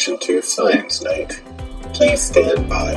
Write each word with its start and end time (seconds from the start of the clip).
introduction 0.00 0.18
to 0.18 0.40
Science 0.40 1.02
Night. 1.02 1.42
Please 1.92 2.22
stand 2.22 2.68
by. 2.70 2.94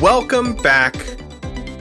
Welcome 0.00 0.54
back 0.56 0.94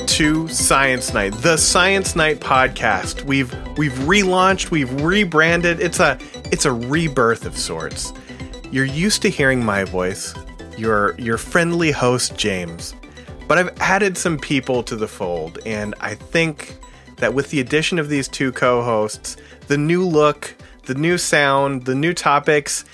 to 0.05 0.47
Science 0.47 1.13
Night, 1.13 1.33
the 1.41 1.57
Science 1.57 2.15
Night 2.15 2.39
podcast. 2.39 3.23
We've 3.23 3.51
we've 3.77 3.93
relaunched, 3.93 4.69
we've 4.69 4.91
rebranded. 5.01 5.79
It's 5.79 5.99
a 5.99 6.19
it's 6.51 6.65
a 6.65 6.71
rebirth 6.71 7.45
of 7.45 7.57
sorts. 7.57 8.13
You're 8.71 8.85
used 8.85 9.23
to 9.23 9.29
hearing 9.29 9.65
my 9.65 9.85
voice, 9.85 10.35
your 10.77 11.19
your 11.19 11.39
friendly 11.39 11.91
host 11.91 12.37
James. 12.37 12.93
But 13.47 13.57
I've 13.57 13.75
added 13.79 14.17
some 14.17 14.37
people 14.37 14.83
to 14.83 14.95
the 14.95 15.07
fold 15.07 15.59
and 15.65 15.95
I 15.99 16.13
think 16.13 16.77
that 17.17 17.33
with 17.33 17.49
the 17.49 17.59
addition 17.59 17.99
of 17.99 18.09
these 18.09 18.27
two 18.27 18.51
co-hosts, 18.51 19.37
the 19.67 19.77
new 19.77 20.05
look, 20.05 20.55
the 20.85 20.95
new 20.95 21.17
sound, 21.17 21.85
the 21.85 21.95
new 21.95 22.13
topics, 22.13 22.85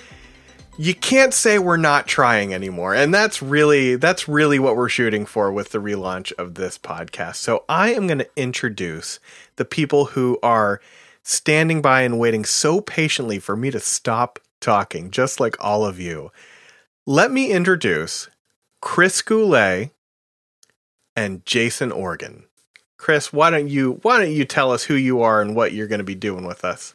you 0.78 0.94
can't 0.94 1.34
say 1.34 1.58
we're 1.58 1.76
not 1.76 2.06
trying 2.06 2.54
anymore. 2.54 2.94
And 2.94 3.12
that's 3.12 3.42
really 3.42 3.96
that's 3.96 4.26
really 4.26 4.58
what 4.58 4.76
we're 4.76 4.88
shooting 4.88 5.26
for 5.26 5.52
with 5.52 5.70
the 5.70 5.78
relaunch 5.78 6.32
of 6.38 6.54
this 6.54 6.78
podcast. 6.78 7.36
So 7.36 7.64
i 7.68 7.92
am 7.92 8.06
going 8.06 8.18
to 8.18 8.30
introduce 8.36 9.20
the 9.56 9.64
people 9.64 10.06
who 10.06 10.38
are 10.42 10.80
standing 11.22 11.82
by 11.82 12.02
and 12.02 12.18
waiting 12.18 12.44
so 12.44 12.80
patiently 12.80 13.38
for 13.38 13.56
me 13.56 13.70
to 13.70 13.80
stop 13.80 14.38
talking 14.60 15.10
just 15.10 15.40
like 15.40 15.56
all 15.60 15.84
of 15.84 16.00
you. 16.00 16.32
Let 17.06 17.30
me 17.30 17.50
introduce 17.50 18.28
chris 18.80 19.22
goulet 19.22 19.90
and 21.14 21.46
jason 21.46 21.92
organ 21.92 22.44
chris 23.02 23.32
why 23.32 23.50
don't 23.50 23.68
you 23.68 23.98
why 24.02 24.16
don't 24.16 24.30
you 24.30 24.44
tell 24.44 24.70
us 24.70 24.84
who 24.84 24.94
you 24.94 25.22
are 25.22 25.42
and 25.42 25.56
what 25.56 25.72
you're 25.72 25.88
going 25.88 25.98
to 25.98 26.04
be 26.04 26.14
doing 26.14 26.46
with 26.46 26.64
us 26.64 26.94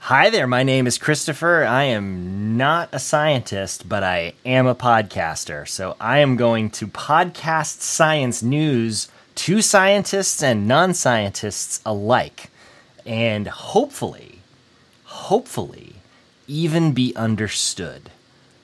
Hi 0.00 0.30
there, 0.30 0.46
my 0.46 0.62
name 0.62 0.86
is 0.86 0.96
Christopher. 0.96 1.64
I 1.64 1.82
am 1.82 2.56
not 2.56 2.88
a 2.92 3.00
scientist, 3.00 3.88
but 3.88 4.04
I 4.04 4.32
am 4.46 4.66
a 4.66 4.74
podcaster. 4.74 5.66
So 5.66 5.96
I 6.00 6.20
am 6.20 6.36
going 6.36 6.70
to 6.70 6.86
podcast 6.86 7.80
science 7.80 8.40
news 8.42 9.08
to 9.34 9.60
scientists 9.60 10.42
and 10.42 10.68
non 10.68 10.94
scientists 10.94 11.82
alike. 11.84 12.50
And 13.04 13.48
hopefully, 13.48 14.38
hopefully, 15.04 15.96
even 16.46 16.92
be 16.92 17.14
understood. 17.16 18.08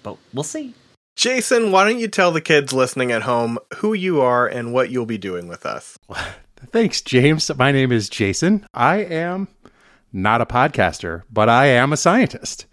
But 0.03 0.17
we'll 0.33 0.45
see. 0.45 0.75
Jason, 1.17 1.73
why 1.73 1.85
don't 1.85 2.01
you 2.01 2.09
tell 2.09 2.33
the 2.33 2.41
kids 2.41 2.73
listening 2.73 3.13
at 3.13 3.23
home 3.23 3.59
who 3.77 3.93
you 3.93 4.21
are 4.21 4.47
and 4.47 4.73
what 4.73 4.91
you'll 4.91 5.05
be 5.05 5.19
doing 5.19 5.49
with 5.49 5.67
us? 5.67 5.99
Thanks, 6.71 7.01
James. 7.01 7.51
My 7.57 7.73
name 7.73 7.93
is 7.93 8.09
Jason. 8.09 8.67
I 8.73 8.97
am 8.97 9.49
not 10.13 10.41
a 10.41 10.47
podcaster, 10.47 11.23
but 11.33 11.49
I 11.49 11.67
am 11.67 11.93
a 11.93 11.97
scientist. 11.97 12.67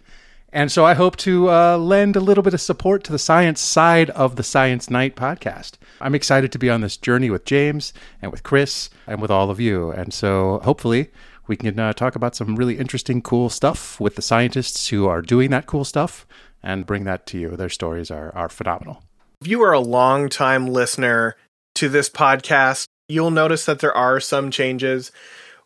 And 0.52 0.70
so 0.70 0.84
I 0.84 0.92
hope 0.94 1.16
to 1.18 1.50
uh, 1.50 1.78
lend 1.78 2.14
a 2.14 2.20
little 2.20 2.42
bit 2.42 2.52
of 2.52 2.60
support 2.60 3.04
to 3.04 3.12
the 3.12 3.18
science 3.18 3.60
side 3.60 4.10
of 4.10 4.36
the 4.36 4.42
Science 4.42 4.90
Night 4.90 5.16
podcast. 5.16 5.72
I'm 6.00 6.14
excited 6.14 6.52
to 6.52 6.58
be 6.58 6.68
on 6.68 6.82
this 6.82 6.98
journey 6.98 7.30
with 7.30 7.46
James 7.46 7.94
and 8.20 8.30
with 8.30 8.42
Chris 8.42 8.90
and 9.06 9.22
with 9.22 9.30
all 9.30 9.50
of 9.50 9.60
you. 9.60 9.90
And 9.90 10.12
so 10.12 10.60
hopefully 10.62 11.10
we 11.46 11.56
can 11.56 11.78
uh, 11.78 11.94
talk 11.94 12.16
about 12.16 12.36
some 12.36 12.56
really 12.56 12.78
interesting, 12.78 13.22
cool 13.22 13.48
stuff 13.48 13.98
with 13.98 14.16
the 14.16 14.22
scientists 14.22 14.88
who 14.88 15.06
are 15.06 15.22
doing 15.22 15.50
that 15.50 15.66
cool 15.66 15.84
stuff 15.84 16.26
and 16.62 16.86
bring 16.86 17.04
that 17.04 17.26
to 17.28 17.38
you. 17.38 17.56
Their 17.56 17.70
stories 17.70 18.10
are, 18.10 18.30
are 18.34 18.48
phenomenal. 18.50 19.02
If 19.40 19.48
you 19.48 19.62
are 19.62 19.72
a 19.72 19.80
long 19.80 20.28
time 20.28 20.66
listener 20.66 21.34
to 21.76 21.88
this 21.88 22.10
podcast, 22.10 22.86
you'll 23.12 23.30
notice 23.30 23.66
that 23.66 23.80
there 23.80 23.94
are 23.94 24.18
some 24.18 24.50
changes. 24.50 25.12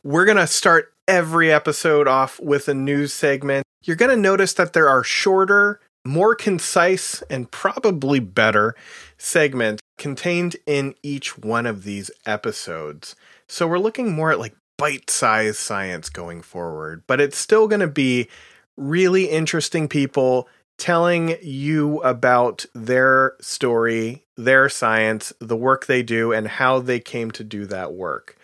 We're 0.02 0.24
going 0.24 0.36
to 0.36 0.46
start 0.46 0.92
every 1.06 1.52
episode 1.52 2.08
off 2.08 2.40
with 2.40 2.68
a 2.68 2.74
news 2.74 3.12
segment. 3.12 3.64
You're 3.84 3.96
going 3.96 4.10
to 4.10 4.20
notice 4.20 4.52
that 4.54 4.72
there 4.72 4.88
are 4.88 5.04
shorter, 5.04 5.80
more 6.04 6.34
concise, 6.34 7.22
and 7.30 7.50
probably 7.50 8.18
better 8.18 8.74
segments 9.16 9.80
contained 9.96 10.56
in 10.66 10.94
each 11.02 11.38
one 11.38 11.66
of 11.66 11.84
these 11.84 12.10
episodes. 12.26 13.14
So 13.48 13.68
we're 13.68 13.78
looking 13.78 14.12
more 14.12 14.32
at 14.32 14.40
like 14.40 14.56
bite 14.76 15.08
sized 15.08 15.58
science 15.58 16.08
going 16.08 16.42
forward, 16.42 17.04
but 17.06 17.20
it's 17.20 17.38
still 17.38 17.68
going 17.68 17.80
to 17.80 17.86
be 17.86 18.28
really 18.76 19.26
interesting 19.26 19.88
people 19.88 20.48
telling 20.78 21.36
you 21.42 22.00
about 22.02 22.66
their 22.74 23.34
story, 23.40 24.24
their 24.36 24.68
science, 24.68 25.32
the 25.40 25.56
work 25.56 25.86
they 25.86 26.02
do, 26.02 26.32
and 26.32 26.46
how 26.46 26.80
they 26.80 27.00
came 27.00 27.30
to 27.32 27.44
do 27.44 27.66
that 27.66 27.92
work 27.92 28.36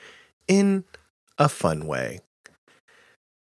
in 0.48 0.84
a 1.38 1.48
fun 1.48 1.87
way. 1.87 2.20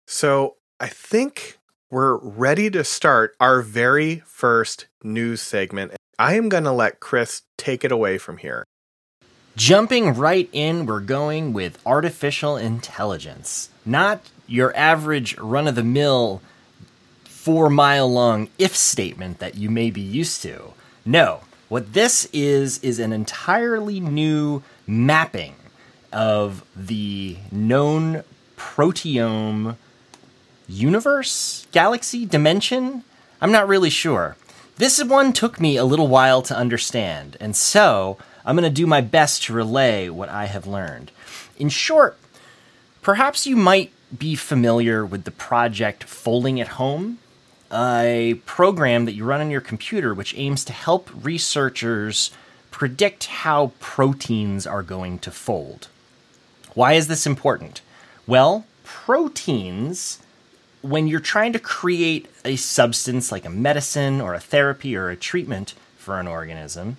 So 0.08 0.56
I 0.80 0.88
think 0.88 1.60
we're 1.92 2.18
ready 2.18 2.70
to 2.72 2.84
start 2.84 3.36
our 3.40 3.62
very 3.62 4.22
first 4.26 4.88
news 5.04 5.42
segment. 5.42 5.94
I 6.18 6.36
am 6.36 6.50
going 6.50 6.64
to 6.66 6.72
let 6.72 7.00
Chris 7.00 7.44
take 7.58 7.84
it 7.84 7.92
away 7.92 8.18
from 8.18 8.38
here. 8.38 8.66
Jumping 9.56 10.14
right 10.14 10.50
in, 10.52 10.86
we're 10.86 11.00
going 11.00 11.54
with 11.54 11.80
artificial 11.86 12.58
intelligence. 12.58 13.70
Not 13.86 14.22
your 14.48 14.76
average 14.76 15.38
run 15.38 15.68
of 15.68 15.76
the 15.76 15.84
mill 15.84 16.42
four 17.40 17.70
mile 17.70 18.12
long 18.12 18.50
if 18.58 18.76
statement 18.76 19.40
that 19.40 19.56
you 19.56 19.70
may 19.70 19.90
be 19.90 20.02
used 20.02 20.42
to. 20.42 20.74
No, 21.06 21.40
what 21.70 21.94
this 21.94 22.28
is, 22.34 22.80
is 22.80 23.00
an 23.00 23.14
entirely 23.14 24.02
new 24.02 24.62
mapping 24.86 25.56
of 26.12 26.66
the 26.76 27.38
known 27.50 28.24
proteome 28.58 29.78
universe, 30.68 31.66
galaxy, 31.72 32.26
dimension? 32.26 33.06
I'm 33.40 33.54
not 33.54 33.70
really 33.70 33.90
sure. 33.90 34.36
This 34.76 35.02
one 35.02 35.32
took 35.32 35.62
me 35.62 35.78
a 35.78 35.86
little 35.86 36.10
while 36.10 36.42
to 36.42 36.56
understand, 36.56 37.38
and 37.40 37.56
so 37.56 38.18
I'm 38.44 38.58
going 38.58 38.64
to 38.64 38.70
do 38.70 38.86
my 38.86 39.00
best 39.00 39.44
to 39.44 39.54
relay 39.54 40.10
what 40.10 40.28
I 40.28 40.46
have 40.46 40.68
learned. 40.68 41.12
In 41.58 41.70
short, 41.70 42.18
perhaps 43.02 43.48
you 43.48 43.56
might 43.56 43.94
be 44.18 44.36
familiar 44.36 45.06
with 45.06 45.24
the 45.24 45.32
project 45.32 46.04
Folding 46.04 46.60
at 46.60 46.70
Home, 46.80 47.20
a 47.72 48.40
program 48.46 49.06
that 49.06 49.14
you 49.14 49.24
run 49.24 49.42
on 49.42 49.52
your 49.52 49.62
computer 49.62 50.14
which 50.14 50.36
aims 50.38 50.66
to 50.66 50.74
help 50.74 51.10
researchers 51.24 52.32
predict 52.72 53.26
how 53.26 53.72
proteins 53.80 54.66
are 54.66 54.84
going 54.84 55.20
to 55.20 55.32
fold. 55.32 55.88
Why 56.74 56.94
is 56.94 57.08
this 57.08 57.26
important? 57.26 57.82
Well, 58.28 58.66
proteins 58.84 60.20
when 60.82 61.08
you're 61.08 61.20
trying 61.20 61.54
to 61.54 61.60
create 61.60 62.28
a 62.46 62.56
substance 62.56 63.32
like 63.32 63.46
a 63.46 63.50
medicine 63.50 64.22
or 64.22 64.34
a 64.34 64.40
therapy 64.40 64.96
or 64.96 65.10
a 65.10 65.16
treatment 65.16 65.74
for 65.98 66.20
an 66.20 66.28
organism, 66.28 66.98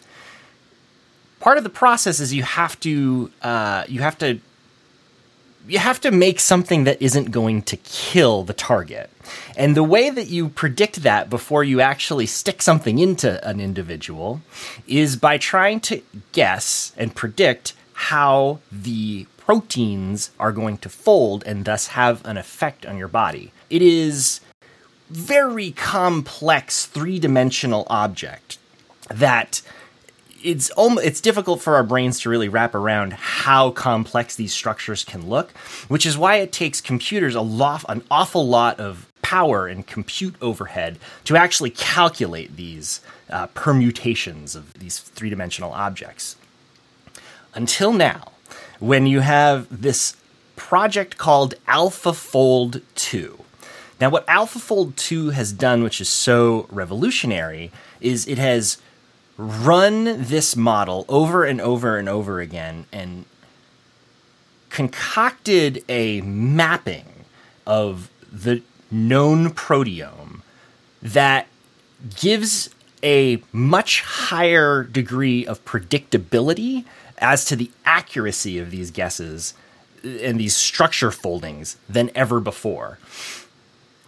part 1.40 1.56
of 1.56 1.64
the 1.64 1.70
process 1.70 2.20
is 2.20 2.34
you 2.34 2.42
have 2.42 2.78
to 2.80 3.30
uh, 3.42 3.84
you 3.88 4.00
have 4.00 4.18
to 4.18 4.40
you 5.66 5.78
have 5.78 6.00
to 6.00 6.10
make 6.10 6.40
something 6.40 6.84
that 6.84 7.00
isn't 7.00 7.30
going 7.30 7.62
to 7.62 7.76
kill 7.76 8.42
the 8.42 8.52
target. 8.52 9.10
And 9.56 9.76
the 9.76 9.84
way 9.84 10.10
that 10.10 10.28
you 10.28 10.48
predict 10.48 11.02
that 11.02 11.30
before 11.30 11.62
you 11.62 11.80
actually 11.80 12.26
stick 12.26 12.62
something 12.62 12.98
into 12.98 13.46
an 13.46 13.60
individual 13.60 14.40
is 14.86 15.16
by 15.16 15.38
trying 15.38 15.80
to 15.80 16.02
guess 16.32 16.92
and 16.96 17.14
predict 17.14 17.74
how 17.92 18.60
the 18.72 19.26
proteins 19.36 20.30
are 20.38 20.52
going 20.52 20.78
to 20.78 20.88
fold 20.88 21.42
and 21.44 21.64
thus 21.64 21.88
have 21.88 22.24
an 22.24 22.36
effect 22.36 22.86
on 22.86 22.96
your 22.96 23.08
body. 23.08 23.52
It 23.68 23.82
is 23.82 24.40
very 25.08 25.72
complex 25.72 26.86
three-dimensional 26.86 27.86
object 27.90 28.58
that 29.08 29.60
it's 30.42 30.70
almost, 30.70 31.06
it's 31.06 31.20
difficult 31.20 31.60
for 31.60 31.74
our 31.76 31.82
brains 31.82 32.20
to 32.20 32.30
really 32.30 32.48
wrap 32.48 32.74
around 32.74 33.12
how 33.12 33.70
complex 33.70 34.36
these 34.36 34.52
structures 34.52 35.04
can 35.04 35.28
look, 35.28 35.50
which 35.88 36.06
is 36.06 36.16
why 36.16 36.36
it 36.36 36.52
takes 36.52 36.80
computers 36.80 37.34
a 37.34 37.40
lot 37.40 37.84
an 37.88 38.02
awful 38.10 38.46
lot 38.46 38.78
of 38.80 39.06
power 39.22 39.66
and 39.66 39.86
compute 39.86 40.34
overhead 40.40 40.98
to 41.24 41.36
actually 41.36 41.70
calculate 41.70 42.56
these 42.56 43.00
uh, 43.28 43.46
permutations 43.48 44.54
of 44.54 44.72
these 44.74 44.98
three-dimensional 44.98 45.72
objects. 45.72 46.36
Until 47.54 47.92
now, 47.92 48.32
when 48.80 49.06
you 49.06 49.20
have 49.20 49.82
this 49.82 50.16
project 50.56 51.16
called 51.16 51.54
AlphaFold 51.66 52.82
2. 52.94 53.44
Now, 54.00 54.10
what 54.10 54.26
AlphaFold 54.26 54.94
2 54.96 55.30
has 55.30 55.52
done, 55.52 55.82
which 55.82 56.00
is 56.00 56.08
so 56.08 56.66
revolutionary, 56.70 57.72
is 58.00 58.28
it 58.28 58.38
has 58.38 58.78
run 59.40 60.04
this 60.04 60.54
model 60.54 61.06
over 61.08 61.44
and 61.44 61.60
over 61.60 61.96
and 61.96 62.08
over 62.08 62.40
again 62.40 62.84
and 62.92 63.24
concocted 64.68 65.82
a 65.88 66.20
mapping 66.20 67.06
of 67.66 68.10
the 68.30 68.62
known 68.90 69.50
proteome 69.50 70.42
that 71.00 71.46
gives 72.16 72.68
a 73.02 73.42
much 73.50 74.02
higher 74.02 74.84
degree 74.84 75.46
of 75.46 75.64
predictability 75.64 76.84
as 77.18 77.46
to 77.46 77.56
the 77.56 77.70
accuracy 77.86 78.58
of 78.58 78.70
these 78.70 78.90
guesses 78.90 79.54
and 80.02 80.38
these 80.38 80.54
structure 80.54 81.10
foldings 81.10 81.78
than 81.88 82.10
ever 82.14 82.40
before. 82.40 82.98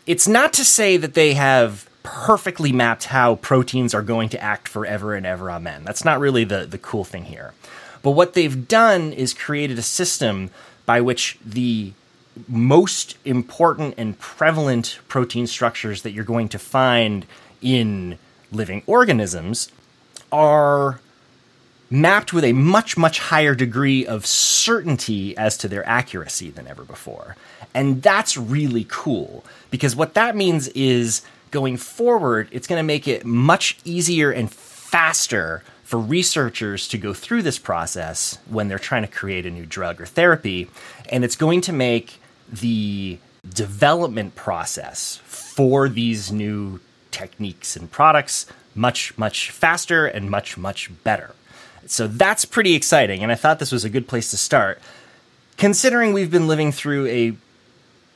It's 0.07 0.29
not 0.29 0.53
to 0.55 0.65
say 0.65 0.99
that 0.99 1.15
they 1.15 1.35
have 1.35 1.89
perfectly 2.03 2.73
mapped 2.73 3.05
how 3.05 3.37
proteins 3.37 3.95
are 3.95 4.03
going 4.03 4.29
to 4.31 4.43
act 4.43 4.69
forever 4.69 5.15
and 5.15 5.25
ever 5.27 5.51
amen. 5.51 5.85
That's 5.85 6.05
not 6.05 6.21
really 6.21 6.45
the, 6.45 6.67
the 6.67 6.79
cool 6.79 7.05
thing 7.05 7.25
here. 7.25 7.55
But 8.03 8.13
what 8.13 8.35
they've 8.35 8.67
done 8.67 9.13
is 9.13 9.33
created 9.33 9.79
a 9.79 9.83
system 9.83 10.51
by 10.87 11.01
which 11.01 11.39
the 11.45 11.93
most 12.49 13.17
important 13.25 13.95
and 13.97 14.19
prevalent 14.19 14.99
protein 15.09 15.47
structures 15.47 16.03
that 16.03 16.13
you're 16.13 16.25
going 16.25 16.49
to 16.49 16.59
find 16.59 17.27
in 17.61 18.19
living 18.51 18.83
organisms 18.87 19.71
are 20.31 21.01
mapped 21.91 22.33
with 22.33 22.43
a 22.43 22.53
much, 22.55 22.97
much 22.97 23.19
higher 23.19 23.55
degree 23.55 24.07
of 24.07 24.25
certainty 24.25 25.37
as 25.37 25.59
to 25.59 25.69
their 25.69 25.87
accuracy 25.87 26.49
than 26.49 26.67
ever 26.67 26.85
before. 26.85 27.37
And 27.75 28.03
that's 28.03 28.37
really 28.37 28.87
cool 28.89 29.45
because 29.71 29.95
what 29.95 30.15
that 30.15 30.35
means 30.35 30.69
is 30.69 31.23
going 31.53 31.77
forward, 31.77 32.49
it's 32.51 32.67
going 32.67 32.81
to 32.81 32.83
make 32.83 33.07
it 33.07 33.25
much 33.25 33.79
easier 33.85 34.33
and 34.33 34.51
faster 34.51 35.63
for 35.85 35.99
researchers 35.99 36.89
to 36.89 36.99
go 36.99 37.15
through 37.15 37.43
this 37.43 37.59
process 37.59 38.39
when 38.49 38.67
they're 38.67 38.79
trying 38.79 39.03
to 39.03 39.09
create 39.09 39.47
a 39.47 39.51
new 39.51 39.67
drug 39.67 40.01
or 40.01 40.07
therapy. 40.07 40.69
And 41.09 41.23
it's 41.23 41.37
going 41.37 41.61
to 41.63 41.73
make 41.73 42.21
the 42.51 43.19
development 43.49 44.35
process 44.35 45.21
for 45.25 45.89
these 45.89 46.33
new 46.33 46.81
techniques 47.11 47.77
and 47.77 47.91
products 47.91 48.47
much, 48.75 49.17
much 49.19 49.51
faster 49.51 50.07
and 50.07 50.31
much, 50.31 50.57
much 50.57 50.91
better. 51.05 51.35
So 51.87 52.07
that's 52.07 52.45
pretty 52.45 52.75
exciting. 52.75 53.23
And 53.23 53.31
I 53.31 53.35
thought 53.35 53.59
this 53.59 53.73
was 53.73 53.85
a 53.85 53.91
good 53.91 54.09
place 54.09 54.31
to 54.31 54.37
start, 54.37 54.81
considering 55.59 56.13
we've 56.13 56.31
been 56.31 56.49
living 56.49 56.73
through 56.73 57.07
a 57.07 57.37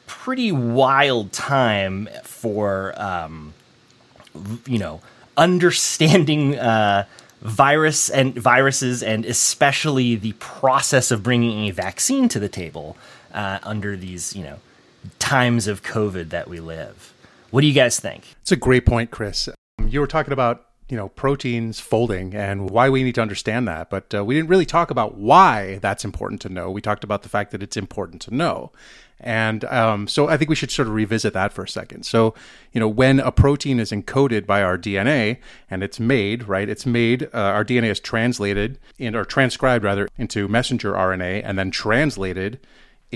pretty 0.06 0.52
wild 0.52 1.32
time 1.32 2.08
for, 2.22 2.94
um, 2.96 3.54
you 4.66 4.78
know, 4.78 5.00
understanding 5.36 6.56
uh, 6.58 7.04
virus 7.40 8.08
and 8.08 8.34
viruses, 8.34 9.02
and 9.02 9.24
especially 9.24 10.14
the 10.16 10.32
process 10.32 11.10
of 11.10 11.22
bringing 11.22 11.68
a 11.68 11.70
vaccine 11.70 12.28
to 12.28 12.38
the 12.38 12.48
table 12.48 12.96
uh, 13.34 13.58
under 13.62 13.96
these, 13.96 14.34
you 14.34 14.42
know, 14.42 14.58
times 15.18 15.66
of 15.66 15.82
COVID 15.82 16.30
that 16.30 16.48
we 16.48 16.60
live. 16.60 17.12
What 17.50 17.60
do 17.60 17.66
you 17.66 17.74
guys 17.74 18.00
think? 18.00 18.34
It's 18.42 18.52
a 18.52 18.56
great 18.56 18.86
point, 18.86 19.10
Chris. 19.10 19.48
You 19.86 20.00
were 20.00 20.06
talking 20.06 20.32
about 20.32 20.66
you 20.88 20.96
know 20.96 21.08
proteins 21.10 21.80
folding 21.80 22.34
and 22.34 22.70
why 22.70 22.88
we 22.88 23.02
need 23.02 23.16
to 23.16 23.20
understand 23.20 23.66
that 23.66 23.90
but 23.90 24.14
uh, 24.14 24.24
we 24.24 24.34
didn't 24.34 24.48
really 24.48 24.66
talk 24.66 24.90
about 24.90 25.16
why 25.16 25.78
that's 25.82 26.04
important 26.04 26.40
to 26.40 26.48
know 26.48 26.70
we 26.70 26.80
talked 26.80 27.02
about 27.02 27.22
the 27.22 27.28
fact 27.28 27.50
that 27.50 27.62
it's 27.62 27.76
important 27.76 28.22
to 28.22 28.32
know 28.32 28.70
and 29.20 29.64
um, 29.66 30.06
so 30.06 30.28
i 30.28 30.36
think 30.36 30.48
we 30.48 30.56
should 30.56 30.70
sort 30.70 30.88
of 30.88 30.94
revisit 30.94 31.32
that 31.32 31.52
for 31.52 31.64
a 31.64 31.68
second. 31.68 32.04
So 32.04 32.34
you 32.72 32.80
know 32.80 32.88
when 32.88 33.20
a 33.20 33.32
protein 33.32 33.80
is 33.80 33.90
encoded 33.90 34.46
by 34.46 34.62
our 34.62 34.76
dna 34.78 35.38
and 35.70 35.82
it's 35.82 35.98
made 35.98 36.48
right 36.48 36.68
it's 36.68 36.86
made 36.86 37.24
uh, 37.34 37.38
our 37.38 37.64
dna 37.64 37.90
is 37.90 38.00
translated 38.00 38.78
in 38.98 39.14
or 39.14 39.24
transcribed 39.24 39.84
rather 39.84 40.08
into 40.18 40.48
messenger 40.48 40.92
rna 40.92 41.42
and 41.44 41.58
then 41.58 41.70
translated 41.70 42.58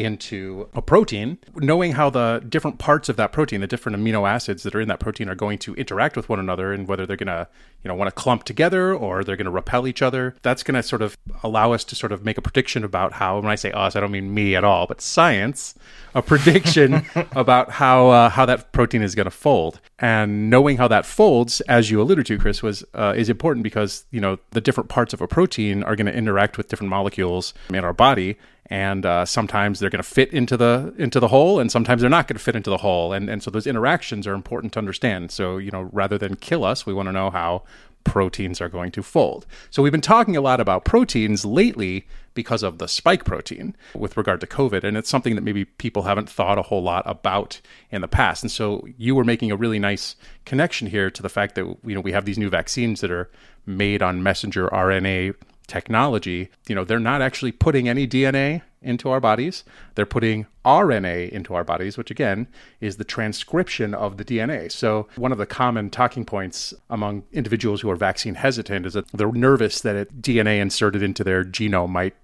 into 0.03 0.69
a 0.75 0.83
protein, 0.83 1.39
knowing 1.57 1.93
how 1.93 2.11
the 2.11 2.45
different 2.49 2.79
parts 2.79 3.09
of 3.09 3.17
that 3.17 3.33
protein, 3.33 3.61
the 3.61 3.67
different 3.67 3.99
amino 3.99 4.29
acids 4.29 4.63
that 4.63 4.75
are 4.75 4.81
in 4.81 4.89
that 4.89 5.01
protein 5.01 5.29
are 5.29 5.35
going 5.35 5.59
to 5.59 5.75
interact 5.75 6.17
with 6.17 6.29
one 6.29 6.39
another 6.39 6.73
and 6.73 6.89
whether 6.89 7.07
they're 7.07 7.17
going 7.17 7.27
to, 7.27 7.49
you 7.83 7.89
know, 7.89 7.95
want 7.95 8.09
to 8.09 8.15
clump 8.15 8.45
together 8.45 8.95
or 8.95 9.23
they're 9.25 9.37
going 9.37 9.45
to 9.45 9.51
repel 9.51 9.87
each 9.87 10.03
other. 10.03 10.37
That's 10.43 10.63
going 10.63 10.75
to 10.75 10.83
sort 10.83 11.03
of 11.03 11.17
allow 11.43 11.73
us 11.73 11.85
to 11.85 11.95
sort 11.95 12.13
of 12.13 12.25
make 12.25 12.39
a 12.39 12.43
prediction 12.43 12.85
about 12.85 13.15
how, 13.15 13.41
when 13.41 13.51
I 13.51 13.55
say 13.55 13.71
us, 13.73 13.97
I 13.97 14.01
don't 14.01 14.11
mean 14.11 14.33
me 14.33 14.57
at 14.57 14.65
all, 14.65 14.87
but 14.87 15.01
science, 15.01 15.75
a 16.15 16.23
prediction 16.23 17.05
about 17.33 17.71
how 17.71 18.09
uh, 18.09 18.29
how 18.31 18.47
that 18.47 18.73
protein 18.73 19.03
is 19.03 19.15
going 19.15 19.27
to 19.27 19.31
fold. 19.31 19.81
And 19.99 20.51
knowing 20.51 20.77
how 20.77 20.89
that 20.89 21.07
folds, 21.07 21.61
as 21.63 21.91
you 21.91 22.01
alluded 22.01 22.27
to, 22.27 22.39
Chris, 22.39 22.63
was 22.63 22.85
uh, 22.95 23.15
is 23.17 23.29
important 23.29 23.63
because, 23.63 24.05
you 24.11 24.21
know, 24.21 24.39
the 24.51 24.61
different 24.61 24.89
parts 24.89 25.13
of 25.13 25.21
a 25.21 25.29
protein 25.29 25.83
are 25.83 25.97
going 25.97 26.07
to 26.07 26.15
interact 26.15 26.57
with 26.57 26.69
different 26.69 26.91
molecules 26.91 27.55
in 27.71 27.85
our 27.85 27.93
body 27.93 28.37
and 28.71 29.05
uh, 29.05 29.25
sometimes 29.25 29.81
they're 29.81 29.91
going 29.91 30.03
to 30.03 30.09
fit 30.09 30.33
into 30.33 30.57
the 30.57 30.95
into 30.97 31.19
the 31.19 31.29
hole 31.29 31.59
and 31.59 31.71
sometimes 31.71 32.01
they're 32.01 32.09
not 32.09 32.29
going 32.29 32.39
to 32.39 32.43
fit 32.43 32.57
into 32.57 32.71
the 32.71 32.79
hole. 32.79 33.13
And 33.13 33.29
and 33.29 33.43
so 33.43 33.51
those 33.51 33.67
interactions 33.67 34.27
are 34.27 34.35
important 34.35 34.73
to 34.75 34.79
understand. 34.79 35.33
So 35.33 35.59
you 35.59 35.73
know 35.73 35.91
rather 35.93 36.17
than 36.17 36.37
kill 36.37 36.65
us 36.65 36.87
we 36.87 36.95
want 36.95 37.09
to 37.09 37.13
know 37.13 37.31
how 37.31 37.65
proteins 38.05 38.61
are 38.61 38.69
going 38.69 38.93
to 38.93 39.03
fold. 39.03 39.45
So 39.69 39.83
we've 39.83 39.93
been 39.93 40.01
talking 40.01 40.37
a 40.37 40.41
lot 40.41 40.61
about 40.61 40.87
proteins 40.87 41.45
lately 41.45 42.07
because 42.33 42.63
of 42.63 42.79
the 42.79 42.87
spike 42.87 43.25
protein 43.25 43.77
with 43.95 44.17
regard 44.17 44.41
to 44.41 44.47
covid 44.47 44.85
and 44.85 44.97
it's 44.97 45.11
something 45.11 45.35
that 45.35 45.43
maybe 45.43 45.65
people 45.65 46.05
haven't 46.05 46.31
thought 46.31 46.59
a 46.59 46.63
whole 46.63 46.83
lot 46.83 47.03
about 47.07 47.61
in 47.91 48.01
the 48.01 48.09
past. 48.09 48.45
And 48.45 48.53
so 48.53 48.87
you 48.97 49.17
were 49.17 49.25
making 49.25 49.51
a 49.51 49.57
really 49.57 49.81
nice 49.81 50.15
connection 50.45 50.87
here 50.87 51.11
to 51.11 51.23
the 51.23 51.29
fact 51.29 51.57
that 51.57 51.65
you 51.85 51.95
know 51.95 52.01
we 52.01 52.13
have 52.13 52.25
these 52.25 52.39
new 52.39 52.49
vaccines 52.49 53.01
that 53.01 53.11
are 53.11 53.29
made 53.67 54.01
on 54.01 54.23
messenger 54.23 54.69
rna 54.69 55.35
technology, 55.71 56.51
you 56.69 56.75
know, 56.75 56.85
they're 56.85 56.99
not 56.99 57.23
actually 57.23 57.53
putting 57.53 57.89
any 57.89 58.07
DNA 58.07 58.63
into 58.83 59.09
our 59.09 59.21
bodies. 59.21 59.63
They're 59.95 60.05
putting 60.05 60.47
RNA 60.65 61.31
into 61.31 61.55
our 61.55 61.63
bodies, 61.63 61.97
which 61.97 62.11
again 62.11 62.49
is 62.81 62.97
the 62.97 63.05
transcription 63.05 63.95
of 63.95 64.17
the 64.17 64.25
DNA. 64.25 64.73
So, 64.73 65.07
one 65.15 65.31
of 65.31 65.39
the 65.39 65.47
common 65.47 65.89
talking 65.89 66.25
points 66.25 66.75
among 66.89 67.23
individuals 67.33 67.81
who 67.81 67.91
are 67.91 67.97
vaccine 67.97 68.35
hesitant 68.35 68.85
is 68.85 68.95
that 68.95 69.07
they're 69.13 69.31
nervous 69.31 69.81
that 69.83 69.95
it, 69.95 70.21
DNA 70.21 70.61
inserted 70.61 71.03
into 71.03 71.23
their 71.23 71.45
genome 71.45 71.91
might 71.91 72.17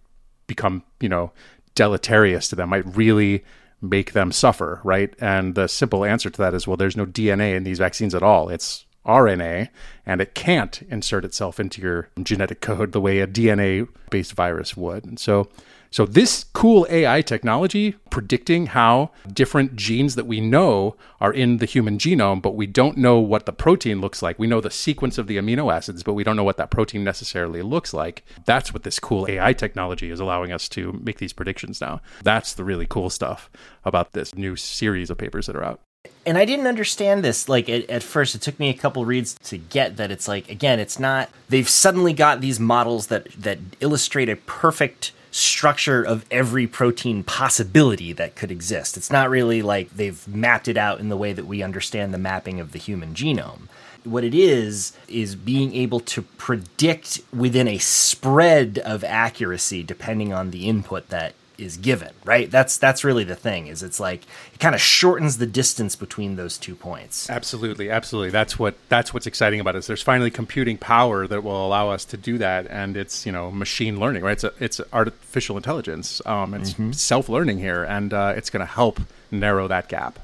become, 0.49 0.83
you 1.01 1.09
know, 1.09 1.31
deleterious 1.77 2.49
to 2.49 2.57
them, 2.57 2.71
might 2.71 2.97
really 2.97 3.45
make 3.81 4.13
them 4.13 4.33
suffer, 4.33 4.81
right? 4.83 5.15
And 5.21 5.55
the 5.55 5.69
simple 5.69 6.05
answer 6.05 6.31
to 6.31 6.39
that 6.39 6.55
is 6.55 6.67
well, 6.67 6.77
there's 6.77 6.97
no 6.97 7.07
DNA 7.07 7.55
in 7.55 7.63
these 7.63 7.79
vaccines 7.79 8.15
at 8.15 8.25
all. 8.25 8.49
It's 8.49 8.86
RNA, 9.07 9.69
and 10.05 10.21
it 10.21 10.35
can't 10.35 10.83
insert 10.91 11.25
itself 11.25 11.59
into 11.59 11.81
your 11.81 12.09
genetic 12.23 12.61
code 12.61 12.93
the 12.93 13.01
way 13.01 13.21
a 13.21 13.27
DNA 13.27 13.89
based 14.11 14.35
virus 14.35 14.77
would. 14.77 15.05
And 15.05 15.19
so, 15.19 15.49
so 15.91 16.05
this 16.05 16.45
cool 16.53 16.87
AI 16.91 17.23
technology 17.23 17.93
predicting 18.11 18.67
how 18.67 19.13
different 19.33 19.77
genes 19.77 20.15
that 20.15 20.27
we 20.27 20.41
know 20.41 20.97
are 21.21 21.33
in 21.33 21.59
the 21.59 21.67
human 21.67 21.97
genome, 21.99 22.43
but 22.43 22.55
we 22.57 22.67
don't 22.67 22.99
know 22.99 23.19
what 23.19 23.47
the 23.47 23.53
protein 23.53 24.01
looks 24.01 24.21
like. 24.23 24.39
We 24.39 24.47
know 24.47 24.61
the 24.61 24.71
sequence 24.71 25.17
of 25.17 25.27
the 25.27 25.37
amino 25.37 25.73
acids, 25.73 26.03
but 26.03 26.15
we 26.15 26.25
don't 26.25 26.37
know 26.37 26.45
what 26.45 26.57
that 26.57 26.71
protein 26.71 27.05
necessarily 27.05 27.63
looks 27.63 27.95
like. 27.95 28.25
That's 28.45 28.73
what 28.73 28.83
this 28.83 28.99
cool 28.99 29.27
AI 29.29 29.53
technology 29.53 30.11
is 30.11 30.21
allowing 30.21 30.53
us 30.53 30.69
to 30.71 31.01
make 31.03 31.19
these 31.19 31.33
predictions 31.33 31.81
now. 31.81 32.01
That's 32.23 32.53
the 32.53 32.65
really 32.65 32.87
cool 32.87 33.11
stuff 33.11 33.49
about 33.85 34.13
this 34.13 34.35
new 34.35 34.57
series 34.57 35.11
of 35.11 35.19
papers 35.19 35.47
that 35.47 35.57
are 35.57 35.65
out 35.65 35.81
and 36.25 36.39
I 36.39 36.45
didn't 36.45 36.67
understand 36.67 37.25
this 37.25 37.49
like 37.49 37.69
at, 37.69 37.89
at, 37.89 38.03
first. 38.03 38.35
It 38.35 38.43
took 38.43 38.59
me 38.59 38.69
a 38.69 38.75
couple 38.75 39.05
reads 39.05 39.35
to 39.45 39.59
get 39.59 39.97
that 39.97 40.11
it's 40.11 40.29
like 40.29 40.51
again, 40.51 40.81
it's 40.81 40.99
not 40.99 41.31
they've 41.49 41.69
suddenly 41.69 42.13
got 42.13 42.41
these 42.41 42.61
models 42.61 43.09
that 43.09 43.31
that 43.33 43.59
illustrate 43.81 44.29
a 44.29 44.37
perfect 44.37 45.13
structure 45.31 46.03
of 46.03 46.25
every 46.31 46.67
protein 46.67 47.23
possibility 47.23 48.13
that 48.15 48.35
could 48.35 48.51
exist. 48.51 48.97
It's 48.97 49.13
not 49.13 49.29
really 49.29 49.61
like 49.61 49.91
they've 49.91 50.27
mapped 50.27 50.67
it 50.67 50.79
out 50.79 50.99
in 50.99 51.11
the 51.11 51.17
way 51.17 51.33
that 51.33 51.47
we 51.47 51.63
understand 51.63 52.15
the 52.15 52.19
mapping 52.19 52.59
of 52.59 52.73
the 52.73 52.79
human 52.79 53.15
genome. 53.15 53.69
What 54.05 54.25
it 54.25 54.35
is 54.35 54.93
is 55.09 55.35
being 55.35 55.75
able 55.75 56.01
to 56.01 56.23
predict 56.23 57.21
within 57.35 57.69
a 57.69 57.79
spread 57.79 58.79
of 58.79 59.05
accuracy 59.05 59.83
depending 59.83 60.33
on 60.33 60.53
the 60.53 60.69
input 60.69 61.09
that 61.09 61.35
is 61.59 61.77
given, 61.77 62.13
right? 62.25 62.51
That's 62.51 62.77
that's 62.79 63.05
really 63.05 63.25
the 63.25 63.35
thing. 63.35 63.67
Is 63.67 63.83
it's 63.83 64.01
like 64.01 64.23
it 64.53 64.61
kind 64.61 64.75
of 64.75 64.81
shortens 64.81 65.39
the 65.39 65.47
distance 65.47 65.97
between 65.97 66.37
those 66.37 66.59
two 66.59 66.75
points. 66.75 67.29
Absolutely, 67.31 67.91
absolutely. 67.91 68.31
That's 68.31 68.59
what 68.59 68.77
that's 68.89 69.13
what's 69.13 69.27
exciting 69.27 69.61
about 69.61 69.75
it. 69.75 69.79
Is 69.79 69.87
there's 69.87 70.03
finally 70.03 70.31
computing 70.31 70.79
power 70.79 71.27
that 71.27 71.43
will 71.43 71.67
allow 71.67 71.91
us 71.91 72.05
to 72.07 72.17
do 72.17 72.39
that, 72.39 72.67
and 72.69 72.97
it's 72.97 73.27
you 73.27 73.33
know 73.33 73.51
machine 73.51 73.99
learning, 73.99 74.23
right? 74.23 74.33
It's 74.33 74.45
a, 74.45 74.53
it's 74.61 74.81
artificial 74.93 75.57
intelligence. 75.57 76.23
Um, 76.27 76.55
it's 76.55 76.73
mm-hmm. 76.73 76.93
self 76.93 77.29
learning 77.29 77.59
here, 77.59 77.85
and 77.85 78.13
uh, 78.13 78.35
it's 78.37 78.51
going 78.51 78.61
to 78.61 78.73
help 78.73 79.01
narrow 79.31 79.69
that 79.69 79.89
gap. 79.89 80.19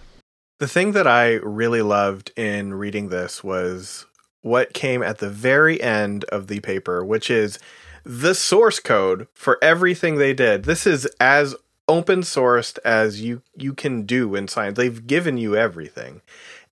The 0.58 0.68
thing 0.68 0.92
that 0.92 1.06
I 1.06 1.34
really 1.42 1.82
loved 1.82 2.30
in 2.36 2.74
reading 2.74 3.08
this 3.08 3.42
was 3.42 4.06
what 4.42 4.74
came 4.74 5.02
at 5.02 5.18
the 5.18 5.30
very 5.30 5.80
end 5.80 6.24
of 6.24 6.48
the 6.48 6.60
paper, 6.60 7.04
which 7.04 7.30
is 7.30 7.58
the 8.04 8.34
source 8.34 8.80
code 8.80 9.28
for 9.34 9.58
everything 9.62 10.16
they 10.16 10.34
did. 10.34 10.64
This 10.64 10.86
is 10.86 11.06
as 11.20 11.54
open 11.88 12.20
sourced 12.20 12.78
as 12.84 13.20
you 13.20 13.42
you 13.56 13.74
can 13.74 14.02
do 14.02 14.34
in 14.34 14.48
science. 14.48 14.76
They've 14.76 15.06
given 15.06 15.36
you 15.36 15.56
everything. 15.56 16.22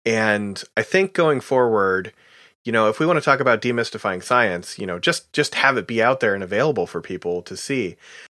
And 0.07 0.63
I 0.77 0.83
think 0.83 1.13
going 1.13 1.41
forward, 1.41 2.13
you 2.65 2.73
know, 2.73 2.89
if 2.89 2.99
we 2.99 3.07
want 3.07 3.19
to 3.19 3.25
talk 3.25 3.41
about 3.41 3.61
demystifying 3.61 4.23
science, 4.23 4.79
you 4.79 4.87
know, 4.87 4.99
just 4.99 5.33
just 5.33 5.55
have 5.57 5.77
it 5.77 5.87
be 5.87 6.03
out 6.03 6.21
there 6.21 6.35
and 6.35 6.43
available 6.43 6.87
for 6.87 7.01
people 7.01 7.43
to 7.43 7.57
see 7.57 7.97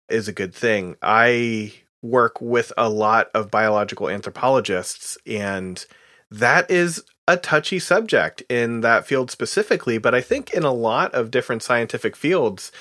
is 0.09 0.27
a 0.27 0.33
good 0.33 0.53
thing. 0.53 0.95
I 1.01 1.73
work 2.01 2.41
with 2.41 2.73
a 2.77 2.89
lot 2.89 3.29
of 3.33 3.51
biological 3.51 4.09
anthropologists 4.09 5.17
and 5.25 5.85
that 6.31 6.71
is 6.71 7.03
a 7.27 7.37
touchy 7.37 7.79
subject 7.79 8.43
in 8.49 8.81
that 8.81 9.05
field 9.05 9.31
specifically, 9.31 9.97
but 9.97 10.15
I 10.15 10.21
think 10.21 10.53
in 10.53 10.63
a 10.63 10.73
lot 10.73 11.13
of 11.13 11.31
different 11.31 11.63
scientific 11.63 12.15
fields, 12.15 12.71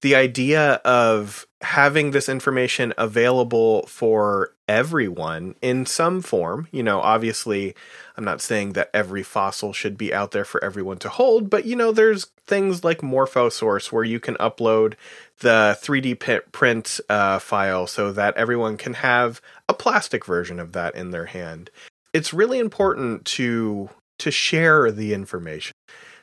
the 0.00 0.14
idea 0.14 0.74
of 0.84 1.46
having 1.60 2.10
this 2.10 2.28
information 2.28 2.94
available 2.96 3.84
for 3.86 4.54
everyone 4.66 5.54
in 5.60 5.84
some 5.84 6.22
form, 6.22 6.68
you 6.70 6.82
know, 6.82 7.00
obviously, 7.00 7.74
I'm 8.16 8.24
not 8.24 8.40
saying 8.40 8.72
that 8.72 8.88
every 8.94 9.22
fossil 9.22 9.74
should 9.74 9.98
be 9.98 10.14
out 10.14 10.30
there 10.30 10.46
for 10.46 10.62
everyone 10.64 10.98
to 10.98 11.10
hold, 11.10 11.50
but 11.50 11.66
you 11.66 11.76
know, 11.76 11.92
there's 11.92 12.26
things 12.46 12.82
like 12.82 13.00
Morphosource 13.00 13.92
where 13.92 14.04
you 14.04 14.18
can 14.18 14.36
upload 14.36 14.94
the 15.40 15.78
3D 15.82 16.50
print 16.50 17.00
uh, 17.10 17.38
file 17.38 17.86
so 17.86 18.10
that 18.12 18.36
everyone 18.36 18.78
can 18.78 18.94
have 18.94 19.42
a 19.68 19.74
plastic 19.74 20.24
version 20.24 20.58
of 20.58 20.72
that 20.72 20.94
in 20.94 21.10
their 21.10 21.26
hand. 21.26 21.70
It's 22.12 22.32
really 22.32 22.58
important 22.58 23.24
to 23.36 23.90
to 24.18 24.30
share 24.30 24.90
the 24.90 25.14
information. 25.14 25.72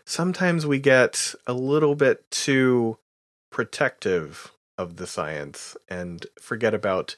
Sometimes 0.06 0.66
we 0.66 0.80
get 0.80 1.34
a 1.48 1.54
little 1.54 1.96
bit 1.96 2.30
too 2.30 2.98
protective 3.52 4.52
of 4.78 4.98
the 4.98 5.08
science 5.08 5.76
and 5.90 6.26
forget 6.40 6.74
about 6.74 7.16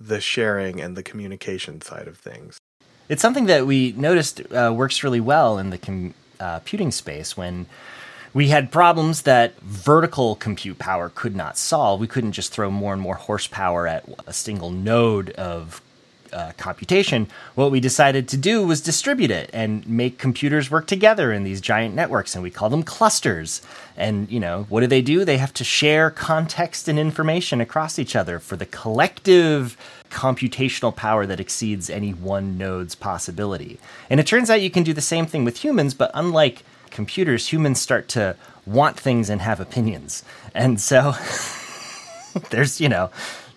the 0.00 0.20
sharing 0.20 0.80
and 0.80 0.96
the 0.96 1.02
communication 1.02 1.80
side 1.82 2.08
of 2.08 2.16
things. 2.16 2.58
It's 3.08 3.20
something 3.20 3.46
that 3.46 3.66
we 3.66 3.92
noticed 3.92 4.40
uh, 4.52 4.72
works 4.74 5.04
really 5.04 5.20
well 5.20 5.58
in 5.58 5.70
the 5.70 6.12
uh, 6.40 6.58
computing 6.60 6.90
space 6.90 7.36
when 7.36 7.66
we 8.32 8.48
had 8.48 8.72
problems 8.72 9.22
that 9.22 9.60
vertical 9.60 10.36
compute 10.36 10.78
power 10.78 11.10
could 11.14 11.36
not 11.36 11.58
solve. 11.58 12.00
We 12.00 12.06
couldn't 12.06 12.32
just 12.32 12.52
throw 12.52 12.70
more 12.70 12.94
and 12.94 13.02
more 13.02 13.16
horsepower 13.16 13.86
at 13.86 14.04
a 14.26 14.32
single 14.32 14.70
node 14.70 15.30
of 15.32 15.82
uh, 16.32 16.52
computation, 16.56 17.28
what 17.54 17.70
we 17.70 17.80
decided 17.80 18.28
to 18.28 18.36
do 18.36 18.66
was 18.66 18.80
distribute 18.80 19.30
it 19.30 19.50
and 19.52 19.86
make 19.86 20.18
computers 20.18 20.70
work 20.70 20.86
together 20.86 21.32
in 21.32 21.44
these 21.44 21.60
giant 21.60 21.94
networks, 21.94 22.34
and 22.34 22.42
we 22.42 22.50
call 22.50 22.70
them 22.70 22.82
clusters. 22.82 23.62
And 23.96 24.30
you 24.30 24.40
know, 24.40 24.66
what 24.68 24.80
do 24.80 24.86
they 24.86 25.02
do? 25.02 25.24
They 25.24 25.38
have 25.38 25.54
to 25.54 25.64
share 25.64 26.10
context 26.10 26.88
and 26.88 26.98
information 26.98 27.60
across 27.60 27.98
each 27.98 28.16
other 28.16 28.38
for 28.38 28.56
the 28.56 28.66
collective 28.66 29.76
computational 30.10 30.94
power 30.94 31.26
that 31.26 31.40
exceeds 31.40 31.88
any 31.88 32.12
one 32.12 32.58
node's 32.58 32.94
possibility. 32.94 33.78
And 34.10 34.20
it 34.20 34.26
turns 34.26 34.50
out 34.50 34.60
you 34.60 34.70
can 34.70 34.82
do 34.82 34.92
the 34.92 35.00
same 35.00 35.26
thing 35.26 35.44
with 35.44 35.64
humans, 35.64 35.94
but 35.94 36.10
unlike 36.14 36.62
computers, 36.90 37.48
humans 37.48 37.80
start 37.80 38.08
to 38.08 38.36
want 38.66 38.98
things 38.98 39.28
and 39.28 39.40
have 39.40 39.58
opinions. 39.58 40.22
And 40.54 40.80
so 40.80 41.14
there's, 42.50 42.80
you 42.80 42.88
know, 42.88 43.10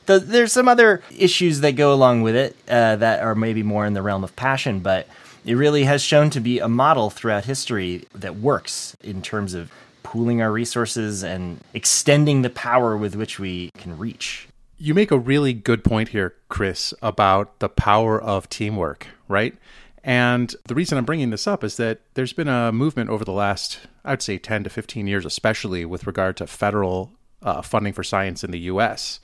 the, 0.06 0.20
there's 0.20 0.52
some 0.52 0.68
other 0.68 1.02
issues 1.18 1.62
that 1.62 1.74
go 1.74 1.94
along 1.94 2.22
with 2.22 2.36
it 2.36 2.56
uh, 2.68 2.96
that 2.98 3.22
are 3.22 3.36
maybe 3.36 3.64
more 3.64 3.86
in 3.86 3.94
the 3.94 4.02
realm 4.02 4.24
of 4.24 4.36
passion, 4.36 4.80
but 4.80 5.08
it 5.46 5.56
really 5.56 5.84
has 5.84 6.02
shown 6.02 6.30
to 6.32 6.40
be 6.40 6.60
a 6.60 6.68
model 6.68 7.10
throughout 7.10 7.46
history 7.46 8.06
that 8.14 8.38
works 8.38 8.96
in 9.04 9.22
terms 9.22 9.54
of 9.54 9.72
pooling 10.04 10.42
our 10.42 10.52
resources 10.52 11.24
and 11.24 11.60
extending 11.74 12.42
the 12.42 12.50
power 12.50 12.96
with 12.96 13.16
which 13.16 13.40
we 13.40 13.70
can 13.78 13.98
reach. 13.98 14.48
You 14.78 14.94
make 14.94 15.12
a 15.12 15.18
really 15.18 15.54
good 15.54 15.84
point 15.84 16.10
here, 16.10 16.36
Chris, 16.50 16.94
about 17.02 17.60
the 17.60 17.70
power 17.70 18.22
of 18.22 18.50
teamwork, 18.50 19.08
right? 19.28 19.56
And 20.04 20.56
the 20.66 20.76
reason 20.76 20.98
I'm 20.98 21.06
bringing 21.06 21.32
this 21.32 21.48
up 21.48 21.64
is 21.64 21.78
that 21.78 22.02
there's 22.14 22.34
been 22.34 22.48
a 22.48 22.72
movement 22.72 23.10
over 23.10 23.26
the 23.26 23.32
last, 23.32 23.80
I'd 24.04 24.22
say, 24.22 24.38
10 24.38 24.66
to 24.66 24.70
15 24.70 25.08
years, 25.08 25.26
especially 25.26 25.86
with 25.86 26.06
regard 26.06 26.38
to 26.38 26.48
federal 26.48 27.12
uh, 27.42 27.62
funding 27.62 27.94
for 27.94 28.04
science 28.04 28.44
in 28.44 28.52
the 28.52 28.60
US, 28.60 29.20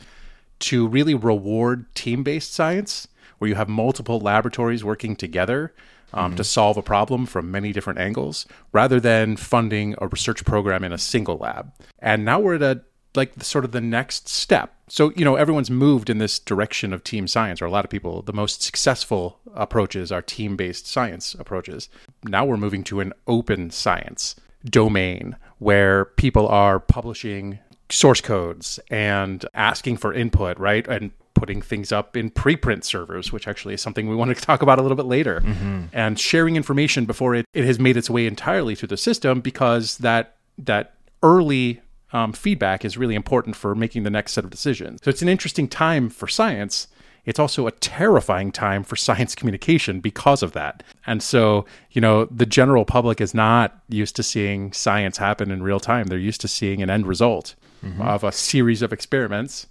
to 0.62 0.88
really 0.88 1.14
reward 1.14 1.94
team 1.96 2.24
based 2.24 2.54
science, 2.54 3.08
where 3.38 3.50
you 3.50 3.56
have 3.56 3.70
multiple 3.70 4.20
laboratories 4.20 4.84
working 4.84 5.16
together 5.16 5.74
um, 6.14 6.32
mm-hmm. 6.32 6.38
to 6.38 6.44
solve 6.44 6.78
a 6.78 6.82
problem 6.82 7.26
from 7.26 7.52
many 7.52 7.72
different 7.72 8.00
angles, 8.00 8.46
rather 8.72 9.00
than 9.00 9.38
funding 9.38 9.96
a 10.00 10.08
research 10.08 10.46
program 10.46 10.84
in 10.84 10.94
a 10.94 10.98
single 10.98 11.38
lab. 11.38 11.72
And 12.00 12.26
now 12.26 12.40
we're 12.40 12.56
at 12.56 12.62
a 12.62 12.82
like 13.16 13.44
sort 13.44 13.66
of 13.66 13.72
the 13.72 13.82
next 13.82 14.30
step. 14.30 14.74
So, 14.88 15.12
you 15.16 15.26
know, 15.26 15.36
everyone's 15.36 15.70
moved 15.70 16.10
in 16.10 16.18
this 16.18 16.40
direction 16.40 16.94
of 16.94 17.04
team 17.04 17.28
science, 17.28 17.62
or 17.62 17.66
a 17.66 17.72
lot 17.72 17.86
of 17.86 17.92
people, 17.92 18.22
the 18.22 18.34
most 18.34 18.62
successful 18.62 19.40
approaches 19.54 20.12
are 20.12 20.22
team 20.22 20.56
based 20.56 20.88
science 20.88 21.34
approaches. 21.36 21.90
Now 22.24 22.46
we're 22.46 22.58
moving 22.58 22.84
to 22.86 23.00
an 23.00 23.14
open 23.28 23.70
science 23.70 24.36
domain 24.64 25.36
where 25.60 26.06
people 26.06 26.48
are 26.48 26.80
publishing 26.80 27.60
source 27.92 28.22
codes 28.22 28.80
and 28.90 29.46
asking 29.54 29.98
for 29.98 30.14
input, 30.14 30.58
right? 30.58 30.88
And 30.88 31.12
putting 31.34 31.62
things 31.62 31.92
up 31.92 32.16
in 32.16 32.30
preprint 32.30 32.84
servers, 32.84 33.32
which 33.32 33.48
actually 33.48 33.74
is 33.74 33.82
something 33.82 34.08
we 34.08 34.16
want 34.16 34.36
to 34.36 34.42
talk 34.42 34.62
about 34.62 34.78
a 34.78 34.82
little 34.82 34.98
bit 34.98 35.06
later, 35.06 35.42
mm-hmm. 35.42 35.86
and 35.94 36.20
sharing 36.20 36.56
information 36.56 37.06
before 37.06 37.34
it, 37.36 37.46
it 37.54 37.66
has 37.66 37.80
made 37.80 37.98
its 37.98 38.10
way 38.10 38.28
entirely 38.28 38.76
through 38.76 38.90
the 38.90 38.98
system 38.98 39.42
because 39.42 39.98
that 40.00 40.36
that 40.58 40.94
early 41.24 41.82
um, 42.14 42.34
feedback 42.34 42.84
is 42.84 42.98
really 42.98 43.16
important 43.16 43.56
for 43.56 43.74
making 43.74 44.04
the 44.04 44.10
next 44.10 44.34
set 44.34 44.44
of 44.44 44.50
decisions. 44.50 45.00
So 45.04 45.10
it's 45.10 45.22
an 45.22 45.30
interesting 45.30 45.68
time 45.68 46.10
for 46.10 46.28
science. 46.28 46.88
It's 47.26 47.40
also 47.40 47.68
a 47.68 47.72
terrifying 47.72 48.52
time 48.52 48.84
for 48.84 48.96
science 48.96 49.36
communication 49.36 50.00
because 50.00 50.44
of 50.44 50.54
that. 50.54 50.84
And 51.06 51.24
so, 51.24 51.66
you 51.92 52.02
know, 52.02 52.26
the 52.26 52.46
general 52.46 52.84
public 52.84 53.22
is 53.22 53.34
not 53.34 53.80
used 53.90 54.16
to 54.18 54.24
seeing 54.24 54.74
science 54.74 55.18
happen 55.18 55.52
in 55.52 55.64
real 55.64 55.80
time. 55.80 56.08
They're 56.08 56.18
used 56.20 56.42
to 56.42 56.48
seeing 56.48 56.82
an 56.82 56.90
end 56.90 57.08
result 57.08 57.56
mm-hmm. 57.84 58.02
of 58.02 58.24
a 58.24 58.32
series 58.32 58.82
of 58.82 58.94
experiments. 58.94 59.68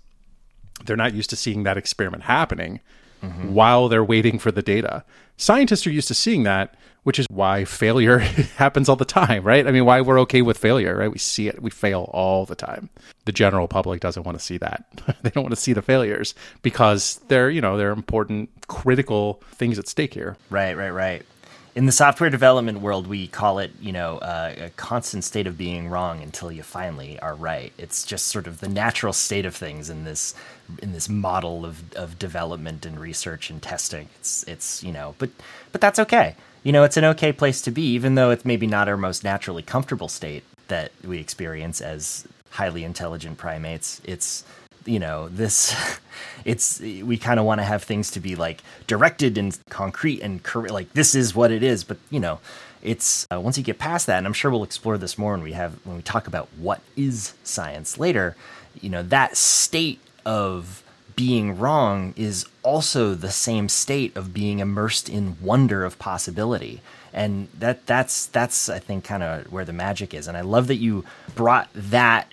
They're 0.85 0.97
not 0.97 1.14
used 1.14 1.31
to 1.31 1.37
seeing 1.37 1.64
that 1.64 1.76
experiment 1.76 2.25
happening 2.25 2.81
mm-hmm. 3.23 3.52
while 3.52 3.88
they're 3.88 4.05
waiting 4.05 4.38
for 4.38 4.50
the 4.50 4.62
data. 4.62 5.05
Scientists 5.37 5.87
are 5.87 5.90
used 5.90 6.09
to 6.09 6.14
seeing 6.14 6.43
that, 6.45 6.75
which 7.02 7.19
is 7.19 7.26
why 7.31 7.64
failure 7.64 8.19
happens 8.57 8.88
all 8.88 8.97
the 8.97 9.05
time, 9.05 9.43
right? 9.43 9.67
I 9.67 9.71
mean, 9.71 9.85
why 9.85 10.00
we're 10.00 10.21
okay 10.21 10.43
with 10.43 10.59
failure, 10.59 10.97
right? 10.97 11.11
We 11.11 11.19
see 11.19 11.49
it, 11.49 11.62
we 11.62 11.71
fail 11.71 12.11
all 12.12 12.47
the 12.47 12.55
time. 12.55 12.90
The 13.25 13.33
general 13.33 13.69
public 13.69 14.00
doesn't 14.00 14.25
want 14.25 14.38
to 14.38 14.45
see 14.45 14.59
that. 14.59 14.85
they 15.23 15.31
don't 15.31 15.45
want 15.45 15.55
to 15.55 15.61
see 15.61 15.73
the 15.73 15.83
failures 15.83 16.35
because 16.62 17.21
they're, 17.29 17.50
you 17.50 17.61
know, 17.61 17.76
they're 17.76 17.93
important, 17.93 18.50
critical 18.69 19.43
things 19.52 19.79
at 19.79 19.88
stake 19.88 20.14
here. 20.14 20.37
Right, 20.50 20.76
right, 20.76 20.90
right 20.90 21.26
in 21.75 21.87
the 21.87 21.93
software 21.93 22.31
development 22.31 22.81
world, 22.81 23.07
we 23.07 23.29
call 23.29 23.59
it, 23.61 23.71
you 23.81 23.93
know, 23.93 24.19
uh, 24.19 24.55
a 24.59 24.71
constant 24.71 25.23
state 25.25 25.47
of 25.47 25.57
being 25.57 25.89
wrong 25.89 26.23
until 26.23 26.50
you 26.50 26.62
finally 26.62 27.19
are 27.21 27.35
right. 27.35 27.73
It's 27.79 28.05
just 28.05 28.27
sort 28.27 28.47
of 28.47 28.61
the 28.61 28.69
natural 28.69 29.12
state 29.12 29.47
of 29.47 29.55
things 29.55 29.89
in 29.89 30.05
this 30.05 30.35
in 30.83 30.93
this 30.93 31.09
model 31.09 31.65
of, 31.65 31.93
of 31.95 32.19
development 32.19 32.87
and 32.87 32.99
research 32.99 33.50
and 33.50 33.62
testing. 33.62 34.09
It's 34.19 34.43
it's 34.45 34.83
you 34.83 34.93
know, 34.93 35.15
but 35.19 35.31
but 35.73 35.81
that's 35.81 35.99
okay. 36.00 36.35
You 36.62 36.73
know, 36.73 36.85
it's 36.85 36.97
an 36.97 37.05
okay 37.05 37.33
place 37.33 37.62
to 37.62 37.71
be, 37.71 37.83
even 37.93 38.17
though 38.17 38.31
it's 38.31 38.45
maybe 38.45 38.67
not 38.67 38.89
our 38.89 38.97
most 38.97 39.25
naturally 39.25 39.62
comfortable 39.62 40.09
state 40.09 40.43
that 40.69 40.93
we 41.05 41.19
experience 41.19 41.81
as 41.81 42.27
highly 42.50 42.85
intelligent 42.85 43.39
primates. 43.39 44.00
It's 44.05 44.45
you 44.84 44.99
know 44.99 45.28
this 45.28 45.75
it's 46.44 46.80
we 46.80 47.16
kind 47.16 47.38
of 47.38 47.46
want 47.46 47.60
to 47.60 47.64
have 47.64 47.82
things 47.82 48.10
to 48.10 48.20
be 48.20 48.37
like 48.37 48.62
directed 48.87 49.37
and 49.38 49.58
concrete 49.68 50.20
and 50.20 50.40
like 50.70 50.92
this 50.92 51.14
is 51.14 51.34
what 51.34 51.50
it 51.50 51.62
is 51.62 51.84
but 51.84 51.99
you 52.10 52.20
know 52.20 52.38
it's 52.82 53.26
uh, 53.30 53.38
once 53.38 53.58
you 53.58 53.64
get 53.64 53.78
past 53.78 54.06
that 54.06 54.18
and 54.18 54.26
i'm 54.26 54.32
sure 54.32 54.50
we'll 54.50 54.64
explore 54.64 54.96
this 54.96 55.18
more 55.18 55.32
when 55.32 55.42
we 55.42 55.52
have 55.52 55.75
when 55.84 55.96
we 55.96 56.02
talk 56.02 56.26
about 56.26 56.49
what 56.56 56.80
is 56.96 57.34
science 57.44 57.99
later 57.99 58.37
you 58.80 58.88
know 58.88 59.02
that 59.02 59.37
state 59.37 60.00
of 60.25 60.82
being 61.20 61.58
wrong 61.58 62.14
is 62.16 62.46
also 62.62 63.12
the 63.12 63.30
same 63.30 63.68
state 63.68 64.16
of 64.16 64.32
being 64.32 64.58
immersed 64.58 65.06
in 65.06 65.37
wonder 65.42 65.84
of 65.84 65.99
possibility. 65.99 66.80
And 67.12 67.49
that 67.58 67.84
that's 67.84 68.25
that's 68.25 68.70
i 68.70 68.78
think 68.78 69.04
kind 69.04 69.22
of 69.22 69.52
where 69.52 69.66
the 69.66 69.72
magic 69.75 70.14
is. 70.14 70.26
And 70.28 70.37
i 70.37 70.40
love 70.40 70.66
that 70.68 70.76
you 70.76 71.04
brought 71.34 71.68
that 71.75 72.32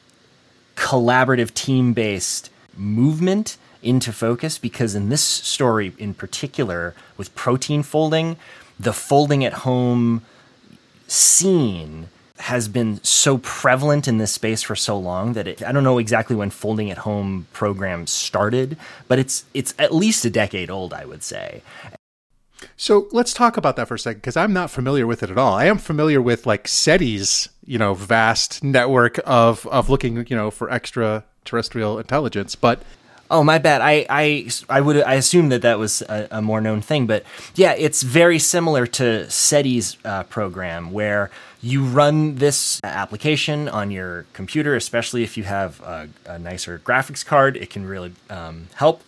collaborative 0.78 1.54
team 1.54 1.92
based 1.92 2.50
movement 2.78 3.58
into 3.84 4.14
focus 4.14 4.58
because 4.58 4.96
in 4.96 5.10
this 5.10 5.22
story 5.22 5.92
in 5.98 6.14
particular 6.14 6.94
with 7.18 7.34
protein 7.36 7.84
folding 7.84 8.38
the 8.80 8.94
folding 8.94 9.44
at 9.44 9.54
home 9.54 10.22
scene 11.08 12.08
has 12.40 12.68
been 12.68 13.04
so 13.04 13.40
prevalent 13.40 14.08
in 14.08 14.20
this 14.20 14.32
space 14.32 14.62
for 14.62 14.76
so 14.76 14.98
long 14.98 15.34
that 15.34 15.48
it, 15.48 15.64
I 15.64 15.72
don't 15.72 15.84
know 15.84 15.98
exactly 15.98 16.36
when 16.36 16.52
folding 16.52 16.92
at 16.92 17.00
home 17.00 17.48
programs 17.52 18.12
started, 18.12 18.78
but 19.08 19.18
it's 19.18 19.46
it's 19.54 19.74
at 19.80 19.94
least 19.94 20.24
a 20.26 20.30
decade 20.30 20.70
old, 20.70 20.94
I 20.94 21.06
would 21.06 21.24
say. 21.24 21.64
So 22.80 23.08
let's 23.12 23.34
talk 23.34 23.58
about 23.58 23.76
that 23.76 23.88
for 23.88 23.96
a 23.96 24.00
second 24.00 24.20
because 24.20 24.38
I'm 24.38 24.54
not 24.54 24.70
familiar 24.70 25.08
with 25.08 25.24
it 25.24 25.32
at 25.32 25.38
all. 25.38 25.54
I 25.54 25.66
am 25.66 25.80
familiar 25.80 26.22
with 26.22 26.46
like 26.46 26.68
SETI's, 26.68 27.50
you 27.66 27.80
know, 27.80 27.96
vast 27.96 28.64
network 28.64 29.20
of 29.26 29.66
of 29.68 29.90
looking, 29.90 30.26
you 30.28 30.36
know, 30.36 30.52
for 30.52 30.70
extraterrestrial 30.70 31.98
intelligence, 31.98 32.56
but 32.56 32.84
Oh, 33.30 33.44
my 33.44 33.58
bad. 33.58 33.82
I, 33.82 34.06
I, 34.10 34.50
I 34.70 34.80
would 34.80 35.04
I 35.04 35.16
assume 35.16 35.50
that 35.50 35.62
that 35.64 35.80
was 35.80 36.02
a, 36.04 36.30
a, 36.32 36.42
more 36.42 36.62
known 36.62 36.82
thing, 36.82 37.08
but 37.08 37.24
yeah, 37.56 37.74
it's 37.74 38.02
very 38.02 38.40
similar 38.40 38.88
to 38.88 39.26
SETI's 39.28 39.98
uh, 40.06 40.24
program 40.24 40.92
where 40.92 41.30
you 41.62 41.84
run 41.84 42.36
this 42.36 42.80
application 42.86 43.68
on 43.68 43.92
your 43.92 44.26
computer, 44.32 44.76
especially 44.76 45.24
if 45.24 45.36
you 45.36 45.44
have 45.44 45.82
a, 45.82 46.08
a 46.26 46.40
nicer 46.40 46.80
graphics 46.80 47.26
card. 47.26 47.58
It 47.58 47.70
can 47.70 47.86
really 47.86 48.14
um, 48.30 48.68
help 48.76 49.02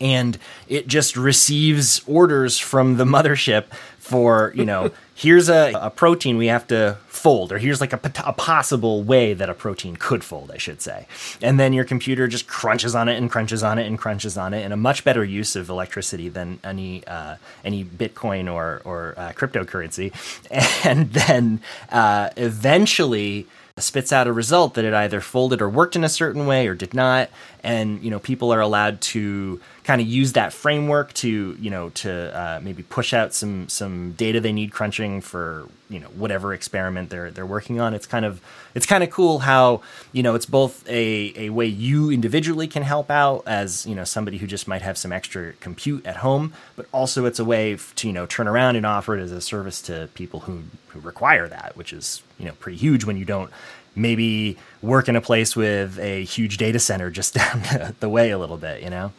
and 0.00 0.38
it 0.68 0.86
just 0.86 1.16
receives 1.16 2.02
orders 2.06 2.58
from 2.58 2.96
the 2.96 3.04
mothership 3.16 3.64
for 3.98 4.52
you 4.54 4.64
know 4.64 4.90
here's 5.14 5.48
a, 5.48 5.72
a 5.74 5.90
protein 5.90 6.36
we 6.36 6.46
have 6.46 6.66
to 6.66 6.96
fold 7.06 7.50
or 7.50 7.58
here's 7.58 7.80
like 7.80 7.92
a, 7.92 8.00
a, 8.24 8.32
possible 8.32 9.02
way 9.02 9.34
that 9.34 9.48
a 9.48 9.54
protein 9.54 9.96
could 9.96 10.22
fold 10.22 10.50
i 10.52 10.58
should 10.58 10.80
say. 10.80 11.06
And 11.42 11.58
then 11.58 11.72
your 11.72 11.84
computer 11.84 12.28
just 12.28 12.46
crunches 12.46 12.94
on 12.94 13.08
it 13.08 13.16
and 13.16 13.30
crunches 13.30 13.62
on 13.62 13.78
it 13.78 13.86
and 13.86 13.98
crunches 13.98 14.36
on 14.36 14.54
it 14.54 14.64
in 14.64 14.72
a 14.72 14.76
much 14.76 15.04
better 15.04 15.24
use 15.24 15.56
of 15.56 15.68
electricity 15.68 16.28
than 16.28 16.60
any 16.62 17.04
uh, 17.06 17.36
any 17.64 17.84
bitcoin 17.84 18.52
or 18.52 18.82
or 18.84 19.14
uh, 19.16 19.32
cryptocurrency. 19.32 20.12
And 20.86 21.12
then 21.12 21.60
uh, 21.90 22.30
eventually 22.36 23.46
spits 23.78 24.12
out 24.12 24.26
a 24.26 24.32
result 24.32 24.74
that 24.74 24.84
it 24.84 24.94
either 24.94 25.20
folded 25.20 25.60
or 25.60 25.68
worked 25.68 25.96
in 25.96 26.04
a 26.04 26.08
certain 26.08 26.46
way 26.46 26.66
or 26.66 26.74
did 26.74 26.94
not. 26.94 27.28
And 27.62 28.02
you 28.02 28.10
know 28.10 28.18
people 28.18 28.52
are 28.52 28.60
allowed 28.60 29.00
to 29.12 29.60
kind 29.86 30.00
of 30.00 30.06
use 30.08 30.32
that 30.32 30.52
framework 30.52 31.12
to 31.14 31.56
you 31.60 31.70
know 31.70 31.90
to 31.90 32.36
uh, 32.36 32.60
maybe 32.60 32.82
push 32.82 33.14
out 33.14 33.32
some 33.32 33.68
some 33.68 34.12
data 34.12 34.40
they 34.40 34.52
need 34.52 34.72
crunching 34.72 35.20
for 35.20 35.68
you 35.88 36.00
know 36.00 36.08
whatever 36.08 36.52
experiment 36.52 37.08
they're 37.08 37.30
they're 37.30 37.46
working 37.46 37.80
on 37.80 37.94
it's 37.94 38.04
kind 38.04 38.24
of 38.24 38.40
it's 38.74 38.84
kind 38.84 39.04
of 39.04 39.10
cool 39.10 39.38
how 39.38 39.80
you 40.12 40.24
know 40.24 40.34
it's 40.34 40.44
both 40.44 40.86
a 40.88 41.32
a 41.36 41.50
way 41.50 41.66
you 41.66 42.10
individually 42.10 42.66
can 42.66 42.82
help 42.82 43.12
out 43.12 43.44
as 43.46 43.86
you 43.86 43.94
know 43.94 44.02
somebody 44.02 44.38
who 44.38 44.46
just 44.48 44.66
might 44.66 44.82
have 44.82 44.98
some 44.98 45.12
extra 45.12 45.52
compute 45.60 46.04
at 46.04 46.16
home 46.16 46.52
but 46.74 46.86
also 46.90 47.24
it's 47.24 47.38
a 47.38 47.44
way 47.44 47.78
to 47.94 48.08
you 48.08 48.12
know 48.12 48.26
turn 48.26 48.48
around 48.48 48.74
and 48.74 48.84
offer 48.84 49.16
it 49.16 49.22
as 49.22 49.30
a 49.30 49.40
service 49.40 49.80
to 49.80 50.08
people 50.14 50.40
who 50.40 50.64
who 50.88 50.98
require 50.98 51.46
that 51.46 51.76
which 51.76 51.92
is 51.92 52.24
you 52.40 52.44
know 52.44 52.52
pretty 52.58 52.76
huge 52.76 53.04
when 53.04 53.16
you 53.16 53.24
don't 53.24 53.52
maybe 53.94 54.58
work 54.82 55.08
in 55.08 55.14
a 55.16 55.20
place 55.20 55.56
with 55.56 55.98
a 56.00 56.24
huge 56.24 56.58
data 56.58 56.78
center 56.78 57.08
just 57.08 57.34
down 57.40 57.62
the 58.00 58.08
way 58.08 58.30
a 58.30 58.38
little 58.38 58.58
bit, 58.58 58.82
you 58.82 58.90
know? 58.90 59.10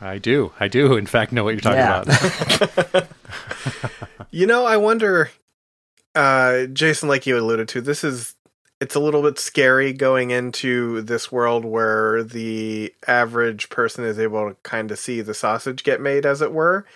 I 0.00 0.18
do. 0.18 0.52
I 0.58 0.68
do, 0.68 0.96
in 0.96 1.06
fact, 1.06 1.32
know 1.32 1.44
what 1.44 1.50
you're 1.50 1.60
talking 1.60 1.78
yeah. 1.78 2.02
about. 2.02 3.08
you 4.30 4.46
know, 4.46 4.64
I 4.64 4.76
wonder, 4.76 5.30
uh, 6.14 6.66
Jason, 6.66 7.08
like 7.08 7.26
you 7.26 7.38
alluded 7.38 7.68
to, 7.68 7.80
this 7.80 8.04
is. 8.04 8.34
It's 8.80 8.94
a 8.94 9.00
little 9.00 9.20
bit 9.20 9.38
scary 9.38 9.92
going 9.92 10.30
into 10.30 11.02
this 11.02 11.30
world 11.30 11.66
where 11.66 12.22
the 12.22 12.94
average 13.06 13.68
person 13.68 14.06
is 14.06 14.18
able 14.18 14.48
to 14.48 14.56
kind 14.62 14.90
of 14.90 14.98
see 14.98 15.20
the 15.20 15.34
sausage 15.34 15.84
get 15.84 16.00
made, 16.00 16.24
as 16.24 16.40
it 16.40 16.50
were. 16.50 16.86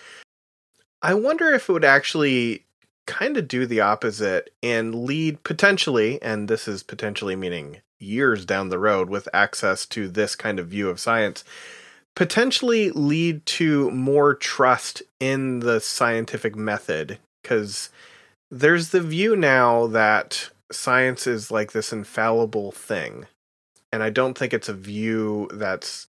I 1.03 1.13
wonder 1.13 1.53
if 1.53 1.69
it 1.69 1.73
would 1.73 1.85
actually 1.85 2.65
kind 3.05 3.37
of 3.37 3.47
do 3.47 3.67
the 3.67 3.81
opposite 3.81 4.51
and 4.63 4.95
lead 4.95 5.43
potentially, 5.43 6.19
and 6.23 6.47
this 6.47 6.67
is 6.67 6.81
potentially 6.81 7.35
meaning 7.35 7.81
years 7.99 8.45
down 8.45 8.69
the 8.69 8.79
road 8.79 9.09
with 9.09 9.29
access 9.33 9.85
to 9.85 10.07
this 10.07 10.35
kind 10.35 10.59
of 10.59 10.67
view 10.67 10.89
of 10.89 10.99
science, 10.99 11.43
potentially 12.15 12.91
lead 12.91 13.45
to 13.45 13.91
more 13.91 14.33
trust 14.33 15.03
in 15.19 15.59
the 15.59 15.79
scientific 15.79 16.55
method. 16.55 17.19
Because 17.43 17.89
there's 18.49 18.89
the 18.89 19.01
view 19.01 19.35
now 19.35 19.87
that 19.87 20.49
science 20.71 21.27
is 21.27 21.51
like 21.51 21.71
this 21.71 21.93
infallible 21.93 22.71
thing. 22.71 23.27
And 23.91 24.01
I 24.01 24.09
don't 24.09 24.37
think 24.37 24.53
it's 24.53 24.69
a 24.69 24.73
view 24.73 25.47
that's 25.53 26.07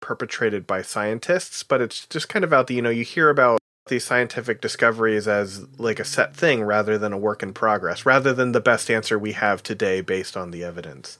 perpetrated 0.00 0.66
by 0.66 0.82
scientists, 0.82 1.62
but 1.62 1.80
it's 1.80 2.06
just 2.06 2.28
kind 2.28 2.44
of 2.44 2.52
out 2.52 2.68
the, 2.68 2.74
you 2.74 2.82
know, 2.82 2.90
you 2.90 3.04
hear 3.04 3.28
about 3.28 3.58
these 3.88 4.04
scientific 4.04 4.60
discoveries 4.60 5.26
as 5.26 5.66
like 5.78 5.98
a 5.98 6.04
set 6.04 6.36
thing 6.36 6.62
rather 6.62 6.98
than 6.98 7.12
a 7.12 7.18
work 7.18 7.42
in 7.42 7.52
progress, 7.52 8.06
rather 8.06 8.32
than 8.32 8.52
the 8.52 8.60
best 8.60 8.90
answer 8.90 9.18
we 9.18 9.32
have 9.32 9.62
today 9.62 10.00
based 10.00 10.36
on 10.36 10.50
the 10.50 10.62
evidence. 10.62 11.18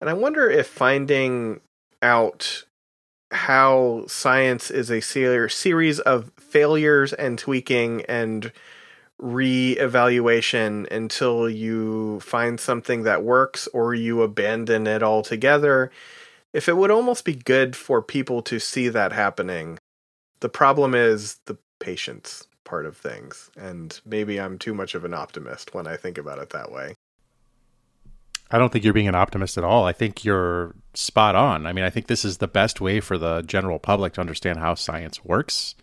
And 0.00 0.08
I 0.08 0.14
wonder 0.14 0.48
if 0.48 0.66
finding 0.66 1.60
out 2.00 2.64
how 3.32 4.04
science 4.06 4.70
is 4.70 4.90
a 4.90 5.00
series 5.00 5.98
of 6.00 6.30
failures 6.38 7.12
and 7.12 7.38
tweaking 7.38 8.02
and 8.02 8.52
re-evaluation 9.18 10.86
until 10.90 11.48
you 11.48 12.20
find 12.20 12.58
something 12.58 13.04
that 13.04 13.22
works 13.22 13.68
or 13.68 13.94
you 13.94 14.22
abandon 14.22 14.86
it 14.86 15.02
altogether 15.02 15.90
if 16.52 16.68
it 16.68 16.76
would 16.76 16.90
almost 16.90 17.24
be 17.24 17.34
good 17.34 17.76
for 17.76 18.02
people 18.02 18.42
to 18.42 18.58
see 18.58 18.88
that 18.88 19.12
happening 19.12 19.78
the 20.40 20.48
problem 20.48 20.92
is 20.94 21.38
the 21.46 21.56
patience 21.78 22.46
part 22.64 22.86
of 22.86 22.96
things. 22.96 23.50
And 23.56 24.00
maybe 24.04 24.40
I'm 24.40 24.58
too 24.58 24.74
much 24.74 24.94
of 24.94 25.04
an 25.04 25.14
optimist 25.14 25.74
when 25.74 25.86
I 25.86 25.96
think 25.96 26.18
about 26.18 26.38
it 26.38 26.50
that 26.50 26.72
way. 26.72 26.94
I 28.50 28.58
don't 28.58 28.72
think 28.72 28.84
you're 28.84 28.92
being 28.92 29.08
an 29.08 29.14
optimist 29.14 29.56
at 29.56 29.64
all. 29.64 29.84
I 29.84 29.92
think 29.92 30.24
you're 30.24 30.74
spot 30.94 31.34
on. 31.34 31.66
I 31.66 31.72
mean, 31.72 31.84
I 31.84 31.90
think 31.90 32.06
this 32.06 32.24
is 32.24 32.38
the 32.38 32.48
best 32.48 32.80
way 32.80 33.00
for 33.00 33.18
the 33.18 33.42
general 33.42 33.78
public 33.78 34.14
to 34.14 34.20
understand 34.20 34.58
how 34.58 34.74
science 34.74 35.24
works. 35.24 35.74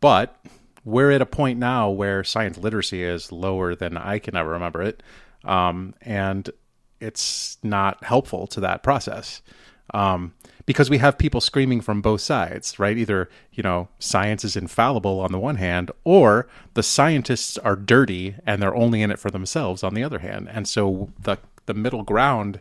But 0.00 0.36
we're 0.84 1.12
at 1.12 1.22
a 1.22 1.26
point 1.26 1.58
now 1.58 1.88
where 1.90 2.24
science 2.24 2.58
literacy 2.58 3.02
is 3.04 3.32
lower 3.32 3.74
than 3.74 3.96
I 3.96 4.18
can 4.18 4.36
ever 4.36 4.50
remember 4.50 4.82
it. 4.82 5.02
Um, 5.44 5.94
and 6.02 6.50
it's 7.00 7.58
not 7.62 8.04
helpful 8.04 8.46
to 8.48 8.60
that 8.60 8.82
process. 8.82 9.42
Um, 9.94 10.34
because 10.64 10.88
we 10.88 10.98
have 10.98 11.18
people 11.18 11.40
screaming 11.40 11.80
from 11.80 12.00
both 12.00 12.20
sides, 12.20 12.78
right? 12.78 12.96
Either, 12.96 13.28
you 13.52 13.62
know, 13.62 13.88
science 13.98 14.44
is 14.44 14.56
infallible 14.56 15.20
on 15.20 15.32
the 15.32 15.38
one 15.38 15.56
hand, 15.56 15.90
or 16.04 16.48
the 16.74 16.82
scientists 16.82 17.58
are 17.58 17.76
dirty 17.76 18.36
and 18.46 18.62
they're 18.62 18.74
only 18.74 19.02
in 19.02 19.10
it 19.10 19.18
for 19.18 19.30
themselves 19.30 19.82
on 19.82 19.94
the 19.94 20.04
other 20.04 20.20
hand. 20.20 20.48
And 20.50 20.68
so 20.68 21.10
the 21.20 21.38
the 21.66 21.74
middle 21.74 22.02
ground 22.02 22.60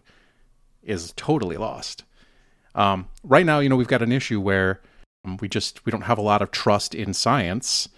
is 0.83 1.13
totally 1.15 1.57
lost. 1.57 2.03
Um, 2.73 3.07
right 3.23 3.45
now, 3.45 3.59
you 3.59 3.69
know, 3.69 3.75
we've 3.75 3.87
got 3.87 4.01
an 4.01 4.11
issue 4.11 4.39
where 4.39 4.81
um, 5.25 5.37
we 5.41 5.49
just 5.49 5.85
we 5.85 5.91
don't 5.91 6.03
have 6.03 6.17
a 6.17 6.23
lot 6.23 6.41
of 6.41 6.51
trust 6.51 6.95
in 6.95 7.13
science 7.13 7.89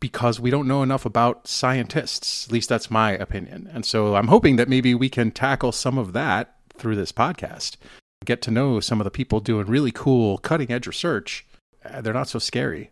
because 0.00 0.38
we 0.40 0.50
don't 0.50 0.68
know 0.68 0.82
enough 0.82 1.04
about 1.04 1.46
scientists. 1.46 2.46
At 2.46 2.52
least 2.52 2.68
that's 2.68 2.90
my 2.90 3.12
opinion. 3.12 3.68
And 3.72 3.84
so 3.84 4.16
I'm 4.16 4.28
hoping 4.28 4.56
that 4.56 4.68
maybe 4.68 4.94
we 4.94 5.08
can 5.08 5.30
tackle 5.30 5.72
some 5.72 5.98
of 5.98 6.12
that 6.12 6.56
through 6.76 6.96
this 6.96 7.12
podcast 7.12 7.76
get 8.24 8.42
to 8.42 8.50
know 8.50 8.80
some 8.80 9.00
of 9.00 9.04
the 9.04 9.10
people 9.10 9.40
doing 9.40 9.66
really 9.66 9.92
cool 9.92 10.38
cutting 10.38 10.70
edge 10.70 10.86
research, 10.86 11.46
uh, 11.84 12.00
they're 12.00 12.12
not 12.12 12.28
so 12.28 12.38
scary. 12.38 12.90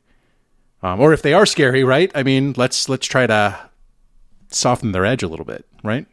Um, 0.83 1.01
or 1.01 1.13
if 1.13 1.23
they 1.23 1.35
are 1.35 1.47
scary, 1.47 1.85
right? 1.85 2.11
I 2.15 2.23
mean, 2.23 2.55
let's 2.57 2.89
let's 2.89 3.07
try 3.07 3.27
to 3.27 3.71
soften 4.51 4.93
their 4.93 5.05
edge 5.05 5.23
a 5.23 5.29
little 5.29 5.45
bit, 5.45 5.67
right? 5.83 6.07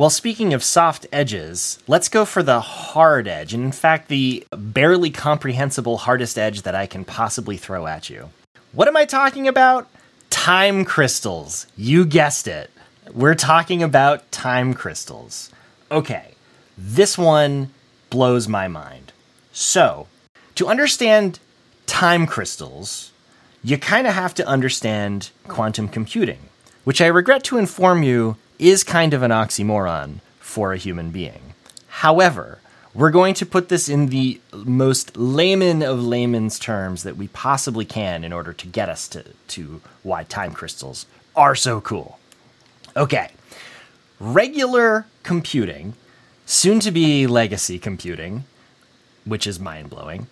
Well, 0.00 0.08
speaking 0.08 0.54
of 0.54 0.64
soft 0.64 1.06
edges, 1.12 1.78
let's 1.86 2.08
go 2.08 2.24
for 2.24 2.42
the 2.42 2.62
hard 2.62 3.28
edge, 3.28 3.52
and 3.52 3.62
in 3.62 3.70
fact, 3.70 4.08
the 4.08 4.46
barely 4.50 5.10
comprehensible 5.10 5.98
hardest 5.98 6.38
edge 6.38 6.62
that 6.62 6.74
I 6.74 6.86
can 6.86 7.04
possibly 7.04 7.58
throw 7.58 7.86
at 7.86 8.08
you. 8.08 8.30
What 8.72 8.88
am 8.88 8.96
I 8.96 9.04
talking 9.04 9.46
about? 9.46 9.90
time 10.30 10.86
crystals. 10.86 11.66
You 11.76 12.06
guessed 12.06 12.48
it. 12.48 12.70
We're 13.12 13.34
talking 13.34 13.82
about 13.82 14.32
time 14.32 14.72
crystals. 14.72 15.50
Okay, 15.90 16.30
this 16.78 17.18
one 17.18 17.70
blows 18.08 18.48
my 18.48 18.68
mind. 18.68 19.12
So, 19.52 20.06
to 20.54 20.68
understand 20.68 21.40
time 21.84 22.26
crystals, 22.26 23.12
you 23.62 23.76
kind 23.76 24.06
of 24.06 24.14
have 24.14 24.32
to 24.36 24.48
understand 24.48 25.28
quantum 25.46 25.88
computing, 25.88 26.48
which 26.84 27.02
I 27.02 27.06
regret 27.06 27.44
to 27.44 27.58
inform 27.58 28.02
you 28.02 28.38
is 28.60 28.84
kind 28.84 29.14
of 29.14 29.22
an 29.22 29.30
oxymoron 29.30 30.20
for 30.38 30.72
a 30.72 30.76
human 30.76 31.10
being. 31.10 31.54
However, 31.88 32.58
we're 32.92 33.10
going 33.10 33.34
to 33.34 33.46
put 33.46 33.68
this 33.68 33.88
in 33.88 34.06
the 34.06 34.40
most 34.52 35.16
layman 35.16 35.82
of 35.82 36.02
layman's 36.02 36.58
terms 36.58 37.02
that 37.04 37.16
we 37.16 37.28
possibly 37.28 37.84
can 37.84 38.24
in 38.24 38.32
order 38.32 38.52
to 38.52 38.66
get 38.66 38.88
us 38.88 39.08
to, 39.08 39.24
to 39.48 39.80
why 40.02 40.24
time 40.24 40.52
crystals 40.52 41.06
are 41.36 41.54
so 41.54 41.80
cool. 41.80 42.18
Okay, 42.96 43.30
regular 44.18 45.06
computing, 45.22 45.94
soon 46.46 46.80
to 46.80 46.90
be 46.90 47.26
legacy 47.26 47.78
computing, 47.78 48.44
which 49.24 49.46
is 49.46 49.60
mind 49.60 49.88
blowing. 49.88 50.26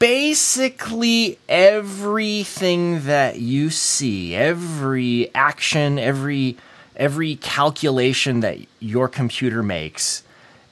Basically, 0.00 1.38
everything 1.46 3.04
that 3.04 3.38
you 3.38 3.68
see, 3.68 4.34
every 4.34 5.32
action, 5.34 5.98
every 5.98 6.56
every 6.96 7.36
calculation 7.36 8.40
that 8.40 8.58
your 8.78 9.08
computer 9.08 9.62
makes 9.62 10.22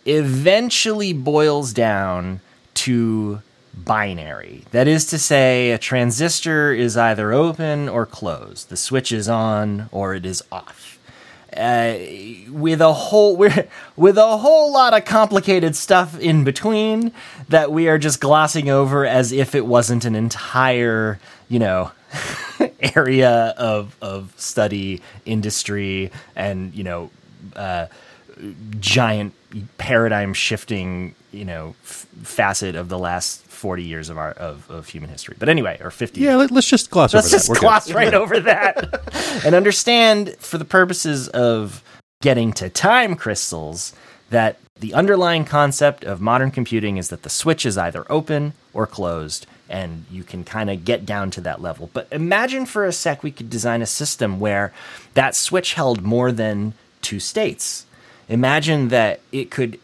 eventually 0.06 1.12
boils 1.12 1.74
down 1.74 2.40
to 2.72 3.42
binary. 3.74 4.64
That 4.70 4.88
is 4.88 5.04
to 5.06 5.18
say, 5.18 5.72
a 5.72 5.78
transistor 5.78 6.72
is 6.72 6.96
either 6.96 7.30
open 7.32 7.86
or 7.88 8.06
closed. 8.06 8.70
The 8.70 8.78
switch 8.78 9.12
is 9.12 9.28
on 9.28 9.90
or 9.92 10.14
it 10.14 10.24
is 10.24 10.42
off. 10.50 10.97
Uh, 11.56 11.96
with 12.50 12.80
a 12.80 12.92
whole 12.92 13.37
with 13.96 14.18
a 14.18 14.37
whole 14.37 14.72
lot 14.72 14.92
of 14.94 15.04
complicated 15.04 15.74
stuff 15.74 16.18
in 16.20 16.44
between 16.44 17.11
that 17.48 17.72
we 17.72 17.88
are 17.88 17.98
just 17.98 18.20
glossing 18.20 18.68
over 18.68 19.06
as 19.06 19.32
if 19.32 19.54
it 19.54 19.64
wasn't 19.64 20.04
an 20.04 20.14
entire, 20.14 21.18
you 21.48 21.58
know, 21.58 21.90
area 22.94 23.54
of 23.56 23.96
of 24.02 24.32
study, 24.37 25.00
industry, 25.24 26.11
and 26.37 26.74
you 26.74 26.84
know. 26.84 27.11
Uh, 27.56 27.87
giant 28.78 29.34
paradigm 29.78 30.32
shifting, 30.32 31.14
you 31.32 31.44
know, 31.44 31.74
f- 31.84 32.06
facet 32.22 32.76
of 32.76 32.88
the 32.88 32.98
last 32.98 33.44
40 33.59 33.83
years 33.83 34.09
of 34.09 34.16
our 34.16 34.31
of, 34.33 34.71
of 34.71 34.88
human 34.88 35.11
history. 35.11 35.37
But 35.38 35.49
anyway, 35.49 35.79
or 35.83 35.90
50 35.90 36.21
Yeah, 36.21 36.37
let, 36.37 36.53
us 36.53 36.66
just 36.66 36.90
gloss 36.90 37.12
Let's 37.12 37.27
over 37.27 37.33
just 37.37 37.49
that. 37.49 37.53
We're 37.55 37.61
gloss 37.61 37.87
good. 37.88 37.97
right 37.97 38.14
over 38.14 38.38
that 38.40 39.42
and 39.44 39.55
understand, 39.55 40.37
for 40.38 40.59
the 40.59 40.64
purposes 40.64 41.29
of 41.29 41.83
getting 42.23 42.53
to 42.55 42.68
time 42.71 43.16
crystals, 43.16 43.92
that 44.31 44.59
the 44.79 44.94
underlying 44.94 45.44
concept 45.44 46.05
of 46.05 46.21
modern 46.21 46.53
computing 46.53 46.97
is 46.99 47.09
that 47.09 47.25
the 47.25 47.31
switch 47.31 47.66
is 47.66 47.77
either 47.77 48.07
open 48.09 48.53
or 48.73 48.87
closed, 48.87 49.47
and 49.68 50.05
you 50.09 50.23
can 50.23 50.44
kind 50.44 50.71
of 50.71 50.85
get 50.85 51.05
down 51.05 51.31
to 51.33 51.40
that 51.40 51.61
level. 51.61 51.90
But 51.92 52.07
imagine 52.12 52.64
for 52.64 52.85
a 52.85 52.92
sec 52.92 53.25
we 53.25 53.33
could 53.33 53.51
design 53.51 53.83
a 53.83 53.87
system 53.87 54.38
where 54.38 54.73
that 55.14 55.35
switch 55.35 55.75
held 55.75 56.03
more 56.03 56.31
than 56.31 56.75
two 57.03 57.18
states. 57.18 57.87
Imagine 58.29 58.88
that 58.88 59.21
it 59.33 59.51
could 59.51 59.81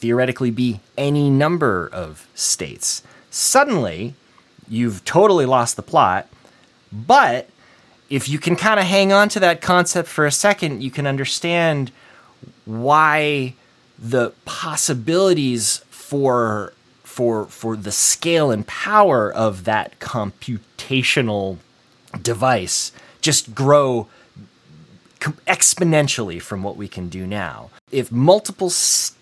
theoretically 0.00 0.50
be 0.50 0.80
any 0.96 1.28
number 1.28 1.88
of 1.92 2.28
states. 2.34 3.02
Suddenly, 3.30 4.14
you've 4.68 5.04
totally 5.04 5.44
lost 5.44 5.76
the 5.76 5.82
plot, 5.82 6.28
but 6.92 7.48
if 8.08 8.28
you 8.28 8.38
can 8.38 8.56
kind 8.56 8.80
of 8.80 8.86
hang 8.86 9.12
on 9.12 9.28
to 9.30 9.40
that 9.40 9.60
concept 9.60 10.08
for 10.08 10.24
a 10.24 10.32
second, 10.32 10.82
you 10.82 10.90
can 10.90 11.06
understand 11.06 11.90
why 12.64 13.54
the 13.98 14.32
possibilities 14.44 15.78
for 15.90 16.72
for 17.02 17.46
for 17.46 17.76
the 17.76 17.90
scale 17.90 18.50
and 18.50 18.66
power 18.66 19.32
of 19.32 19.64
that 19.64 19.98
computational 19.98 21.58
device 22.22 22.92
just 23.20 23.54
grow 23.54 24.06
exponentially 25.20 26.40
from 26.40 26.62
what 26.62 26.76
we 26.76 26.86
can 26.86 27.08
do 27.08 27.26
now. 27.26 27.70
If 27.90 28.12
multiple 28.12 28.70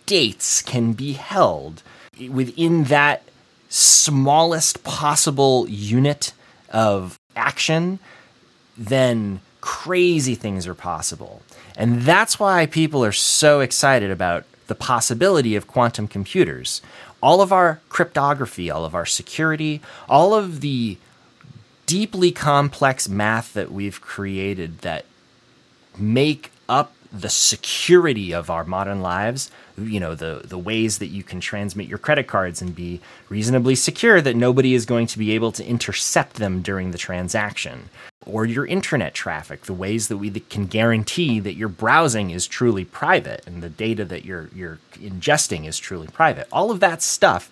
states 0.06 0.62
can 0.62 0.92
be 0.92 1.14
held 1.14 1.82
within 2.30 2.84
that 2.84 3.24
smallest 3.68 4.84
possible 4.84 5.68
unit 5.68 6.32
of 6.70 7.18
action, 7.34 7.98
then 8.78 9.40
crazy 9.60 10.36
things 10.36 10.64
are 10.64 10.76
possible. 10.76 11.42
And 11.76 12.02
that's 12.02 12.38
why 12.38 12.66
people 12.66 13.04
are 13.04 13.10
so 13.10 13.58
excited 13.58 14.12
about 14.12 14.44
the 14.68 14.76
possibility 14.76 15.56
of 15.56 15.66
quantum 15.66 16.06
computers. 16.06 16.82
All 17.20 17.40
of 17.40 17.52
our 17.52 17.80
cryptography, 17.88 18.70
all 18.70 18.84
of 18.84 18.94
our 18.94 19.06
security, 19.06 19.80
all 20.08 20.34
of 20.34 20.60
the 20.60 20.98
deeply 21.86 22.30
complex 22.30 23.08
math 23.08 23.54
that 23.54 23.72
we've 23.72 24.00
created 24.00 24.82
that 24.82 25.04
make 25.98 26.52
up 26.68 26.92
the 27.12 27.28
security 27.28 28.32
of 28.32 28.50
our 28.50 28.64
modern 28.64 29.00
lives 29.00 29.50
you 29.78 30.00
know 30.00 30.14
the 30.14 30.42
the 30.44 30.58
ways 30.58 30.98
that 30.98 31.08
you 31.08 31.22
can 31.22 31.40
transmit 31.40 31.86
your 31.86 31.98
credit 31.98 32.26
cards 32.26 32.62
and 32.62 32.74
be 32.74 33.00
reasonably 33.28 33.74
secure 33.74 34.20
that 34.20 34.36
nobody 34.36 34.74
is 34.74 34.86
going 34.86 35.06
to 35.06 35.18
be 35.18 35.32
able 35.32 35.52
to 35.52 35.64
intercept 35.64 36.34
them 36.34 36.62
during 36.62 36.90
the 36.90 36.98
transaction. 36.98 37.88
Or 38.24 38.44
your 38.44 38.66
internet 38.66 39.14
traffic 39.14 39.62
the 39.62 39.74
ways 39.74 40.08
that 40.08 40.16
we 40.16 40.30
can 40.30 40.66
guarantee 40.66 41.38
that 41.40 41.54
your 41.54 41.68
browsing 41.68 42.30
is 42.30 42.46
truly 42.46 42.84
private 42.84 43.46
and 43.46 43.62
the 43.62 43.68
data 43.68 44.04
that 44.06 44.24
you're 44.24 44.48
you're 44.54 44.78
ingesting 44.94 45.66
is 45.66 45.78
truly 45.78 46.08
private. 46.08 46.48
All 46.50 46.70
of 46.70 46.80
that 46.80 47.02
stuff 47.02 47.50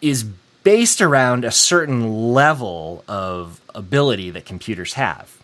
is 0.00 0.24
based 0.24 1.00
around 1.00 1.44
a 1.44 1.52
certain 1.52 2.32
level 2.32 3.04
of 3.06 3.60
ability 3.74 4.30
that 4.30 4.44
computers 4.44 4.94
have 4.94 5.35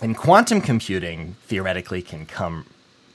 and 0.00 0.16
quantum 0.16 0.60
computing 0.60 1.36
theoretically 1.46 2.02
can 2.02 2.26
come 2.26 2.66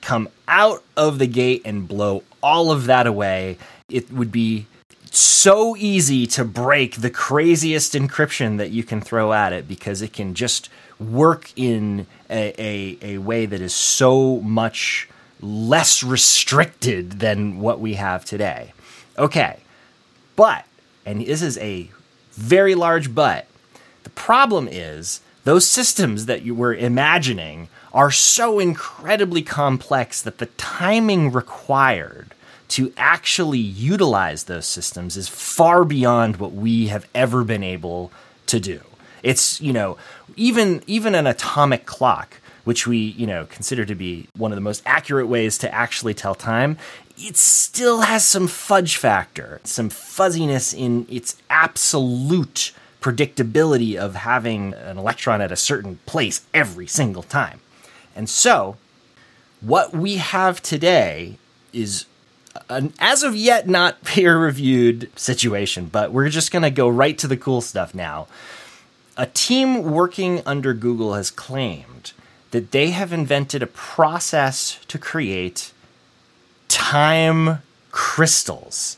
come 0.01 0.27
out 0.49 0.83
of 0.97 1.17
the 1.17 1.27
gate 1.27 1.61
and 1.63 1.87
blow 1.87 2.23
all 2.41 2.71
of 2.71 2.85
that 2.85 3.07
away. 3.07 3.57
It 3.89 4.11
would 4.11 4.31
be 4.31 4.67
so 5.09 5.77
easy 5.77 6.27
to 6.27 6.43
break 6.43 6.95
the 6.95 7.09
craziest 7.09 7.93
encryption 7.93 8.57
that 8.57 8.71
you 8.71 8.83
can 8.83 8.99
throw 8.99 9.31
at 9.31 9.53
it 9.53 9.65
because 9.67 10.01
it 10.01 10.11
can 10.11 10.33
just 10.33 10.69
work 10.99 11.51
in 11.55 12.05
a, 12.29 12.53
a, 12.61 12.97
a 13.13 13.17
way 13.19 13.45
that 13.45 13.61
is 13.61 13.73
so 13.73 14.41
much 14.41 15.07
less 15.39 16.03
restricted 16.03 17.19
than 17.19 17.59
what 17.59 17.79
we 17.79 17.93
have 17.93 18.25
today. 18.25 18.73
Okay, 19.17 19.59
but, 20.35 20.65
and 21.05 21.21
this 21.21 21.41
is 21.41 21.57
a 21.59 21.89
very 22.31 22.75
large 22.75 23.13
but, 23.13 23.47
the 24.03 24.09
problem 24.09 24.67
is 24.69 25.21
those 25.43 25.67
systems 25.67 26.25
that 26.25 26.43
you 26.43 26.55
were 26.55 26.73
imagining 26.73 27.67
are 27.93 28.11
so 28.11 28.59
incredibly 28.59 29.41
complex 29.41 30.21
that 30.21 30.37
the 30.37 30.47
timing 30.57 31.31
required 31.31 32.33
to 32.69 32.91
actually 32.97 33.59
utilize 33.59 34.45
those 34.45 34.65
systems 34.65 35.15
is 35.15 35.27
far 35.27 35.85
beyond 35.85 36.37
what 36.37 36.53
we 36.53 36.87
have 36.87 37.07
ever 37.13 37.43
been 37.43 37.63
able 37.63 38.11
to 38.47 38.59
do. 38.59 38.81
It's, 39.21 39.61
you 39.61 39.71
know, 39.71 39.97
even 40.35 40.81
even 40.87 41.13
an 41.13 41.27
atomic 41.27 41.85
clock, 41.85 42.41
which 42.63 42.87
we, 42.87 42.97
you 42.97 43.27
know, 43.27 43.45
consider 43.45 43.85
to 43.85 43.95
be 43.95 44.27
one 44.35 44.51
of 44.51 44.55
the 44.55 44.61
most 44.61 44.81
accurate 44.85 45.27
ways 45.27 45.57
to 45.59 45.73
actually 45.73 46.13
tell 46.13 46.35
time, 46.35 46.77
it 47.17 47.37
still 47.37 48.01
has 48.01 48.25
some 48.25 48.47
fudge 48.47 48.97
factor, 48.97 49.61
some 49.63 49.89
fuzziness 49.89 50.73
in 50.73 51.05
its 51.09 51.37
absolute 51.49 52.71
predictability 53.03 53.97
of 53.97 54.15
having 54.15 54.73
an 54.73 54.97
electron 54.97 55.41
at 55.41 55.51
a 55.51 55.57
certain 55.57 55.99
place 56.05 56.45
every 56.53 56.87
single 56.87 57.21
time. 57.21 57.59
And 58.15 58.29
so, 58.29 58.77
what 59.59 59.93
we 59.93 60.15
have 60.15 60.61
today 60.61 61.37
is 61.73 62.05
an 62.69 62.93
as 62.99 63.21
of 63.21 63.35
yet 63.35 63.67
not 63.67 64.03
peer 64.05 64.37
reviewed 64.37 65.11
situation, 65.19 65.87
but 65.87 66.13
we're 66.13 66.29
just 66.29 66.51
going 66.51 66.63
to 66.63 66.71
go 66.71 66.87
right 66.87 67.17
to 67.17 67.27
the 67.27 67.35
cool 67.35 67.59
stuff 67.59 67.93
now. 67.93 68.27
A 69.17 69.25
team 69.27 69.83
working 69.91 70.41
under 70.45 70.73
Google 70.73 71.13
has 71.13 71.29
claimed 71.29 72.13
that 72.51 72.71
they 72.71 72.91
have 72.91 73.11
invented 73.11 73.61
a 73.61 73.67
process 73.67 74.79
to 74.87 74.97
create 74.97 75.73
time 76.69 77.59
crystals. 77.91 78.97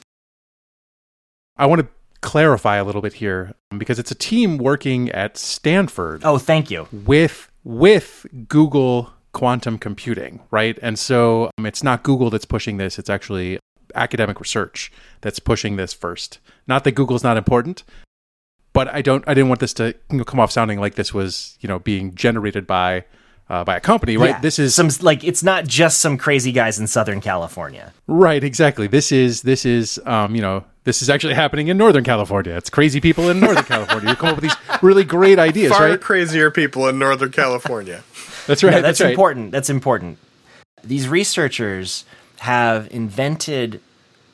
I 1.57 1.65
want 1.65 1.81
to 1.81 1.87
clarify 2.21 2.77
a 2.77 2.83
little 2.83 3.01
bit 3.01 3.13
here 3.13 3.54
because 3.78 3.99
it's 3.99 4.12
a 4.12 4.15
team 4.15 4.58
working 4.58 5.10
at 5.12 5.38
Stanford 5.38 6.21
Oh, 6.23 6.38
thank 6.38 6.69
you. 6.71 6.88
with 6.91 7.49
with 7.63 8.25
Google 8.47 9.12
quantum 9.34 9.78
computing, 9.78 10.39
right? 10.51 10.78
And 10.82 10.97
so 10.97 11.49
um, 11.58 11.65
it's 11.65 11.84
not 11.84 12.04
Google 12.04 12.30
that's 12.30 12.45
pushing 12.45 12.78
this; 12.78 12.97
it's 12.99 13.10
actually 13.10 13.60
academic 13.93 14.39
research 14.39 14.91
that's 15.21 15.39
pushing 15.39 15.75
this 15.75 15.93
first. 15.93 16.39
Not 16.67 16.84
that 16.84 16.91
Google's 16.91 17.23
not 17.23 17.38
important, 17.38 17.84
but 18.73 18.88
I 18.89 19.01
don't. 19.01 19.23
I 19.28 19.34
didn't 19.34 19.49
want 19.49 19.60
this 19.62 19.73
to 19.75 19.93
come 20.25 20.39
off 20.39 20.51
sounding 20.51 20.80
like 20.80 20.95
this 20.95 21.13
was 21.13 21.58
you 21.60 21.67
know 21.67 21.80
being 21.80 22.13
generated 22.15 22.65
by 22.67 23.06
uh, 23.49 23.63
by 23.63 23.77
a 23.77 23.79
company, 23.79 24.17
right? 24.17 24.31
Yeah, 24.31 24.39
This 24.39 24.60
is 24.60 24.73
some 24.73 24.89
like 25.01 25.23
it's 25.23 25.43
not 25.43 25.65
just 25.65 25.99
some 25.99 26.17
crazy 26.17 26.51
guys 26.51 26.79
in 26.79 26.88
Southern 26.88 27.21
California. 27.21 27.93
Right, 28.08 28.43
exactly. 28.43 28.88
This 28.88 29.12
is 29.12 29.43
this 29.43 29.65
is 29.65 29.99
um, 30.05 30.36
you 30.36 30.41
know 30.41 30.63
this 30.84 31.01
is 31.01 31.10
actually 31.10 31.34
happening 31.34 31.67
in 31.67 31.77
Northern 31.77 32.03
California. 32.03 32.55
It's 32.55 32.69
crazy 32.69 33.01
people 33.01 33.29
in 33.29 33.39
Northern 33.39 33.65
California 33.65 34.10
who 34.10 34.15
come 34.15 34.29
up 34.29 34.41
with 34.41 34.43
these 34.43 34.81
really 34.81 35.03
great 35.03 35.39
ideas, 35.39 35.71
Far 35.71 35.89
right? 35.89 36.01
crazier 36.01 36.51
people 36.51 36.88
in 36.88 36.97
Northern 36.99 37.31
California. 37.31 38.03
That's 38.47 38.63
right. 38.63 38.73
Yeah, 38.73 38.81
that's, 38.81 39.01
right. 39.01 39.10
important. 39.10 39.51
That's 39.51 39.71
important. 39.71 40.19
These 40.84 41.08
researchers 41.08 42.05
have 42.41 42.88
invented 42.91 43.81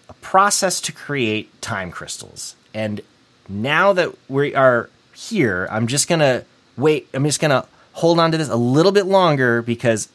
a 0.10 0.14
process 0.16 0.82
to 0.82 0.92
create 0.92 1.62
time 1.62 1.92
crystals. 1.92 2.58
And 2.74 3.00
now 3.48 3.94
that 3.94 4.14
we 4.28 4.54
are 4.54 4.90
here, 5.14 5.66
I'm 5.72 5.88
just 5.88 6.10
going 6.10 6.20
to 6.20 6.44
wait. 6.76 7.08
I'm 7.14 7.24
just 7.24 7.40
going 7.40 7.52
to 7.52 7.66
hold 7.94 8.20
on 8.20 8.32
to 8.32 8.38
this 8.38 8.50
a 8.50 8.56
little 8.56 8.92
bit 8.92 9.06
longer 9.06 9.62
because 9.62 10.10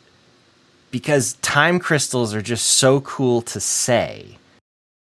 because 0.91 1.35
time 1.43 1.79
crystals 1.79 2.35
are 2.35 2.43
just 2.43 2.65
so 2.67 3.01
cool 3.03 3.43
to 3.43 3.61
say. 3.61 4.39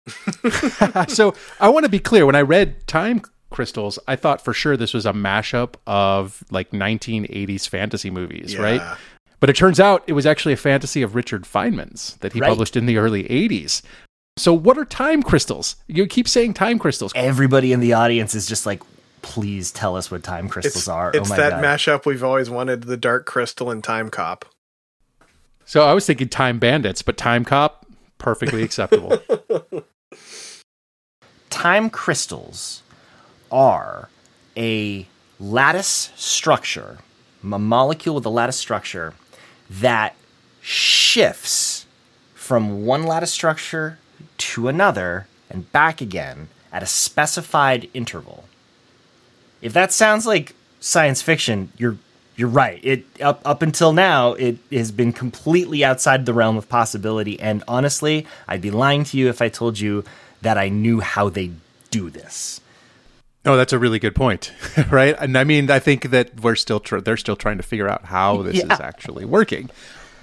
so 1.08 1.34
I 1.60 1.68
want 1.68 1.84
to 1.84 1.88
be 1.90 1.98
clear. 1.98 2.26
When 2.26 2.36
I 2.36 2.42
read 2.42 2.86
Time 2.86 3.22
Crystals, 3.50 3.98
I 4.06 4.16
thought 4.16 4.42
for 4.42 4.52
sure 4.52 4.76
this 4.76 4.92
was 4.94 5.06
a 5.06 5.12
mashup 5.12 5.74
of 5.86 6.44
like 6.50 6.70
1980s 6.70 7.68
fantasy 7.68 8.10
movies, 8.10 8.54
Yeah. 8.54 8.60
right? 8.60 8.98
But 9.40 9.50
it 9.50 9.56
turns 9.56 9.78
out 9.80 10.02
it 10.06 10.12
was 10.12 10.26
actually 10.26 10.52
a 10.54 10.56
fantasy 10.58 11.02
of 11.02 11.14
Richard 11.14 11.42
Feynman's 11.44 12.16
that 12.20 12.32
he 12.32 12.40
Right. 12.40 12.48
published 12.48 12.76
in 12.76 12.86
the 12.86 12.98
early 12.98 13.24
80s. 13.24 13.82
So 14.38 14.52
what 14.52 14.76
are 14.78 14.84
time 14.84 15.22
crystals? 15.22 15.76
You 15.86 16.06
keep 16.06 16.28
saying 16.28 16.54
time 16.54 16.78
crystals. 16.78 17.12
Everybody 17.14 17.72
in 17.72 17.80
the 17.80 17.92
audience 17.94 18.34
is 18.34 18.46
just 18.46 18.66
like 18.66 18.82
please 19.22 19.70
tell 19.72 19.96
us 19.96 20.10
what 20.10 20.22
time 20.22 20.48
crystals 20.48 20.76
It's, 20.76 20.88
are. 20.88 21.12
Oh 21.14 21.18
it's 21.18 21.30
oh 21.30 21.34
my 21.34 21.36
that 21.36 21.50
god. 21.60 21.64
mashup 21.64 22.06
we've 22.06 22.24
always 22.24 22.50
wanted 22.50 22.84
the 22.84 22.96
Dark 22.96 23.26
Crystal 23.26 23.70
and 23.70 23.82
Time 23.82 24.10
Cop. 24.10 24.44
So 25.64 25.82
I 25.84 25.94
was 25.94 26.06
thinking 26.06 26.28
Time 26.28 26.58
Bandits, 26.58 27.02
but 27.02 27.16
Time 27.16 27.44
Cop, 27.44 27.86
perfectly 28.18 28.62
acceptable. 28.62 29.20
time 31.50 31.90
crystals 31.90 32.82
are 33.50 34.08
a 34.56 35.06
lattice 35.40 36.12
structure, 36.16 36.98
a 37.42 37.58
molecule 37.58 38.14
with 38.14 38.26
a 38.26 38.30
lattice 38.30 38.56
structure 38.56 39.14
that 39.68 40.14
shifts 40.60 41.86
from 42.34 42.84
one 42.86 43.04
lattice 43.04 43.32
structure 43.32 43.98
to 44.38 44.68
another 44.68 45.26
and 45.50 45.70
back 45.72 46.00
again 46.00 46.48
at 46.72 46.82
a 46.82 46.86
specified 46.86 47.88
interval. 47.94 48.44
If 49.66 49.72
that 49.72 49.92
sounds 49.92 50.26
like 50.26 50.54
science 50.80 51.22
fiction, 51.22 51.72
you're 51.76 51.96
you're 52.36 52.48
right. 52.48 52.78
It 52.84 53.04
up 53.20 53.40
up 53.44 53.62
until 53.62 53.92
now, 53.92 54.34
it 54.34 54.58
has 54.70 54.92
been 54.92 55.12
completely 55.12 55.84
outside 55.84 56.24
the 56.24 56.32
realm 56.32 56.56
of 56.56 56.68
possibility. 56.68 57.40
And 57.40 57.64
honestly, 57.66 58.26
I'd 58.46 58.60
be 58.62 58.70
lying 58.70 59.02
to 59.04 59.16
you 59.18 59.28
if 59.28 59.42
I 59.42 59.48
told 59.48 59.78
you 59.80 60.04
that 60.42 60.56
I 60.56 60.68
knew 60.68 61.00
how 61.00 61.28
they 61.30 61.50
do 61.90 62.10
this. 62.10 62.60
Oh, 63.44 63.56
that's 63.56 63.72
a 63.72 63.78
really 63.78 63.98
good 63.98 64.14
point, 64.14 64.52
right? 64.90 65.16
And 65.18 65.36
I 65.36 65.44
mean, 65.44 65.70
I 65.70 65.78
think 65.80 66.10
that 66.10 66.40
we're 66.40 66.56
still 66.56 66.78
tr- 66.80 66.98
they're 67.00 67.16
still 67.16 67.36
trying 67.36 67.56
to 67.56 67.62
figure 67.64 67.88
out 67.88 68.04
how 68.04 68.42
this 68.42 68.56
Yeah. 68.56 68.72
is 68.72 68.80
actually 68.80 69.24
working. 69.24 69.68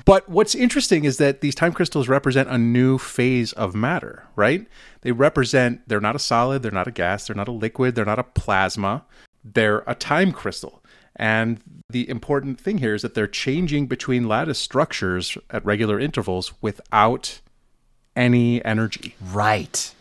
But 0.06 0.28
what's 0.30 0.54
interesting 0.56 1.06
is 1.06 1.18
that 1.18 1.40
these 1.42 1.56
time 1.56 1.72
crystals 1.74 2.08
represent 2.10 2.50
a 2.50 2.58
new 2.58 2.98
phase 2.98 3.54
of 3.54 3.74
matter, 3.76 4.24
right? 4.36 4.68
They 5.02 5.12
represent 5.14 5.82
they're 5.88 6.02
not 6.02 6.16
a 6.16 6.20
solid, 6.20 6.62
they're 6.64 6.72
not 6.72 6.88
a 6.88 6.92
gas, 6.92 7.28
they're 7.28 7.36
not 7.36 7.48
a 7.48 7.54
liquid, 7.54 7.96
they're 7.96 8.04
not 8.06 8.20
a 8.20 8.24
plasma. 8.24 9.04
They're 9.44 9.84
a 9.88 9.96
time 9.96 10.32
crystal. 10.32 10.82
And 11.16 11.60
the 11.90 12.10
important 12.10 12.60
thing 12.60 12.80
here 12.80 12.96
is 12.96 13.04
that 13.04 13.14
they're 13.14 13.28
changing 13.28 13.88
between 13.88 14.28
lattice 14.28 14.60
structures 14.60 15.38
at 15.50 15.64
regular 15.64 16.00
intervals 16.00 16.54
without 16.62 17.40
any 18.16 18.64
energy. 18.66 19.16
Right. 19.22 19.94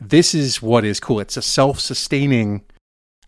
This 0.00 0.34
is 0.34 0.60
what 0.60 0.84
is 0.84 1.00
cool. 1.00 1.20
It's 1.20 1.36
a 1.36 1.42
self 1.42 1.80
sustaining, 1.80 2.62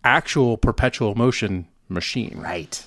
actual 0.03 0.57
perpetual 0.57 1.15
motion 1.15 1.67
machine. 1.89 2.37
Right. 2.37 2.85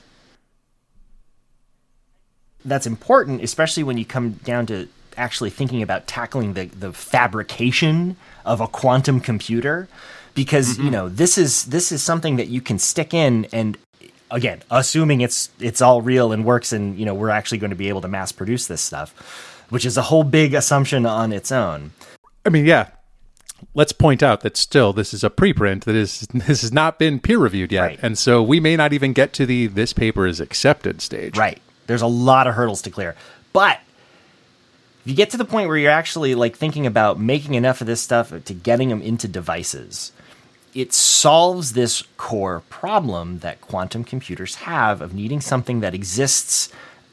That's 2.64 2.86
important, 2.86 3.42
especially 3.42 3.82
when 3.82 3.98
you 3.98 4.04
come 4.04 4.32
down 4.44 4.66
to 4.66 4.88
actually 5.16 5.50
thinking 5.50 5.82
about 5.82 6.06
tackling 6.06 6.54
the, 6.54 6.66
the 6.66 6.92
fabrication 6.92 8.16
of 8.44 8.60
a 8.60 8.68
quantum 8.68 9.20
computer. 9.20 9.88
Because, 10.44 10.76
you 10.78 10.84
mm-hmm. 10.84 10.92
know, 10.92 11.08
this 11.08 11.36
is 11.36 11.64
this 11.64 11.92
is 11.92 12.02
something 12.02 12.36
that 12.36 12.48
you 12.48 12.60
can 12.60 12.78
stick 12.78 13.12
in 13.12 13.46
and 13.52 13.76
again, 14.30 14.62
assuming 14.70 15.20
it's 15.20 15.50
it's 15.60 15.80
all 15.80 16.02
real 16.02 16.32
and 16.32 16.44
works 16.44 16.72
and, 16.72 16.98
you 16.98 17.04
know, 17.04 17.14
we're 17.14 17.30
actually 17.30 17.58
going 17.58 17.70
to 17.70 17.76
be 17.76 17.88
able 17.88 18.00
to 18.02 18.08
mass 18.08 18.32
produce 18.32 18.66
this 18.66 18.80
stuff, 18.80 19.66
which 19.70 19.84
is 19.84 19.96
a 19.96 20.02
whole 20.02 20.24
big 20.24 20.54
assumption 20.54 21.06
on 21.06 21.32
its 21.32 21.50
own. 21.52 21.92
I 22.44 22.50
mean, 22.50 22.66
yeah. 22.66 22.90
Let's 23.74 23.90
point 23.90 24.22
out 24.22 24.42
that 24.42 24.56
still 24.56 24.92
this 24.92 25.12
is 25.12 25.24
a 25.24 25.30
preprint 25.30 25.82
that 25.84 25.96
is 25.96 26.20
this 26.32 26.62
has 26.62 26.72
not 26.72 26.98
been 26.98 27.18
peer 27.18 27.38
reviewed 27.38 27.72
yet, 27.72 27.82
Right. 27.82 27.98
and 28.02 28.16
so 28.16 28.42
we 28.42 28.60
may 28.60 28.76
not 28.76 28.92
even 28.92 29.12
get 29.12 29.32
to 29.34 29.46
the 29.46 29.66
this 29.66 29.92
paper 29.92 30.26
is 30.26 30.40
accepted 30.40 31.00
stage. 31.02 31.36
Right. 31.36 31.60
There's 31.88 32.02
a 32.02 32.06
lot 32.06 32.46
of 32.46 32.54
hurdles 32.54 32.82
to 32.82 32.90
clear. 32.90 33.16
But 33.52 33.80
if 35.00 35.06
you 35.06 35.14
get 35.14 35.30
to 35.30 35.36
the 35.36 35.44
point 35.44 35.68
where 35.68 35.76
you're 35.76 35.90
actually 35.90 36.34
like 36.34 36.56
thinking 36.56 36.86
about 36.86 37.18
making 37.18 37.54
enough 37.54 37.80
of 37.80 37.86
this 37.86 38.00
stuff 38.00 38.32
to 38.44 38.54
getting 38.54 38.90
them 38.90 39.02
into 39.02 39.26
devices, 39.26 40.12
it 40.74 40.92
solves 40.92 41.72
this 41.72 42.02
core 42.16 42.62
problem 42.68 43.38
that 43.40 43.60
quantum 43.60 44.04
computers 44.04 44.56
have 44.56 45.00
of 45.00 45.14
needing 45.14 45.40
something 45.40 45.80
that 45.80 45.94
exists 45.94 46.70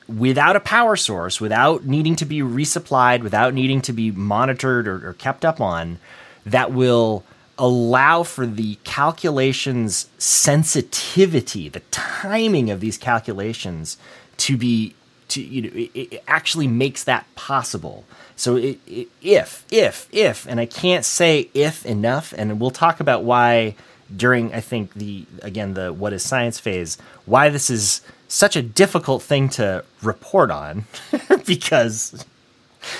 without 0.08 0.56
a 0.56 0.60
power 0.60 0.96
source, 0.96 1.42
without 1.42 1.86
needing 1.86 2.16
to 2.16 2.26
be 2.26 2.40
resupplied, 2.40 3.24
without 3.24 3.54
needing 3.54 3.82
to 3.82 3.94
be 3.94 4.12
monitored 4.12 4.88
or, 4.88 5.10
or 5.10 5.14
kept 5.14 5.44
up 5.44 5.60
on, 5.60 6.00
that 6.46 6.72
will 6.72 7.24
allow 7.58 8.22
for 8.22 8.46
the 8.46 8.78
calculations 8.84 10.08
sensitivity, 10.18 11.70
the 11.70 11.80
timing 11.92 12.70
of 12.70 12.82
these 12.82 12.98
calculations 12.98 13.98
to 14.38 14.58
be 14.58 14.94
to 15.30 15.42
you 15.42 15.62
know 15.64 15.70
it, 15.74 15.92
it 15.94 16.24
actually 16.28 16.68
makes 16.68 17.04
that 17.06 17.26
possible. 17.36 18.06
So 18.36 18.56
it, 18.56 18.80
it, 18.88 19.08
if 19.22 19.66
if 19.72 20.08
if 20.12 20.46
and 20.48 20.60
I 20.60 20.66
can't 20.66 21.06
say 21.06 21.50
if 21.54 21.86
enough, 21.86 22.34
and 22.38 22.60
we'll 22.60 22.72
talk 22.72 23.00
about 23.00 23.24
why 23.24 23.76
during 24.16 24.54
I 24.54 24.62
think 24.62 24.94
the 24.94 25.26
again 25.42 25.74
the 25.74 25.92
what 25.92 26.14
is 26.14 26.24
science 26.24 26.60
phase 26.60 26.98
why 27.26 27.50
this 27.50 27.72
is 27.72 28.02
such 28.28 28.56
a 28.56 28.62
difficult 28.62 29.24
thing 29.24 29.50
to 29.50 29.84
report 30.02 30.52
on 30.52 30.86
because 31.46 32.26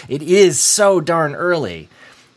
it 0.08 0.22
is 0.22 0.60
so 0.60 1.02
darn 1.02 1.36
early. 1.36 1.90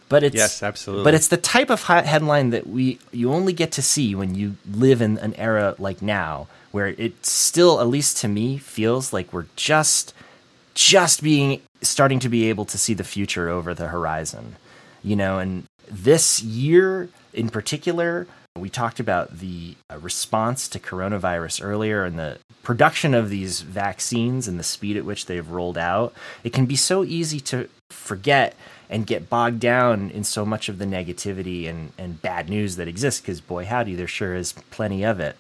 But 0.09 0.23
it's 0.23 0.37
Yes, 0.37 0.63
absolutely. 0.63 1.05
But 1.05 1.15
it's 1.15 1.29
the 1.29 1.37
type 1.37 1.71
of 1.71 1.83
headline 1.83 2.51
that 2.51 2.67
we 2.67 2.99
you 3.13 3.33
only 3.33 3.53
get 3.53 3.73
to 3.73 3.83
see 3.83 4.15
when 4.15 4.35
you 4.35 4.57
live 4.71 5.03
in 5.03 5.19
an 5.19 5.35
era 5.35 5.75
like 5.79 6.01
now, 6.01 6.49
where 6.71 6.89
it 6.89 7.25
still, 7.25 7.81
at 7.81 7.89
least 7.89 8.19
to 8.19 8.29
me, 8.29 8.59
feels 8.59 9.13
like 9.13 9.33
we're 9.33 9.47
just 9.57 10.15
just 10.75 11.23
being 11.23 11.61
starting 11.83 12.21
to 12.21 12.29
be 12.29 12.49
able 12.49 12.65
to 12.65 12.79
see 12.79 12.95
the 12.95 13.05
future 13.05 13.49
over 13.49 13.75
the 13.75 13.89
horizon. 13.89 14.57
You 15.03 15.17
know, 15.17 15.39
and 15.39 15.65
this 15.91 16.43
year 16.43 17.09
in 17.33 17.49
particular, 17.49 18.27
we 18.57 18.69
talked 18.69 19.01
about 19.01 19.39
the 19.39 19.77
uh, 19.91 19.99
response 19.99 20.69
to 20.69 20.79
coronavirus 20.79 21.65
earlier 21.65 22.05
and 22.05 22.19
the 22.19 22.39
production 22.63 23.15
of 23.15 23.31
these 23.31 23.61
vaccines 23.61 24.49
and 24.49 24.59
the 24.59 24.65
speed 24.65 24.97
at 24.97 25.05
which 25.05 25.27
they've 25.27 25.49
rolled 25.49 25.79
out. 25.79 26.13
It 26.45 26.53
can 26.53 26.67
be 26.67 26.77
so 26.77 27.05
easy 27.05 27.41
to 27.41 27.69
forget 27.91 28.57
and 28.91 29.07
get 29.07 29.31
bogged 29.31 29.61
down 29.61 30.11
in 30.11 30.25
so 30.25 30.45
much 30.45 30.69
of 30.69 30.79
the 30.79 30.85
negativity 30.85 31.69
and, 31.69 31.93
and 31.99 32.21
bad 32.21 32.49
news 32.49 32.77
that 32.77 32.89
exists 32.89 33.21
because, 33.21 33.41
boy, 33.41 33.65
howdy, 33.65 33.95
there 33.95 34.07
sure 34.07 34.35
is 34.35 34.53
plenty 34.71 35.05
of 35.05 35.21
it. 35.21 35.37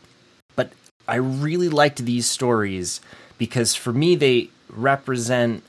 I 1.08 1.16
really 1.16 1.68
liked 1.68 2.04
these 2.04 2.28
stories 2.28 3.00
because 3.38 3.74
for 3.74 3.92
me, 3.92 4.14
they 4.14 4.50
represent 4.68 5.64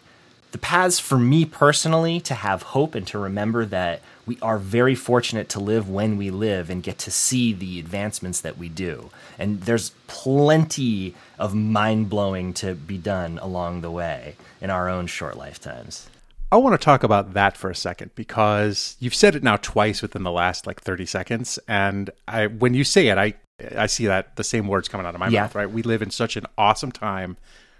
the 0.52 0.58
paths 0.58 1.00
for 1.00 1.18
me 1.18 1.46
personally 1.46 2.20
to 2.22 2.34
have 2.34 2.64
hope 2.64 2.96
and 2.96 3.06
to 3.08 3.20
remember 3.20 3.66
that 3.66 4.02
we 4.26 4.38
are 4.42 4.58
very 4.58 4.96
fortunate 4.96 5.48
to 5.50 5.60
live 5.60 5.90
when 5.90 6.18
we 6.18 6.30
live 6.30 6.70
and 6.70 6.84
get 6.84 6.98
to 7.00 7.12
see 7.12 7.54
the 7.54 7.80
advancements 7.80 8.42
that 8.42 8.58
we 8.58 8.68
do. 8.68 9.10
And 9.38 9.62
there's 9.62 9.92
plenty 10.08 11.16
of 11.38 11.56
mind 11.56 12.10
blowing 12.10 12.54
to 12.56 12.76
be 12.76 12.98
done 12.98 13.40
along 13.40 13.82
the 13.82 13.92
way 13.92 14.36
in 14.60 14.70
our 14.70 14.90
own 14.90 15.08
short 15.08 15.38
lifetimes. 15.38 16.10
I 16.52 16.58
want 16.58 16.80
to 16.80 16.84
talk 16.84 17.04
about 17.04 17.34
that 17.34 17.56
for 17.56 17.70
a 17.70 17.76
second 17.76 18.12
because 18.16 18.98
you've 19.00 19.14
said 19.14 19.36
it 19.36 19.44
now 19.44 19.58
twice 19.58 20.02
within 20.02 20.24
the 20.24 20.32
last 20.32 20.66
like 20.66 20.82
30 20.82 21.06
seconds 21.06 21.60
and 21.68 22.10
I 22.28 22.48
when 22.48 22.74
you 22.74 22.84
say 22.84 23.10
it 23.10 23.20
I 23.20 23.36
I 23.78 23.88
see 23.88 24.06
that 24.08 24.36
the 24.36 24.44
same 24.44 24.68
words 24.68 24.88
coming 24.88 25.06
out 25.06 25.14
of 25.16 25.20
my 25.20 25.28
Yeah. 25.28 25.42
mouth, 25.42 25.56
right? 25.56 25.70
We 25.70 25.82
live 25.82 26.02
in 26.02 26.12
such 26.12 26.36
an 26.38 26.46
awesome 26.58 26.92
time 26.92 27.38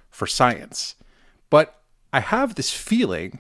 for 0.10 0.28
science. 0.28 0.96
But 1.50 1.82
I 2.14 2.20
have 2.20 2.56
this 2.56 2.72
feeling 2.72 3.40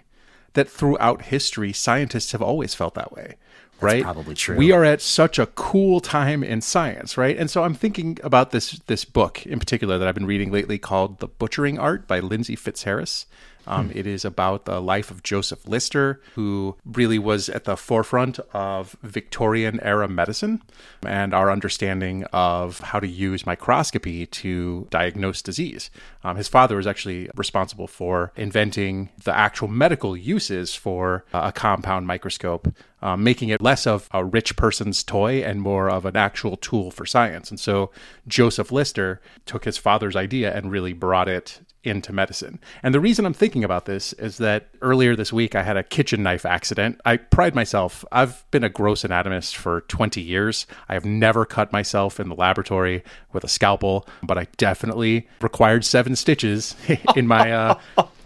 that 0.53 0.69
throughout 0.69 1.23
history 1.23 1.73
scientists 1.73 2.31
have 2.31 2.41
always 2.41 2.73
felt 2.73 2.95
that 2.95 3.11
way. 3.11 3.35
Right? 3.81 4.03
probably 4.03 4.35
true. 4.35 4.57
We 4.57 4.73
are 4.73 4.83
at 4.83 5.01
such 5.01 5.39
a 5.39 5.45
cool 5.45 6.01
time 6.01 6.43
in 6.43 6.59
science, 6.59 7.17
right? 7.17 7.37
And 7.37 7.49
so 7.49 7.63
I'm 7.63 7.73
thinking 7.73 8.17
about 8.25 8.51
this 8.51 8.71
this 8.87 9.05
book 9.05 9.45
in 9.45 9.57
particular 9.57 9.97
that 9.97 10.05
I've 10.05 10.15
been 10.15 10.25
reading 10.25 10.51
lately 10.51 10.77
called 10.77 11.19
The 11.19 11.29
Butchering 11.29 11.79
Art 11.79 12.05
by 12.05 12.19
Lindsey 12.19 12.57
Fitzharris. 12.57 13.25
Um, 13.67 13.91
it 13.93 14.07
is 14.07 14.25
about 14.25 14.65
the 14.65 14.81
life 14.81 15.11
of 15.11 15.23
Joseph 15.23 15.67
Lister, 15.67 16.21
who 16.33 16.75
really 16.85 17.19
was 17.19 17.49
at 17.49 17.65
the 17.65 17.77
forefront 17.77 18.39
of 18.53 18.95
Victorian 19.03 19.79
era 19.81 20.07
medicine 20.07 20.61
and 21.05 21.33
our 21.33 21.51
understanding 21.51 22.23
of 22.33 22.79
how 22.79 22.99
to 22.99 23.07
use 23.07 23.45
microscopy 23.45 24.25
to 24.25 24.87
diagnose 24.89 25.41
disease. 25.41 25.91
Um, 26.23 26.37
his 26.37 26.47
father 26.47 26.77
was 26.77 26.87
actually 26.87 27.29
responsible 27.35 27.87
for 27.87 28.31
inventing 28.35 29.09
the 29.23 29.37
actual 29.37 29.67
medical 29.67 30.17
uses 30.17 30.75
for 30.75 31.25
uh, 31.33 31.41
a 31.45 31.51
compound 31.51 32.07
microscope, 32.07 32.73
um, 33.01 33.23
making 33.23 33.49
it 33.49 33.61
less 33.61 33.87
of 33.87 34.09
a 34.11 34.25
rich 34.25 34.55
person's 34.55 35.03
toy 35.03 35.43
and 35.43 35.61
more 35.61 35.89
of 35.89 36.05
an 36.05 36.17
actual 36.17 36.57
tool 36.57 36.91
for 36.91 37.05
science. 37.05 37.49
And 37.49 37.59
so 37.59 37.91
Joseph 38.27 38.71
Lister 38.71 39.21
took 39.45 39.65
his 39.65 39.77
father's 39.77 40.15
idea 40.15 40.55
and 40.55 40.71
really 40.71 40.93
brought 40.93 41.29
it 41.29 41.61
into 41.83 42.11
medicine. 42.11 42.59
And 42.83 42.93
the 42.93 42.99
reason 42.99 43.25
I'm 43.25 43.33
thinking 43.33 43.63
about 43.63 43.85
this 43.85 44.13
is 44.13 44.37
that 44.37 44.69
earlier 44.81 45.15
this 45.15 45.31
week 45.31 45.55
I 45.55 45.63
had 45.63 45.77
a 45.77 45.83
kitchen 45.83 46.23
knife 46.23 46.45
accident. 46.45 46.99
I 47.05 47.17
pride 47.17 47.55
myself, 47.55 48.03
I've 48.11 48.49
been 48.51 48.63
a 48.63 48.69
gross 48.69 49.03
anatomist 49.03 49.55
for 49.55 49.81
20 49.81 50.21
years. 50.21 50.67
I 50.89 50.93
have 50.93 51.05
never 51.05 51.45
cut 51.45 51.71
myself 51.71 52.19
in 52.19 52.29
the 52.29 52.35
laboratory 52.35 53.03
with 53.31 53.43
a 53.43 53.47
scalpel, 53.47 54.07
but 54.23 54.37
I 54.37 54.47
definitely 54.57 55.27
required 55.41 55.85
seven 55.85 56.15
stitches 56.15 56.75
in 57.15 57.27
my 57.27 57.51
uh, 57.51 57.75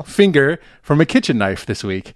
finger 0.06 0.60
from 0.82 1.00
a 1.02 1.06
kitchen 1.06 1.38
knife 1.38 1.66
this 1.66 1.84
week. 1.84 2.14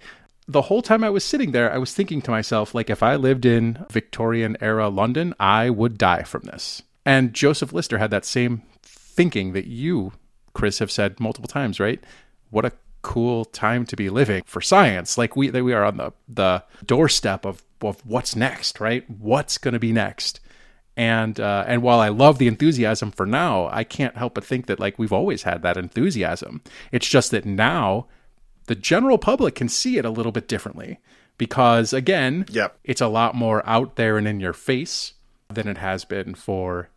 The 0.50 0.62
whole 0.62 0.82
time 0.82 1.04
I 1.04 1.10
was 1.10 1.24
sitting 1.24 1.52
there, 1.52 1.70
I 1.70 1.76
was 1.76 1.92
thinking 1.92 2.22
to 2.22 2.30
myself, 2.30 2.74
like, 2.74 2.88
if 2.88 3.02
I 3.02 3.16
lived 3.16 3.44
in 3.44 3.84
Victorian 3.90 4.56
era 4.62 4.88
London, 4.88 5.34
I 5.38 5.68
would 5.68 5.98
die 5.98 6.22
from 6.22 6.42
this. 6.44 6.82
And 7.04 7.34
Joseph 7.34 7.74
Lister 7.74 7.98
had 7.98 8.10
that 8.10 8.24
same 8.24 8.62
thinking 8.82 9.52
that 9.52 9.66
you 9.66 10.12
Chris 10.58 10.80
have 10.80 10.90
said 10.90 11.20
multiple 11.20 11.46
times, 11.48 11.78
right? 11.78 12.02
What 12.50 12.64
a 12.64 12.72
cool 13.02 13.44
time 13.44 13.86
to 13.86 13.94
be 13.94 14.10
living 14.10 14.42
for 14.44 14.60
science. 14.60 15.16
Like 15.16 15.36
we 15.36 15.50
that 15.50 15.62
we 15.62 15.72
are 15.72 15.84
on 15.84 15.96
the 15.98 16.12
the 16.28 16.64
doorstep 16.84 17.46
of 17.46 17.62
of 17.80 18.04
what's 18.04 18.34
next, 18.34 18.80
right? 18.80 19.08
What's 19.08 19.56
going 19.56 19.74
to 19.74 19.78
be 19.78 19.92
next? 19.92 20.40
And 20.96 21.38
uh, 21.38 21.64
and 21.68 21.80
while 21.82 22.00
I 22.00 22.08
love 22.08 22.38
the 22.38 22.48
enthusiasm 22.48 23.12
for 23.12 23.24
now, 23.24 23.68
I 23.70 23.84
can't 23.84 24.16
help 24.16 24.34
but 24.34 24.44
think 24.44 24.66
that 24.66 24.80
like 24.80 24.98
we've 24.98 25.12
always 25.12 25.44
had 25.44 25.62
that 25.62 25.76
enthusiasm. 25.76 26.60
It's 26.90 27.06
just 27.08 27.30
that 27.30 27.46
now 27.46 28.08
the 28.66 28.74
general 28.74 29.16
public 29.16 29.54
can 29.54 29.68
see 29.68 29.96
it 29.96 30.04
a 30.04 30.10
little 30.10 30.32
bit 30.32 30.48
differently 30.48 30.98
because 31.38 31.92
again, 31.92 32.46
Yep. 32.50 32.78
it's 32.82 33.00
a 33.00 33.06
lot 33.06 33.36
more 33.36 33.62
out 33.64 33.94
there 33.94 34.18
and 34.18 34.26
in 34.26 34.40
your 34.40 34.52
face 34.52 35.14
than 35.48 35.68
it 35.68 35.78
has 35.78 36.04
been 36.04 36.34
for 36.34 36.88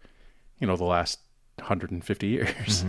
you 0.59 0.65
know 0.65 0.75
the 0.75 0.83
last 0.83 1.19
150 1.59 2.27
years. 2.27 2.83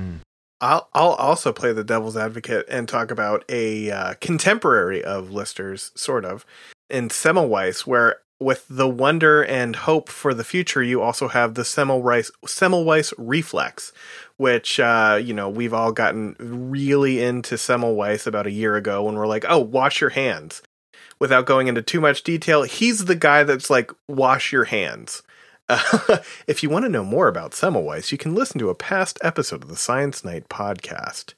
I'll 0.63 0.89
I'll 0.95 1.15
also 1.15 1.53
play 1.53 1.73
the 1.73 1.83
devil's 1.83 2.17
advocate 2.17 2.67
and 2.69 2.89
talk 2.89 3.11
about 3.11 3.45
a 3.49 3.91
uh, 3.91 4.15
contemporary 4.21 5.03
of 5.03 5.33
Lister's, 5.33 5.91
sort 5.97 6.25
of, 6.25 6.47
in 6.89 7.09
Semmelweis, 7.09 7.85
where 7.85 8.21
with 8.39 8.65
the 8.69 8.89
wonder 8.89 9.45
and 9.45 9.75
hope 9.75 10.09
for 10.09 10.33
the 10.33 10.45
future, 10.45 10.83
you 10.83 11.03
also 11.03 11.29
have 11.29 11.55
the 11.55 11.63
Semmelweis 11.63 12.31
Semmelweis 12.47 13.13
reflex, 13.19 13.93
which 14.37 14.79
uh, 14.79 15.19
you 15.21 15.35
know 15.35 15.51
we've 15.51 15.75
all 15.75 15.91
gotten 15.91 16.37
really 16.39 17.21
into 17.21 17.57
Semmelweis 17.57 18.29
about 18.29 18.47
a 18.47 18.53
year 18.53 18.77
ago 18.77 19.03
when 19.03 19.17
we're 19.17 19.27
like, 19.27 19.45
oh, 19.49 19.59
wash 19.59 20.01
your 20.01 20.11
hands. 20.11 20.63
Without 21.19 21.47
going 21.47 21.67
into 21.67 21.83
too 21.83 22.01
much 22.01 22.23
detail, 22.23 22.63
he's 22.63 23.07
the 23.07 23.17
guy 23.17 23.43
that's 23.43 23.69
like, 23.69 23.91
wash 24.09 24.53
your 24.53 24.65
hands. 24.65 25.23
Uh, 25.73 26.19
if 26.47 26.63
you 26.63 26.69
want 26.69 26.85
to 26.85 26.91
know 26.91 27.05
more 27.05 27.29
about 27.29 27.53
Semmelweis, 27.53 28.13
you 28.13 28.19
can 28.19 28.35
listen 28.35 28.59
to 28.59 28.69
a 28.69 28.75
past 28.75 29.19
episode 29.23 29.63
of 29.63 29.69
the 29.69 29.77
Science 29.77 30.25
Night 30.25 30.49
podcast 30.49 31.33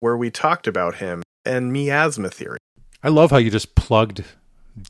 where 0.00 0.16
we 0.16 0.30
talked 0.30 0.66
about 0.66 0.96
him 0.96 1.22
and 1.44 1.72
miasma 1.72 2.28
theory. 2.28 2.58
I 3.02 3.08
love 3.08 3.30
how 3.30 3.36
you 3.36 3.50
just 3.50 3.76
plugged 3.76 4.24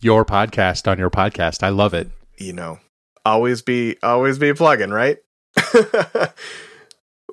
your 0.00 0.24
podcast 0.24 0.90
on 0.90 0.98
your 0.98 1.10
podcast. 1.10 1.62
I 1.62 1.68
love 1.68 1.92
it. 1.92 2.10
You 2.38 2.54
know, 2.54 2.80
always 3.24 3.60
be 3.60 3.96
always 4.02 4.38
be 4.38 4.54
plugging, 4.54 4.90
right? 4.90 5.18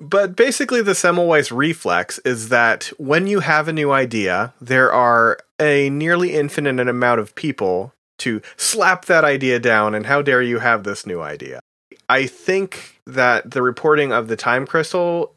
but 0.00 0.36
basically, 0.36 0.82
the 0.82 0.92
Semmelweis 0.92 1.54
reflex 1.54 2.18
is 2.20 2.50
that 2.50 2.92
when 2.98 3.26
you 3.26 3.40
have 3.40 3.68
a 3.68 3.72
new 3.72 3.90
idea, 3.90 4.52
there 4.60 4.92
are 4.92 5.38
a 5.58 5.88
nearly 5.88 6.34
infinite 6.34 6.88
amount 6.88 7.20
of 7.20 7.34
people 7.34 7.94
to 8.18 8.40
slap 8.56 9.06
that 9.06 9.24
idea 9.24 9.58
down 9.58 9.94
and 9.94 10.06
how 10.06 10.22
dare 10.22 10.42
you 10.42 10.58
have 10.58 10.84
this 10.84 11.06
new 11.06 11.20
idea. 11.20 11.60
I 12.08 12.26
think 12.26 13.00
that 13.06 13.50
the 13.50 13.62
reporting 13.62 14.12
of 14.12 14.28
the 14.28 14.36
time 14.36 14.66
crystal 14.66 15.34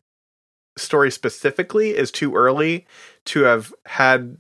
story 0.77 1.11
specifically 1.11 1.89
is 1.89 2.11
too 2.11 2.35
early 2.35 2.85
to 3.25 3.43
have 3.43 3.73
had 3.85 4.37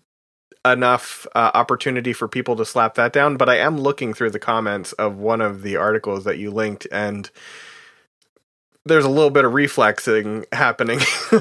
enough 0.65 1.25
uh, 1.33 1.51
opportunity 1.53 2.13
for 2.13 2.27
people 2.27 2.55
to 2.55 2.65
slap 2.65 2.95
that 2.95 3.13
down 3.13 3.37
but 3.37 3.47
i 3.47 3.55
am 3.55 3.77
looking 3.79 4.13
through 4.13 4.29
the 4.29 4.39
comments 4.39 4.91
of 4.93 5.15
one 5.15 5.39
of 5.39 5.61
the 5.61 5.77
articles 5.77 6.25
that 6.25 6.37
you 6.37 6.51
linked 6.51 6.85
and 6.91 7.31
there's 8.85 9.05
a 9.05 9.09
little 9.09 9.29
bit 9.29 9.45
of 9.45 9.53
reflexing 9.53 10.45
happening 10.51 10.99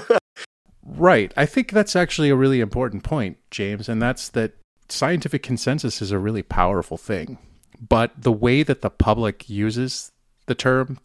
Right. 0.86 1.32
I 1.36 1.46
think 1.46 1.72
that's 1.72 1.96
actually 1.96 2.30
a 2.30 2.36
really 2.36 2.60
important 2.60 3.02
point, 3.02 3.38
James, 3.50 3.88
and 3.88 4.00
that's 4.00 4.28
that 4.30 4.52
scientific 4.88 5.42
consensus 5.42 6.00
is 6.00 6.10
a 6.10 6.18
really 6.18 6.42
powerful 6.42 6.96
thing. 6.96 7.38
But 7.80 8.12
the 8.16 8.32
way 8.32 8.62
that 8.62 8.82
the 8.82 8.90
public 8.90 9.48
uses 9.50 10.12
the 10.46 10.54
term 10.54 10.98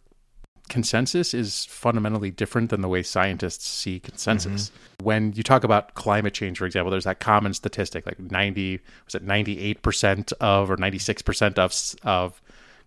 consensus 0.68 1.34
is 1.34 1.66
fundamentally 1.66 2.30
different 2.30 2.70
than 2.70 2.80
the 2.80 2.88
way 2.88 3.02
scientists 3.02 3.66
see 3.66 4.00
consensus. 4.00 4.70
Mm-hmm. 4.70 5.04
When 5.04 5.32
you 5.34 5.42
talk 5.42 5.64
about 5.64 5.94
climate 5.94 6.32
change, 6.32 6.58
for 6.58 6.64
example, 6.64 6.90
there's 6.90 7.04
that 7.04 7.20
common 7.20 7.52
statistic 7.52 8.06
like 8.06 8.18
90 8.18 8.80
was 9.04 9.14
it 9.14 9.26
98% 9.26 10.32
of 10.40 10.70
or 10.70 10.76
96% 10.76 11.58
of 11.58 11.96
of 12.02 12.40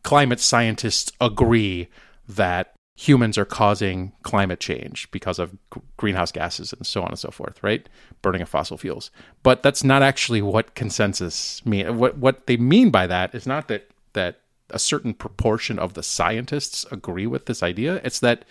climate 0.03 0.39
scientists 0.39 1.11
agree 1.21 1.87
that 2.27 2.74
humans 2.95 3.37
are 3.37 3.45
causing 3.45 4.13
climate 4.23 4.59
change 4.59 5.09
because 5.11 5.37
of 5.37 5.51
g- 5.73 5.81
greenhouse 5.97 6.31
gases 6.31 6.71
and 6.71 6.87
so 6.87 7.01
on 7.01 7.09
and 7.09 7.19
so 7.19 7.29
forth, 7.29 7.61
right? 7.61 7.87
Burning 8.21 8.41
of 8.41 8.49
fossil 8.49 8.77
fuels. 8.77 9.11
But 9.43 9.63
that's 9.63 9.83
not 9.83 10.01
actually 10.01 10.41
what 10.41 10.75
consensus 10.75 11.65
mean. 11.65 11.97
What 11.97 12.17
what 12.17 12.47
they 12.47 12.57
mean 12.57 12.89
by 12.91 13.05
that 13.07 13.35
is 13.35 13.45
not 13.45 13.67
that 13.67 13.89
that 14.13 14.39
a 14.69 14.79
certain 14.79 15.13
proportion 15.13 15.77
of 15.77 15.93
the 15.93 16.03
scientists 16.03 16.85
agree 16.91 17.27
with 17.27 17.45
this 17.45 17.61
idea. 17.61 18.01
It's 18.03 18.19
that 18.21 18.45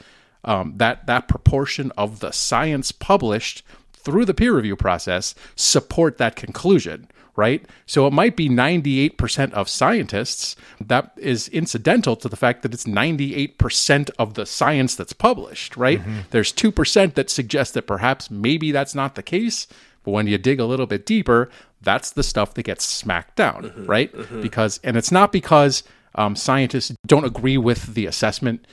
um, 0.44 0.74
that 0.76 1.06
that 1.06 1.26
proportion 1.26 1.90
of 1.96 2.20
the 2.20 2.30
science 2.30 2.92
published 2.92 3.64
through 3.92 4.26
the 4.26 4.34
peer 4.34 4.54
review 4.54 4.76
process 4.76 5.34
support 5.56 6.18
that 6.18 6.36
conclusion, 6.36 7.08
right? 7.36 7.64
So 7.86 8.06
it 8.06 8.12
might 8.12 8.36
be 8.36 8.48
98% 8.48 9.52
of 9.52 9.68
scientists. 9.68 10.56
That 10.80 11.12
is 11.16 11.48
incidental 11.48 12.16
to 12.16 12.28
the 12.28 12.36
fact 12.36 12.62
that 12.62 12.72
it's 12.72 12.84
98% 12.84 14.10
of 14.18 14.34
the 14.34 14.46
science 14.46 14.94
that's 14.94 15.12
published, 15.12 15.76
right? 15.76 16.00
Mm-hmm. 16.00 16.20
There's 16.30 16.52
2% 16.52 17.14
that 17.14 17.30
suggest 17.30 17.74
that 17.74 17.86
perhaps 17.86 18.30
maybe 18.30 18.72
that's 18.72 18.94
not 18.94 19.14
the 19.14 19.22
case. 19.22 19.66
But 20.04 20.12
when 20.12 20.26
you 20.26 20.38
dig 20.38 20.60
a 20.60 20.66
little 20.66 20.86
bit 20.86 21.06
deeper, 21.06 21.50
that's 21.80 22.12
the 22.12 22.22
stuff 22.22 22.54
that 22.54 22.62
gets 22.64 22.84
smacked 22.84 23.36
down, 23.36 23.64
mm-hmm. 23.64 23.86
right? 23.86 24.12
Mm-hmm. 24.12 24.42
Because, 24.42 24.78
and 24.84 24.96
it's 24.96 25.10
not 25.10 25.32
because 25.32 25.82
um, 26.14 26.36
scientists 26.36 26.94
don't 27.06 27.24
agree 27.24 27.58
with 27.58 27.94
the 27.94 28.06
assessment 28.06 28.66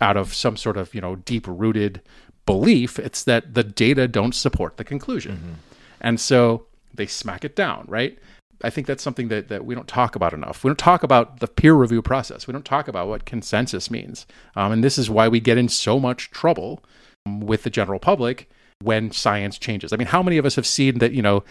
out 0.00 0.16
of 0.16 0.34
some 0.34 0.56
sort 0.56 0.76
of 0.76 0.94
you 0.94 1.00
know 1.00 1.16
deep 1.16 1.46
rooted 1.48 2.02
belief 2.44 2.98
it's 2.98 3.24
that 3.24 3.54
the 3.54 3.64
data 3.64 4.06
don't 4.06 4.34
support 4.34 4.76
the 4.76 4.84
conclusion 4.84 5.56
and 6.00 6.20
so 6.20 6.66
they 6.96 7.06
smack 7.06 7.44
it 7.44 7.56
down 7.56 7.84
right? 7.88 8.18
I 8.62 8.70
think 8.70 8.86
that's 8.86 9.02
something 9.02 9.28
that, 9.28 9.48
that 9.48 9.66
we 9.66 9.74
don't 9.74 9.88
talk 9.88 10.16
about 10.16 10.32
enough. 10.32 10.64
We 10.64 10.70
don't 10.70 10.78
talk 10.78 11.02
about 11.02 11.40
the 11.40 11.46
peer 11.46 11.74
review 11.74 12.00
process. 12.00 12.46
We 12.46 12.52
don't 12.52 12.64
talk 12.64 12.88
about 12.88 13.08
what 13.08 13.26
consensus 13.26 13.90
means. 13.90 14.26
Um, 14.54 14.72
and 14.72 14.84
this 14.84 14.96
is 14.96 15.10
why 15.10 15.28
we 15.28 15.40
get 15.40 15.58
in 15.58 15.68
so 15.68 16.00
much 16.00 16.30
trouble 16.30 16.82
um, 17.26 17.40
with 17.40 17.64
the 17.64 17.70
general 17.70 17.98
public 17.98 18.48
when 18.80 19.10
science 19.10 19.58
changes. 19.58 19.92
I 19.92 19.96
mean 19.96 20.08
how 20.08 20.22
many 20.22 20.38
of 20.38 20.46
us 20.46 20.56
have 20.56 20.66
seen 20.66 20.98
that 20.98 21.12
you 21.12 21.22
know 21.22 21.44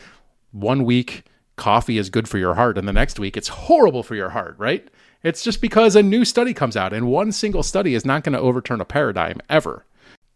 one 0.52 0.84
week 0.84 1.24
coffee 1.58 1.98
is 1.98 2.10
good 2.10 2.28
for 2.28 2.38
your 2.38 2.56
heart 2.56 2.78
and 2.78 2.88
the 2.88 2.94
next 2.94 3.18
week 3.18 3.38
it's 3.38 3.48
horrible 3.48 4.04
for 4.04 4.16
your 4.16 4.30
heart 4.30 4.56
right? 4.58 4.88
It's 5.24 5.44
just 5.44 5.60
because 5.60 5.96
a 5.96 6.04
new 6.04 6.24
study 6.24 6.54
comes 6.54 6.78
out 6.78 6.94
and 6.94 7.08
one 7.08 7.32
single 7.32 7.64
study 7.64 7.96
is 7.96 8.06
not 8.06 8.24
going 8.24 8.34
to 8.34 8.40
overturn 8.40 8.82
a 8.82 8.86
paradigm 8.86 9.40
ever 9.50 9.86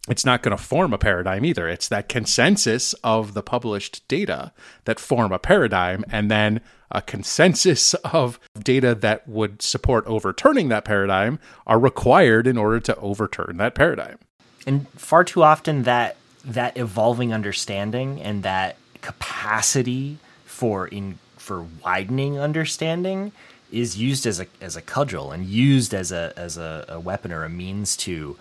it's 0.09 0.25
not 0.25 0.41
going 0.41 0.55
to 0.55 0.63
form 0.63 0.93
a 0.93 0.97
paradigm 0.97 1.45
either. 1.45 1.67
It's 1.69 1.87
that 1.89 2.09
consensus 2.09 2.93
of 3.03 3.33
the 3.33 3.43
published 3.43 4.07
data 4.07 4.51
that 4.85 4.99
form 4.99 5.31
a 5.31 5.39
paradigm, 5.39 6.03
and 6.09 6.29
then 6.29 6.61
a 6.91 7.01
consensus 7.01 7.93
of 7.95 8.39
data 8.57 8.95
that 8.95 9.27
would 9.27 9.61
support 9.61 10.05
overturning 10.07 10.69
that 10.69 10.85
paradigm 10.85 11.39
are 11.67 11.79
required 11.79 12.47
in 12.47 12.57
order 12.57 12.79
to 12.79 12.95
overturn 12.97 13.57
that 13.57 13.75
paradigm. 13.75 14.17
and 14.65 14.87
far 14.89 15.23
too 15.23 15.43
often 15.43 15.83
that 15.83 16.15
that 16.43 16.77
evolving 16.77 17.33
understanding 17.33 18.21
and 18.21 18.43
that 18.43 18.75
capacity 19.01 20.17
for 20.45 20.87
in 20.87 21.17
for 21.37 21.65
widening 21.83 22.39
understanding 22.39 23.31
is 23.71 23.97
used 23.97 24.25
as 24.25 24.39
a 24.39 24.47
as 24.61 24.75
a 24.75 24.81
cudgel 24.81 25.31
and 25.31 25.45
used 25.45 25.93
as 25.93 26.11
a 26.11 26.33
as 26.35 26.57
a, 26.57 26.85
a 26.89 26.99
weapon 26.99 27.31
or 27.31 27.43
a 27.43 27.49
means 27.49 27.95
to 27.95 28.35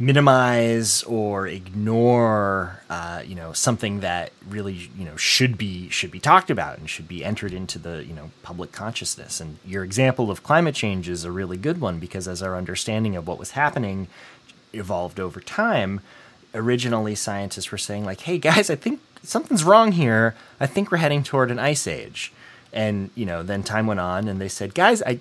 minimize 0.00 1.02
or 1.02 1.46
ignore 1.46 2.80
uh, 2.88 3.22
you 3.24 3.34
know 3.34 3.52
something 3.52 4.00
that 4.00 4.32
really 4.48 4.88
you 4.96 5.04
know 5.04 5.14
should 5.16 5.58
be 5.58 5.90
should 5.90 6.10
be 6.10 6.18
talked 6.18 6.50
about 6.50 6.78
and 6.78 6.88
should 6.88 7.06
be 7.06 7.22
entered 7.22 7.52
into 7.52 7.78
the 7.78 8.04
you 8.04 8.14
know 8.14 8.30
public 8.42 8.72
consciousness. 8.72 9.40
And 9.40 9.58
your 9.64 9.84
example 9.84 10.30
of 10.30 10.42
climate 10.42 10.74
change 10.74 11.08
is 11.08 11.24
a 11.24 11.30
really 11.30 11.58
good 11.58 11.80
one 11.80 11.98
because 11.98 12.26
as 12.26 12.42
our 12.42 12.56
understanding 12.56 13.14
of 13.14 13.28
what 13.28 13.38
was 13.38 13.50
happening 13.52 14.08
evolved 14.72 15.20
over 15.20 15.40
time 15.40 16.00
originally 16.54 17.14
scientists 17.14 17.70
were 17.70 17.78
saying 17.78 18.04
like 18.04 18.20
hey 18.22 18.38
guys 18.38 18.70
i 18.70 18.74
think 18.74 19.00
something's 19.22 19.64
wrong 19.64 19.92
here. 19.92 20.34
I 20.58 20.66
think 20.66 20.90
we're 20.90 20.98
heading 20.98 21.22
toward 21.22 21.50
an 21.50 21.58
ice 21.58 21.86
age. 21.86 22.32
And 22.72 23.10
you 23.14 23.26
know 23.26 23.42
then 23.42 23.62
time 23.62 23.86
went 23.86 24.00
on 24.00 24.28
and 24.28 24.40
they 24.40 24.48
said 24.48 24.74
guys 24.74 25.02
i 25.02 25.18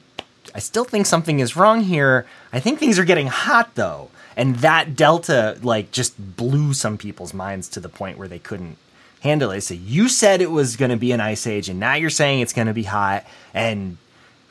i 0.54 0.60
still 0.60 0.86
think 0.86 1.06
something 1.06 1.40
is 1.40 1.56
wrong 1.56 1.82
here. 1.82 2.26
I 2.54 2.60
think 2.60 2.80
things 2.80 3.00
are 3.00 3.06
getting 3.06 3.28
hot 3.28 3.76
though 3.76 4.10
and 4.36 4.58
that 4.58 4.96
delta 4.96 5.58
like 5.62 5.92
just 5.92 6.38
blew 6.38 6.74
some 6.74 6.98
people's 6.98 7.34
minds 7.34 7.68
to 7.70 7.80
the 7.80 7.90
point 7.90 8.18
where 8.18 8.28
they 8.28 8.40
couldn't 8.40 8.78
handle 9.22 9.52
it 9.52 9.62
So 9.62 9.74
you 9.74 10.08
said 10.08 10.42
it 10.42 10.52
was 10.52 10.78
going 10.78 10.92
to 10.92 10.98
be 10.98 11.12
an 11.12 11.20
ice 11.20 11.46
age 11.46 11.70
and 11.70 11.80
now 11.80 11.96
you're 11.96 12.10
saying 12.10 12.40
it's 12.40 12.54
going 12.54 12.68
to 12.68 12.74
be 12.74 12.84
hot 12.84 13.26
and 13.54 13.98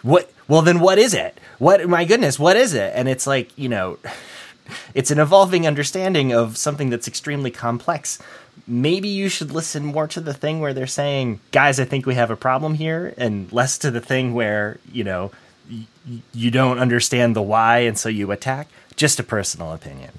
what 0.03 0.31
well 0.47 0.63
then 0.63 0.81
what 0.81 0.99
is 0.99 1.15
it 1.15 1.39
what 1.59 1.87
my 1.89 2.05
goodness 2.05 2.39
what 2.39 2.57
is 2.57 2.75
it 2.75 2.93
and 2.95 3.09
it's 3.09 3.27
like 3.27 3.57
you 3.57 3.69
know 3.69 3.99
it's 4.95 5.11
an 5.11 5.19
evolving 5.19 5.67
understanding 5.67 6.33
of 6.33 6.57
something 6.57 6.91
that's 6.91 7.09
extremely 7.09 7.51
complex. 7.51 8.19
Maybe 8.67 9.09
you 9.09 9.29
should 9.29 9.51
listen 9.51 9.85
more 9.85 10.07
to 10.09 10.21
the 10.21 10.35
thing 10.35 10.61
where 10.61 10.75
they're 10.75 10.87
saying, 10.87 11.41
"Guys, 11.53 11.81
I 11.81 11.85
think 11.85 12.07
we 12.07 12.15
have 12.15 12.31
a 12.31 12.37
problem 12.37 12.75
here," 12.75 13.15
and 13.17 13.51
less 13.53 13.79
to 13.79 13.91
the 13.91 14.01
thing 14.01 14.35
where 14.35 14.79
you 14.93 15.05
know 15.05 15.31
you 16.33 16.51
don't 16.51 16.79
understand 16.79 17.37
the 17.37 17.43
why, 17.43 17.79
and 17.81 17.99
so 17.99 18.09
you 18.09 18.31
attack. 18.31 18.69
Just 18.99 19.21
a 19.21 19.23
personal 19.23 19.73
opinion. 19.73 20.11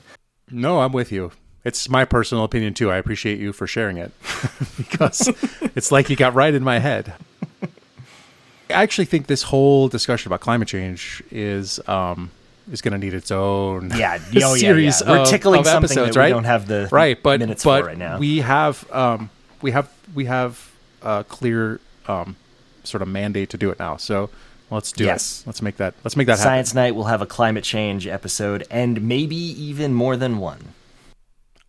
No, 0.49 0.79
I'm 0.79 0.93
with 0.93 1.11
you. 1.11 1.33
It's 1.65 1.89
my 1.89 2.05
personal 2.05 2.45
opinion 2.45 2.73
too. 2.73 2.89
I 2.89 2.95
appreciate 2.95 3.37
you 3.37 3.51
for 3.51 3.67
sharing 3.67 3.97
it 3.97 4.13
because 4.77 5.27
it's 5.75 5.91
like 5.91 6.09
you 6.09 6.15
got 6.15 6.33
right 6.33 6.53
in 6.53 6.63
my 6.63 6.79
head. 6.79 7.13
I 7.61 8.81
actually 8.81 9.05
think 9.05 9.27
this 9.27 9.43
whole 9.43 9.89
discussion 9.89 10.29
about 10.29 10.39
climate 10.39 10.69
change 10.69 11.21
is 11.29 11.85
um, 11.89 12.31
is 12.71 12.81
going 12.81 12.93
to 12.93 12.97
need 12.97 13.13
its 13.13 13.31
own 13.31 13.91
Yeah, 13.97 14.17
oh, 14.27 14.29
yeah, 14.31 14.53
series 14.55 15.01
yeah. 15.01 15.11
We're 15.11 15.17
of- 15.19 15.27
tickling 15.27 15.59
of 15.59 15.65
something 15.65 15.85
episodes, 15.91 16.15
that 16.15 16.25
we 16.25 16.29
don't 16.29 16.45
have 16.45 16.67
the 16.67 16.87
right, 16.89 17.21
but 17.21 17.41
minutes 17.41 17.65
but 17.65 17.81
for 17.81 17.87
right 17.87 17.97
now. 17.97 18.17
we 18.17 18.37
have 18.37 18.89
um, 18.93 19.29
we 19.61 19.71
have 19.71 19.91
we 20.15 20.23
have 20.25 20.71
a 21.01 21.25
clear 21.27 21.81
um, 22.07 22.37
sort 22.85 23.01
of 23.01 23.09
mandate 23.09 23.49
to 23.49 23.57
do 23.57 23.71
it 23.71 23.79
now. 23.79 23.97
So 23.97 24.29
let's 24.71 24.91
do 24.91 25.03
Yes. 25.05 25.41
it. 25.41 25.47
Let's 25.47 25.61
make 25.61 25.77
that. 25.77 25.93
Let's 26.03 26.15
make 26.15 26.27
that 26.27 26.37
happen. 26.37 26.43
Science 26.49 26.73
Night 26.73 26.95
will 26.95 27.05
have 27.05 27.21
a 27.21 27.25
climate 27.25 27.63
change 27.63 28.07
episode 28.07 28.65
and 28.69 29.01
maybe 29.01 29.35
even 29.35 29.93
more 29.93 30.15
than 30.17 30.37
one. 30.37 30.73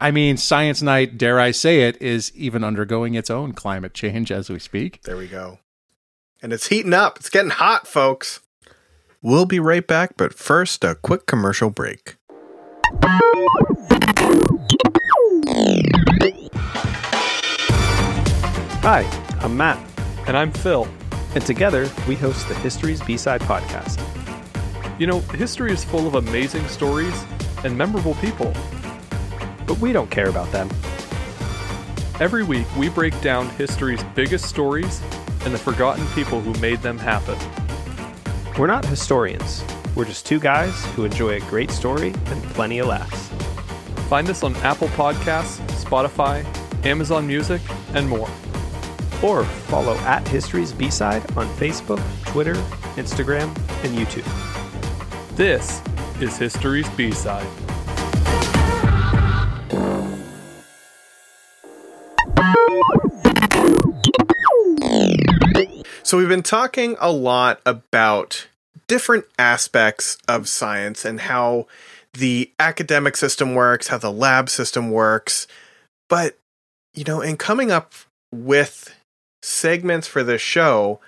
I 0.01 0.11
mean, 0.11 0.37
Science 0.39 0.81
Night, 0.81 1.19
dare 1.19 1.39
I 1.39 1.51
say 1.51 1.83
it, 1.83 2.01
is 2.01 2.33
even 2.35 2.65
undergoing 2.65 3.15
its 3.15 3.29
own 3.29 3.53
climate 3.53 3.93
change 3.95 4.33
as 4.33 4.49
we 4.49 4.59
speak. 4.59 5.03
There 5.03 5.17
we 5.17 5.27
go. 5.29 5.59
And 6.43 6.53
it's 6.55 6.69
heating 6.69 6.95
up. 6.95 7.19
It's 7.19 7.29
getting 7.29 7.51
hot, 7.51 7.87
folks. 7.87 8.41
We'll 9.23 9.45
be 9.45 9.61
right 9.61 9.87
back, 9.87 10.17
but 10.17 10.33
first, 10.33 10.83
a 10.85 10.95
quick 10.95 11.27
commercial 11.27 11.69
break. 11.69 12.17
Hi, 18.83 19.03
I'm 19.41 19.57
Matt. 19.57 19.79
And 20.27 20.37
I'm 20.37 20.51
Phil. 20.53 20.89
And 21.35 21.45
together, 21.47 21.89
we 22.09 22.17
host 22.17 22.49
the 22.49 22.55
History's 22.55 23.01
B-Side 23.03 23.41
podcast. 23.43 24.01
You 24.99 25.07
know, 25.07 25.21
history 25.21 25.73
is 25.73 25.85
full 25.85 26.07
of 26.07 26.17
amazing 26.17 26.67
stories 26.69 27.25
and 27.65 27.77
memorable 27.77 28.15
people. 28.15 28.53
But 29.67 29.79
we 29.79 29.93
don't 29.93 30.11
care 30.11 30.29
about 30.29 30.51
them. 30.51 30.69
Every 32.21 32.43
week, 32.43 32.67
we 32.77 32.89
break 32.89 33.19
down 33.21 33.49
history's 33.51 34.03
biggest 34.15 34.47
stories 34.47 35.01
and 35.45 35.55
the 35.55 35.59
forgotten 35.59 36.07
people 36.09 36.41
who 36.41 36.53
made 36.61 36.83
them 36.83 36.99
happen. 36.99 37.39
We're 38.59 38.67
not 38.67 38.85
historians. 38.85 39.65
We're 39.95 40.05
just 40.05 40.27
two 40.27 40.39
guys 40.39 40.85
who 40.95 41.05
enjoy 41.05 41.37
a 41.37 41.41
great 41.49 41.71
story 41.71 42.09
and 42.09 42.43
plenty 42.55 42.79
of 42.81 42.89
laughs. 42.89 43.29
Find 44.09 44.29
us 44.29 44.43
on 44.43 44.55
Apple 44.57 44.89
Podcasts, 44.89 45.61
Spotify, 45.83 46.45
Amazon 46.85 47.27
Music, 47.27 47.63
and 47.95 48.09
more. 48.09 48.29
Or 49.23 49.45
follow 49.45 49.97
at 49.99 50.27
History's 50.27 50.73
B-Side 50.73 51.23
on 51.37 51.47
Facebook, 51.57 52.01
Twitter, 52.25 52.55
Instagram, 52.97 53.49
and 53.85 53.97
YouTube. 53.97 54.27
This 55.37 55.83
is 56.21 56.37
History's 56.37 56.89
B-Side. 56.91 57.47
So, 66.03 66.17
we've 66.17 66.29
been 66.29 66.43
talking 66.43 66.97
a 66.99 67.13
lot 67.13 67.61
about 67.65 68.49
different 68.89 69.27
aspects 69.39 70.19
of 70.27 70.49
science 70.49 71.05
and 71.05 71.21
how 71.21 71.69
the 72.15 72.51
academic 72.59 73.17
system 73.17 73.55
works, 73.55 73.87
how 73.87 73.99
the 73.99 74.11
lab 74.11 74.49
system 74.51 74.91
works. 74.91 75.47
But, 76.09 76.37
you 76.95 77.05
know, 77.05 77.21
in 77.21 77.37
coming 77.37 77.71
up 77.71 77.93
with 78.33 78.93
segments 79.43 80.07
for 80.07 80.23
this 80.23 80.43
show, 80.43 81.01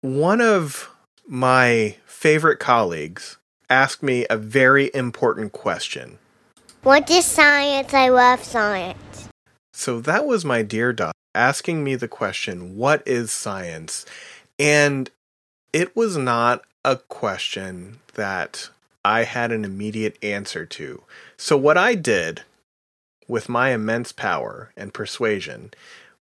one 0.00 0.40
of 0.40 0.90
my 1.26 1.96
favorite 2.06 2.58
colleagues 2.58 3.36
asked 3.70 4.02
me 4.02 4.26
a 4.30 4.36
very 4.36 4.90
important 4.94 5.52
question. 5.52 6.18
What 6.82 7.10
is 7.10 7.24
science? 7.24 7.92
I 7.92 8.08
love 8.08 8.42
science. 8.42 9.28
So 9.72 10.00
that 10.00 10.26
was 10.26 10.44
my 10.44 10.62
dear 10.62 10.92
daughter 10.92 11.12
asking 11.34 11.84
me 11.84 11.94
the 11.94 12.08
question, 12.08 12.76
What 12.76 13.02
is 13.06 13.30
science? 13.30 14.04
And 14.58 15.10
it 15.72 15.94
was 15.94 16.16
not 16.16 16.62
a 16.84 16.96
question 16.96 18.00
that 18.14 18.70
I 19.04 19.24
had 19.24 19.52
an 19.52 19.64
immediate 19.64 20.16
answer 20.22 20.66
to. 20.66 21.02
So, 21.36 21.56
what 21.56 21.78
I 21.78 21.94
did 21.94 22.42
with 23.28 23.48
my 23.48 23.70
immense 23.70 24.10
power 24.10 24.72
and 24.76 24.92
persuasion 24.92 25.72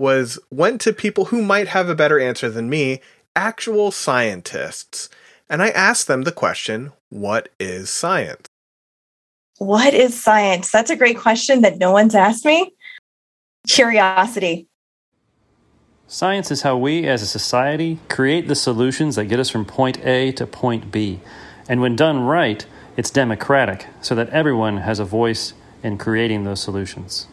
was 0.01 0.39
went 0.51 0.81
to 0.81 0.95
people 0.95 1.27
who 1.27 1.43
might 1.43 1.69
have 1.69 1.91
a 1.91 1.95
better 1.95 2.19
answer 2.19 2.49
than 2.49 2.71
me, 2.71 3.03
actual 3.37 3.91
scientists, 3.91 5.11
and 5.49 5.63
I 5.63 5.69
asked 5.69 6.07
them 6.07 6.23
the 6.23 6.33
question, 6.33 6.93
What 7.11 7.51
is 7.61 7.91
science? 7.91 8.47
What 9.59 9.93
is 9.93 10.21
science? 10.21 10.73
That's 10.73 10.91
a 10.91 10.97
great 10.97 11.19
question 11.19 11.61
that 11.61 11.77
no 11.77 11.93
one's 11.93 12.15
asked 12.15 12.47
me. 12.47 12.73
Curiosity. 13.69 14.69
Science 16.09 16.51
is 16.51 16.63
how 16.63 16.79
we 16.79 17.07
as 17.07 17.21
a 17.21 17.27
society 17.27 17.99
create 18.09 18.49
the 18.49 18.55
solutions 18.55 19.17
that 19.17 19.27
get 19.27 19.39
us 19.39 19.51
from 19.51 19.67
point 19.67 20.03
A 20.05 20.33
to 20.33 20.47
point 20.47 20.91
B. 20.91 21.21
And 21.69 21.83
when 21.83 21.95
done 21.95 22.21
right, 22.21 22.65
it's 22.97 23.11
democratic 23.11 23.87
so 24.01 24.15
that 24.15 24.31
everyone 24.31 24.79
has 24.79 24.99
a 24.99 25.05
voice 25.05 25.53
in 25.83 25.99
creating 25.99 26.45
those 26.45 26.63
solutions. 26.63 27.27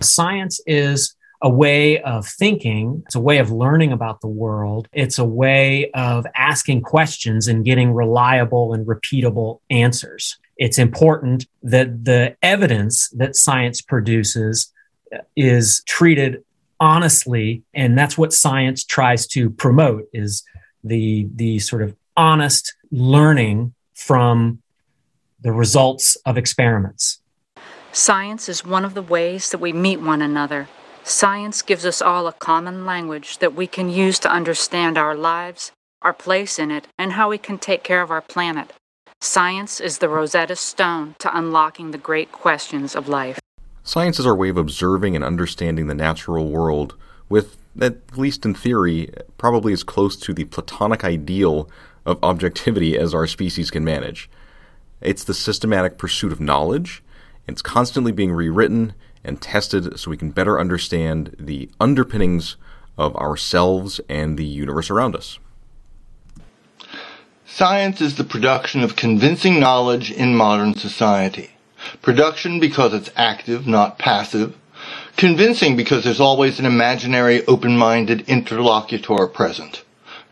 Science 0.00 0.60
is 0.66 1.16
a 1.42 1.50
way 1.50 2.00
of 2.02 2.26
thinking, 2.26 3.02
it's 3.06 3.14
a 3.14 3.20
way 3.20 3.38
of 3.38 3.50
learning 3.50 3.92
about 3.92 4.20
the 4.20 4.28
world, 4.28 4.88
it's 4.92 5.18
a 5.18 5.24
way 5.24 5.90
of 5.92 6.26
asking 6.34 6.82
questions 6.82 7.48
and 7.48 7.64
getting 7.64 7.92
reliable 7.92 8.74
and 8.74 8.86
repeatable 8.86 9.60
answers. 9.70 10.38
It's 10.56 10.78
important 10.78 11.46
that 11.62 12.04
the 12.04 12.36
evidence 12.42 13.08
that 13.10 13.36
science 13.36 13.80
produces 13.80 14.72
uh, 15.14 15.18
is 15.36 15.82
treated 15.86 16.44
honestly 16.82 17.62
and 17.74 17.98
that's 17.98 18.16
what 18.16 18.32
science 18.32 18.84
tries 18.84 19.26
to 19.26 19.50
promote 19.50 20.04
is 20.14 20.42
the 20.82 21.28
the 21.34 21.58
sort 21.58 21.82
of 21.82 21.94
honest 22.16 22.74
learning 22.90 23.74
from 23.92 24.62
the 25.42 25.52
results 25.52 26.16
of 26.24 26.38
experiments 26.38 27.20
Science 27.92 28.48
is 28.48 28.64
one 28.64 28.84
of 28.84 28.94
the 28.94 29.02
ways 29.02 29.50
that 29.50 29.58
we 29.58 29.72
meet 29.72 30.00
one 30.00 30.22
another. 30.22 30.68
Science 31.02 31.62
gives 31.62 31.86
us 31.86 32.02
all 32.02 32.26
a 32.26 32.32
common 32.32 32.84
language 32.84 33.38
that 33.38 33.54
we 33.54 33.66
can 33.66 33.88
use 33.88 34.18
to 34.18 34.30
understand 34.30 34.98
our 34.98 35.14
lives, 35.14 35.72
our 36.02 36.12
place 36.12 36.58
in 36.58 36.70
it, 36.70 36.86
and 36.98 37.12
how 37.12 37.30
we 37.30 37.38
can 37.38 37.58
take 37.58 37.82
care 37.82 38.02
of 38.02 38.10
our 38.10 38.20
planet. 38.20 38.72
Science 39.20 39.80
is 39.80 39.98
the 39.98 40.08
Rosetta 40.08 40.56
Stone 40.56 41.16
to 41.18 41.36
unlocking 41.36 41.90
the 41.90 41.98
great 41.98 42.32
questions 42.32 42.94
of 42.94 43.08
life. 43.08 43.40
Science 43.82 44.18
is 44.18 44.26
our 44.26 44.36
way 44.36 44.50
of 44.50 44.56
observing 44.56 45.16
and 45.16 45.24
understanding 45.24 45.86
the 45.86 45.94
natural 45.94 46.48
world 46.48 46.94
with, 47.28 47.56
at 47.80 48.16
least 48.16 48.44
in 48.44 48.54
theory, 48.54 49.10
probably 49.36 49.72
as 49.72 49.82
close 49.82 50.16
to 50.16 50.32
the 50.32 50.44
Platonic 50.44 51.02
ideal 51.02 51.68
of 52.06 52.18
objectivity 52.22 52.96
as 52.96 53.14
our 53.14 53.26
species 53.26 53.70
can 53.70 53.84
manage. 53.84 54.30
It's 55.00 55.24
the 55.24 55.34
systematic 55.34 55.98
pursuit 55.98 56.32
of 56.32 56.40
knowledge, 56.40 57.02
it's 57.46 57.62
constantly 57.62 58.12
being 58.12 58.32
rewritten 58.32 58.94
and 59.24 59.40
tested 59.40 59.98
so 59.98 60.10
we 60.10 60.16
can 60.16 60.30
better 60.30 60.58
understand 60.58 61.36
the 61.38 61.68
underpinnings 61.78 62.56
of 62.96 63.16
ourselves 63.16 64.00
and 64.08 64.36
the 64.36 64.44
universe 64.44 64.90
around 64.90 65.16
us. 65.16 65.38
Science 67.46 68.00
is 68.00 68.16
the 68.16 68.24
production 68.24 68.82
of 68.82 68.96
convincing 68.96 69.58
knowledge 69.58 70.10
in 70.10 70.36
modern 70.36 70.74
society. 70.74 71.50
Production 72.00 72.60
because 72.60 72.94
it's 72.94 73.10
active, 73.16 73.66
not 73.66 73.98
passive. 73.98 74.56
Convincing 75.16 75.76
because 75.76 76.04
there's 76.04 76.20
always 76.20 76.58
an 76.58 76.66
imaginary, 76.66 77.44
open-minded 77.46 78.22
interlocutor 78.28 79.26
present. 79.26 79.82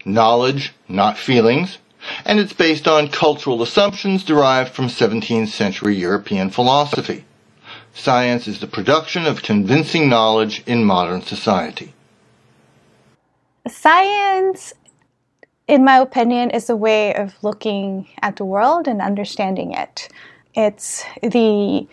Knowledge, 0.05 0.73
not 0.89 1.19
feelings. 1.19 1.79
And 2.25 2.39
it's 2.39 2.53
based 2.53 2.87
on 2.87 3.09
cultural 3.09 3.63
assumptions 3.63 4.25
derived 4.25 4.73
from 4.73 4.87
17th 4.87 5.49
century 5.49 5.97
European 5.97 6.51
philosophy. 6.51 7.25
Science 7.99 8.47
is 8.47 8.61
the 8.61 8.67
production 8.69 9.27
of 9.27 9.43
convincing 9.43 10.09
knowledge 10.09 10.63
in 10.67 10.85
modern 10.85 11.21
society. 11.21 11.93
Science, 13.67 14.73
in 15.67 15.85
my 15.85 15.99
opinion, 15.99 16.51
is 16.51 16.71
a 16.71 16.77
way 16.77 17.13
of 17.15 17.35
looking 17.43 18.07
at 18.23 18.37
the 18.37 18.45
world 18.45 18.87
and 18.87 19.03
understanding 19.03 19.73
it. 19.73 20.09
It's 20.55 21.05
the 21.23 21.89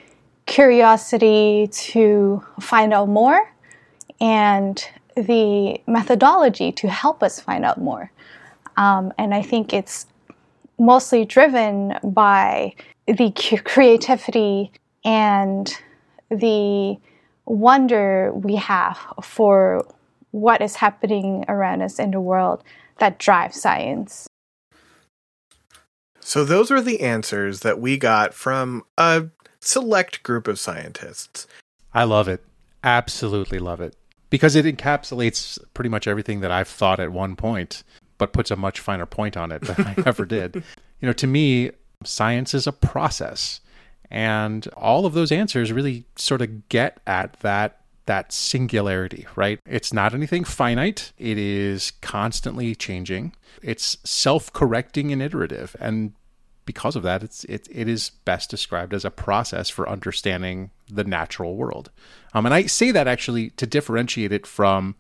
curiosity 0.45 1.69
to 1.71 2.45
find 2.59 2.93
out 2.93 3.09
more 3.09 3.51
and 4.21 4.87
the 5.17 5.81
methodology 5.87 6.71
to 6.73 6.87
help 6.87 7.23
us 7.23 7.39
find 7.39 7.65
out 7.65 7.81
more. 7.81 8.11
Um, 8.77 9.11
and 9.17 9.33
I 9.33 9.41
think 9.41 9.73
it's 9.73 10.05
mostly 10.77 11.25
driven 11.25 11.97
by 12.03 12.75
the 13.07 13.31
creativity 13.65 14.71
and 15.03 15.75
the 16.29 16.97
wonder 17.45 18.31
we 18.33 18.55
have 18.55 18.97
for 19.21 19.85
what 20.31 20.61
is 20.61 20.75
happening 20.75 21.45
around 21.47 21.81
us 21.81 21.99
in 21.99 22.11
the 22.11 22.21
world 22.21 22.63
that 22.99 23.19
drives 23.19 23.61
science. 23.61 24.27
So, 26.19 26.43
those 26.43 26.71
are 26.71 26.81
the 26.81 27.01
answers 27.01 27.59
that 27.59 27.79
we 27.79 27.97
got 27.97 28.33
from 28.33 28.83
a 28.97 29.27
select 29.59 30.23
group 30.23 30.47
of 30.47 30.59
scientists. 30.59 31.45
I 31.93 32.03
love 32.03 32.27
it. 32.27 32.43
Absolutely 32.83 33.59
love 33.59 33.79
it. 33.79 33.95
Because 34.29 34.55
it 34.55 34.65
encapsulates 34.65 35.59
pretty 35.73 35.89
much 35.89 36.07
everything 36.07 36.41
that 36.41 36.51
I've 36.51 36.67
thought 36.67 36.99
at 36.99 37.11
one 37.11 37.35
point, 37.35 37.83
but 38.17 38.33
puts 38.33 38.51
a 38.51 38.55
much 38.55 38.79
finer 38.79 39.05
point 39.05 39.37
on 39.37 39.51
it 39.51 39.61
than 39.61 39.85
I 39.85 39.95
ever 40.05 40.25
did. 40.25 40.55
You 40.99 41.07
know, 41.07 41.13
to 41.13 41.27
me, 41.27 41.71
science 42.03 42.53
is 42.53 42.67
a 42.67 42.71
process. 42.71 43.61
And 44.15 44.65
all 44.77 45.05
of 45.05 45.13
those 45.13 45.29
answers 45.29 45.73
really 45.73 46.05
sort 46.15 46.41
of 46.41 46.69
get 46.69 47.01
at 47.05 47.33
that 47.41 47.81
that 48.05 48.31
singularity, 48.31 49.27
right? 49.35 49.59
It's 49.65 49.91
not 49.91 50.13
anything 50.13 50.45
finite. 50.45 51.11
It 51.17 51.37
is 51.37 51.91
constantly 52.01 52.75
changing. 52.75 53.33
It's 53.61 53.97
self-correcting 54.03 55.11
and 55.11 55.21
iterative. 55.21 55.75
And 55.79 56.13
because 56.65 56.95
of 56.95 57.03
that, 57.03 57.23
it's 57.23 57.43
it, 57.45 57.67
it 57.69 57.89
is 57.89 58.11
best 58.23 58.49
described 58.49 58.93
as 58.93 59.03
a 59.03 59.11
process 59.11 59.69
for 59.69 59.89
understanding 59.89 60.71
the 60.89 61.03
natural 61.03 61.57
world. 61.57 61.91
Um, 62.33 62.45
and 62.45 62.55
I 62.55 62.67
say 62.67 62.91
that 62.91 63.09
actually 63.09 63.49
to 63.51 63.67
differentiate 63.67 64.31
it 64.31 64.47
from 64.47 64.95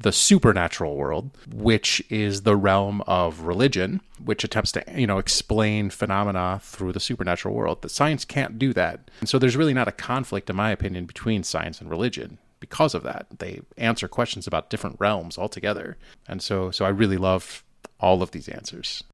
the 0.00 0.12
supernatural 0.12 0.96
world, 0.96 1.30
which 1.52 2.02
is 2.08 2.42
the 2.42 2.56
realm 2.56 3.02
of 3.02 3.42
religion, 3.42 4.00
which 4.24 4.44
attempts 4.44 4.72
to 4.72 4.84
you 4.94 5.06
know 5.06 5.18
explain 5.18 5.90
phenomena 5.90 6.60
through 6.62 6.92
the 6.92 7.00
supernatural 7.00 7.54
world. 7.54 7.82
That 7.82 7.90
science 7.90 8.24
can't 8.24 8.58
do 8.58 8.72
that, 8.72 9.10
and 9.20 9.28
so 9.28 9.38
there's 9.38 9.56
really 9.56 9.74
not 9.74 9.88
a 9.88 9.92
conflict, 9.92 10.50
in 10.50 10.56
my 10.56 10.70
opinion, 10.70 11.06
between 11.06 11.42
science 11.42 11.80
and 11.80 11.90
religion 11.90 12.38
because 12.60 12.94
of 12.94 13.02
that. 13.02 13.26
They 13.38 13.60
answer 13.76 14.08
questions 14.08 14.46
about 14.46 14.70
different 14.70 14.96
realms 14.98 15.38
altogether, 15.38 15.96
and 16.26 16.42
so 16.42 16.70
so 16.70 16.84
I 16.84 16.90
really 16.90 17.18
love 17.18 17.64
all 17.98 18.22
of 18.22 18.30
these 18.30 18.48
answers. 18.48 19.04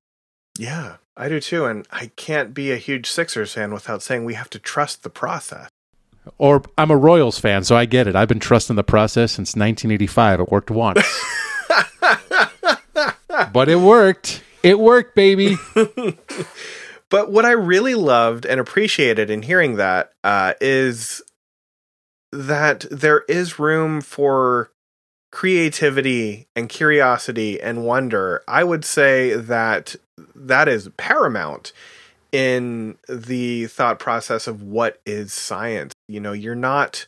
Yeah, 0.58 0.96
I 1.16 1.28
do 1.28 1.40
too. 1.40 1.64
And 1.66 1.86
I 1.90 2.10
can't 2.16 2.54
be 2.54 2.72
a 2.72 2.76
huge 2.76 3.10
Sixers 3.10 3.54
fan 3.54 3.72
without 3.72 4.02
saying 4.02 4.24
we 4.24 4.34
have 4.34 4.50
to 4.50 4.58
trust 4.58 5.02
the 5.02 5.10
process. 5.10 5.68
Or 6.38 6.62
I'm 6.76 6.90
a 6.90 6.96
Royals 6.96 7.38
fan, 7.38 7.64
so 7.64 7.76
I 7.76 7.84
get 7.84 8.06
it. 8.06 8.16
I've 8.16 8.28
been 8.28 8.40
trusting 8.40 8.76
the 8.76 8.84
process 8.84 9.32
since 9.32 9.54
1985. 9.54 10.40
It 10.40 10.50
worked 10.50 10.70
once. 10.70 11.02
but 13.52 13.68
it 13.68 13.80
worked. 13.80 14.42
It 14.62 14.78
worked, 14.78 15.14
baby. 15.14 15.56
but 17.10 17.30
what 17.30 17.44
I 17.44 17.52
really 17.52 17.94
loved 17.94 18.44
and 18.44 18.58
appreciated 18.60 19.30
in 19.30 19.42
hearing 19.42 19.76
that 19.76 20.12
uh, 20.24 20.54
is 20.60 21.22
that 22.32 22.86
there 22.90 23.24
is 23.28 23.58
room 23.58 24.00
for 24.00 24.70
creativity 25.30 26.48
and 26.56 26.68
curiosity 26.68 27.60
and 27.60 27.84
wonder. 27.84 28.42
I 28.48 28.64
would 28.64 28.84
say 28.84 29.34
that 29.34 29.96
that 30.34 30.68
is 30.68 30.88
paramount 30.96 31.72
in 32.36 32.98
the 33.08 33.64
thought 33.66 33.98
process 33.98 34.46
of 34.46 34.62
what 34.62 35.00
is 35.06 35.32
science. 35.32 35.94
You 36.06 36.20
know, 36.20 36.34
you're 36.34 36.54
not 36.54 37.06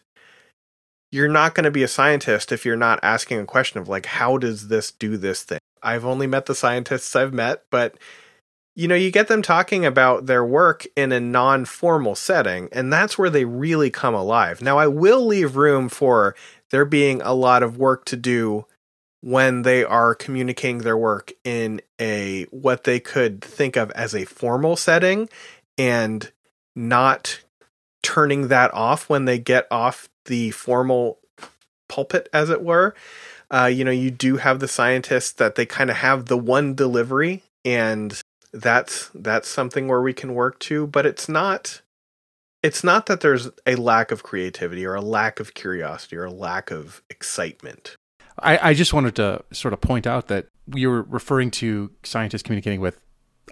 you're 1.12 1.28
not 1.28 1.54
going 1.54 1.64
to 1.64 1.70
be 1.70 1.82
a 1.82 1.88
scientist 1.88 2.50
if 2.50 2.64
you're 2.64 2.76
not 2.76 2.98
asking 3.02 3.38
a 3.38 3.44
question 3.44 3.78
of 3.78 3.90
like 3.90 4.06
how 4.06 4.38
does 4.38 4.68
this 4.68 4.90
do 4.90 5.18
this 5.18 5.42
thing. 5.42 5.58
I've 5.82 6.06
only 6.06 6.26
met 6.26 6.46
the 6.46 6.54
scientists 6.54 7.14
I've 7.14 7.34
met, 7.34 7.64
but 7.70 7.98
you 8.74 8.88
know, 8.88 8.94
you 8.94 9.10
get 9.10 9.28
them 9.28 9.42
talking 9.42 9.84
about 9.84 10.24
their 10.24 10.44
work 10.44 10.86
in 10.96 11.12
a 11.12 11.20
non-formal 11.20 12.14
setting 12.14 12.70
and 12.72 12.90
that's 12.90 13.18
where 13.18 13.28
they 13.28 13.44
really 13.44 13.90
come 13.90 14.14
alive. 14.14 14.62
Now, 14.62 14.78
I 14.78 14.86
will 14.86 15.26
leave 15.26 15.56
room 15.56 15.90
for 15.90 16.34
there 16.70 16.86
being 16.86 17.20
a 17.20 17.34
lot 17.34 17.62
of 17.62 17.76
work 17.76 18.06
to 18.06 18.16
do 18.16 18.64
when 19.20 19.62
they 19.62 19.84
are 19.84 20.14
communicating 20.14 20.78
their 20.78 20.96
work 20.96 21.32
in 21.44 21.80
a 22.00 22.44
what 22.44 22.84
they 22.84 23.00
could 23.00 23.40
think 23.40 23.76
of 23.76 23.90
as 23.92 24.14
a 24.14 24.24
formal 24.24 24.76
setting 24.76 25.28
and 25.76 26.32
not 26.76 27.40
turning 28.02 28.48
that 28.48 28.72
off 28.72 29.08
when 29.10 29.24
they 29.24 29.38
get 29.38 29.66
off 29.70 30.08
the 30.26 30.50
formal 30.52 31.18
pulpit 31.88 32.28
as 32.32 32.50
it 32.50 32.62
were. 32.62 32.94
Uh, 33.50 33.64
you 33.64 33.82
know 33.84 33.90
you 33.90 34.10
do 34.10 34.36
have 34.36 34.60
the 34.60 34.68
scientists 34.68 35.32
that 35.32 35.54
they 35.54 35.64
kind 35.64 35.90
of 35.90 35.96
have 35.96 36.26
the 36.26 36.36
one 36.36 36.74
delivery 36.74 37.42
and 37.64 38.20
that's 38.52 39.10
that's 39.14 39.48
something 39.48 39.88
where 39.88 40.02
we 40.02 40.12
can 40.12 40.34
work 40.34 40.58
to 40.58 40.86
but 40.86 41.06
it's 41.06 41.28
not 41.28 41.80
it's 42.62 42.82
not 42.82 43.06
that 43.06 43.20
there's 43.20 43.48
a 43.66 43.76
lack 43.76 44.10
of 44.10 44.22
creativity 44.22 44.84
or 44.84 44.94
a 44.94 45.00
lack 45.00 45.40
of 45.40 45.54
curiosity 45.54 46.16
or 46.16 46.24
a 46.24 46.30
lack 46.30 46.70
of 46.70 47.02
excitement 47.08 47.96
I, 48.42 48.70
I 48.70 48.74
just 48.74 48.92
wanted 48.92 49.16
to 49.16 49.44
sort 49.52 49.74
of 49.74 49.80
point 49.80 50.06
out 50.06 50.28
that 50.28 50.46
we 50.66 50.86
were 50.86 51.02
referring 51.02 51.50
to 51.52 51.90
scientists 52.02 52.42
communicating 52.42 52.80
with 52.80 53.00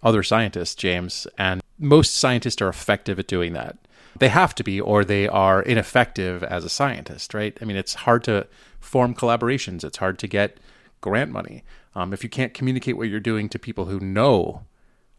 other 0.03 0.23
scientists, 0.23 0.75
James, 0.75 1.27
and 1.39 1.63
most 1.79 2.17
scientists 2.17 2.61
are 2.61 2.69
effective 2.69 3.19
at 3.19 3.27
doing 3.27 3.53
that. 3.55 3.77
They 4.19 4.29
have 4.29 4.55
to 4.57 4.65
be, 4.65 4.81
or 4.81 5.05
they 5.05 5.29
are 5.29 5.63
ineffective 5.63 6.43
as 6.43 6.65
a 6.65 6.71
scientist, 6.71 7.35
right? 7.35 7.57
I 7.61 7.65
mean, 7.65 7.77
it's 7.77 7.95
hard 7.95 8.25
to 8.25 8.47
form 8.81 9.15
collaborations, 9.15 9.85
it's 9.85 9.99
hard 9.99 10.19
to 10.21 10.27
get 10.27 10.59
grant 11.01 11.31
money. 11.31 11.65
Um, 11.95 12.13
if 12.13 12.23
you 12.23 12.31
can't 12.31 12.55
communicate 12.55 12.97
what 12.97 13.09
you're 13.09 13.21
doing 13.21 13.49
to 13.51 13.59
people 13.59 13.87
who 13.87 14.01
know 14.01 14.63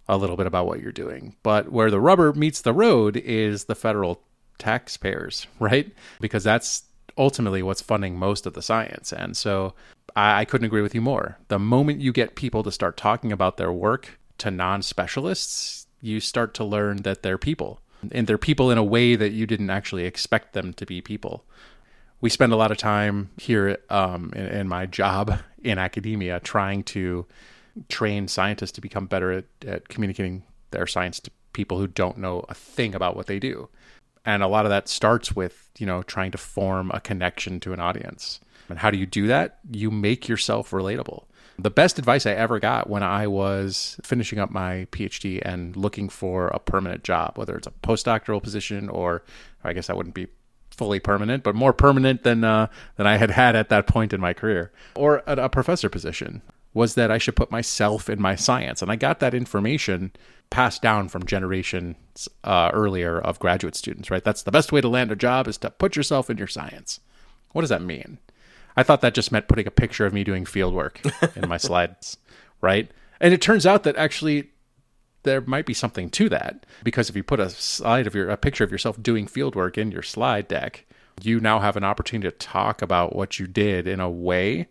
a 0.07 0.17
little 0.17 0.37
bit 0.37 0.47
about 0.47 0.67
what 0.67 0.79
you're 0.79 0.91
doing. 0.91 1.35
But 1.43 1.71
where 1.71 1.91
the 1.91 1.99
rubber 1.99 2.33
meets 2.33 2.61
the 2.61 2.73
road 2.73 3.17
is 3.17 3.65
the 3.65 3.75
federal 3.75 4.21
taxpayers, 4.57 5.47
right? 5.59 5.91
Because 6.19 6.43
that's 6.43 6.83
ultimately 7.17 7.63
what's 7.63 7.81
funding 7.81 8.17
most 8.17 8.45
of 8.45 8.53
the 8.53 8.61
science. 8.61 9.11
And 9.11 9.35
so 9.35 9.73
I, 10.15 10.41
I 10.41 10.45
couldn't 10.45 10.65
agree 10.65 10.81
with 10.81 10.95
you 10.95 11.01
more. 11.01 11.37
The 11.47 11.59
moment 11.59 12.01
you 12.01 12.11
get 12.11 12.35
people 12.35 12.63
to 12.63 12.71
start 12.71 12.97
talking 12.97 13.31
about 13.31 13.57
their 13.57 13.71
work 13.71 14.19
to 14.39 14.51
non 14.51 14.81
specialists, 14.81 15.87
you 16.01 16.19
start 16.19 16.53
to 16.55 16.63
learn 16.63 16.97
that 16.97 17.23
they're 17.23 17.37
people. 17.37 17.81
And 18.11 18.27
they're 18.27 18.37
people 18.37 18.69
in 18.69 18.77
a 18.77 18.83
way 18.83 19.15
that 19.15 19.31
you 19.31 19.47
didn't 19.47 19.71
actually 19.71 20.05
expect 20.05 20.53
them 20.53 20.73
to 20.73 20.85
be 20.85 21.01
people. 21.01 21.43
We 22.21 22.29
spend 22.29 22.53
a 22.53 22.55
lot 22.55 22.71
of 22.71 22.77
time 22.77 23.29
here 23.37 23.77
um, 23.89 24.31
in, 24.35 24.45
in 24.45 24.67
my 24.67 24.85
job 24.85 25.39
in 25.63 25.77
academia 25.77 26.39
trying 26.39 26.83
to 26.83 27.25
train 27.89 28.27
scientists 28.27 28.71
to 28.73 28.81
become 28.81 29.07
better 29.07 29.31
at, 29.31 29.45
at 29.65 29.87
communicating 29.87 30.43
their 30.71 30.87
science 30.87 31.19
to 31.21 31.31
people 31.53 31.79
who 31.79 31.87
don't 31.87 32.17
know 32.17 32.45
a 32.49 32.53
thing 32.53 32.93
about 32.93 33.15
what 33.15 33.27
they 33.27 33.39
do 33.39 33.69
and 34.27 34.43
a 34.43 34.47
lot 34.47 34.65
of 34.65 34.69
that 34.69 34.89
starts 34.89 35.35
with 35.35 35.69
you 35.79 35.87
know 35.87 36.03
trying 36.03 36.31
to 36.31 36.37
form 36.37 36.91
a 36.93 36.99
connection 36.99 37.59
to 37.61 37.73
an 37.73 37.79
audience. 37.79 38.39
And 38.69 38.77
how 38.77 38.91
do 38.91 38.97
you 38.97 39.05
do 39.05 39.27
that? 39.27 39.59
You 39.71 39.89
make 39.89 40.27
yourself 40.27 40.71
relatable. 40.71 41.23
The 41.57 41.71
best 41.71 41.97
advice 41.97 42.27
i 42.27 42.33
ever 42.33 42.59
got 42.59 42.87
when 42.87 43.01
i 43.01 43.25
was 43.25 43.99
finishing 44.03 44.37
up 44.37 44.51
my 44.51 44.85
phd 44.91 45.41
and 45.43 45.75
looking 45.75 46.07
for 46.07 46.49
a 46.49 46.59
permanent 46.59 47.03
job 47.03 47.35
whether 47.35 47.55
it's 47.57 47.65
a 47.65 47.71
postdoctoral 47.71 48.43
position 48.43 48.89
or 48.89 49.23
i 49.63 49.73
guess 49.73 49.87
that 49.87 49.97
wouldn't 49.97 50.13
be 50.13 50.27
fully 50.69 50.99
permanent 50.99 51.41
but 51.41 51.55
more 51.55 51.73
permanent 51.73 52.21
than 52.21 52.43
uh, 52.43 52.67
than 52.97 53.07
i 53.07 53.17
had 53.17 53.31
had 53.31 53.55
at 53.55 53.69
that 53.69 53.87
point 53.87 54.13
in 54.13 54.21
my 54.21 54.33
career 54.33 54.71
or 54.95 55.23
a, 55.25 55.35
a 55.45 55.49
professor 55.49 55.89
position 55.89 56.43
was 56.75 56.93
that 56.93 57.09
i 57.09 57.17
should 57.17 57.35
put 57.35 57.49
myself 57.49 58.07
in 58.07 58.21
my 58.21 58.35
science. 58.35 58.83
And 58.83 58.91
i 58.91 58.95
got 58.95 59.19
that 59.19 59.33
information 59.33 60.11
passed 60.49 60.81
down 60.81 61.09
from 61.09 61.25
generations 61.25 62.27
uh, 62.43 62.71
earlier 62.73 63.19
of 63.19 63.39
graduate 63.39 63.75
students, 63.75 64.09
right? 64.09 64.23
That's 64.23 64.43
the 64.43 64.51
best 64.51 64.71
way 64.71 64.81
to 64.81 64.87
land 64.87 65.11
a 65.11 65.15
job 65.15 65.47
is 65.47 65.57
to 65.59 65.69
put 65.69 65.95
yourself 65.95 66.29
in 66.29 66.37
your 66.37 66.47
science. 66.47 66.99
What 67.51 67.61
does 67.61 67.69
that 67.69 67.81
mean? 67.81 68.19
I 68.75 68.83
thought 68.83 69.01
that 69.01 69.15
just 69.15 69.31
meant 69.31 69.47
putting 69.47 69.67
a 69.67 69.71
picture 69.71 70.05
of 70.05 70.13
me 70.13 70.23
doing 70.23 70.45
field 70.45 70.73
work 70.73 71.01
in 71.35 71.49
my 71.49 71.57
slides, 71.57 72.17
right? 72.61 72.89
And 73.19 73.33
it 73.33 73.41
turns 73.41 73.65
out 73.65 73.83
that 73.83 73.97
actually 73.97 74.51
there 75.23 75.41
might 75.41 75.65
be 75.65 75.73
something 75.73 76.09
to 76.11 76.29
that 76.29 76.65
because 76.83 77.09
if 77.09 77.15
you 77.15 77.23
put 77.23 77.39
a 77.39 77.49
slide 77.49 78.07
of 78.07 78.15
your 78.15 78.29
a 78.29 78.37
picture 78.37 78.63
of 78.63 78.71
yourself 78.71 79.01
doing 79.01 79.27
field 79.27 79.55
work 79.55 79.77
in 79.77 79.91
your 79.91 80.03
slide 80.03 80.47
deck, 80.47 80.85
you 81.21 81.39
now 81.39 81.59
have 81.59 81.75
an 81.75 81.83
opportunity 81.83 82.29
to 82.29 82.37
talk 82.37 82.81
about 82.81 83.15
what 83.15 83.39
you 83.39 83.47
did 83.47 83.87
in 83.87 83.99
a 83.99 84.09
way 84.09 84.67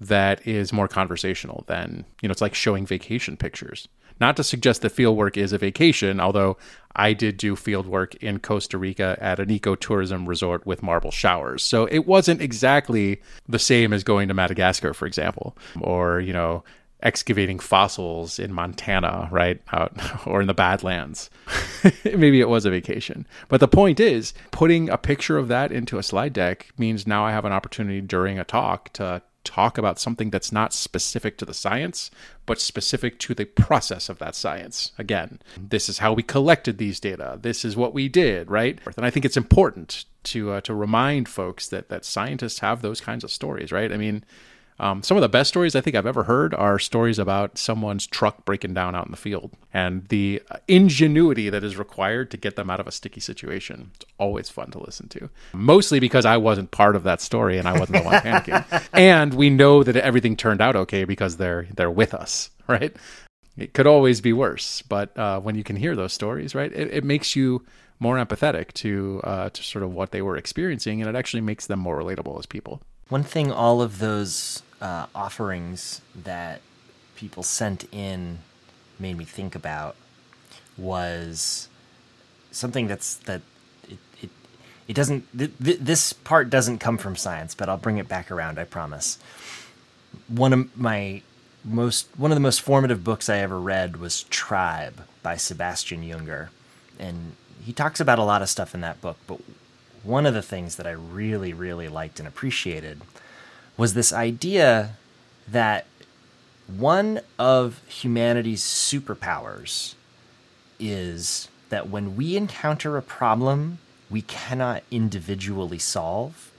that 0.00 0.46
is 0.46 0.72
more 0.72 0.86
conversational 0.86 1.64
than, 1.66 2.04
you 2.22 2.28
know, 2.28 2.32
it's 2.32 2.42
like 2.42 2.54
showing 2.54 2.86
vacation 2.86 3.36
pictures. 3.36 3.88
Not 4.20 4.36
to 4.36 4.44
suggest 4.44 4.82
that 4.82 4.90
field 4.90 5.16
work 5.16 5.36
is 5.36 5.52
a 5.52 5.58
vacation, 5.58 6.20
although 6.20 6.56
I 6.94 7.12
did 7.12 7.36
do 7.36 7.54
field 7.54 7.86
work 7.86 8.14
in 8.16 8.40
Costa 8.40 8.78
Rica 8.78 9.16
at 9.20 9.38
an 9.38 9.48
ecotourism 9.48 10.26
resort 10.26 10.66
with 10.66 10.82
marble 10.82 11.10
showers. 11.10 11.62
So 11.62 11.86
it 11.86 12.06
wasn't 12.06 12.42
exactly 12.42 13.20
the 13.48 13.58
same 13.58 13.92
as 13.92 14.02
going 14.02 14.28
to 14.28 14.34
Madagascar, 14.34 14.92
for 14.94 15.06
example, 15.06 15.56
or, 15.80 16.20
you 16.20 16.32
know, 16.32 16.64
excavating 17.00 17.60
fossils 17.60 18.38
in 18.38 18.52
Montana, 18.52 19.28
right? 19.30 19.60
Out 19.72 19.92
or 20.26 20.40
in 20.40 20.48
the 20.48 20.54
Badlands. 20.54 21.30
Maybe 22.04 22.40
it 22.40 22.48
was 22.48 22.64
a 22.64 22.70
vacation. 22.70 23.26
But 23.48 23.60
the 23.60 23.68
point 23.68 24.00
is, 24.00 24.34
putting 24.50 24.88
a 24.88 24.98
picture 24.98 25.38
of 25.38 25.48
that 25.48 25.70
into 25.70 25.98
a 25.98 26.02
slide 26.02 26.32
deck 26.32 26.70
means 26.76 27.06
now 27.06 27.24
I 27.24 27.30
have 27.30 27.44
an 27.44 27.52
opportunity 27.52 28.00
during 28.00 28.38
a 28.38 28.44
talk 28.44 28.92
to 28.94 29.22
talk 29.44 29.78
about 29.78 29.98
something 29.98 30.30
that's 30.30 30.52
not 30.52 30.72
specific 30.72 31.38
to 31.38 31.44
the 31.44 31.54
science, 31.54 32.10
but 32.46 32.60
specific 32.60 33.18
to 33.20 33.34
the 33.34 33.44
process 33.44 34.08
of 34.08 34.18
that 34.18 34.34
science. 34.34 34.92
Again, 34.98 35.40
this 35.56 35.88
is 35.88 35.98
how 35.98 36.12
we 36.12 36.22
collected 36.22 36.78
these 36.78 37.00
data. 37.00 37.38
This 37.40 37.64
is 37.64 37.76
what 37.76 37.94
we 37.94 38.08
did, 38.08 38.50
right? 38.50 38.78
And 38.96 39.06
I 39.06 39.10
think 39.10 39.24
it's 39.24 39.36
important 39.36 40.04
to 40.24 40.52
uh, 40.52 40.60
to 40.62 40.74
remind 40.74 41.28
folks 41.28 41.68
that 41.68 41.88
that 41.88 42.04
scientists 42.04 42.58
have 42.60 42.82
those 42.82 43.00
kinds 43.00 43.24
of 43.24 43.30
stories, 43.30 43.72
right? 43.72 43.92
I 43.92 43.96
mean, 43.96 44.24
um, 44.80 45.02
some 45.02 45.16
of 45.16 45.22
the 45.22 45.28
best 45.28 45.48
stories 45.48 45.74
I 45.74 45.80
think 45.80 45.96
I've 45.96 46.06
ever 46.06 46.24
heard 46.24 46.54
are 46.54 46.78
stories 46.78 47.18
about 47.18 47.58
someone's 47.58 48.06
truck 48.06 48.44
breaking 48.44 48.74
down 48.74 48.94
out 48.94 49.06
in 49.06 49.10
the 49.10 49.16
field 49.16 49.52
and 49.74 50.06
the 50.08 50.40
ingenuity 50.68 51.50
that 51.50 51.64
is 51.64 51.76
required 51.76 52.30
to 52.30 52.36
get 52.36 52.54
them 52.54 52.70
out 52.70 52.78
of 52.78 52.86
a 52.86 52.92
sticky 52.92 53.20
situation. 53.20 53.90
It's 53.96 54.06
always 54.18 54.50
fun 54.50 54.70
to 54.72 54.78
listen 54.78 55.08
to, 55.08 55.30
mostly 55.52 55.98
because 55.98 56.24
I 56.24 56.36
wasn't 56.36 56.70
part 56.70 56.94
of 56.94 57.02
that 57.02 57.20
story 57.20 57.58
and 57.58 57.66
I 57.66 57.78
wasn't 57.78 57.98
the 57.98 58.04
one 58.04 58.14
panicking. 58.22 58.88
And 58.92 59.34
we 59.34 59.50
know 59.50 59.82
that 59.82 59.96
everything 59.96 60.36
turned 60.36 60.60
out 60.60 60.76
okay 60.76 61.04
because 61.04 61.36
they're 61.36 61.66
they're 61.74 61.90
with 61.90 62.14
us, 62.14 62.50
right? 62.68 62.94
It 63.56 63.74
could 63.74 63.88
always 63.88 64.20
be 64.20 64.32
worse, 64.32 64.82
but 64.82 65.16
uh, 65.18 65.40
when 65.40 65.56
you 65.56 65.64
can 65.64 65.74
hear 65.74 65.96
those 65.96 66.12
stories, 66.12 66.54
right, 66.54 66.72
it, 66.72 66.94
it 66.94 67.04
makes 67.04 67.34
you 67.34 67.64
more 67.98 68.16
empathetic 68.16 68.72
to 68.74 69.20
uh, 69.24 69.50
to 69.50 69.62
sort 69.64 69.82
of 69.82 69.92
what 69.92 70.12
they 70.12 70.22
were 70.22 70.36
experiencing, 70.36 71.00
and 71.00 71.10
it 71.10 71.18
actually 71.18 71.40
makes 71.40 71.66
them 71.66 71.80
more 71.80 71.98
relatable 71.98 72.38
as 72.38 72.46
people. 72.46 72.80
One 73.08 73.24
thing 73.24 73.50
all 73.50 73.82
of 73.82 73.98
those 73.98 74.62
uh, 74.80 75.06
offerings 75.14 76.00
that 76.14 76.60
people 77.16 77.42
sent 77.42 77.84
in 77.92 78.38
made 78.98 79.16
me 79.16 79.24
think 79.24 79.54
about 79.54 79.96
was 80.76 81.68
something 82.50 82.86
that's 82.86 83.16
that 83.18 83.42
it 83.88 83.98
it, 84.22 84.30
it 84.86 84.94
doesn't 84.94 85.26
th- 85.36 85.50
th- 85.62 85.78
this 85.80 86.12
part 86.12 86.50
doesn't 86.50 86.78
come 86.78 86.98
from 86.98 87.16
science, 87.16 87.54
but 87.54 87.68
I'll 87.68 87.76
bring 87.76 87.98
it 87.98 88.08
back 88.08 88.30
around. 88.30 88.58
I 88.58 88.64
promise. 88.64 89.18
One 90.28 90.52
of 90.52 90.76
my 90.76 91.22
most 91.64 92.08
one 92.16 92.30
of 92.30 92.36
the 92.36 92.40
most 92.40 92.60
formative 92.60 93.04
books 93.04 93.28
I 93.28 93.38
ever 93.38 93.60
read 93.60 93.96
was 93.96 94.22
Tribe 94.24 95.02
by 95.22 95.36
Sebastian 95.36 96.02
Junger, 96.02 96.48
and 96.98 97.34
he 97.64 97.72
talks 97.72 98.00
about 98.00 98.18
a 98.18 98.24
lot 98.24 98.42
of 98.42 98.48
stuff 98.48 98.74
in 98.74 98.80
that 98.82 99.00
book. 99.00 99.18
But 99.26 99.40
one 100.02 100.24
of 100.24 100.34
the 100.34 100.42
things 100.42 100.76
that 100.76 100.86
I 100.86 100.92
really 100.92 101.52
really 101.52 101.88
liked 101.88 102.18
and 102.18 102.28
appreciated 102.28 103.00
was 103.78 103.94
this 103.94 104.12
idea 104.12 104.96
that 105.46 105.86
one 106.66 107.20
of 107.38 107.80
humanity's 107.86 108.62
superpowers 108.62 109.94
is 110.78 111.48
that 111.70 111.88
when 111.88 112.16
we 112.16 112.36
encounter 112.36 112.98
a 112.98 113.02
problem 113.02 113.78
we 114.10 114.22
cannot 114.22 114.82
individually 114.90 115.78
solve, 115.78 116.50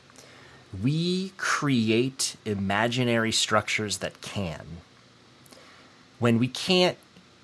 we 0.84 1.34
create 1.38 2.36
imaginary 2.46 3.32
structures 3.32 3.98
that 3.98 4.22
can. 4.22 4.66
When 6.20 6.38
we 6.38 6.48
can't 6.48 6.98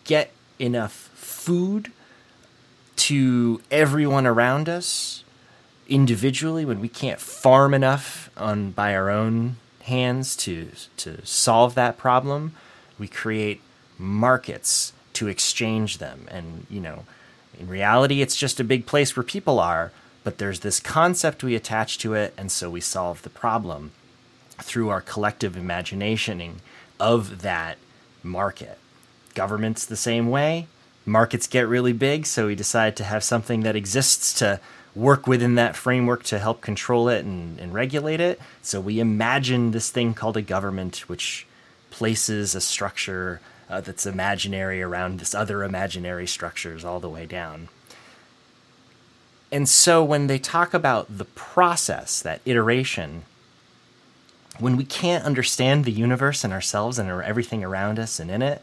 get 0.03 0.31
enough 0.59 1.09
food 1.15 1.91
to 2.97 3.61
everyone 3.71 4.27
around 4.27 4.69
us 4.69 5.23
individually, 5.87 6.65
when 6.65 6.79
we 6.79 6.87
can't 6.87 7.19
farm 7.19 7.73
enough 7.73 8.29
on 8.37 8.71
by 8.71 8.95
our 8.95 9.09
own 9.09 9.57
hands 9.85 10.35
to 10.35 10.69
to 10.97 11.25
solve 11.25 11.75
that 11.75 11.97
problem, 11.97 12.53
we 12.99 13.07
create 13.07 13.61
markets 13.97 14.93
to 15.13 15.27
exchange 15.27 15.97
them 15.99 16.27
and 16.29 16.67
you 16.69 16.81
know 16.81 17.05
in 17.59 17.67
reality, 17.67 18.21
it's 18.21 18.35
just 18.35 18.59
a 18.59 18.63
big 18.63 18.85
place 18.85 19.15
where 19.15 19.23
people 19.23 19.59
are, 19.59 19.91
but 20.23 20.37
there's 20.37 20.61
this 20.61 20.79
concept 20.79 21.43
we 21.43 21.55
attach 21.55 21.97
to 21.99 22.13
it, 22.13 22.33
and 22.37 22.51
so 22.51 22.69
we 22.69 22.81
solve 22.81 23.21
the 23.21 23.29
problem 23.29 23.91
through 24.61 24.89
our 24.89 25.01
collective 25.01 25.53
imaginationing 25.53 26.55
of 26.99 27.41
that 27.41 27.77
market. 28.23 28.77
Government's 29.33 29.85
the 29.85 29.95
same 29.95 30.29
way. 30.29 30.67
Markets 31.05 31.47
get 31.47 31.67
really 31.67 31.93
big, 31.93 32.25
so 32.25 32.47
we 32.47 32.55
decide 32.55 32.95
to 32.97 33.03
have 33.03 33.23
something 33.23 33.61
that 33.61 33.75
exists 33.75 34.33
to 34.39 34.59
work 34.95 35.27
within 35.27 35.55
that 35.55 35.75
framework 35.75 36.23
to 36.23 36.39
help 36.39 36.61
control 36.61 37.09
it 37.09 37.25
and, 37.25 37.59
and 37.59 37.73
regulate 37.73 38.21
it. 38.21 38.39
So 38.61 38.79
we 38.79 38.99
imagine 38.99 39.71
this 39.71 39.89
thing 39.89 40.13
called 40.13 40.37
a 40.37 40.41
government, 40.41 41.09
which 41.09 41.45
places 41.89 42.55
a 42.55 42.61
structure 42.61 43.41
uh, 43.69 43.81
that's 43.81 44.05
imaginary 44.05 44.81
around 44.81 45.19
this 45.19 45.35
other 45.35 45.63
imaginary 45.63 46.27
structures 46.27 46.85
all 46.85 46.99
the 46.99 47.09
way 47.09 47.25
down. 47.25 47.67
And 49.51 49.67
so 49.69 50.03
when 50.03 50.27
they 50.27 50.39
talk 50.39 50.73
about 50.73 51.17
the 51.17 51.25
process, 51.25 52.21
that 52.21 52.41
iteration, 52.45 53.23
when 54.59 54.77
we 54.77 54.85
can't 54.85 55.25
understand 55.25 55.85
the 55.85 55.91
universe 55.91 56.43
and 56.43 56.53
ourselves 56.53 56.97
and 56.99 57.09
everything 57.09 57.63
around 57.63 57.99
us 57.99 58.19
and 58.19 58.31
in 58.31 58.41
it, 58.41 58.61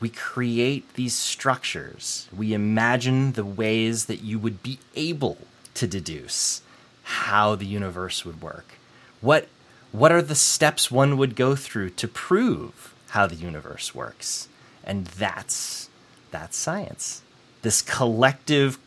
we 0.00 0.08
create 0.08 0.94
these 0.94 1.14
structures. 1.14 2.28
We 2.36 2.54
imagine 2.54 3.32
the 3.32 3.44
ways 3.44 4.06
that 4.06 4.22
you 4.22 4.38
would 4.38 4.62
be 4.62 4.78
able 4.94 5.38
to 5.74 5.86
deduce 5.86 6.62
how 7.02 7.54
the 7.54 7.66
universe 7.66 8.24
would 8.24 8.40
work. 8.42 8.78
What 9.20 9.48
what 9.90 10.12
are 10.12 10.22
the 10.22 10.34
steps 10.34 10.90
one 10.90 11.16
would 11.16 11.34
go 11.34 11.56
through 11.56 11.90
to 11.90 12.06
prove 12.06 12.94
how 13.10 13.26
the 13.26 13.34
universe 13.34 13.94
works. 13.94 14.48
And 14.84 15.06
that's 15.06 15.88
that's 16.30 16.56
science. 16.56 17.22
This 17.62 17.82
collective 17.82 18.78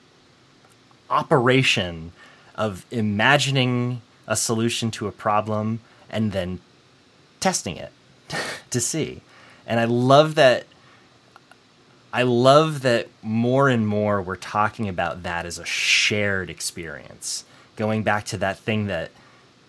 operation 1.10 2.12
of 2.56 2.86
imagining 2.92 4.02
a 4.28 4.36
solution 4.36 4.92
to 4.92 5.08
a 5.08 5.12
problem 5.12 5.80
and 6.10 6.32
then 6.32 6.60
testing 7.40 7.76
it 7.78 7.92
to 8.70 8.80
see. 8.80 9.22
And 9.66 9.80
I 9.80 9.86
love 9.86 10.36
that 10.36 10.66
I 12.14 12.24
love 12.24 12.82
that 12.82 13.08
more 13.22 13.70
and 13.70 13.88
more 13.88 14.22
we're 14.22 14.36
talking 14.36 14.90
about 14.90 15.24
that 15.24 15.46
as 15.46 15.58
a 15.58 15.66
shared 15.66 16.50
experience. 16.50 17.46
Going 17.76 18.04
back 18.04 18.26
to 18.26 18.38
that 18.38 18.60
thing 18.60 18.88
that 18.88 19.12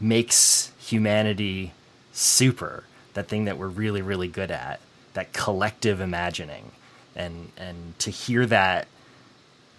makes 0.00 0.72
humanity 0.80 1.72
super 2.12 2.84
that 3.14 3.28
thing 3.28 3.44
that 3.44 3.56
we're 3.56 3.68
really 3.68 4.02
really 4.02 4.28
good 4.28 4.50
at 4.50 4.80
that 5.14 5.32
collective 5.32 6.00
imagining 6.00 6.72
and 7.14 7.50
and 7.56 7.98
to 7.98 8.10
hear 8.10 8.44
that 8.46 8.88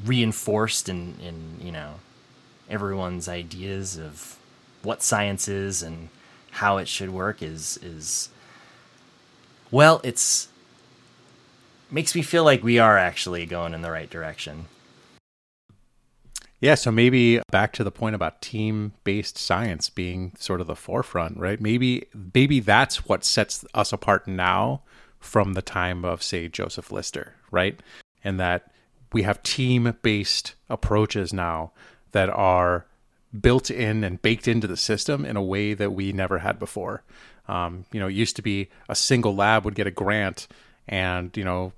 reinforced 0.05 0.87
in 0.87 1.15
in 1.21 1.57
you 1.61 1.71
know 1.71 1.95
everyone's 2.69 3.27
ideas 3.27 3.97
of 3.97 4.37
what 4.81 5.03
science 5.03 5.47
is 5.47 5.83
and 5.83 6.09
how 6.51 6.77
it 6.77 6.87
should 6.87 7.09
work 7.09 7.41
is 7.41 7.77
is 7.83 8.29
well 9.71 9.99
it's 10.03 10.47
makes 11.93 12.15
me 12.15 12.21
feel 12.21 12.43
like 12.43 12.63
we 12.63 12.79
are 12.79 12.97
actually 12.97 13.45
going 13.45 13.73
in 13.73 13.81
the 13.81 13.91
right 13.91 14.09
direction 14.09 14.65
yeah, 16.63 16.75
so 16.75 16.93
maybe 16.93 17.41
back 17.51 17.73
to 17.73 17.83
the 17.83 17.91
point 17.91 18.15
about 18.15 18.41
team-based 18.41 19.37
science 19.37 19.89
being 19.89 20.31
sort 20.39 20.61
of 20.61 20.67
the 20.67 20.77
forefront, 20.77 21.35
right? 21.35 21.59
Maybe 21.59 22.05
maybe 22.33 22.61
that's 22.61 23.05
what 23.05 23.25
sets 23.25 23.65
us 23.73 23.91
apart 23.91 24.29
now 24.29 24.81
from 25.19 25.55
the 25.55 25.61
time 25.61 26.05
of 26.05 26.23
say 26.23 26.47
Joseph 26.47 26.89
Lister, 26.89 27.35
right? 27.51 27.83
And 28.23 28.39
that 28.39 28.71
we 29.11 29.23
have 29.23 29.43
team-based 29.43 30.55
approaches 30.69 31.33
now 31.33 31.73
that 32.13 32.29
are 32.29 32.85
built 33.37 33.69
in 33.69 34.05
and 34.05 34.21
baked 34.21 34.47
into 34.47 34.65
the 34.65 34.77
system 34.77 35.25
in 35.25 35.35
a 35.35 35.43
way 35.43 35.73
that 35.73 35.91
we 35.91 36.13
never 36.13 36.37
had 36.37 36.59
before. 36.59 37.03
Um, 37.49 37.83
you 37.91 37.99
know, 37.99 38.07
it 38.07 38.13
used 38.13 38.37
to 38.37 38.41
be 38.41 38.69
a 38.87 38.95
single 38.95 39.35
lab 39.35 39.65
would 39.65 39.75
get 39.75 39.87
a 39.87 39.91
grant 39.91 40.47
and, 40.87 41.35
you 41.35 41.43
know, 41.43 41.73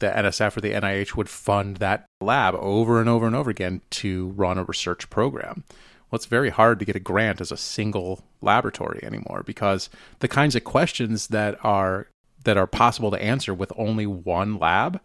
the 0.00 0.08
NSF 0.08 0.56
or 0.56 0.60
the 0.60 0.72
NIH 0.72 1.14
would 1.14 1.28
fund 1.28 1.76
that 1.76 2.06
lab 2.20 2.54
over 2.56 3.00
and 3.00 3.08
over 3.08 3.26
and 3.26 3.36
over 3.36 3.50
again 3.50 3.80
to 3.90 4.28
run 4.28 4.58
a 4.58 4.64
research 4.64 5.08
program. 5.10 5.64
Well, 6.10 6.16
it's 6.16 6.26
very 6.26 6.50
hard 6.50 6.78
to 6.80 6.84
get 6.84 6.96
a 6.96 7.00
grant 7.00 7.40
as 7.40 7.52
a 7.52 7.56
single 7.56 8.24
laboratory 8.42 9.00
anymore 9.02 9.42
because 9.46 9.88
the 10.18 10.28
kinds 10.28 10.56
of 10.56 10.64
questions 10.64 11.28
that 11.28 11.64
are 11.64 12.08
that 12.44 12.56
are 12.56 12.66
possible 12.66 13.10
to 13.10 13.22
answer 13.22 13.52
with 13.54 13.72
only 13.76 14.06
one 14.06 14.58
lab 14.58 15.00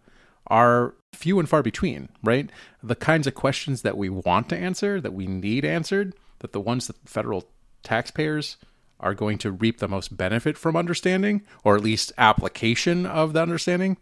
are 0.48 0.96
few 1.14 1.40
and 1.40 1.50
far 1.50 1.62
between, 1.62 2.10
right? 2.24 2.50
The 2.82 2.96
kinds 2.96 3.28
of 3.28 3.36
questions 3.36 3.82
that 3.82 3.98
we 3.98 4.10
want 4.10 4.50
to 4.50 4.58
answer, 4.58 5.02
that 5.02 5.14
we 5.14 5.28
need 5.28 5.66
answered, 5.66 6.14
that 6.40 6.54
the 6.54 6.62
ones 6.62 6.88
that 6.88 6.96
federal 7.06 7.46
taxpayers 7.84 8.58
are 9.00 9.14
going 9.14 9.38
to 9.40 9.52
reap 9.52 9.80
the 9.80 9.88
most 9.88 10.16
benefit 10.16 10.58
from 10.58 10.76
understanding, 10.76 11.42
or 11.64 11.76
at 11.76 11.84
least 11.84 12.14
application 12.18 13.06
of 13.06 13.34
the 13.34 13.42
understanding, 13.42 13.98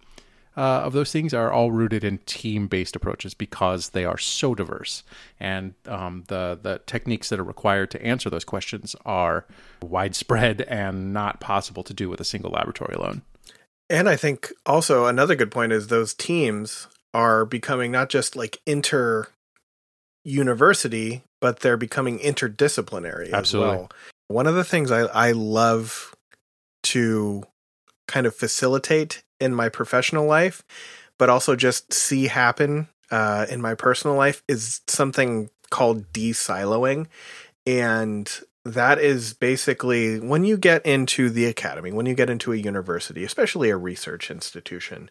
uh, 0.55 0.81
of 0.81 0.93
those 0.93 1.11
things 1.11 1.33
are 1.33 1.51
all 1.51 1.71
rooted 1.71 2.03
in 2.03 2.19
team-based 2.19 2.95
approaches 2.95 3.33
because 3.33 3.89
they 3.89 4.05
are 4.05 4.17
so 4.17 4.53
diverse, 4.53 5.03
and 5.39 5.73
um, 5.87 6.23
the 6.27 6.59
the 6.61 6.81
techniques 6.85 7.29
that 7.29 7.39
are 7.39 7.43
required 7.43 7.89
to 7.91 8.05
answer 8.05 8.29
those 8.29 8.45
questions 8.45 8.95
are 9.05 9.45
widespread 9.81 10.61
and 10.61 11.13
not 11.13 11.39
possible 11.39 11.83
to 11.83 11.93
do 11.93 12.09
with 12.09 12.19
a 12.19 12.25
single 12.25 12.51
laboratory 12.51 12.93
alone. 12.93 13.23
And 13.89 14.07
I 14.07 14.15
think 14.15 14.51
also 14.65 15.05
another 15.05 15.35
good 15.35 15.51
point 15.51 15.71
is 15.71 15.87
those 15.87 16.13
teams 16.13 16.87
are 17.13 17.45
becoming 17.45 17.91
not 17.91 18.09
just 18.09 18.35
like 18.35 18.59
inter 18.65 19.27
university, 20.23 21.23
but 21.41 21.59
they're 21.59 21.77
becoming 21.77 22.19
interdisciplinary 22.19 23.31
Absolutely. 23.31 23.73
as 23.73 23.77
well. 23.77 23.89
One 24.29 24.47
of 24.47 24.55
the 24.55 24.63
things 24.63 24.89
I, 24.91 25.01
I 25.01 25.31
love 25.31 26.15
to 26.83 27.43
kind 28.07 28.25
of 28.25 28.35
facilitate 28.35 29.23
in 29.43 29.53
my 29.53 29.69
professional 29.69 30.25
life, 30.25 30.63
but 31.17 31.29
also 31.29 31.55
just 31.55 31.93
see 31.93 32.27
happen 32.27 32.87
uh, 33.11 33.45
in 33.49 33.61
my 33.61 33.75
personal 33.75 34.15
life 34.15 34.43
is 34.47 34.81
something 34.87 35.49
called 35.69 36.11
de-siloing. 36.13 37.07
And 37.65 38.31
that 38.65 38.97
is 38.99 39.33
basically 39.33 40.19
when 40.19 40.45
you 40.45 40.57
get 40.57 40.85
into 40.85 41.29
the 41.29 41.45
academy, 41.45 41.91
when 41.91 42.05
you 42.05 42.15
get 42.15 42.29
into 42.29 42.53
a 42.53 42.57
university, 42.57 43.23
especially 43.23 43.69
a 43.69 43.77
research 43.77 44.31
institution, 44.31 45.09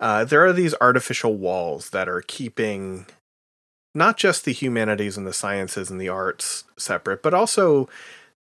uh, 0.00 0.24
there 0.24 0.44
are 0.46 0.52
these 0.52 0.74
artificial 0.80 1.36
walls 1.36 1.90
that 1.90 2.08
are 2.08 2.22
keeping 2.22 3.06
not 3.94 4.16
just 4.16 4.44
the 4.44 4.52
humanities 4.52 5.18
and 5.18 5.26
the 5.26 5.32
sciences 5.32 5.90
and 5.90 6.00
the 6.00 6.08
arts 6.08 6.64
separate, 6.78 7.22
but 7.22 7.34
also 7.34 7.88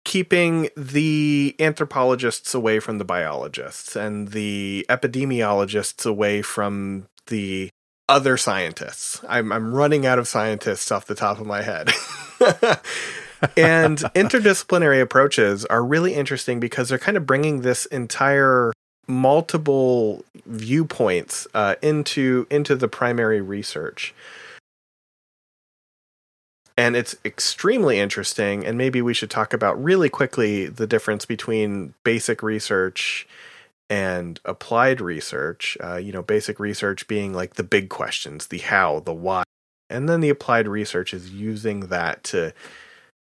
keeping 0.04 0.68
the 0.76 1.54
anthropologists 1.58 2.54
away 2.54 2.80
from 2.80 2.98
the 2.98 3.04
biologists 3.04 3.96
and 3.96 4.28
the 4.28 4.86
epidemiologists 4.88 6.06
away 6.06 6.42
from 6.42 7.06
the 7.26 7.70
other 8.08 8.36
scientists. 8.36 9.20
I'm 9.28 9.52
I'm 9.52 9.72
running 9.72 10.06
out 10.06 10.18
of 10.18 10.26
scientists 10.26 10.90
off 10.90 11.06
the 11.06 11.14
top 11.14 11.38
of 11.38 11.46
my 11.46 11.62
head. 11.62 11.90
and 13.56 13.98
interdisciplinary 14.14 15.00
approaches 15.00 15.64
are 15.66 15.84
really 15.84 16.14
interesting 16.14 16.60
because 16.60 16.88
they're 16.88 16.98
kind 16.98 17.16
of 17.16 17.24
bringing 17.24 17.60
this 17.60 17.86
entire 17.86 18.72
multiple 19.06 20.24
viewpoints 20.46 21.46
uh, 21.54 21.76
into 21.82 22.46
into 22.50 22.74
the 22.74 22.88
primary 22.88 23.40
research 23.40 24.14
and 26.80 26.96
it's 26.96 27.14
extremely 27.24 27.98
interesting 28.00 28.64
and 28.64 28.78
maybe 28.78 29.02
we 29.02 29.14
should 29.14 29.30
talk 29.30 29.52
about 29.52 29.82
really 29.82 30.08
quickly 30.08 30.66
the 30.66 30.86
difference 30.86 31.24
between 31.26 31.94
basic 32.04 32.42
research 32.42 33.28
and 33.88 34.40
applied 34.44 35.00
research 35.00 35.76
uh, 35.82 35.96
you 35.96 36.12
know 36.12 36.22
basic 36.22 36.58
research 36.58 37.06
being 37.06 37.32
like 37.32 37.54
the 37.54 37.62
big 37.62 37.88
questions 37.88 38.46
the 38.48 38.58
how 38.58 39.00
the 39.00 39.12
why 39.12 39.42
and 39.90 40.08
then 40.08 40.20
the 40.20 40.30
applied 40.30 40.68
research 40.68 41.12
is 41.12 41.30
using 41.30 41.80
that 41.88 42.24
to 42.24 42.54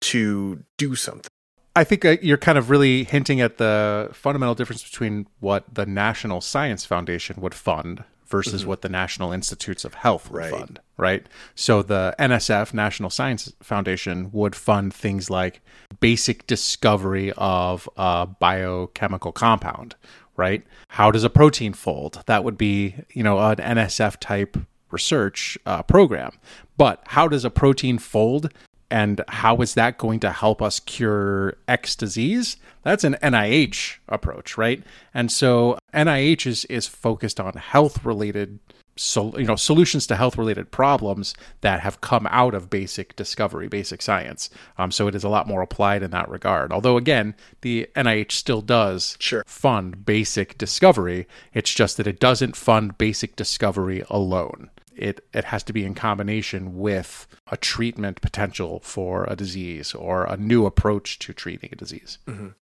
to 0.04 0.64
do 0.78 0.96
something. 0.96 1.30
I 1.76 1.84
think 1.84 2.06
uh, 2.06 2.18
you're 2.22 2.38
kind 2.38 2.58
of 2.58 2.70
really 2.70 3.04
hinting 3.04 3.42
at 3.42 3.58
the 3.58 4.10
fundamental 4.14 4.54
difference 4.54 4.84
between 4.84 5.28
what 5.40 5.64
the 5.74 5.88
National 5.88 6.40
Science 6.40 6.86
Foundation 6.86 7.42
would 7.42 7.56
fund 7.56 8.04
versus 8.34 8.64
Mhm. 8.64 8.68
what 8.68 8.82
the 8.82 8.90
National 8.90 9.32
Institutes 9.32 9.86
of 9.86 9.94
Health 9.94 10.30
would 10.32 10.38
Right. 10.40 10.52
fund, 10.52 10.80
right? 10.98 11.26
So 11.56 11.84
the 11.84 12.16
NSF, 12.18 12.74
National 12.74 13.10
Science 13.12 13.54
Foundation, 13.62 14.30
would 14.32 14.56
fund 14.56 14.92
things 14.94 15.30
like 15.30 15.62
basic 16.00 16.48
discovery 16.48 17.32
of 17.38 17.88
a 17.96 18.26
biochemical 18.28 19.32
compound, 19.32 19.96
right? 20.36 20.64
How 20.90 21.12
does 21.12 21.24
a 21.24 21.30
protein 21.30 21.74
fold? 21.74 22.24
That 22.26 22.44
would 22.44 22.58
be, 22.58 22.96
you 23.14 23.22
know, 23.24 23.40
an 23.40 23.60
NSF 23.60 24.20
type 24.20 24.58
research 24.90 25.58
uh, 25.66 25.84
program. 25.84 26.32
But 26.76 27.02
how 27.08 27.28
does 27.28 27.46
a 27.46 27.50
protein 27.52 28.00
fold? 28.00 28.52
And 28.90 29.22
how 29.28 29.58
is 29.58 29.74
that 29.74 29.98
going 29.98 30.20
to 30.22 30.32
help 30.32 30.62
us 30.62 30.80
cure 30.80 31.56
X 31.68 31.96
disease? 31.96 32.58
That's 32.84 33.04
an 33.04 33.18
NIH 33.24 33.98
approach, 34.08 34.58
right? 34.58 34.84
And 35.14 35.32
so 35.32 35.78
NIH 35.94 36.46
is 36.46 36.66
is 36.66 36.88
focused 36.88 37.40
on 37.40 37.54
health 37.54 38.06
related 38.06 38.60
so 38.96 39.36
you 39.38 39.46
know 39.46 39.56
solutions 39.56 40.06
to 40.08 40.16
health 40.16 40.38
related 40.38 40.70
problems 40.72 41.34
that 41.62 41.80
have 41.80 42.02
come 42.02 42.28
out 42.30 42.54
of 42.54 42.70
basic 42.70 43.16
discovery 43.16 43.68
basic 43.68 44.02
science. 44.02 44.50
Um, 44.78 44.92
so 44.92 45.08
it 45.08 45.16
is 45.16 45.24
a 45.24 45.30
lot 45.30 45.48
more 45.48 45.62
applied 45.62 46.04
in 46.04 46.12
that 46.12 46.30
regard. 46.30 46.72
Although 46.72 46.98
again 46.98 47.36
the 47.62 47.90
nih 47.96 48.32
still 48.32 48.62
does 48.62 49.18
fund 49.46 50.06
basic 50.06 50.58
discovery. 50.58 51.28
It's 51.54 51.74
just 51.74 51.98
that 51.98 52.08
it 52.08 52.20
doesn't 52.20 52.56
fund 52.56 52.98
basic 52.98 53.36
discovery 53.36 54.04
alone 54.10 54.70
it 54.96 55.26
it 55.34 55.46
has 55.46 55.64
to 55.64 55.74
be 55.74 55.86
in 55.86 55.96
combination 55.96 56.78
with 56.78 57.28
a 57.52 57.58
treatment 57.58 58.22
potential 58.22 58.80
for 58.84 59.26
a 59.26 59.36
disease 59.36 59.94
or 59.94 60.26
a 60.26 60.38
new 60.38 60.66
approach 60.66 61.20
to 61.20 61.34
treating 61.34 61.70
a 61.72 61.76
disease 61.76 62.18
Mhm. 62.28 62.54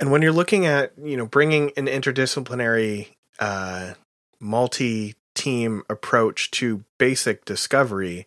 And 0.00 0.10
when 0.10 0.22
you're 0.22 0.32
looking 0.32 0.64
at, 0.64 0.92
you 1.02 1.16
know, 1.16 1.26
bringing 1.26 1.72
an 1.76 1.86
interdisciplinary, 1.86 3.08
uh, 3.38 3.92
multi-team 4.40 5.82
approach 5.90 6.50
to 6.52 6.84
basic 6.96 7.44
discovery, 7.44 8.26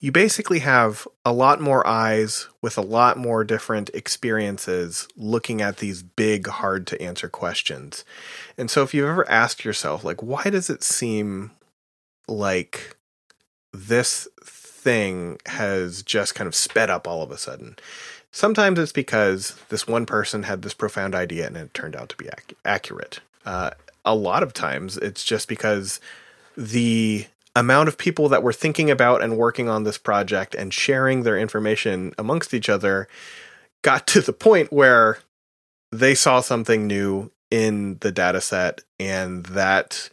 you 0.00 0.10
basically 0.10 0.60
have 0.60 1.06
a 1.24 1.32
lot 1.32 1.60
more 1.60 1.86
eyes 1.86 2.48
with 2.60 2.76
a 2.76 2.82
lot 2.82 3.16
more 3.16 3.44
different 3.44 3.90
experiences 3.94 5.06
looking 5.16 5.60
at 5.60 5.76
these 5.76 6.02
big, 6.02 6.48
hard 6.48 6.86
to 6.88 7.00
answer 7.00 7.28
questions. 7.28 8.04
And 8.58 8.70
so 8.70 8.82
if 8.82 8.94
you've 8.94 9.08
ever 9.08 9.28
asked 9.30 9.64
yourself, 9.64 10.02
like, 10.02 10.22
why 10.22 10.44
does 10.44 10.68
it 10.70 10.82
seem 10.82 11.52
like 12.28 12.96
this 13.72 14.28
thing 14.44 15.38
has 15.46 16.02
just 16.02 16.34
kind 16.34 16.48
of 16.48 16.54
sped 16.54 16.90
up 16.90 17.06
all 17.06 17.22
of 17.22 17.30
a 17.30 17.38
sudden? 17.38 17.76
Sometimes 18.30 18.78
it's 18.78 18.92
because 18.92 19.56
this 19.68 19.86
one 19.86 20.06
person 20.06 20.44
had 20.44 20.62
this 20.62 20.74
profound 20.74 21.14
idea 21.14 21.46
and 21.46 21.56
it 21.56 21.74
turned 21.74 21.94
out 21.94 22.08
to 22.08 22.16
be 22.16 22.26
ac- 22.26 22.56
accurate. 22.64 23.20
Uh, 23.44 23.70
a 24.04 24.14
lot 24.14 24.42
of 24.42 24.54
times 24.54 24.96
it's 24.96 25.22
just 25.22 25.48
because 25.48 26.00
the 26.56 27.26
amount 27.54 27.88
of 27.88 27.98
people 27.98 28.28
that 28.30 28.42
were 28.42 28.52
thinking 28.52 28.90
about 28.90 29.22
and 29.22 29.36
working 29.36 29.68
on 29.68 29.84
this 29.84 29.98
project 29.98 30.54
and 30.54 30.72
sharing 30.72 31.22
their 31.22 31.38
information 31.38 32.14
amongst 32.18 32.54
each 32.54 32.68
other 32.68 33.06
got 33.82 34.06
to 34.06 34.20
the 34.20 34.32
point 34.32 34.72
where 34.72 35.18
they 35.90 36.14
saw 36.14 36.40
something 36.40 36.86
new 36.86 37.30
in 37.50 37.98
the 38.00 38.10
data 38.10 38.40
set 38.40 38.80
and 38.98 39.44
that 39.46 40.08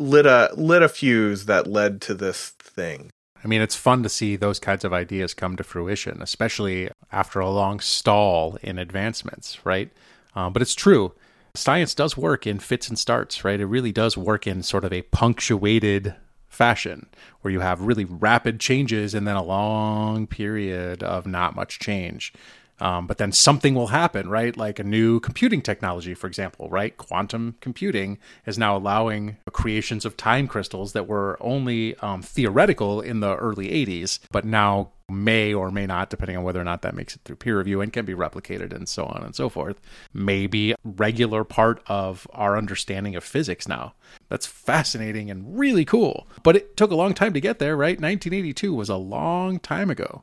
lit 0.00 0.26
a 0.26 0.50
lit 0.56 0.82
a 0.82 0.88
fuse 0.88 1.44
that 1.44 1.66
led 1.66 2.00
to 2.00 2.14
this 2.14 2.48
thing. 2.48 3.10
I 3.44 3.48
mean, 3.48 3.60
it's 3.60 3.76
fun 3.76 4.02
to 4.02 4.08
see 4.08 4.36
those 4.36 4.58
kinds 4.58 4.84
of 4.84 4.92
ideas 4.92 5.34
come 5.34 5.56
to 5.56 5.64
fruition, 5.64 6.20
especially 6.20 6.90
after 7.12 7.40
a 7.40 7.48
long 7.48 7.80
stall 7.80 8.58
in 8.62 8.78
advancements, 8.78 9.64
right? 9.64 9.90
Uh, 10.34 10.50
but 10.50 10.62
it's 10.62 10.74
true. 10.74 11.12
Science 11.54 11.94
does 11.94 12.16
work 12.16 12.46
in 12.46 12.58
fits 12.58 12.88
and 12.88 12.98
starts, 12.98 13.44
right? 13.44 13.60
It 13.60 13.66
really 13.66 13.92
does 13.92 14.16
work 14.16 14.46
in 14.46 14.62
sort 14.62 14.84
of 14.84 14.92
a 14.92 15.02
punctuated 15.02 16.14
fashion 16.48 17.06
where 17.40 17.52
you 17.52 17.60
have 17.60 17.80
really 17.80 18.04
rapid 18.04 18.60
changes 18.60 19.14
and 19.14 19.26
then 19.26 19.36
a 19.36 19.42
long 19.42 20.26
period 20.26 21.02
of 21.02 21.26
not 21.26 21.56
much 21.56 21.78
change. 21.78 22.32
Um, 22.80 23.06
but 23.06 23.18
then 23.18 23.32
something 23.32 23.74
will 23.74 23.88
happen, 23.88 24.28
right? 24.28 24.56
Like 24.56 24.78
a 24.78 24.84
new 24.84 25.20
computing 25.20 25.60
technology, 25.62 26.14
for 26.14 26.26
example, 26.26 26.68
right? 26.70 26.96
Quantum 26.96 27.56
computing 27.60 28.18
is 28.46 28.58
now 28.58 28.76
allowing 28.76 29.36
creations 29.52 30.04
of 30.04 30.16
time 30.16 30.48
crystals 30.48 30.92
that 30.92 31.06
were 31.06 31.36
only 31.40 31.96
um, 31.96 32.22
theoretical 32.22 33.00
in 33.00 33.20
the 33.20 33.36
early 33.36 33.68
80s, 33.68 34.18
but 34.30 34.44
now 34.44 34.90
may 35.10 35.52
or 35.52 35.70
may 35.70 35.86
not, 35.86 36.08
depending 36.08 36.36
on 36.36 36.44
whether 36.44 36.60
or 36.60 36.64
not 36.64 36.82
that 36.82 36.94
makes 36.94 37.16
it 37.16 37.22
through 37.24 37.36
peer 37.36 37.58
review 37.58 37.80
and 37.80 37.92
can 37.92 38.04
be 38.04 38.14
replicated 38.14 38.72
and 38.72 38.88
so 38.88 39.04
on 39.06 39.22
and 39.24 39.34
so 39.34 39.48
forth, 39.48 39.80
may 40.14 40.46
be 40.46 40.74
regular 40.84 41.44
part 41.44 41.82
of 41.86 42.26
our 42.32 42.56
understanding 42.56 43.16
of 43.16 43.24
physics 43.24 43.68
now. 43.68 43.94
That's 44.28 44.46
fascinating 44.46 45.30
and 45.30 45.58
really 45.58 45.84
cool. 45.84 46.26
But 46.42 46.56
it 46.56 46.76
took 46.76 46.90
a 46.90 46.96
long 46.96 47.14
time 47.14 47.32
to 47.34 47.40
get 47.40 47.58
there, 47.58 47.76
right? 47.76 48.00
1982 48.00 48.72
was 48.72 48.88
a 48.88 48.96
long 48.96 49.58
time 49.58 49.90
ago. 49.90 50.22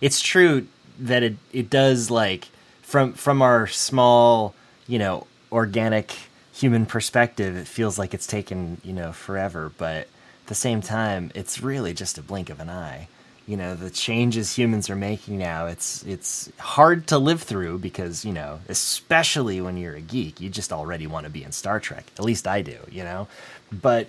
it's 0.00 0.20
true 0.20 0.66
that 0.98 1.22
it 1.22 1.36
it 1.52 1.70
does 1.70 2.10
like 2.10 2.48
from 2.82 3.12
from 3.12 3.42
our 3.42 3.66
small 3.66 4.54
you 4.86 4.98
know 4.98 5.26
organic 5.52 6.14
human 6.52 6.86
perspective 6.86 7.56
it 7.56 7.66
feels 7.66 7.98
like 7.98 8.14
it's 8.14 8.26
taken 8.26 8.80
you 8.82 8.92
know 8.92 9.12
forever 9.12 9.70
but 9.76 9.98
at 9.98 10.46
the 10.46 10.54
same 10.54 10.80
time 10.80 11.30
it's 11.34 11.60
really 11.60 11.92
just 11.92 12.18
a 12.18 12.22
blink 12.22 12.50
of 12.50 12.60
an 12.60 12.70
eye. 12.70 13.08
You 13.46 13.56
know 13.56 13.76
the 13.76 13.90
changes 13.90 14.56
humans 14.56 14.90
are 14.90 14.96
making 14.96 15.38
now 15.38 15.66
it's 15.66 16.02
it's 16.04 16.50
hard 16.58 17.06
to 17.08 17.18
live 17.18 17.42
through 17.42 17.78
because 17.78 18.24
you 18.24 18.32
know 18.32 18.58
especially 18.68 19.60
when 19.60 19.76
you're 19.76 19.94
a 19.94 20.00
geek 20.00 20.40
you 20.40 20.50
just 20.50 20.72
already 20.72 21.06
want 21.06 21.24
to 21.24 21.30
be 21.30 21.44
in 21.44 21.52
star 21.52 21.78
trek 21.78 22.06
at 22.18 22.24
least 22.24 22.48
i 22.48 22.60
do 22.60 22.78
you 22.90 23.04
know? 23.04 23.28
But 23.70 24.08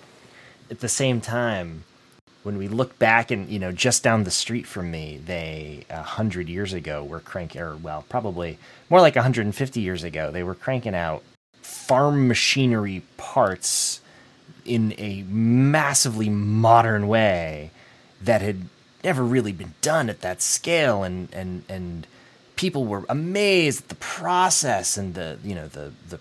at 0.72 0.80
the 0.80 0.90
same 0.90 1.22
time 1.22 1.84
when 2.48 2.58
we 2.58 2.68
look 2.68 2.98
back 2.98 3.30
and 3.30 3.50
you 3.50 3.60
know 3.60 3.72
just 3.72 4.02
down 4.02 4.24
the 4.24 4.32
street 4.32 4.66
from 4.66 4.90
me 4.90 5.20
they 5.26 5.84
a 5.90 6.02
hundred 6.02 6.50
years 6.50 6.74
ago 6.74 7.04
were 7.04 7.20
cranking 7.20 7.62
or 7.62 7.76
well 7.76 8.06
probably 8.10 8.58
more 8.90 9.02
like 9.02 9.16
150 9.16 9.80
years 9.80 10.04
ago 10.04 10.32
they 10.32 10.44
were 10.44 10.56
cranking 10.56 10.96
out 10.96 11.22
farm 11.62 12.28
machinery 12.28 13.04
parts 13.18 14.00
in 14.66 14.94
a 14.98 15.24
massively 15.24 16.30
modern 16.30 17.08
way 17.08 17.72
that 18.22 18.42
had 18.42 18.68
never 19.04 19.24
really 19.24 19.54
been 19.54 19.74
done 19.82 20.10
at 20.10 20.22
that 20.22 20.42
scale. 20.42 21.04
And 21.04 21.30
and 21.34 21.64
and 21.70 22.08
people 22.56 22.86
were 22.86 23.06
amazed 23.10 23.84
at 23.84 23.90
the 23.90 23.96
process 23.96 24.98
and 24.98 25.14
the 25.14 25.40
you 25.44 25.56
know 25.56 25.68
the 25.68 25.94
the 26.10 26.20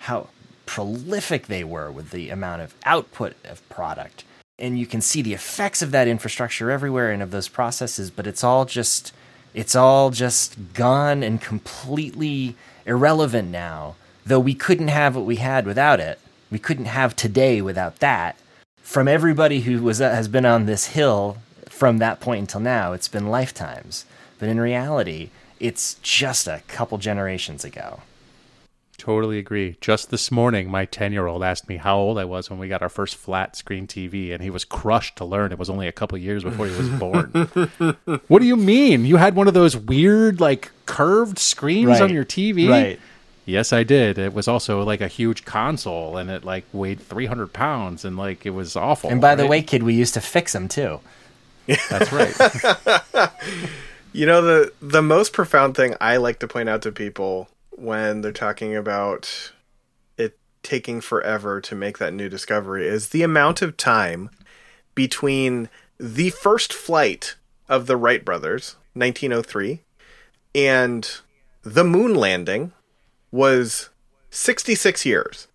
how 0.00 0.28
prolific 0.66 1.46
they 1.46 1.62
were 1.62 1.90
with 1.90 2.10
the 2.10 2.30
amount 2.30 2.62
of 2.62 2.74
output 2.84 3.34
of 3.44 3.66
product 3.68 4.24
and 4.58 4.78
you 4.78 4.86
can 4.86 5.00
see 5.00 5.22
the 5.22 5.34
effects 5.34 5.82
of 5.82 5.90
that 5.90 6.08
infrastructure 6.08 6.70
everywhere 6.70 7.10
and 7.10 7.22
of 7.22 7.30
those 7.30 7.48
processes 7.48 8.10
but 8.10 8.26
it's 8.26 8.44
all 8.44 8.64
just 8.64 9.12
it's 9.52 9.74
all 9.74 10.10
just 10.10 10.56
gone 10.74 11.22
and 11.22 11.40
completely 11.40 12.56
irrelevant 12.86 13.50
now 13.50 13.94
though 14.24 14.40
we 14.40 14.54
couldn't 14.54 14.88
have 14.88 15.16
what 15.16 15.24
we 15.24 15.36
had 15.36 15.66
without 15.66 16.00
it. 16.00 16.18
We 16.50 16.58
couldn't 16.58 16.86
have 16.86 17.16
today 17.16 17.60
without 17.60 17.96
that. 17.96 18.36
From 18.82 19.08
everybody 19.08 19.60
who 19.60 19.82
was 19.82 20.00
uh, 20.00 20.10
has 20.10 20.28
been 20.28 20.46
on 20.46 20.66
this 20.66 20.88
hill 20.88 21.38
from 21.68 21.98
that 21.98 22.20
point 22.20 22.40
until 22.40 22.60
now 22.60 22.92
it's 22.92 23.08
been 23.08 23.28
lifetimes. 23.28 24.04
But 24.38 24.48
in 24.48 24.60
reality 24.60 25.30
it's 25.60 25.94
just 26.02 26.46
a 26.46 26.62
couple 26.68 26.98
generations 26.98 27.64
ago 27.64 28.02
Totally 28.96 29.38
agree. 29.38 29.76
Just 29.80 30.10
this 30.10 30.30
morning, 30.30 30.70
my 30.70 30.84
10 30.84 31.12
year 31.12 31.26
old 31.26 31.42
asked 31.42 31.68
me 31.68 31.76
how 31.76 31.98
old 31.98 32.18
I 32.18 32.24
was 32.24 32.48
when 32.48 32.58
we 32.58 32.68
got 32.68 32.82
our 32.82 32.88
first 32.88 33.16
flat 33.16 33.56
screen 33.56 33.86
TV, 33.86 34.32
and 34.32 34.42
he 34.42 34.50
was 34.50 34.64
crushed 34.64 35.16
to 35.16 35.24
learn 35.24 35.52
it 35.52 35.58
was 35.58 35.68
only 35.68 35.88
a 35.88 35.92
couple 35.92 36.16
years 36.16 36.44
before 36.44 36.66
he 36.66 36.76
was 36.76 36.88
born. 36.90 37.28
what 38.28 38.38
do 38.38 38.46
you 38.46 38.56
mean? 38.56 39.04
You 39.04 39.16
had 39.16 39.34
one 39.34 39.48
of 39.48 39.54
those 39.54 39.76
weird, 39.76 40.40
like, 40.40 40.70
curved 40.86 41.38
screens 41.38 42.00
on 42.00 42.12
your 42.12 42.24
TV? 42.24 42.68
Right. 42.68 43.00
Yes, 43.46 43.72
I 43.72 43.82
did. 43.82 44.16
It 44.16 44.32
was 44.32 44.48
also 44.48 44.82
like 44.82 45.00
a 45.00 45.08
huge 45.08 45.44
console, 45.44 46.16
and 46.16 46.30
it 46.30 46.44
like 46.44 46.64
weighed 46.72 47.00
300 47.00 47.52
pounds, 47.52 48.04
and 48.04 48.16
like 48.16 48.46
it 48.46 48.50
was 48.50 48.74
awful. 48.74 49.10
And 49.10 49.20
by 49.20 49.34
the 49.34 49.46
way, 49.46 49.60
kid, 49.60 49.82
we 49.82 49.94
used 49.94 50.14
to 50.14 50.20
fix 50.20 50.52
them 50.52 50.68
too. 50.68 51.00
that's 51.90 52.12
right. 52.12 53.30
You 54.14 54.26
know 54.26 54.42
the 54.42 54.72
the 54.80 55.02
most 55.02 55.32
profound 55.32 55.76
thing 55.76 55.96
I 56.00 56.18
like 56.18 56.38
to 56.38 56.46
point 56.46 56.68
out 56.68 56.82
to 56.82 56.92
people 56.92 57.48
when 57.76 58.20
they're 58.20 58.32
talking 58.32 58.74
about 58.76 59.52
it 60.16 60.38
taking 60.62 61.00
forever 61.00 61.60
to 61.60 61.74
make 61.74 61.98
that 61.98 62.14
new 62.14 62.28
discovery 62.28 62.86
is 62.86 63.10
the 63.10 63.22
amount 63.22 63.62
of 63.62 63.76
time 63.76 64.30
between 64.94 65.68
the 65.98 66.30
first 66.30 66.72
flight 66.72 67.36
of 67.68 67.86
the 67.86 67.96
Wright 67.96 68.24
brothers, 68.24 68.76
1903, 68.94 69.80
and 70.54 71.20
the 71.62 71.84
moon 71.84 72.14
landing 72.14 72.72
was 73.30 73.90
66 74.30 75.04
years. 75.06 75.48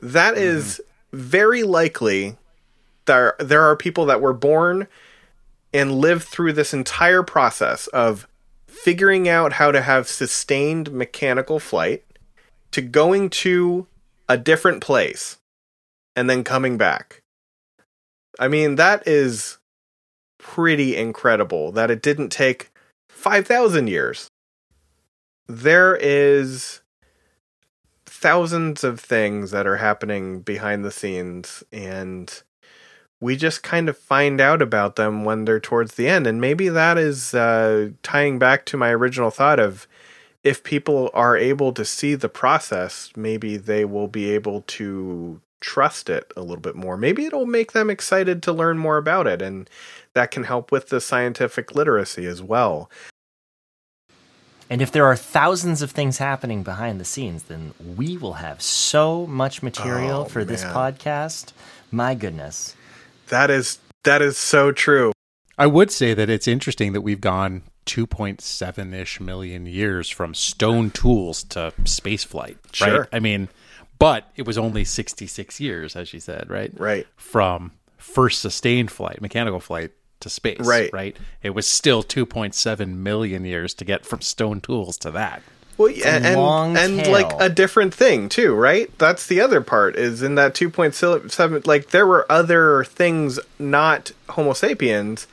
That 0.00 0.34
mm-hmm. 0.34 0.42
is 0.42 0.80
very 1.12 1.62
likely 1.62 2.36
there 3.06 3.36
there 3.38 3.62
are 3.62 3.76
people 3.76 4.06
that 4.06 4.20
were 4.20 4.32
born 4.32 4.88
and 5.72 5.92
lived 5.92 6.24
through 6.24 6.52
this 6.52 6.74
entire 6.74 7.22
process 7.22 7.86
of 7.88 8.26
figuring 8.82 9.28
out 9.28 9.54
how 9.54 9.70
to 9.70 9.80
have 9.80 10.08
sustained 10.08 10.92
mechanical 10.92 11.58
flight 11.58 12.04
to 12.70 12.82
going 12.82 13.30
to 13.30 13.86
a 14.28 14.36
different 14.36 14.82
place 14.82 15.38
and 16.16 16.28
then 16.28 16.44
coming 16.44 16.76
back. 16.76 17.22
I 18.38 18.48
mean, 18.48 18.74
that 18.76 19.06
is 19.06 19.58
pretty 20.38 20.96
incredible 20.96 21.72
that 21.72 21.90
it 21.90 22.02
didn't 22.02 22.30
take 22.30 22.70
5,000 23.08 23.86
years. 23.86 24.28
There 25.46 25.96
is 25.96 26.80
thousands 28.06 28.84
of 28.84 29.00
things 29.00 29.50
that 29.50 29.66
are 29.66 29.76
happening 29.76 30.40
behind 30.40 30.84
the 30.84 30.90
scenes 30.90 31.62
and 31.72 32.42
we 33.24 33.36
just 33.36 33.62
kind 33.62 33.88
of 33.88 33.96
find 33.96 34.38
out 34.38 34.60
about 34.60 34.96
them 34.96 35.24
when 35.24 35.46
they're 35.46 35.58
towards 35.70 35.94
the 35.94 36.06
end 36.06 36.26
and 36.26 36.40
maybe 36.40 36.68
that 36.68 36.98
is 36.98 37.34
uh, 37.34 37.88
tying 38.02 38.38
back 38.38 38.66
to 38.66 38.76
my 38.76 38.90
original 38.90 39.30
thought 39.30 39.58
of 39.58 39.86
if 40.42 40.62
people 40.62 41.10
are 41.14 41.34
able 41.36 41.72
to 41.72 41.84
see 41.84 42.14
the 42.14 42.28
process 42.28 43.10
maybe 43.16 43.56
they 43.56 43.84
will 43.84 44.08
be 44.08 44.30
able 44.30 44.60
to 44.66 45.40
trust 45.60 46.10
it 46.10 46.30
a 46.36 46.42
little 46.42 46.60
bit 46.68 46.76
more 46.76 46.96
maybe 46.98 47.24
it'll 47.24 47.46
make 47.46 47.72
them 47.72 47.88
excited 47.88 48.42
to 48.42 48.52
learn 48.52 48.76
more 48.76 48.98
about 48.98 49.26
it 49.26 49.40
and 49.40 49.70
that 50.12 50.30
can 50.30 50.44
help 50.44 50.70
with 50.70 50.88
the 50.90 51.00
scientific 51.00 51.74
literacy 51.74 52.26
as 52.26 52.42
well 52.42 52.90
And 54.70 54.82
if 54.82 54.90
there 54.92 55.06
are 55.06 55.16
thousands 55.16 55.82
of 55.82 55.90
things 55.92 56.18
happening 56.18 56.62
behind 56.62 56.98
the 56.98 57.04
scenes, 57.04 57.44
then 57.44 57.74
we 57.96 58.16
will 58.16 58.38
have 58.46 58.62
so 58.62 59.26
much 59.26 59.62
material 59.62 60.22
Oh, 60.22 60.24
for 60.24 60.42
this 60.42 60.64
podcast. 60.64 61.52
My 61.90 62.14
goodness. 62.14 62.74
That 63.28 63.50
is 63.50 63.78
that 64.04 64.22
is 64.22 64.36
so 64.36 64.72
true 64.72 65.12
I 65.56 65.66
would 65.66 65.90
say 65.90 66.14
that 66.14 66.28
it's 66.28 66.48
interesting 66.48 66.92
that 66.94 67.02
we've 67.02 67.20
gone 67.20 67.62
2.7 67.86 68.94
ish 68.94 69.20
million 69.20 69.66
years 69.66 70.08
from 70.10 70.34
stone 70.34 70.90
tools 70.90 71.44
to 71.44 71.72
space 71.84 72.24
flight. 72.24 72.56
Right? 72.80 72.88
Sure. 72.88 73.08
I 73.12 73.20
mean, 73.20 73.48
but 73.98 74.30
it 74.36 74.46
was 74.46 74.58
only 74.58 74.84
66 74.84 75.60
years, 75.60 75.94
as 75.94 76.12
you 76.12 76.20
said, 76.20 76.50
right? 76.50 76.72
Right. 76.76 77.06
From 77.16 77.72
first 77.98 78.40
sustained 78.40 78.90
flight, 78.90 79.20
mechanical 79.20 79.60
flight 79.60 79.92
to 80.20 80.30
space. 80.30 80.60
Right. 80.60 80.92
Right. 80.92 81.16
It 81.42 81.50
was 81.50 81.66
still 81.66 82.02
2.7 82.02 82.96
million 82.96 83.44
years 83.44 83.74
to 83.74 83.84
get 83.84 84.04
from 84.04 84.20
stone 84.22 84.60
tools 84.60 84.98
to 84.98 85.10
that. 85.12 85.42
Well, 85.78 85.92
and 86.04 86.24
and 86.76 87.04
tail. 87.04 87.12
like 87.12 87.32
a 87.38 87.48
different 87.48 87.94
thing 87.94 88.28
too, 88.28 88.54
right? 88.54 88.96
That's 88.98 89.26
the 89.26 89.40
other 89.40 89.60
part 89.60 89.96
is 89.96 90.22
in 90.22 90.36
that 90.36 90.54
2.7 90.54 91.66
like 91.66 91.90
there 91.90 92.06
were 92.06 92.30
other 92.30 92.84
things 92.84 93.40
not 93.58 94.12
homo 94.28 94.52
sapiens 94.52 95.26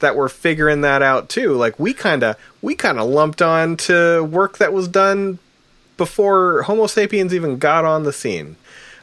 that 0.00 0.16
were 0.16 0.28
figuring 0.28 0.82
that 0.82 1.02
out 1.02 1.28
too. 1.28 1.54
Like 1.54 1.78
we 1.78 1.94
kind 1.94 2.22
of 2.22 2.36
we 2.62 2.74
kind 2.74 2.98
of 2.98 3.08
lumped 3.08 3.42
on 3.42 3.76
to 3.78 4.22
work 4.24 4.58
that 4.58 4.72
was 4.72 4.88
done 4.88 5.38
before 5.96 6.62
homo 6.62 6.86
sapiens 6.86 7.34
even 7.34 7.58
got 7.58 7.84
on 7.84 8.04
the 8.04 8.12
scene. 8.12 8.56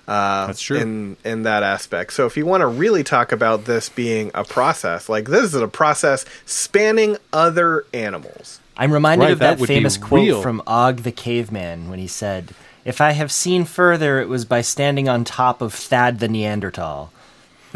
Uh, 0.08 0.48
That's 0.48 0.62
true. 0.62 0.78
in 0.78 1.18
in 1.24 1.44
that 1.44 1.64
aspect. 1.64 2.14
So 2.14 2.26
if 2.26 2.36
you 2.36 2.46
want 2.46 2.62
to 2.62 2.68
really 2.68 3.04
talk 3.04 3.32
about 3.32 3.66
this 3.66 3.90
being 3.90 4.32
a 4.34 4.44
process, 4.44 5.08
like 5.08 5.30
this 5.30 5.44
is 5.44 5.56
a 5.56 5.68
process 5.68 6.26
spanning 6.46 7.18
other 7.32 7.86
animals. 7.94 8.60
I'm 8.76 8.92
reminded 8.92 9.26
Right, 9.26 9.32
of 9.34 9.40
that, 9.40 9.60
that 9.60 9.68
famous 9.68 9.98
quote 9.98 10.26
real. 10.26 10.42
from 10.42 10.62
Og 10.66 10.98
the 11.00 11.12
Caveman 11.12 11.90
when 11.90 12.00
he 12.00 12.08
said, 12.08 12.54
If 12.86 13.02
I 13.02 13.12
have 13.12 13.32
seen 13.32 13.66
further, 13.66 14.20
it 14.20 14.28
was 14.28 14.46
by 14.46 14.62
standing 14.62 15.08
on 15.08 15.24
top 15.24 15.62
of 15.62 15.74
Thad 15.74 16.20
the 16.20 16.28
Neanderthal. 16.28 17.12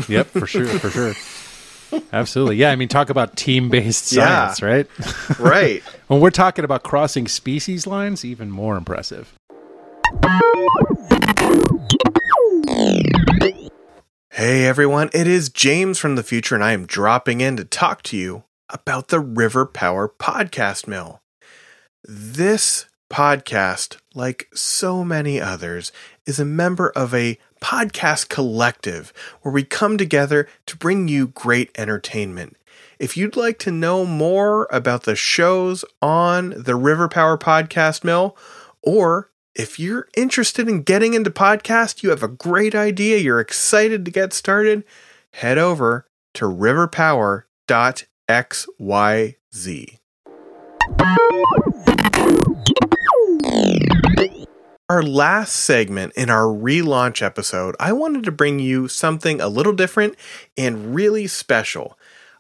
Yep, 0.08 0.28
for 0.28 0.48
sure, 0.48 0.66
for 0.68 0.90
sure. 0.90 1.14
Absolutely. 2.12 2.58
Yeah, 2.58 2.72
I 2.72 2.76
mean 2.76 2.88
talk 2.88 3.10
about 3.10 3.36
team-based 3.38 4.12
Yeah. 4.12 4.48
science, 4.54 4.62
right? 4.62 4.88
Right. 5.40 5.84
when 6.08 6.20
we're 6.20 6.32
talking 6.32 6.66
about 6.66 6.84
crossing 6.84 7.28
species 7.28 7.86
lines, 7.88 8.26
even 8.26 8.50
more 8.52 8.76
impressive. 8.76 9.34
Hey 14.32 14.66
everyone, 14.66 15.10
it 15.14 15.28
is 15.28 15.50
James 15.50 15.98
from 15.98 16.16
the 16.16 16.24
future, 16.24 16.56
and 16.56 16.64
I 16.64 16.72
am 16.74 16.86
dropping 16.86 17.42
in 17.42 17.58
to 17.58 17.64
talk 17.66 18.04
to 18.04 18.18
you 18.18 18.44
about 18.70 19.08
the 19.10 19.20
River 19.20 19.66
Power 19.66 20.08
Podcast 20.10 20.88
Mill. 20.88 21.22
This 22.04 22.86
podcast, 23.10 23.98
like 24.14 24.48
so 24.54 25.04
many 25.04 25.40
others, 25.40 25.92
is 26.26 26.40
a 26.40 26.46
member 26.46 26.90
of 26.90 27.14
a 27.14 27.38
podcast 27.62 28.30
collective 28.30 29.14
where 29.42 29.54
we 29.54 29.64
come 29.64 29.98
together 29.98 30.48
to 30.66 30.78
bring 30.78 31.08
you 31.08 31.28
great 31.28 31.72
entertainment. 31.78 32.58
If 33.00 33.16
you'd 33.16 33.36
like 33.36 33.60
to 33.60 33.72
know 33.72 34.06
more 34.06 34.68
about 34.72 35.04
the 35.04 35.16
shows 35.16 35.86
on 36.02 36.50
the 36.58 36.76
River 36.76 37.08
Power 37.08 37.38
Podcast 37.38 38.04
Mill, 38.04 38.36
or 38.82 39.32
if 39.56 39.80
you're 39.80 40.08
interested 40.16 40.68
in 40.68 40.84
getting 40.84 41.14
into 41.14 41.32
podcast, 41.32 42.04
you 42.04 42.10
have 42.10 42.24
a 42.24 42.28
great 42.28 42.76
idea, 42.76 43.18
you're 43.18 43.40
excited 43.40 44.06
to 44.06 44.12
get 44.12 44.34
started, 44.34 44.84
head 45.34 45.58
over 45.58 46.08
to 46.36 46.46
riverpower.xyz. 48.28 49.98
Our 54.90 55.04
last 55.04 55.54
segment 55.54 56.14
in 56.16 56.30
our 56.30 56.46
relaunch 56.46 57.22
episode, 57.22 57.76
I 57.80 57.92
wanted 57.92 58.24
to 58.24 58.32
bring 58.32 58.60
you 58.60 58.88
something 58.88 59.42
a 59.42 59.50
little 59.50 59.74
different 59.74 60.16
and 60.58 60.96
really 60.96 61.28
special. 61.28 61.98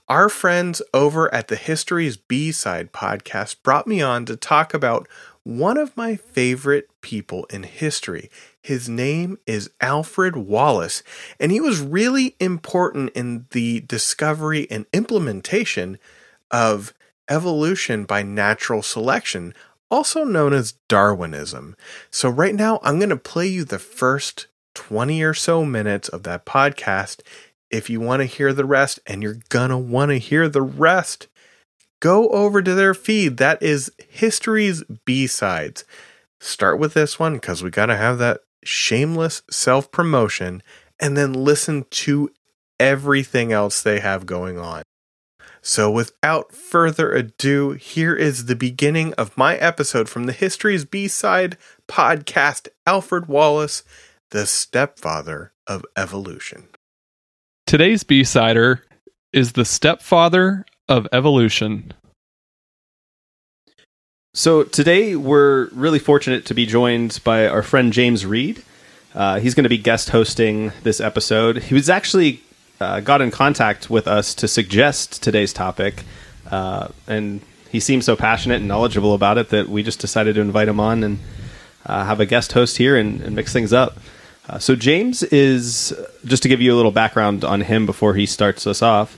Our 0.08 0.30
friends 0.30 0.82
over 0.94 1.34
at 1.34 1.50
the 1.50 1.58
History's 1.58 2.16
B 2.16 2.54
Side 2.54 2.94
podcast 2.94 3.62
brought 3.64 3.86
me 3.86 4.02
on 4.02 4.26
to 4.26 4.38
talk 4.38 4.74
about 4.74 5.10
one 5.44 5.78
of 5.78 5.96
my 5.98 6.16
favorite 6.16 6.90
people 7.02 7.46
in 7.46 7.64
history. 7.64 8.30
His 8.68 8.90
name 8.90 9.40
is 9.48 9.70
Alfred 9.80 10.36
Wallace, 10.36 11.02
and 11.40 11.54
he 11.54 11.62
was 11.62 11.80
really 11.80 12.36
important 12.38 13.12
in 13.12 13.46
the 13.52 13.80
discovery 13.80 14.68
and 14.70 14.86
implementation 14.92 16.00
of 16.52 16.94
evolution 17.30 18.04
by 18.04 18.24
natural 18.24 18.82
selection, 18.82 19.54
also 19.90 20.26
known 20.26 20.52
as 20.52 20.74
Darwinism. 20.90 21.78
So, 22.12 22.30
right 22.30 22.54
now, 22.54 22.82
I'm 22.84 23.00
going 23.00 23.08
to 23.08 23.16
play 23.16 23.48
you 23.48 23.64
the 23.64 23.80
first 23.80 24.48
20 24.76 25.24
or 25.24 25.34
so 25.34 25.64
minutes 25.64 26.10
of 26.10 26.24
that 26.24 26.46
podcast. 26.46 27.22
If 27.72 27.90
you 27.90 28.02
want 28.02 28.20
to 28.20 28.26
hear 28.26 28.52
the 28.52 28.66
rest, 28.66 29.00
and 29.08 29.24
you're 29.24 29.40
going 29.48 29.70
to 29.70 29.78
want 29.78 30.10
to 30.10 30.18
hear 30.18 30.50
the 30.50 30.62
rest, 30.62 31.28
go 32.02 32.28
over 32.32 32.62
to 32.62 32.74
their 32.74 32.94
feed. 32.94 33.38
That 33.38 33.64
is 33.64 33.94
History's 34.10 34.84
B 35.06 35.26
Sides. 35.26 35.86
Start 36.42 36.80
with 36.80 36.96
this 36.96 37.18
one 37.18 37.36
because 37.36 37.64
we 37.64 37.70
got 37.70 37.86
to 37.86 37.96
have 37.96 38.18
that 38.18 38.42
shameless 38.68 39.42
self 39.50 39.92
promotion 39.92 40.62
and 41.00 41.16
then 41.16 41.34
listen 41.34 41.86
to 41.90 42.30
everything 42.80 43.52
else 43.52 43.82
they 43.82 44.00
have 44.00 44.26
going 44.26 44.58
on. 44.58 44.84
So, 45.62 45.92
without 45.92 46.54
further 46.54 47.12
ado, 47.12 47.72
here 47.72 48.16
is 48.16 48.46
the 48.46 48.56
beginning 48.56 49.14
of 49.14 49.38
my 49.38 49.58
episode 49.58 50.08
from 50.08 50.26
the 50.26 50.34
History's 50.34 50.86
B 50.86 51.08
Side 51.08 51.58
podcast 51.88 52.68
Alfred 52.86 53.28
Wallace, 53.28 53.84
the 54.32 54.46
stepfather 54.46 55.54
of 55.66 55.84
evolution. 55.98 56.70
Today's 57.66 58.04
B-sider 58.04 58.82
is 59.34 59.52
the 59.52 59.66
stepfather 59.66 60.66
of 60.88 61.06
evolution. 61.12 61.94
So 64.38 64.62
today 64.62 65.16
we're 65.16 65.66
really 65.70 65.98
fortunate 65.98 66.46
to 66.46 66.54
be 66.54 66.68
joined 66.68 67.22
by 67.24 67.48
our 67.48 67.64
friend 67.64 67.92
James 67.92 68.24
Reed. 68.24 68.62
Uh, 69.16 69.40
he's 69.40 69.56
going 69.56 69.64
to 69.64 69.70
be 69.70 69.80
guest 69.80 70.12
hosting 70.12 70.74
this 70.84 71.02
episode. 71.02 71.58
He 71.58 71.74
was 71.74 71.90
actually 71.90 72.44
uh, 72.80 73.00
got 73.00 73.20
in 73.20 73.32
contact 73.32 73.90
with 73.90 74.08
us 74.08 74.36
to 74.36 74.48
suggest 74.48 75.24
today's 75.24 75.54
topic, 75.54 76.04
uh, 76.52 76.90
and 77.08 77.42
he 77.72 77.80
seemed 77.80 78.04
so 78.04 78.16
passionate 78.16 78.58
and 78.58 78.68
knowledgeable 78.68 79.16
about 79.16 79.40
it 79.40 79.50
that 79.50 79.70
we 79.70 79.82
just 79.82 80.00
decided 80.00 80.36
to 80.36 80.42
invite 80.42 80.68
him 80.68 80.80
on. 80.80 81.04
And 81.04 81.20
uh, 81.88 82.06
have 82.06 82.20
a 82.20 82.28
guest 82.28 82.52
host 82.52 82.78
here 82.78 82.96
and, 82.96 83.20
and 83.22 83.36
mix 83.36 83.52
things 83.52 83.74
up. 83.74 83.98
Uh, 84.48 84.60
so 84.60 84.76
James 84.76 85.24
is 85.24 86.00
just 86.26 86.44
to 86.44 86.50
give 86.50 86.62
you 86.62 86.72
a 86.72 86.78
little 86.78 86.92
background 86.92 87.44
on 87.44 87.62
him 87.62 87.88
before 87.88 88.14
he 88.14 88.28
starts 88.28 88.68
us 88.68 88.84
off. 88.84 89.18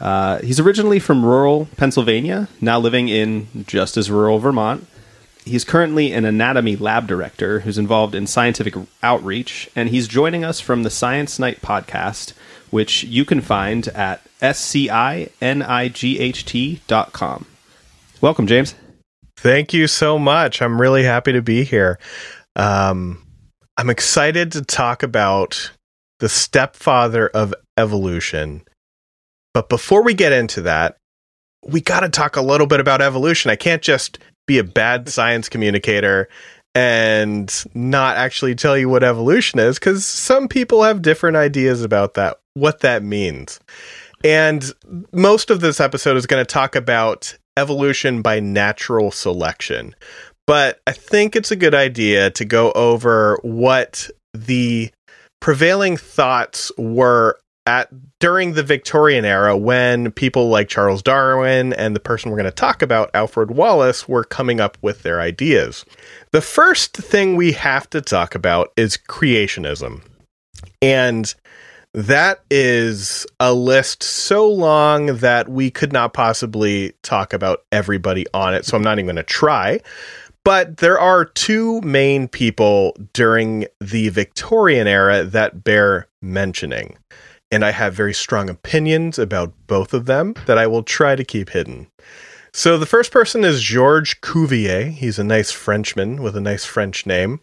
Uh, 0.00 0.38
he's 0.38 0.58
originally 0.58 0.98
from 0.98 1.24
rural 1.24 1.68
Pennsylvania, 1.76 2.48
now 2.60 2.78
living 2.78 3.08
in 3.08 3.64
just 3.66 3.96
as 3.96 4.10
rural 4.10 4.38
Vermont. 4.38 4.86
He's 5.44 5.64
currently 5.64 6.12
an 6.12 6.24
anatomy 6.24 6.76
lab 6.76 7.06
director 7.06 7.60
who's 7.60 7.78
involved 7.78 8.14
in 8.14 8.26
scientific 8.26 8.74
outreach, 9.02 9.70
and 9.74 9.88
he's 9.88 10.06
joining 10.08 10.44
us 10.44 10.60
from 10.60 10.82
the 10.82 10.90
Science 10.90 11.38
Night 11.38 11.60
podcast, 11.60 12.32
which 12.70 13.04
you 13.04 13.24
can 13.24 13.40
find 13.40 13.88
at 13.88 14.22
scinight.com. 14.40 15.46
Welcome, 18.20 18.46
James. 18.46 18.74
Thank 19.36 19.72
you 19.72 19.86
so 19.86 20.18
much. 20.18 20.60
I'm 20.60 20.80
really 20.80 21.04
happy 21.04 21.32
to 21.32 21.40
be 21.40 21.64
here. 21.64 21.98
Um, 22.56 23.26
I'm 23.78 23.88
excited 23.88 24.52
to 24.52 24.62
talk 24.62 25.02
about 25.02 25.72
the 26.18 26.28
stepfather 26.28 27.28
of 27.28 27.54
evolution. 27.78 28.62
But 29.54 29.68
before 29.68 30.02
we 30.02 30.14
get 30.14 30.32
into 30.32 30.62
that, 30.62 30.96
we 31.66 31.80
got 31.80 32.00
to 32.00 32.08
talk 32.08 32.36
a 32.36 32.42
little 32.42 32.66
bit 32.66 32.80
about 32.80 33.02
evolution. 33.02 33.50
I 33.50 33.56
can't 33.56 33.82
just 33.82 34.18
be 34.46 34.58
a 34.58 34.64
bad 34.64 35.08
science 35.10 35.48
communicator 35.48 36.28
and 36.74 37.64
not 37.74 38.16
actually 38.16 38.54
tell 38.54 38.78
you 38.78 38.88
what 38.88 39.02
evolution 39.02 39.58
is 39.58 39.78
because 39.78 40.06
some 40.06 40.46
people 40.46 40.82
have 40.84 41.02
different 41.02 41.36
ideas 41.36 41.82
about 41.82 42.14
that, 42.14 42.38
what 42.54 42.80
that 42.80 43.02
means. 43.02 43.58
And 44.22 44.70
most 45.12 45.50
of 45.50 45.60
this 45.60 45.80
episode 45.80 46.16
is 46.16 46.26
going 46.26 46.44
to 46.44 46.50
talk 46.50 46.76
about 46.76 47.36
evolution 47.56 48.22
by 48.22 48.38
natural 48.38 49.10
selection. 49.10 49.94
But 50.46 50.80
I 50.86 50.92
think 50.92 51.34
it's 51.36 51.50
a 51.50 51.56
good 51.56 51.74
idea 51.74 52.30
to 52.30 52.44
go 52.44 52.70
over 52.72 53.38
what 53.42 54.08
the 54.34 54.90
prevailing 55.40 55.96
thoughts 55.96 56.70
were 56.76 57.38
at 57.70 57.88
during 58.18 58.54
the 58.54 58.64
Victorian 58.64 59.24
era 59.24 59.56
when 59.56 60.10
people 60.10 60.48
like 60.48 60.68
Charles 60.68 61.02
Darwin 61.02 61.72
and 61.74 61.94
the 61.94 62.00
person 62.00 62.30
we're 62.30 62.36
going 62.36 62.44
to 62.46 62.50
talk 62.50 62.82
about, 62.82 63.10
Alfred 63.14 63.52
Wallace, 63.52 64.08
were 64.08 64.24
coming 64.24 64.58
up 64.58 64.76
with 64.82 65.04
their 65.04 65.20
ideas. 65.20 65.84
The 66.32 66.40
first 66.40 66.96
thing 66.96 67.36
we 67.36 67.52
have 67.52 67.88
to 67.90 68.00
talk 68.00 68.34
about 68.34 68.72
is 68.76 68.96
creationism. 68.96 70.02
And 70.82 71.32
that 71.94 72.40
is 72.50 73.24
a 73.38 73.54
list 73.54 74.02
so 74.02 74.48
long 74.50 75.18
that 75.18 75.48
we 75.48 75.70
could 75.70 75.92
not 75.92 76.12
possibly 76.12 76.92
talk 77.02 77.32
about 77.32 77.62
everybody 77.70 78.26
on 78.34 78.52
it. 78.52 78.64
So 78.64 78.76
I'm 78.76 78.82
not 78.82 78.98
even 78.98 79.06
going 79.06 79.14
to 79.14 79.22
try. 79.22 79.78
But 80.42 80.78
there 80.78 80.98
are 80.98 81.24
two 81.24 81.80
main 81.82 82.26
people 82.26 82.96
during 83.12 83.66
the 83.80 84.08
Victorian 84.08 84.88
era 84.88 85.22
that 85.22 85.62
bear 85.62 86.08
mentioning. 86.20 86.96
And 87.50 87.64
I 87.64 87.72
have 87.72 87.94
very 87.94 88.14
strong 88.14 88.48
opinions 88.48 89.18
about 89.18 89.52
both 89.66 89.92
of 89.92 90.06
them 90.06 90.34
that 90.46 90.58
I 90.58 90.66
will 90.66 90.82
try 90.82 91.16
to 91.16 91.24
keep 91.24 91.50
hidden. 91.50 91.88
So 92.52 92.78
the 92.78 92.86
first 92.86 93.12
person 93.12 93.44
is 93.44 93.62
Georges 93.62 94.14
Cuvier. 94.14 94.90
He's 94.90 95.18
a 95.18 95.24
nice 95.24 95.50
Frenchman 95.52 96.22
with 96.22 96.36
a 96.36 96.40
nice 96.40 96.64
French 96.64 97.06
name. 97.06 97.40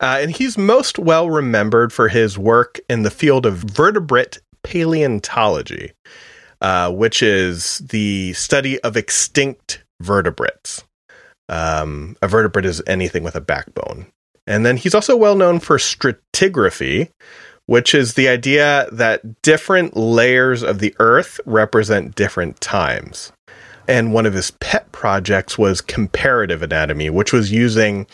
Uh, 0.00 0.18
and 0.20 0.30
he's 0.32 0.58
most 0.58 0.98
well 0.98 1.30
remembered 1.30 1.92
for 1.92 2.08
his 2.08 2.36
work 2.36 2.80
in 2.88 3.02
the 3.02 3.10
field 3.10 3.46
of 3.46 3.58
vertebrate 3.58 4.40
paleontology, 4.62 5.92
uh, 6.60 6.90
which 6.90 7.22
is 7.22 7.78
the 7.78 8.32
study 8.32 8.80
of 8.80 8.96
extinct 8.96 9.84
vertebrates. 10.00 10.84
Um, 11.48 12.16
a 12.22 12.28
vertebrate 12.28 12.64
is 12.64 12.82
anything 12.86 13.22
with 13.22 13.36
a 13.36 13.40
backbone. 13.40 14.06
And 14.46 14.66
then 14.66 14.76
he's 14.76 14.94
also 14.94 15.16
well 15.16 15.36
known 15.36 15.60
for 15.60 15.78
stratigraphy, 15.78 17.10
which 17.66 17.94
is 17.94 18.14
the 18.14 18.28
idea 18.28 18.86
that 18.92 19.42
different 19.42 19.96
layers 19.96 20.62
of 20.62 20.78
the 20.78 20.94
earth 20.98 21.40
represent 21.46 22.14
different 22.14 22.60
times. 22.60 23.32
And 23.86 24.12
one 24.12 24.26
of 24.26 24.34
his 24.34 24.50
pet 24.52 24.90
projects 24.92 25.58
was 25.58 25.80
comparative 25.80 26.62
anatomy, 26.62 27.10
which 27.10 27.32
was 27.32 27.52
using 27.52 28.06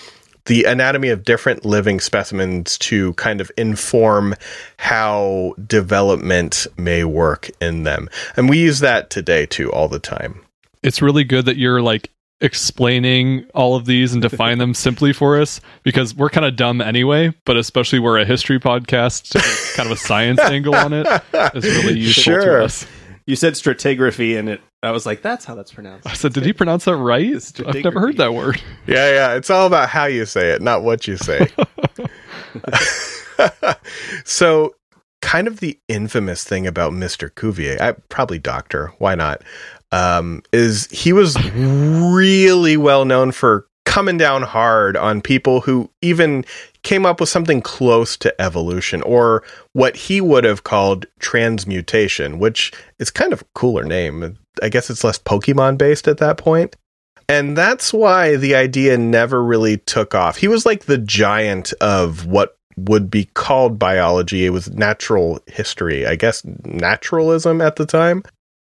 the 0.47 0.65
anatomy 0.65 1.11
of 1.11 1.25
different 1.25 1.65
living 1.65 2.01
specimens 2.01 2.79
to 2.79 3.13
kind 3.15 3.41
of 3.41 3.53
inform 3.57 4.35
how 4.79 5.55
development 5.67 6.67
may 6.77 7.05
work 7.05 7.51
in 7.61 7.85
them. 7.85 8.09
And 8.37 8.49
we 8.49 8.59
use 8.59 8.81
that 8.81 9.11
today 9.11 9.47
too 9.47 9.71
all 9.73 9.89
the 9.89 9.99
time. 9.99 10.41
It's 10.83 11.03
really 11.03 11.25
good 11.25 11.45
that 11.45 11.57
you're 11.57 11.83
like 11.83 12.11
explaining 12.41 13.47
all 13.55 13.77
of 13.77 13.85
these 13.85 14.13
and 14.13 14.23
define 14.23 14.59
them 14.59 14.75
simply 14.75 15.13
for 15.13 15.41
us 15.41 15.61
because 15.83 16.15
we're 16.15 16.31
kind 16.31 16.47
of 16.47 16.57
dumb 16.57 16.81
anyway, 16.81 17.35
but 17.45 17.57
especially 17.57 17.99
we're 17.99 18.19
a 18.19 18.25
history 18.25 18.59
podcast, 18.59 19.35
kind 19.77 19.87
of 19.87 19.93
a 19.93 20.01
science 20.01 20.41
angle 20.41 20.75
on 20.75 20.93
it 20.93 21.07
is 21.55 21.65
really 21.65 21.99
useful 21.99 22.23
sure. 22.23 22.41
to 22.41 22.65
us. 22.65 22.87
You 23.27 23.37
said 23.37 23.53
stratigraphy, 23.53 24.39
and 24.39 24.49
it. 24.49 24.61
I 24.83 24.91
was 24.91 25.07
like, 25.07 25.23
"That's 25.23 25.45
how 25.45 25.55
that's 25.55 25.73
pronounced." 25.73 26.07
I 26.07 26.15
said, 26.15 26.33
"Did 26.33 26.45
he 26.45 26.53
pronounce 26.53 26.87
that 26.87 26.97
right?" 26.97 27.61
I've 27.65 27.85
never 27.85 28.01
heard 28.01 28.17
that 28.17 28.35
word. 28.35 28.61
Yeah, 28.89 29.13
yeah. 29.13 29.35
It's 29.35 29.51
all 29.51 29.67
about 29.67 29.89
how 29.89 30.07
you 30.07 30.27
say 30.27 30.51
it, 30.51 30.63
not 30.63 30.83
what 30.83 31.07
you 31.07 31.17
say. 31.17 31.47
so, 34.25 34.75
kind 35.23 35.47
of 35.47 35.61
the 35.61 35.79
infamous 35.87 36.43
thing 36.43 36.67
about 36.67 36.93
Mister 36.93 37.29
Cuvier, 37.29 37.81
I, 37.81 37.93
probably 38.09 38.41
Doctor. 38.41 38.93
Why 38.99 39.15
not? 39.15 39.43
Um, 39.93 40.43
is 40.53 40.87
he 40.91 41.13
was 41.13 41.37
really 41.53 42.77
well 42.77 43.05
known 43.05 43.33
for 43.33 43.67
coming 43.85 44.17
down 44.17 44.43
hard 44.43 44.97
on 44.97 45.21
people 45.21 45.61
who 45.61 45.91
even 46.01 46.45
came 46.83 47.05
up 47.05 47.19
with 47.19 47.29
something 47.29 47.61
close 47.61 48.17
to 48.17 48.41
evolution 48.41 49.03
or 49.03 49.43
what 49.73 49.97
he 49.97 50.21
would 50.21 50.45
have 50.45 50.63
called 50.63 51.07
transmutation, 51.19 52.39
which 52.39 52.73
is 53.01 53.11
kind 53.11 53.33
of 53.33 53.43
a 53.43 53.47
cooler 53.55 53.83
name. 53.83 54.39
I 54.63 54.69
guess 54.69 54.91
it's 54.91 55.03
less 55.03 55.19
Pokemon 55.19 55.77
based 55.77 56.07
at 56.07 56.19
that 56.19 56.39
point. 56.39 56.77
And 57.29 57.57
that's 57.57 57.93
why 57.93 58.37
the 58.37 58.55
idea 58.55 58.99
never 58.99 59.43
really 59.43 59.79
took 59.79 60.15
off. 60.15 60.37
He 60.37 60.49
was 60.49 60.67
like 60.67 60.85
the 60.85 60.99
giant 60.99 61.73
of 61.81 62.27
what 62.27 62.57
would 62.77 63.11
be 63.11 63.27
called 63.35 63.79
biology. 63.79 64.47
It 64.47 64.51
was 64.51 64.71
natural 64.71 65.41
history, 65.47 66.07
I 66.07 66.17
guess 66.17 66.43
naturalism 66.65 67.61
at 67.61 67.77
the 67.77 67.87
time. 67.87 68.23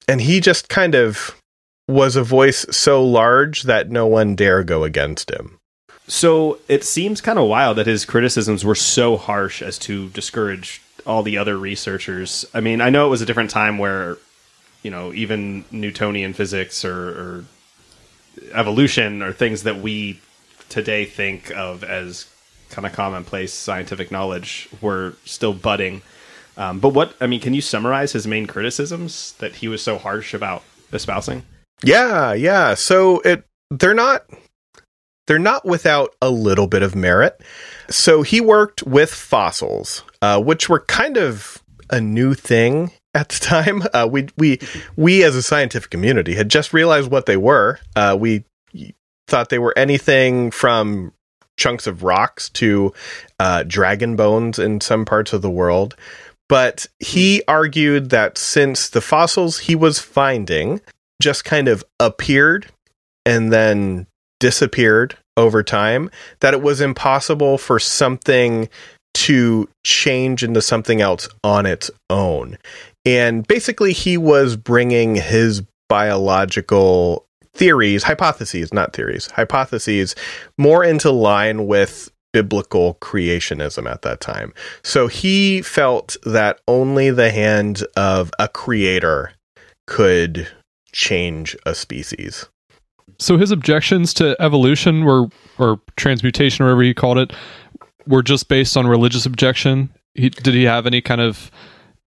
And 0.08 0.22
he 0.22 0.40
just 0.40 0.68
kind 0.68 0.94
of 0.94 1.40
was 1.86 2.16
a 2.16 2.22
voice 2.24 2.66
so 2.70 3.04
large 3.04 3.64
that 3.64 3.90
no 3.90 4.06
one 4.06 4.34
dare 4.34 4.64
go 4.64 4.82
against 4.82 5.30
him. 5.30 5.58
So 6.06 6.58
it 6.68 6.84
seems 6.84 7.20
kind 7.20 7.38
of 7.38 7.46
wild 7.46 7.76
that 7.76 7.86
his 7.86 8.06
criticisms 8.06 8.64
were 8.64 8.74
so 8.74 9.18
harsh 9.18 9.60
as 9.60 9.78
to 9.80 10.08
discourage 10.08 10.80
all 11.06 11.22
the 11.22 11.36
other 11.38 11.56
researchers. 11.56 12.46
I 12.54 12.60
mean, 12.60 12.80
I 12.80 12.90
know 12.90 13.06
it 13.06 13.10
was 13.10 13.22
a 13.22 13.26
different 13.26 13.50
time 13.50 13.76
where, 13.78 14.16
you 14.82 14.90
know, 14.90 15.12
even 15.12 15.66
Newtonian 15.70 16.32
physics 16.32 16.84
or, 16.84 17.08
or 17.08 17.44
evolution 18.52 19.22
or 19.22 19.32
things 19.32 19.64
that 19.64 19.78
we 19.78 20.20
today 20.68 21.04
think 21.04 21.50
of 21.52 21.84
as 21.84 22.26
kind 22.70 22.86
of 22.86 22.92
commonplace 22.92 23.52
scientific 23.52 24.10
knowledge 24.10 24.68
were 24.80 25.14
still 25.24 25.54
budding. 25.54 26.02
Um, 26.58 26.80
but 26.80 26.90
what 26.90 27.14
I 27.20 27.26
mean, 27.26 27.40
can 27.40 27.54
you 27.54 27.62
summarize 27.62 28.12
his 28.12 28.26
main 28.26 28.46
criticisms 28.46 29.34
that 29.38 29.56
he 29.56 29.68
was 29.68 29.80
so 29.80 29.96
harsh 29.96 30.34
about 30.34 30.62
espousing? 30.92 31.44
Yeah, 31.82 32.34
yeah. 32.34 32.74
So 32.74 33.20
it 33.20 33.44
they're 33.70 33.94
not 33.94 34.28
they're 35.28 35.38
not 35.38 35.64
without 35.64 36.14
a 36.20 36.30
little 36.30 36.66
bit 36.66 36.82
of 36.82 36.96
merit. 36.96 37.40
So 37.88 38.22
he 38.22 38.40
worked 38.40 38.82
with 38.82 39.10
fossils, 39.10 40.02
uh, 40.20 40.42
which 40.42 40.68
were 40.68 40.80
kind 40.80 41.16
of 41.16 41.62
a 41.90 42.00
new 42.00 42.34
thing 42.34 42.90
at 43.14 43.28
the 43.28 43.38
time. 43.38 43.82
Uh, 43.94 44.08
we 44.10 44.28
we 44.36 44.58
we 44.96 45.22
as 45.22 45.36
a 45.36 45.42
scientific 45.42 45.90
community 45.90 46.34
had 46.34 46.50
just 46.50 46.72
realized 46.72 47.10
what 47.10 47.26
they 47.26 47.36
were. 47.36 47.78
Uh, 47.94 48.16
we 48.18 48.44
thought 49.28 49.50
they 49.50 49.58
were 49.58 49.76
anything 49.76 50.50
from 50.50 51.12
chunks 51.56 51.86
of 51.86 52.02
rocks 52.02 52.48
to 52.48 52.92
uh, 53.38 53.64
dragon 53.64 54.16
bones 54.16 54.58
in 54.58 54.80
some 54.80 55.04
parts 55.04 55.32
of 55.32 55.42
the 55.42 55.50
world. 55.50 55.94
But 56.48 56.86
he 56.98 57.38
hmm. 57.38 57.50
argued 57.50 58.10
that 58.10 58.38
since 58.38 58.88
the 58.88 59.00
fossils 59.00 59.60
he 59.60 59.74
was 59.74 59.98
finding 59.98 60.80
just 61.20 61.44
kind 61.44 61.68
of 61.68 61.84
appeared 62.00 62.66
and 63.26 63.52
then 63.52 64.06
disappeared 64.40 65.16
over 65.36 65.62
time, 65.62 66.10
that 66.40 66.54
it 66.54 66.62
was 66.62 66.80
impossible 66.80 67.58
for 67.58 67.78
something 67.78 68.68
to 69.14 69.68
change 69.84 70.44
into 70.44 70.62
something 70.62 71.00
else 71.00 71.28
on 71.42 71.66
its 71.66 71.90
own. 72.08 72.56
And 73.04 73.46
basically, 73.46 73.92
he 73.92 74.16
was 74.16 74.56
bringing 74.56 75.16
his 75.16 75.62
biological 75.88 77.26
theories, 77.54 78.04
hypotheses, 78.04 78.72
not 78.72 78.92
theories, 78.92 79.30
hypotheses, 79.30 80.14
more 80.56 80.84
into 80.84 81.10
line 81.10 81.66
with 81.66 82.10
biblical 82.38 82.96
creationism 83.00 83.90
at 83.90 84.02
that 84.02 84.20
time. 84.20 84.54
So 84.84 85.08
he 85.08 85.60
felt 85.60 86.16
that 86.24 86.60
only 86.68 87.10
the 87.10 87.32
hand 87.32 87.82
of 87.96 88.30
a 88.38 88.46
creator 88.46 89.32
could 89.88 90.46
change 90.92 91.56
a 91.66 91.74
species. 91.74 92.46
So 93.18 93.38
his 93.38 93.50
objections 93.50 94.14
to 94.14 94.36
evolution 94.40 95.04
were 95.04 95.26
or 95.58 95.80
transmutation, 95.96 96.64
or 96.64 96.68
whatever 96.68 96.82
he 96.82 96.94
called 96.94 97.18
it, 97.18 97.32
were 98.06 98.22
just 98.22 98.48
based 98.48 98.76
on 98.76 98.86
religious 98.86 99.26
objection. 99.26 99.90
He, 100.14 100.30
did 100.30 100.54
he 100.54 100.62
have 100.62 100.86
any 100.86 101.00
kind 101.00 101.20
of 101.20 101.50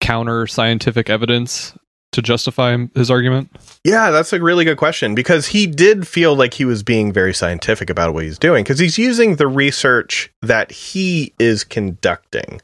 counter 0.02 0.46
scientific 0.46 1.08
evidence 1.08 1.74
to 2.12 2.22
justify 2.22 2.76
his 2.94 3.10
argument? 3.10 3.50
Yeah, 3.84 4.10
that's 4.10 4.32
a 4.32 4.40
really 4.40 4.64
good 4.64 4.78
question 4.78 5.14
because 5.14 5.46
he 5.48 5.66
did 5.66 6.06
feel 6.06 6.34
like 6.34 6.54
he 6.54 6.64
was 6.64 6.82
being 6.82 7.12
very 7.12 7.34
scientific 7.34 7.90
about 7.90 8.14
what 8.14 8.24
he's 8.24 8.38
doing 8.38 8.64
because 8.64 8.78
he's 8.78 8.98
using 8.98 9.36
the 9.36 9.48
research 9.48 10.32
that 10.42 10.72
he 10.72 11.32
is 11.38 11.64
conducting. 11.64 12.60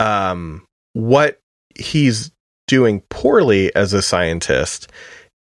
Um, 0.00 0.64
what 0.92 1.40
he's 1.76 2.30
doing 2.66 3.00
poorly 3.08 3.74
as 3.74 3.92
a 3.92 4.02
scientist 4.02 4.90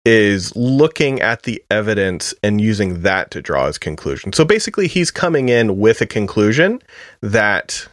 is 0.05 0.55
looking 0.55 1.20
at 1.20 1.45
the 1.45 1.62
evidence 1.70 2.35
and 2.43 2.61
using 2.61 3.03
that 3.03 3.30
to 3.30 3.41
draw 3.41 3.66
his 3.66 3.78
conclusion. 3.78 4.32
So 4.32 4.45
basically, 4.45 4.87
he's 4.87 5.11
coming 5.11 5.49
in 5.49 5.78
with 5.78 6.01
a 6.01 6.07
conclusion 6.07 6.82
that 7.22 7.89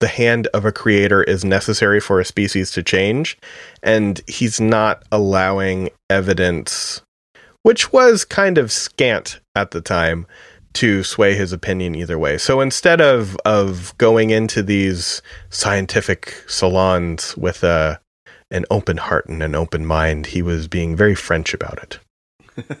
the 0.00 0.08
hand 0.08 0.46
of 0.48 0.64
a 0.64 0.72
creator 0.72 1.22
is 1.22 1.44
necessary 1.44 2.00
for 2.00 2.20
a 2.20 2.24
species 2.24 2.70
to 2.72 2.82
change, 2.82 3.38
and 3.82 4.20
he's 4.26 4.60
not 4.60 5.02
allowing 5.10 5.90
evidence, 6.10 7.02
which 7.62 7.92
was 7.92 8.24
kind 8.24 8.58
of 8.58 8.72
scant 8.72 9.40
at 9.54 9.70
the 9.70 9.80
time, 9.80 10.26
to 10.74 11.02
sway 11.02 11.34
his 11.34 11.52
opinion 11.52 11.94
either 11.94 12.18
way. 12.18 12.36
So 12.36 12.60
instead 12.60 13.00
of 13.00 13.36
of 13.46 13.96
going 13.96 14.28
into 14.30 14.62
these 14.62 15.22
scientific 15.48 16.44
salons 16.46 17.34
with 17.36 17.64
a 17.64 17.98
an 18.50 18.64
open 18.70 18.98
heart 18.98 19.26
and 19.26 19.42
an 19.42 19.54
open 19.54 19.86
mind, 19.86 20.26
he 20.26 20.42
was 20.42 20.68
being 20.68 20.94
very 20.94 21.14
French 21.14 21.54
about 21.54 21.78
it. 21.82 21.98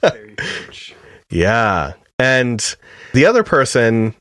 Very 0.00 0.34
French. 0.36 0.94
Yeah. 1.30 1.92
And 2.18 2.76
the 3.14 3.24
other 3.26 3.44
person 3.44 4.14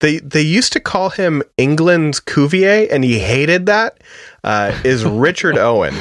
they 0.00 0.18
they 0.18 0.42
used 0.42 0.72
to 0.72 0.80
call 0.80 1.10
him 1.10 1.42
England's 1.56 2.20
Cuvier 2.20 2.88
and 2.90 3.04
he 3.04 3.18
hated 3.18 3.66
that. 3.66 4.02
Uh, 4.42 4.78
is 4.84 5.04
Richard 5.04 5.56
Owen. 5.56 5.94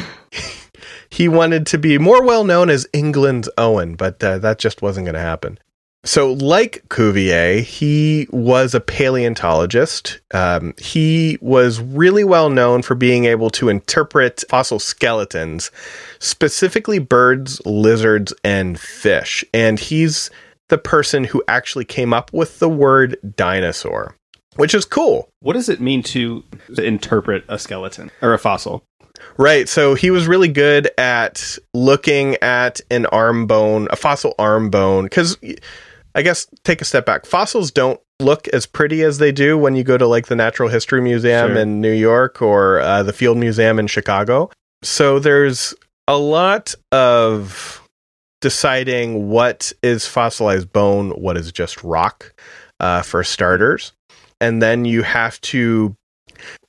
he 1.10 1.28
wanted 1.28 1.66
to 1.68 1.78
be 1.78 1.98
more 1.98 2.24
well 2.24 2.44
known 2.44 2.70
as 2.70 2.88
England's 2.94 3.50
Owen, 3.58 3.96
but 3.96 4.24
uh, 4.24 4.40
that 4.40 4.60
just 4.60 4.82
wasn't 4.82 5.06
going 5.06 5.16
to 5.16 5.20
happen. 5.20 5.60
So, 6.06 6.32
like 6.32 6.84
Cuvier, 6.90 7.62
he 7.62 8.26
was 8.32 8.74
a 8.74 8.80
paleontologist. 8.80 10.22
Um, 10.34 10.74
he 10.78 11.38
was 11.42 11.82
really 11.82 12.24
well 12.24 12.50
known 12.50 12.84
for 12.84 12.96
being 12.96 13.26
able 13.26 13.50
to 13.52 13.68
interpret 13.68 14.46
fossil 14.48 14.80
skeletons, 14.80 15.72
specifically 16.20 17.00
birds, 17.00 17.62
lizards, 17.66 18.34
and 18.46 18.80
fish. 18.80 19.44
And 19.54 19.78
he's 19.78 20.32
the 20.70 20.78
person 20.78 21.24
who 21.26 21.44
actually 21.48 21.86
came 21.86 22.14
up 22.14 22.32
with 22.34 22.60
the 22.60 22.70
word 22.70 23.18
dinosaur, 23.36 24.16
which 24.56 24.74
is 24.74 24.86
cool. 24.86 25.30
What 25.42 25.54
does 25.54 25.70
it 25.70 25.82
mean 25.82 26.04
to 26.04 26.44
interpret 26.78 27.44
a 27.50 27.60
skeleton 27.60 28.12
or 28.22 28.34
a 28.34 28.40
fossil? 28.40 28.84
Right. 29.38 29.68
So 29.68 29.96
he 29.96 30.12
was 30.12 30.28
really 30.28 30.48
good 30.48 30.90
at 30.98 31.58
looking 31.74 32.38
at 32.42 32.80
an 32.90 33.06
arm 33.08 33.48
bone, 33.48 33.88
a 33.92 33.96
fossil 33.96 34.34
arm 34.40 34.70
bone, 34.70 35.06
because 35.06 35.38
I 36.16 36.22
guess 36.22 36.48
take 36.64 36.82
a 36.82 36.86
step 36.86 37.06
back. 37.06 37.26
Fossils 37.26 37.72
don't 37.72 38.00
look 38.22 38.48
as 38.50 38.66
pretty 38.66 39.04
as 39.04 39.18
they 39.18 39.32
do 39.32 39.58
when 39.58 39.76
you 39.76 39.84
go 39.84 39.98
to 39.98 40.08
like 40.08 40.28
the 40.28 40.36
Natural 40.36 40.70
History 40.70 41.02
Museum 41.02 41.50
Sure. 41.52 41.58
in 41.58 41.82
New 41.82 41.92
York 41.92 42.42
or 42.42 42.80
uh, 42.80 43.04
the 43.04 43.14
Field 43.14 43.38
Museum 43.38 43.80
in 43.80 43.88
Chicago. 43.88 44.50
So 44.84 45.20
there's 45.20 45.74
a 46.08 46.18
lot 46.18 46.74
of 46.92 47.79
deciding 48.42 49.30
what 49.30 49.72
is 49.84 50.06
fossilized 50.06 50.72
bone, 50.72 51.12
what 51.12 51.38
is 51.38 51.52
just 51.52 51.84
rock, 51.84 52.34
uh, 52.80 53.02
for 53.02 53.24
starters, 53.24 53.94
and 54.40 54.62
then 54.62 54.86
you 54.86 55.04
have 55.04 55.40
to 55.42 55.96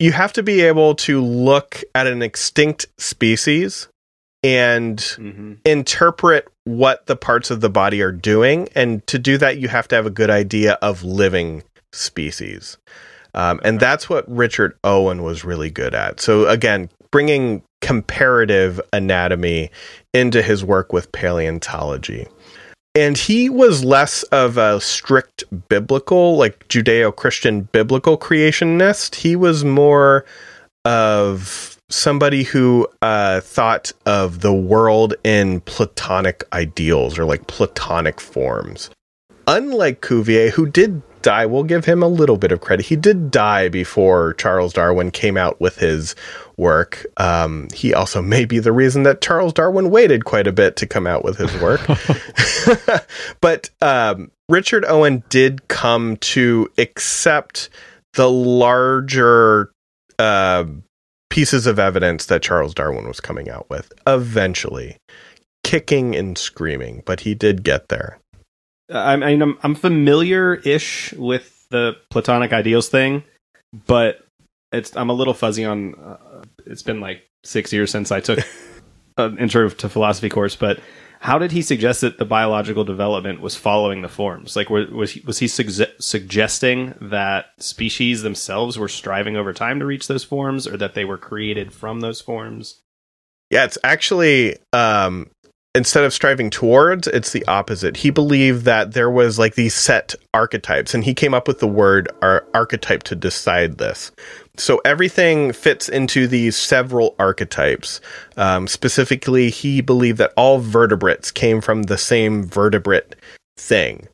you 0.00 0.10
have 0.10 0.32
to 0.32 0.42
be 0.42 0.62
able 0.62 0.96
to 0.96 1.20
look 1.20 1.82
at 1.94 2.06
an 2.06 2.22
extinct 2.22 2.86
species 2.98 3.88
and 4.42 4.98
Mm-hmm. 4.98 5.52
interpret 5.64 6.48
what 6.64 7.06
the 7.06 7.16
parts 7.16 7.50
of 7.50 7.60
the 7.60 7.70
body 7.70 8.00
are 8.00 8.10
doing. 8.12 8.68
And 8.74 9.06
to 9.06 9.18
do 9.18 9.36
that, 9.38 9.58
you 9.58 9.68
have 9.68 9.86
to 9.88 9.96
have 9.96 10.06
a 10.06 10.10
good 10.10 10.30
idea 10.30 10.72
of 10.82 11.04
living 11.04 11.62
species. 11.92 12.78
Um, 13.34 13.60
and 13.62 13.78
that's 13.78 14.08
what 14.08 14.24
Richard 14.28 14.76
Owen 14.82 15.22
was 15.22 15.44
really 15.44 15.70
good 15.70 15.94
at. 15.94 16.20
So, 16.20 16.48
again, 16.48 16.88
bringing 17.12 17.62
comparative 17.80 18.80
anatomy 18.92 19.70
into 20.12 20.42
his 20.42 20.64
work 20.64 20.92
with 20.92 21.12
paleontology. 21.12 22.26
And 22.94 23.16
he 23.16 23.48
was 23.48 23.84
less 23.84 24.24
of 24.24 24.56
a 24.56 24.80
strict 24.80 25.44
biblical, 25.68 26.36
like 26.36 26.66
Judeo 26.68 27.14
Christian 27.14 27.62
biblical 27.62 28.18
creationist. 28.18 29.14
He 29.14 29.36
was 29.36 29.64
more 29.64 30.24
of 30.84 31.78
somebody 31.88 32.42
who 32.42 32.88
uh, 33.02 33.40
thought 33.40 33.92
of 34.06 34.40
the 34.40 34.54
world 34.54 35.14
in 35.22 35.60
platonic 35.62 36.44
ideals 36.52 37.18
or 37.18 37.24
like 37.24 37.46
platonic 37.46 38.20
forms. 38.20 38.90
Unlike 39.46 40.02
Cuvier, 40.02 40.50
who 40.50 40.66
did 40.66 41.02
die, 41.22 41.46
we'll 41.46 41.64
give 41.64 41.84
him 41.84 42.02
a 42.02 42.08
little 42.08 42.36
bit 42.36 42.52
of 42.52 42.60
credit. 42.60 42.86
He 42.86 42.96
did 42.96 43.30
die 43.30 43.68
before 43.68 44.34
Charles 44.34 44.72
Darwin 44.72 45.10
came 45.10 45.36
out 45.36 45.60
with 45.60 45.78
his 45.78 46.14
work. 46.56 47.06
Um, 47.16 47.68
he 47.74 47.94
also 47.94 48.22
may 48.34 48.44
be 48.44 48.58
the 48.58 48.72
reason 48.72 49.02
that 49.04 49.20
Charles 49.20 49.52
Darwin 49.52 49.90
waited 49.90 50.24
quite 50.24 50.46
a 50.46 50.52
bit 50.52 50.76
to 50.76 50.86
come 50.86 51.06
out 51.06 51.24
with 51.24 51.36
his 51.38 51.54
work. 51.60 51.80
but 53.40 53.70
um, 53.80 54.30
Richard 54.48 54.84
Owen 54.86 55.22
did 55.28 55.68
come 55.68 56.16
to 56.18 56.70
accept 56.78 57.70
the 58.14 58.30
larger 58.30 59.70
uh, 60.18 60.64
pieces 61.30 61.66
of 61.66 61.78
evidence 61.78 62.26
that 62.26 62.42
Charles 62.42 62.74
Darwin 62.74 63.06
was 63.06 63.20
coming 63.20 63.48
out 63.48 63.68
with 63.70 63.92
eventually, 64.06 64.96
kicking 65.64 66.14
and 66.14 66.36
screaming, 66.36 67.02
but 67.06 67.20
he 67.20 67.34
did 67.34 67.62
get 67.62 67.88
there. 67.88 68.19
I 68.93 69.16
mean, 69.16 69.43
I'm, 69.43 69.59
I'm 69.62 69.74
familiar-ish 69.74 71.12
with 71.14 71.66
the 71.70 71.97
Platonic 72.11 72.53
ideals 72.53 72.88
thing, 72.88 73.24
but 73.86 74.26
it's 74.72 74.97
I'm 74.97 75.11
a 75.11 75.14
little 75.14 75.34
fuzzy 75.34 75.64
on. 75.64 75.95
Uh, 75.95 76.43
it's 76.66 76.82
been 76.82 77.01
like 77.01 77.22
six 77.45 77.72
years 77.72 77.91
since 77.91 78.11
I 78.11 78.20
took 78.20 78.41
an 79.16 79.38
intro 79.38 79.68
to 79.68 79.88
philosophy 79.88 80.28
course, 80.28 80.57
but 80.57 80.80
how 81.20 81.38
did 81.38 81.53
he 81.53 81.61
suggest 81.61 82.01
that 82.01 82.18
the 82.18 82.24
biological 82.24 82.82
development 82.82 83.43
was 83.43 83.55
following 83.55 84.01
the 84.01 84.09
forms? 84.09 84.57
Like, 84.57 84.70
wa- 84.70 84.86
was 84.91 85.12
he, 85.12 85.20
was 85.20 85.38
he 85.38 85.47
sugge- 85.47 85.91
suggesting 86.01 86.95
that 87.01 87.47
species 87.59 88.22
themselves 88.22 88.78
were 88.78 88.88
striving 88.88 89.36
over 89.36 89.53
time 89.53 89.80
to 89.80 89.86
reach 89.86 90.09
those 90.09 90.24
forms, 90.24 90.66
or 90.66 90.76
that 90.78 90.95
they 90.95 91.05
were 91.05 91.18
created 91.18 91.72
from 91.72 92.01
those 92.01 92.20
forms? 92.20 92.80
Yeah, 93.51 93.64
it's 93.64 93.78
actually 93.84 94.57
um 94.72 95.30
instead 95.74 96.04
of 96.04 96.12
striving 96.12 96.50
towards, 96.50 97.06
it's 97.08 97.32
the 97.32 97.46
opposite. 97.46 97.99
He 97.99 98.11
believed 98.11 98.64
that 98.64 98.92
there 98.92 99.11
was 99.11 99.38
like 99.38 99.54
these 99.54 99.74
set 99.74 100.14
archetypes 100.34 100.95
and 100.95 101.04
he 101.04 101.14
came 101.14 101.34
up 101.34 101.46
with 101.46 101.61
the 101.61 101.68
word 101.68 102.08
ar- 102.22 102.46
archetype 102.54 103.03
to 103.04 103.14
decide 103.14 103.78
this. 103.78 104.11
So 104.57 104.80
everything 104.84 105.53
fits 105.53 105.88
into 105.88 106.26
these 106.26 106.57
several 106.57 107.14
archetypes. 107.18 108.00
Um, 108.36 108.66
specifically, 108.66 109.50
he 109.50 109.80
believed 109.80 110.18
that 110.18 110.32
all 110.36 110.58
vertebrates 110.58 111.30
came 111.30 111.61
from 111.61 111.84
the 111.84 111.99
same 111.99 112.45
vertebrate 112.45 113.16
thing. 113.57 114.08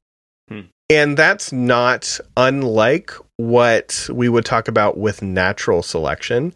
Hmm. 0.49 0.61
And 0.89 1.17
that's 1.17 1.53
not 1.53 2.21
unlike 2.37 3.11
what 3.39 4.09
we 4.13 4.29
would 4.29 4.45
talk 4.45 4.69
about 4.69 4.99
with 4.99 5.21
natural 5.21 5.83
selection. 5.83 6.55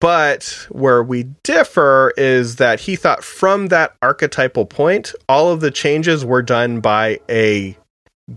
But 0.00 0.66
where 0.70 1.02
we 1.02 1.24
differ 1.42 2.12
is 2.16 2.56
that 2.56 2.80
he 2.80 2.94
thought 2.94 3.24
from 3.24 3.66
that 3.68 3.96
archetypal 4.00 4.64
point, 4.64 5.12
all 5.28 5.50
of 5.50 5.60
the 5.60 5.72
changes 5.72 6.24
were 6.24 6.42
done 6.42 6.80
by 6.80 7.18
a 7.28 7.76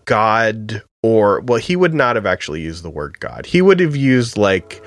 god, 0.05 0.81
or, 1.03 1.41
well, 1.41 1.59
he 1.59 1.75
would 1.75 1.93
not 1.93 2.15
have 2.15 2.25
actually 2.25 2.61
used 2.61 2.83
the 2.83 2.89
word 2.89 3.19
god. 3.19 3.45
He 3.45 3.61
would 3.61 3.79
have 3.79 3.95
used 3.95 4.37
like 4.37 4.81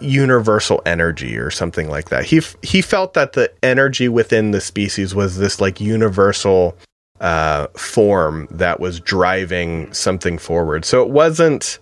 universal 0.00 0.82
energy 0.84 1.38
or 1.38 1.50
something 1.50 1.88
like 1.88 2.10
that. 2.10 2.24
He, 2.24 2.38
f- 2.38 2.56
he 2.62 2.82
felt 2.82 3.14
that 3.14 3.32
the 3.32 3.50
energy 3.62 4.08
within 4.08 4.50
the 4.50 4.60
species 4.60 5.14
was 5.14 5.38
this 5.38 5.60
like 5.60 5.80
universal 5.80 6.76
uh, 7.20 7.68
form 7.76 8.46
that 8.50 8.78
was 8.78 9.00
driving 9.00 9.92
something 9.92 10.36
forward. 10.36 10.84
So 10.84 11.02
it 11.02 11.08
wasn't 11.08 11.78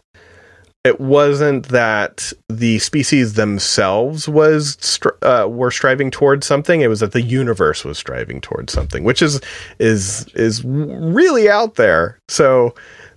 it 0.85 1.01
wasn't 1.01 1.69
that 1.69 2.33
the 2.49 2.79
species 2.81 3.35
themselves 3.35 4.29
was 4.29 4.99
uh, 5.23 5.47
were 5.49 5.71
striving 5.71 6.11
towards 6.11 6.47
something 6.47 6.81
it 6.81 6.89
was 6.89 7.01
that 7.01 7.13
the 7.13 7.23
universe 7.23 7.85
was 7.85 7.99
striving 7.99 8.41
towards 8.41 8.73
something 8.73 9.05
which 9.05 9.23
is 9.23 9.41
is 9.79 10.27
is 10.35 10.65
really 10.65 11.49
out 11.49 11.77
there 11.77 12.19
so 12.29 12.75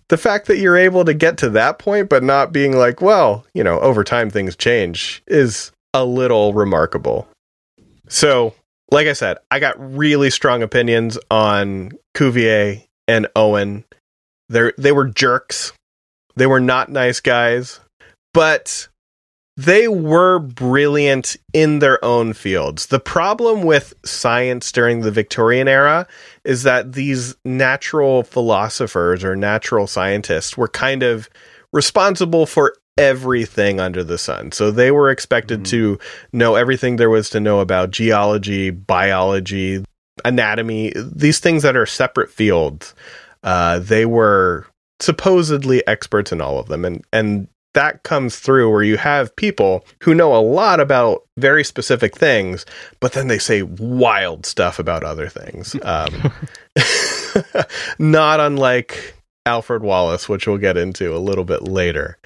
the 0.10 0.18
fact 0.18 0.46
that 0.48 0.58
you're 0.58 0.78
able 0.78 1.04
to 1.04 1.14
get 1.14 1.38
to 1.38 1.50
that 1.50 1.80
point 1.80 2.10
but 2.10 2.24
not 2.24 2.52
being 2.52 2.78
like 2.78 3.02
well 3.02 3.46
you 3.54 3.64
know 3.64 3.80
over 3.80 4.04
time 4.04 4.30
things 4.30 4.56
change 4.56 5.24
is 5.28 5.72
a 5.94 6.06
little 6.06 6.54
remarkable 6.54 7.28
so 8.08 8.54
like 8.92 9.08
I 9.08 9.14
said, 9.14 9.38
I 9.52 9.60
got 9.60 9.76
really 9.78 10.30
strong 10.30 10.64
opinions 10.64 11.18
on 11.32 11.92
Cuvier 12.16 12.84
and 13.08 13.28
Owen. 13.36 13.84
They 14.50 14.72
they 14.78 14.92
were 14.92 15.08
jerks. 15.08 15.74
They 16.36 16.48
were 16.48 16.60
not 16.60 16.90
nice 16.90 17.20
guys, 17.20 17.80
but 18.34 18.88
they 19.58 19.88
were 19.88 20.40
brilliant 20.40 21.38
in 21.54 21.80
their 21.80 22.04
own 22.04 22.34
fields. 22.34 22.88
The 22.88 23.00
problem 23.00 23.64
with 23.64 23.94
science 24.04 24.72
during 24.72 25.00
the 25.00 25.12
Victorian 25.12 25.68
era 25.68 26.08
is 26.44 26.64
that 26.64 26.94
these 26.94 27.36
natural 27.46 28.24
philosophers 28.24 29.24
or 29.24 29.36
natural 29.36 29.88
scientists 29.88 30.58
were 30.58 30.68
kind 30.68 31.04
of 31.04 31.30
responsible 31.72 32.46
for 32.46 32.76
everything 32.98 33.80
under 33.80 34.04
the 34.04 34.18
sun. 34.18 34.52
So 34.52 34.72
they 34.72 34.92
were 34.92 35.10
expected 35.10 35.62
mm-hmm. 35.62 35.98
to 35.98 36.00
know 36.34 36.56
everything 36.56 36.98
there 36.98 37.10
was 37.10 37.30
to 37.32 37.40
know 37.40 37.62
about 37.62 37.92
geology, 37.92 38.72
biology, 38.72 39.84
anatomy, 40.24 40.94
these 40.96 41.40
things 41.40 41.64
that 41.64 41.78
are 41.78 41.86
separate 41.86 42.30
fields. 42.30 42.94
Uh, 43.44 43.80
they 43.80 44.06
were 44.06 44.66
supposedly 45.00 45.86
experts 45.88 46.32
in 46.32 46.42
all 46.42 46.60
of 46.60 46.68
them. 46.68 46.86
And, 46.86 47.04
and 47.12 47.48
that 47.74 48.04
comes 48.04 48.40
through 48.40 48.72
where 48.72 48.84
you 48.84 48.98
have 48.98 49.36
people 49.36 49.86
who 50.02 50.16
know 50.16 50.36
a 50.36 50.42
lot 50.42 50.80
about 50.80 51.24
very 51.38 51.64
specific 51.64 52.16
things, 52.16 52.66
but 53.00 53.12
then 53.12 53.28
they 53.28 53.38
say 53.38 53.62
wild 53.64 54.46
stuff 54.46 54.80
about 54.80 55.04
other 55.04 55.30
things. 55.30 55.76
Um, 55.86 56.34
not 58.00 58.40
unlike 58.40 59.16
Alfred 59.46 59.84
Wallace, 59.84 60.28
which 60.28 60.48
we'll 60.48 60.58
get 60.58 60.78
into 60.78 61.16
a 61.16 61.20
little 61.20 61.46
bit 61.46 61.64
later. 61.64 62.18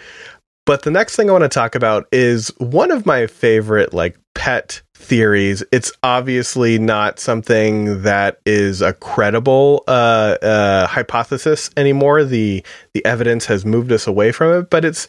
But 0.65 0.83
the 0.83 0.91
next 0.91 1.15
thing 1.15 1.29
I 1.29 1.33
want 1.33 1.43
to 1.43 1.49
talk 1.49 1.75
about 1.75 2.07
is 2.11 2.51
one 2.57 2.91
of 2.91 3.05
my 3.05 3.27
favorite, 3.27 3.93
like, 3.93 4.17
pet 4.49 4.81
theories. 4.95 5.63
It's 5.71 5.91
obviously 6.01 6.79
not 6.79 7.19
something 7.19 8.01
that 8.01 8.39
is 8.47 8.81
a 8.81 8.93
credible 8.93 9.83
uh, 9.87 10.37
uh, 10.41 10.87
hypothesis 10.87 11.69
anymore. 11.77 12.23
The 12.23 12.63
the 12.95 13.05
evidence 13.05 13.45
has 13.45 13.63
moved 13.63 13.91
us 13.91 14.07
away 14.07 14.31
from 14.31 14.59
it, 14.59 14.71
but 14.71 14.85
it's 14.85 15.07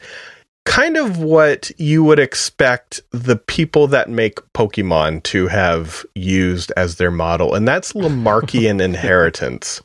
kind 0.67 0.99
of 0.99 1.21
what 1.21 1.71
you 1.79 2.05
would 2.05 2.19
expect 2.19 3.01
the 3.13 3.37
people 3.37 3.87
that 3.87 4.11
make 4.11 4.41
Pokemon 4.53 5.23
to 5.23 5.47
have 5.47 6.05
used 6.15 6.71
as 6.77 6.97
their 6.97 7.11
model, 7.11 7.55
and 7.55 7.67
that's 7.67 7.95
Lamarckian 7.95 8.79
inheritance. 8.91 9.81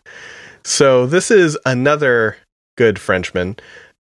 So 0.66 1.06
this 1.06 1.32
is 1.32 1.58
another 1.66 2.36
good 2.78 3.00
Frenchman, 3.00 3.56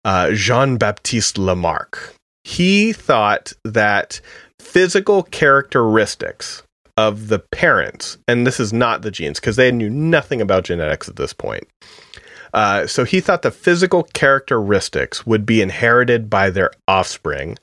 uh, 0.04 0.32
Jean 0.32 0.78
Baptiste 0.78 1.38
Lamarck. 1.38 2.12
He 2.42 2.92
thought 2.92 3.52
that 3.64 4.20
physical 4.64 5.22
characteristics 5.22 6.62
of 6.96 7.28
the 7.28 7.38
parents, 7.38 8.18
and 8.28 8.46
this 8.46 8.58
is 8.58 8.72
not 8.72 9.02
the 9.02 9.10
genes 9.10 9.40
because 9.40 9.56
they 9.56 9.70
knew 9.70 9.90
nothing 9.90 10.40
about 10.40 10.64
genetics 10.64 11.08
at 11.08 11.16
this 11.16 11.32
point. 11.32 11.64
Uh, 12.52 12.86
so 12.86 13.04
he 13.04 13.20
thought 13.20 13.42
the 13.42 13.50
physical 13.50 14.04
characteristics 14.14 15.26
would 15.26 15.44
be 15.44 15.60
inherited 15.60 16.30
by 16.30 16.50
their 16.50 16.70
offspring. 16.86 17.58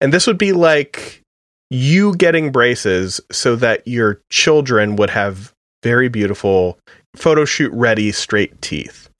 And 0.00 0.12
this 0.12 0.26
would 0.26 0.38
be 0.38 0.52
like 0.52 1.22
you 1.68 2.14
getting 2.14 2.52
braces 2.52 3.20
so 3.32 3.56
that 3.56 3.86
your 3.88 4.20
children 4.30 4.94
would 4.96 5.10
have 5.10 5.52
very 5.82 6.08
beautiful 6.08 6.78
photo 7.16 7.44
shoot 7.44 7.72
ready 7.72 8.12
straight 8.12 8.60
teeth. 8.62 9.10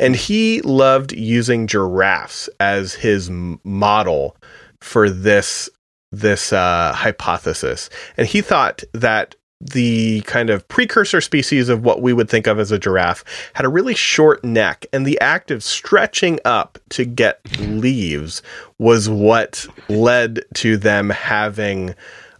And 0.00 0.16
he 0.16 0.60
loved 0.62 1.12
using 1.12 1.68
giraffes 1.68 2.48
as 2.58 2.94
his 2.94 3.30
model 3.30 4.36
for 4.80 5.08
this 5.08 5.70
this 6.12 6.52
uh, 6.52 6.92
hypothesis. 6.94 7.90
And 8.16 8.26
he 8.26 8.42
thought 8.42 8.84
that 8.92 9.34
the 9.62 10.20
kind 10.22 10.50
of 10.50 10.66
precursor 10.68 11.20
species 11.20 11.68
of 11.68 11.84
what 11.84 12.02
we 12.02 12.12
would 12.12 12.28
think 12.28 12.46
of 12.46 12.58
as 12.58 12.72
a 12.72 12.78
giraffe 12.78 13.24
had 13.54 13.64
a 13.64 13.68
really 13.68 13.94
short 13.94 14.42
neck 14.44 14.84
and 14.92 15.06
the 15.06 15.20
act 15.20 15.50
of 15.50 15.62
stretching 15.62 16.40
up 16.44 16.78
to 16.90 17.04
get 17.04 17.40
leaves 17.60 18.42
was 18.78 19.08
what 19.08 19.66
led 19.88 20.44
to 20.54 20.76
them 20.76 21.10
having 21.10 21.94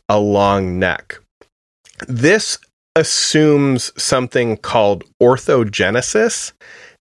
a 0.09 0.19
long 0.19 0.81
neck 0.81 1.21
this 2.09 2.59
assumes 2.97 3.93
something 4.03 4.57
called 4.57 5.05
orthogenesis 5.23 6.53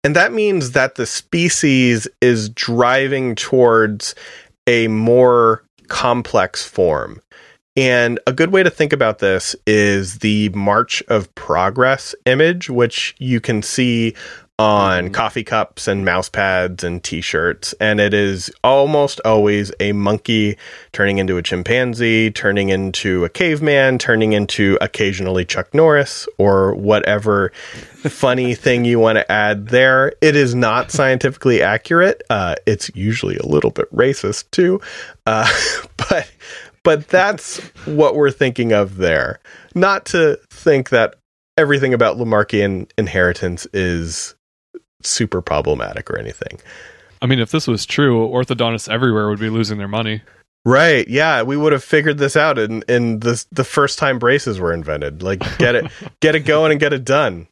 and 0.03 0.15
that 0.17 0.33
means 0.33 0.71
that 0.71 0.95
the 0.95 1.05
species 1.05 2.07
is 2.21 2.49
driving 2.49 3.35
towards 3.35 4.15
a 4.67 4.87
more 4.89 5.63
complex 5.89 6.63
form. 6.63 7.21
And 7.75 8.19
a 8.27 8.33
good 8.33 8.51
way 8.51 8.63
to 8.63 8.69
think 8.69 8.93
about 8.93 9.19
this 9.19 9.55
is 9.65 10.19
the 10.19 10.49
March 10.49 11.01
of 11.07 11.33
Progress 11.35 12.13
image, 12.25 12.69
which 12.69 13.15
you 13.19 13.39
can 13.39 13.61
see 13.61 14.15
on 14.59 15.09
mm. 15.09 15.13
coffee 15.13 15.43
cups 15.43 15.87
and 15.87 16.03
mouse 16.03 16.27
pads 16.29 16.83
and 16.83 17.03
t-shirts 17.03 17.73
and 17.79 17.99
it 17.99 18.13
is 18.13 18.51
almost 18.63 19.21
always 19.23 19.71
a 19.79 19.93
monkey 19.93 20.57
turning 20.91 21.17
into 21.17 21.37
a 21.37 21.41
chimpanzee 21.41 22.29
turning 22.29 22.67
into 22.67 23.23
a 23.23 23.29
caveman 23.29 23.97
turning 23.97 24.33
into 24.33 24.77
occasionally 24.81 25.45
chuck 25.45 25.73
norris 25.73 26.27
or 26.37 26.75
whatever 26.75 27.49
funny 28.03 28.53
thing 28.65 28.83
you 28.83 28.99
want 28.99 29.17
to 29.17 29.31
add 29.31 29.69
there 29.69 30.11
it 30.21 30.35
is 30.35 30.53
not 30.53 30.91
scientifically 30.91 31.61
accurate 31.61 32.21
uh, 32.29 32.53
it's 32.67 32.91
usually 32.93 33.37
a 33.37 33.45
little 33.45 33.71
bit 33.71 33.89
racist 33.95 34.51
too 34.51 34.81
uh, 35.25 35.49
but 35.97 36.29
but 36.83 37.07
that's 37.07 37.59
what 37.85 38.15
we're 38.15 38.31
thinking 38.31 38.71
of 38.71 38.97
there. 38.97 39.39
Not 39.75 40.05
to 40.07 40.39
think 40.49 40.89
that 40.89 41.15
everything 41.57 41.93
about 41.93 42.17
Lamarckian 42.17 42.89
inheritance 42.97 43.67
is 43.73 44.35
super 45.03 45.41
problematic 45.41 46.09
or 46.09 46.17
anything. 46.17 46.59
I 47.21 47.25
mean, 47.25 47.39
if 47.39 47.51
this 47.51 47.67
was 47.67 47.85
true, 47.85 48.27
orthodontists 48.27 48.89
everywhere 48.89 49.29
would 49.29 49.39
be 49.39 49.49
losing 49.49 49.77
their 49.77 49.87
money. 49.87 50.21
Right. 50.65 51.07
Yeah, 51.07 51.43
we 51.43 51.57
would 51.57 51.71
have 51.71 51.83
figured 51.83 52.17
this 52.17 52.35
out 52.35 52.57
in 52.59 52.83
in 52.87 53.19
the 53.19 53.43
the 53.51 53.63
first 53.63 53.97
time 53.97 54.19
braces 54.19 54.59
were 54.59 54.73
invented. 54.73 55.23
Like 55.23 55.39
get 55.57 55.75
it 55.75 55.85
get 56.19 56.35
it 56.35 56.41
going 56.41 56.71
and 56.71 56.79
get 56.79 56.93
it 56.93 57.05
done. 57.05 57.47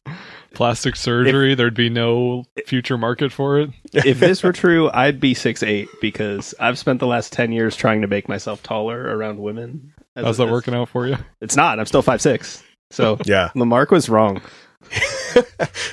Plastic 0.54 0.96
surgery, 0.96 1.52
if, 1.52 1.58
there'd 1.58 1.74
be 1.74 1.90
no 1.90 2.44
future 2.66 2.96
market 2.96 3.32
for 3.32 3.60
it. 3.60 3.70
If 3.92 4.18
this 4.20 4.42
were 4.42 4.52
true, 4.52 4.90
I'd 4.90 5.20
be 5.20 5.34
six 5.34 5.62
eight 5.62 5.88
because 6.00 6.54
I've 6.60 6.78
spent 6.78 7.00
the 7.00 7.06
last 7.06 7.32
ten 7.32 7.52
years 7.52 7.76
trying 7.76 8.02
to 8.02 8.06
make 8.06 8.28
myself 8.28 8.62
taller 8.62 9.00
around 9.00 9.38
women. 9.38 9.92
How's 10.14 10.38
that 10.38 10.48
working 10.48 10.74
out 10.74 10.88
for 10.88 11.06
you? 11.06 11.16
It's 11.40 11.56
not. 11.56 11.78
I'm 11.78 11.86
still 11.86 12.02
five 12.02 12.20
six. 12.20 12.62
So 12.90 13.18
yeah, 13.24 13.50
Lamarck 13.54 13.90
was 13.90 14.08
wrong. 14.08 14.42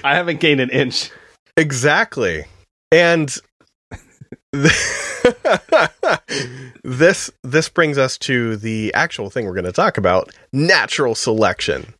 I 0.03 0.15
haven't 0.15 0.39
gained 0.39 0.61
an 0.61 0.69
inch. 0.69 1.11
Exactly. 1.57 2.45
And 2.91 3.35
this 6.83 7.31
this 7.43 7.69
brings 7.69 7.97
us 7.97 8.17
to 8.19 8.57
the 8.57 8.93
actual 8.93 9.29
thing 9.29 9.45
we're 9.45 9.53
going 9.53 9.65
to 9.65 9.71
talk 9.71 9.97
about, 9.97 10.31
natural 10.53 11.15
selection 11.15 11.93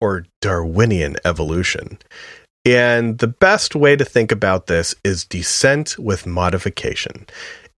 or 0.00 0.26
Darwinian 0.40 1.16
evolution. 1.24 1.98
And 2.64 3.18
the 3.18 3.28
best 3.28 3.74
way 3.74 3.96
to 3.96 4.04
think 4.04 4.30
about 4.30 4.66
this 4.66 4.94
is 5.02 5.24
descent 5.24 5.98
with 5.98 6.26
modification. 6.26 7.26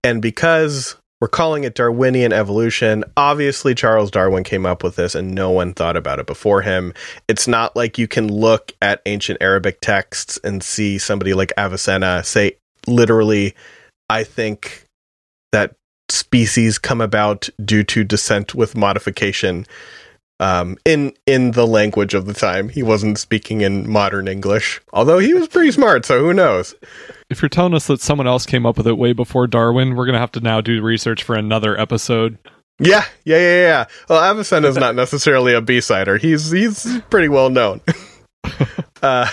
And 0.03 0.21
because 0.21 0.95
we're 1.21 1.27
calling 1.27 1.63
it 1.63 1.75
Darwinian 1.75 2.33
evolution. 2.33 3.03
Obviously, 3.15 3.75
Charles 3.75 4.09
Darwin 4.09 4.43
came 4.43 4.65
up 4.65 4.83
with 4.83 4.95
this 4.95 5.13
and 5.13 5.33
no 5.33 5.51
one 5.51 5.73
thought 5.73 5.95
about 5.95 6.19
it 6.19 6.25
before 6.25 6.63
him. 6.63 6.93
It's 7.27 7.47
not 7.47 7.75
like 7.75 7.99
you 7.99 8.07
can 8.07 8.27
look 8.27 8.73
at 8.81 9.03
ancient 9.05 9.37
Arabic 9.39 9.79
texts 9.81 10.39
and 10.43 10.63
see 10.63 10.97
somebody 10.97 11.35
like 11.35 11.53
Avicenna 11.57 12.23
say, 12.23 12.57
literally, 12.87 13.53
I 14.09 14.23
think 14.23 14.85
that 15.51 15.75
species 16.09 16.79
come 16.79 17.01
about 17.01 17.47
due 17.63 17.83
to 17.83 18.03
descent 18.03 18.55
with 18.55 18.75
modification. 18.75 19.67
Um, 20.39 20.75
in 20.85 21.13
in 21.27 21.51
the 21.51 21.67
language 21.67 22.15
of 22.15 22.25
the 22.25 22.33
time, 22.33 22.67
he 22.69 22.81
wasn't 22.81 23.19
speaking 23.19 23.61
in 23.61 23.87
modern 23.87 24.27
English, 24.27 24.81
although 24.91 25.19
he 25.19 25.35
was 25.35 25.47
pretty 25.47 25.71
smart. 25.71 26.03
So 26.03 26.19
who 26.19 26.33
knows? 26.33 26.73
If 27.31 27.41
you're 27.41 27.49
telling 27.49 27.73
us 27.73 27.87
that 27.87 28.01
someone 28.01 28.27
else 28.27 28.45
came 28.45 28.65
up 28.65 28.77
with 28.77 28.85
it 28.87 28.97
way 28.97 29.13
before 29.13 29.47
Darwin, 29.47 29.95
we're 29.95 30.05
gonna 30.05 30.19
have 30.19 30.33
to 30.33 30.41
now 30.41 30.59
do 30.59 30.81
research 30.81 31.23
for 31.23 31.35
another 31.35 31.79
episode. 31.79 32.37
Yeah, 32.77 33.05
yeah, 33.23 33.37
yeah, 33.37 33.61
yeah. 33.61 33.85
Well, 34.09 34.21
Avicenna 34.21 34.67
is 34.67 34.75
not 34.75 34.95
necessarily 34.95 35.53
a 35.53 35.61
B-sider. 35.61 36.17
He's 36.17 36.51
he's 36.51 36.99
pretty 37.09 37.29
well 37.29 37.49
known. 37.49 37.79
uh, 39.01 39.29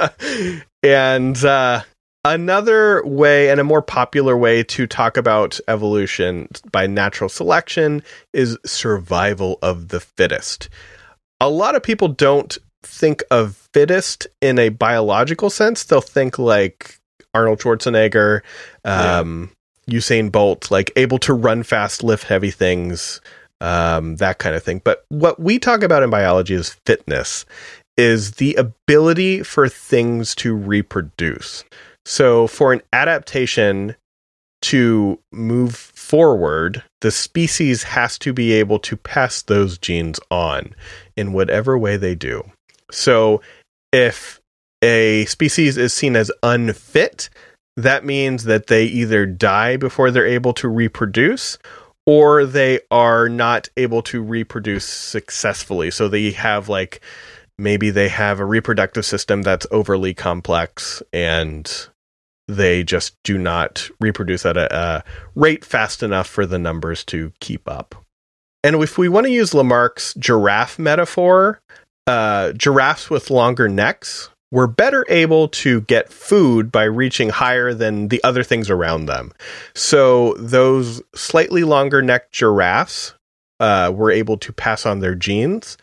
and 0.82 1.44
uh, 1.44 1.82
another 2.24 3.02
way, 3.06 3.50
and 3.50 3.60
a 3.60 3.64
more 3.64 3.82
popular 3.82 4.36
way 4.36 4.64
to 4.64 4.86
talk 4.86 5.16
about 5.16 5.60
evolution 5.68 6.48
by 6.72 6.86
natural 6.86 7.28
selection 7.28 8.02
is 8.32 8.58
survival 8.66 9.58
of 9.62 9.88
the 9.88 10.00
fittest. 10.00 10.68
A 11.40 11.48
lot 11.48 11.76
of 11.76 11.82
people 11.82 12.08
don't 12.08 12.58
think 12.82 13.22
of 13.30 13.56
fittest 13.72 14.26
in 14.40 14.58
a 14.58 14.70
biological 14.70 15.50
sense. 15.50 15.84
They'll 15.84 16.00
think 16.00 16.38
like 16.38 16.99
Arnold 17.34 17.60
Schwarzenegger, 17.60 18.40
um, 18.84 19.50
yeah. 19.86 19.98
Usain 19.98 20.30
Bolt, 20.30 20.70
like 20.70 20.92
able 20.96 21.18
to 21.18 21.34
run 21.34 21.62
fast, 21.62 22.02
lift 22.02 22.24
heavy 22.24 22.50
things, 22.50 23.20
um, 23.60 24.16
that 24.16 24.38
kind 24.38 24.54
of 24.54 24.62
thing. 24.62 24.80
But 24.84 25.04
what 25.08 25.40
we 25.40 25.58
talk 25.58 25.82
about 25.82 26.02
in 26.02 26.10
biology 26.10 26.54
is 26.54 26.76
fitness, 26.86 27.44
is 27.96 28.32
the 28.32 28.54
ability 28.54 29.42
for 29.42 29.68
things 29.68 30.34
to 30.36 30.54
reproduce. 30.54 31.64
So 32.06 32.46
for 32.46 32.72
an 32.72 32.82
adaptation 32.92 33.96
to 34.62 35.18
move 35.32 35.74
forward, 35.74 36.82
the 37.00 37.10
species 37.10 37.82
has 37.82 38.18
to 38.18 38.32
be 38.32 38.52
able 38.52 38.78
to 38.80 38.96
pass 38.96 39.42
those 39.42 39.78
genes 39.78 40.20
on 40.30 40.74
in 41.16 41.32
whatever 41.32 41.78
way 41.78 41.96
they 41.96 42.14
do. 42.14 42.42
So 42.90 43.40
if 43.92 44.39
a 44.82 45.24
species 45.26 45.76
is 45.76 45.92
seen 45.92 46.16
as 46.16 46.30
unfit, 46.42 47.30
that 47.76 48.04
means 48.04 48.44
that 48.44 48.66
they 48.66 48.84
either 48.84 49.26
die 49.26 49.76
before 49.76 50.10
they're 50.10 50.26
able 50.26 50.52
to 50.54 50.68
reproduce 50.68 51.58
or 52.06 52.44
they 52.44 52.80
are 52.90 53.28
not 53.28 53.68
able 53.76 54.02
to 54.02 54.22
reproduce 54.22 54.84
successfully. 54.84 55.90
So 55.90 56.08
they 56.08 56.30
have 56.32 56.68
like 56.68 57.00
maybe 57.58 57.90
they 57.90 58.08
have 58.08 58.40
a 58.40 58.44
reproductive 58.44 59.04
system 59.04 59.42
that's 59.42 59.66
overly 59.70 60.14
complex 60.14 61.02
and 61.12 61.88
they 62.48 62.82
just 62.82 63.14
do 63.22 63.38
not 63.38 63.88
reproduce 64.00 64.44
at 64.44 64.56
a, 64.56 64.74
a 64.76 65.04
rate 65.34 65.64
fast 65.64 66.02
enough 66.02 66.26
for 66.26 66.46
the 66.46 66.58
numbers 66.58 67.04
to 67.04 67.32
keep 67.38 67.68
up. 67.68 67.94
And 68.64 68.76
if 68.76 68.98
we 68.98 69.08
want 69.08 69.26
to 69.26 69.32
use 69.32 69.54
Lamarck's 69.54 70.14
giraffe 70.14 70.78
metaphor, 70.78 71.60
uh, 72.06 72.52
giraffes 72.52 73.08
with 73.08 73.30
longer 73.30 73.68
necks 73.68 74.30
were 74.52 74.66
better 74.66 75.06
able 75.08 75.48
to 75.48 75.82
get 75.82 76.12
food 76.12 76.72
by 76.72 76.84
reaching 76.84 77.28
higher 77.28 77.72
than 77.72 78.08
the 78.08 78.22
other 78.24 78.42
things 78.42 78.68
around 78.68 79.06
them. 79.06 79.32
So 79.74 80.34
those 80.34 81.02
slightly 81.14 81.62
longer 81.64 82.02
necked 82.02 82.32
giraffes 82.32 83.14
uh, 83.60 83.92
were 83.94 84.10
able 84.10 84.36
to 84.38 84.52
pass 84.52 84.86
on 84.86 85.00
their 85.00 85.14
genes, 85.14 85.76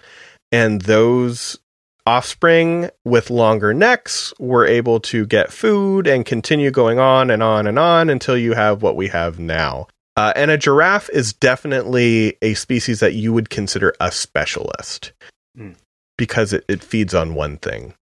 and 0.51 0.81
those 0.81 1.57
offspring 2.05 2.89
with 3.03 3.29
longer 3.29 3.73
necks 3.73 4.33
were 4.39 4.65
able 4.65 4.99
to 5.01 5.25
get 5.25 5.51
food 5.51 6.07
and 6.07 6.25
continue 6.25 6.71
going 6.71 6.99
on 6.99 7.29
and 7.29 7.43
on 7.43 7.67
and 7.67 7.77
on 7.77 8.09
until 8.09 8.37
you 8.37 8.53
have 8.53 8.81
what 8.81 8.95
we 8.95 9.09
have 9.09 9.39
now. 9.39 9.87
Uh, 10.15 10.33
and 10.35 10.49
a 10.49 10.57
giraffe 10.57 11.09
is 11.11 11.33
definitely 11.33 12.37
a 12.41 12.53
species 12.55 13.01
that 13.01 13.13
you 13.13 13.31
would 13.33 13.49
consider 13.49 13.93
a 13.99 14.11
specialist 14.11 15.11
Mm. 15.57 15.75
because 16.17 16.53
it, 16.53 16.63
it 16.67 16.83
feeds 16.83 17.13
on 17.13 17.33
one 17.35 17.57
thing. 17.57 17.93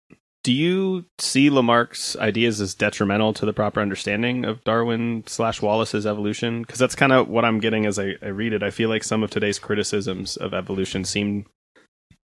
Do 0.45 0.53
you 0.53 1.05
see 1.17 1.49
Lamarck's 1.49 2.15
ideas 2.17 2.61
as 2.61 2.75
detrimental 2.75 3.33
to 3.33 3.47
the 3.47 3.51
proper 3.51 3.81
understanding 3.81 4.45
of 4.45 4.63
Darwin 4.63 5.23
slash 5.25 5.59
Wallace's 5.59 6.05
evolution? 6.05 6.61
Because 6.61 6.77
that's 6.77 6.93
kind 6.93 7.11
of 7.11 7.27
what 7.27 7.43
I'm 7.43 7.59
getting 7.59 7.87
as 7.87 7.97
I, 7.97 8.13
I 8.21 8.27
read 8.27 8.53
it. 8.53 8.61
I 8.61 8.69
feel 8.69 8.87
like 8.87 9.03
some 9.03 9.23
of 9.23 9.31
today's 9.31 9.57
criticisms 9.57 10.37
of 10.37 10.53
evolution 10.53 11.03
seem 11.03 11.47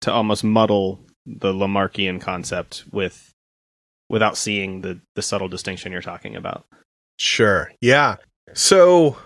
to 0.01 0.11
almost 0.11 0.43
muddle 0.43 0.99
the 1.27 1.53
Lamarckian 1.53 2.19
concept 2.19 2.83
with 2.91 3.31
without 4.09 4.37
seeing 4.37 4.81
the 4.81 4.99
the 5.13 5.21
subtle 5.21 5.47
distinction 5.47 5.91
you're 5.91 6.01
talking 6.01 6.35
about. 6.35 6.65
Sure. 7.19 7.71
Yeah. 7.79 8.15
So, 8.55 9.17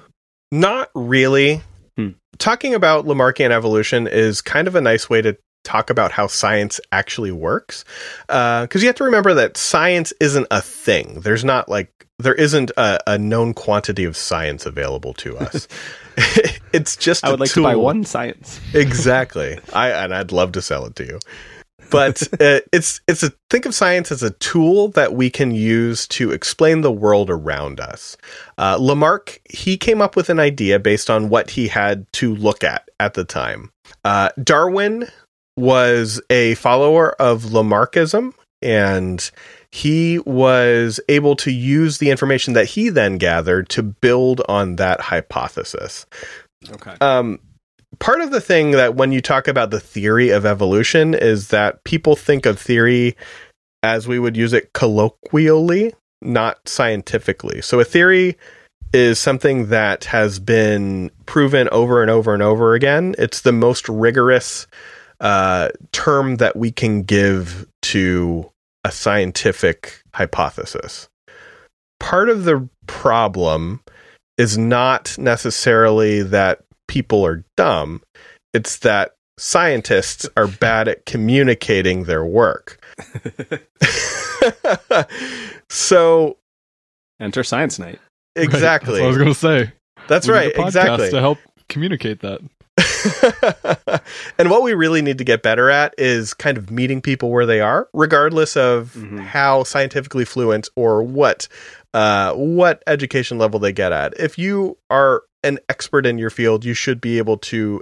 not 0.51 0.89
really. 0.93 1.61
Hmm. 1.95 2.09
Talking 2.37 2.73
about 2.73 3.05
Lamarckian 3.05 3.51
evolution 3.51 4.07
is 4.07 4.41
kind 4.41 4.67
of 4.67 4.75
a 4.75 4.81
nice 4.81 5.09
way 5.09 5.21
to 5.21 5.37
talk 5.63 5.89
about 5.89 6.11
how 6.11 6.27
science 6.27 6.79
actually 6.91 7.31
works. 7.31 7.85
Because 8.27 8.81
you 8.81 8.87
have 8.87 8.95
to 8.95 9.03
remember 9.03 9.33
that 9.33 9.57
science 9.57 10.13
isn't 10.19 10.47
a 10.51 10.61
thing. 10.61 11.21
There's 11.21 11.43
not 11.43 11.69
like, 11.69 12.07
there 12.19 12.35
isn't 12.35 12.71
a, 12.77 12.99
a 13.07 13.17
known 13.17 13.53
quantity 13.53 14.03
of 14.03 14.15
science 14.15 14.65
available 14.65 15.13
to 15.15 15.37
us. 15.37 15.67
it's 16.73 16.95
just 16.95 17.25
I 17.25 17.31
would 17.31 17.39
like 17.39 17.51
to 17.51 17.63
buy 17.63 17.75
one 17.75 18.03
science. 18.03 18.59
exactly. 18.73 19.59
I 19.73 19.89
and 19.89 20.13
I'd 20.13 20.31
love 20.31 20.51
to 20.53 20.61
sell 20.61 20.85
it 20.85 20.95
to 20.97 21.05
you. 21.05 21.19
But 21.89 22.23
uh, 22.41 22.61
it's 22.71 23.01
it's 23.07 23.23
a 23.23 23.31
think 23.49 23.65
of 23.65 23.75
science 23.75 24.11
as 24.11 24.23
a 24.23 24.31
tool 24.31 24.87
that 24.89 25.13
we 25.13 25.29
can 25.29 25.51
use 25.51 26.07
to 26.07 26.31
explain 26.31 26.81
the 26.81 26.91
world 26.91 27.29
around 27.29 27.79
us. 27.79 28.17
Uh, 28.57 28.77
Lamarck 28.79 29.39
he 29.49 29.77
came 29.77 30.01
up 30.01 30.15
with 30.15 30.29
an 30.29 30.39
idea 30.39 30.79
based 30.79 31.09
on 31.09 31.29
what 31.29 31.51
he 31.51 31.67
had 31.67 32.11
to 32.13 32.35
look 32.35 32.63
at 32.63 32.89
at 32.99 33.13
the 33.13 33.23
time. 33.23 33.71
Uh, 34.03 34.29
Darwin 34.41 35.07
was 35.57 36.21
a 36.29 36.55
follower 36.55 37.11
of 37.21 37.43
Lamarckism 37.43 38.33
and 38.61 39.29
he 39.71 40.19
was 40.19 40.99
able 41.09 41.35
to 41.35 41.51
use 41.51 41.97
the 41.97 42.09
information 42.09 42.53
that 42.53 42.65
he 42.65 42.89
then 42.89 43.17
gathered 43.17 43.69
to 43.69 43.83
build 43.83 44.41
on 44.47 44.77
that 44.77 45.01
hypothesis. 45.01 46.05
Okay. 46.71 46.95
Um, 47.01 47.39
part 47.99 48.21
of 48.21 48.31
the 48.31 48.41
thing 48.41 48.71
that 48.71 48.95
when 48.95 49.11
you 49.11 49.21
talk 49.21 49.47
about 49.47 49.71
the 49.71 49.79
theory 49.79 50.29
of 50.29 50.45
evolution 50.45 51.13
is 51.13 51.49
that 51.49 51.83
people 51.83 52.15
think 52.15 52.45
of 52.45 52.59
theory 52.59 53.17
as 53.81 54.07
we 54.07 54.17
would 54.17 54.37
use 54.37 54.53
it 54.53 54.71
colloquially, 54.73 55.93
not 56.21 56.67
scientifically. 56.67 57.61
So 57.61 57.79
a 57.79 57.85
theory 57.85 58.37
is 58.93 59.19
something 59.19 59.67
that 59.67 60.05
has 60.05 60.39
been 60.39 61.11
proven 61.25 61.67
over 61.69 62.01
and 62.01 62.09
over 62.09 62.33
and 62.33 62.43
over 62.43 62.75
again. 62.75 63.15
It's 63.17 63.41
the 63.41 63.51
most 63.51 63.89
rigorous 63.89 64.67
uh, 65.23 65.69
term 65.93 66.35
that 66.35 66.55
we 66.55 66.69
can 66.69 67.01
give 67.01 67.65
to 67.81 68.51
a 68.83 68.91
scientific 68.91 70.03
hypothesis. 70.13 71.07
Part 71.99 72.29
of 72.29 72.43
the 72.43 72.67
problem 72.85 73.81
is 74.37 74.57
not 74.57 75.17
necessarily 75.17 76.21
that 76.21 76.63
people 76.89 77.25
are 77.25 77.43
dumb, 77.55 78.01
it's 78.53 78.79
that 78.79 79.15
scientists 79.39 80.27
are 80.35 80.47
bad 80.59 80.87
at 80.89 81.05
communicating 81.05 82.03
their 82.03 82.25
work. 82.25 82.83
so, 85.69 86.37
enter 87.21 87.43
Science 87.43 87.79
Night. 87.79 87.99
Exactly. 88.35 88.99
Right, 88.99 88.99
that's 88.99 88.99
what 88.99 89.03
I 89.03 89.07
was 89.07 89.17
going 89.17 89.29
to 89.29 89.35
say. 89.35 89.73
That's 90.09 90.27
We 90.27 90.33
need 90.33 90.39
right, 90.39 90.53
a 90.53 90.57
podcast 90.57 90.67
exactly. 90.67 91.09
To 91.11 91.19
help 91.21 91.37
communicate 91.69 92.19
that. 92.21 92.41
and 94.37 94.49
what 94.49 94.63
we 94.63 94.73
really 94.73 95.01
need 95.01 95.17
to 95.17 95.23
get 95.23 95.43
better 95.43 95.69
at 95.69 95.93
is 95.97 96.33
kind 96.33 96.57
of 96.57 96.71
meeting 96.71 97.01
people 97.01 97.29
where 97.29 97.45
they 97.45 97.61
are, 97.61 97.87
regardless 97.93 98.57
of 98.57 98.95
how 99.19 99.63
scientifically 99.63 100.25
fluent 100.25 100.69
or 100.75 101.03
what 101.03 101.47
uh, 101.93 102.33
what 102.33 102.83
education 102.87 103.37
level 103.37 103.59
they 103.59 103.71
get 103.71 103.91
at. 103.91 104.13
If 104.19 104.37
you 104.37 104.77
are 104.89 105.23
an 105.43 105.59
expert 105.69 106.05
in 106.05 106.17
your 106.17 106.29
field, 106.29 106.65
you 106.65 106.73
should 106.73 106.99
be 106.99 107.17
able 107.17 107.37
to 107.37 107.81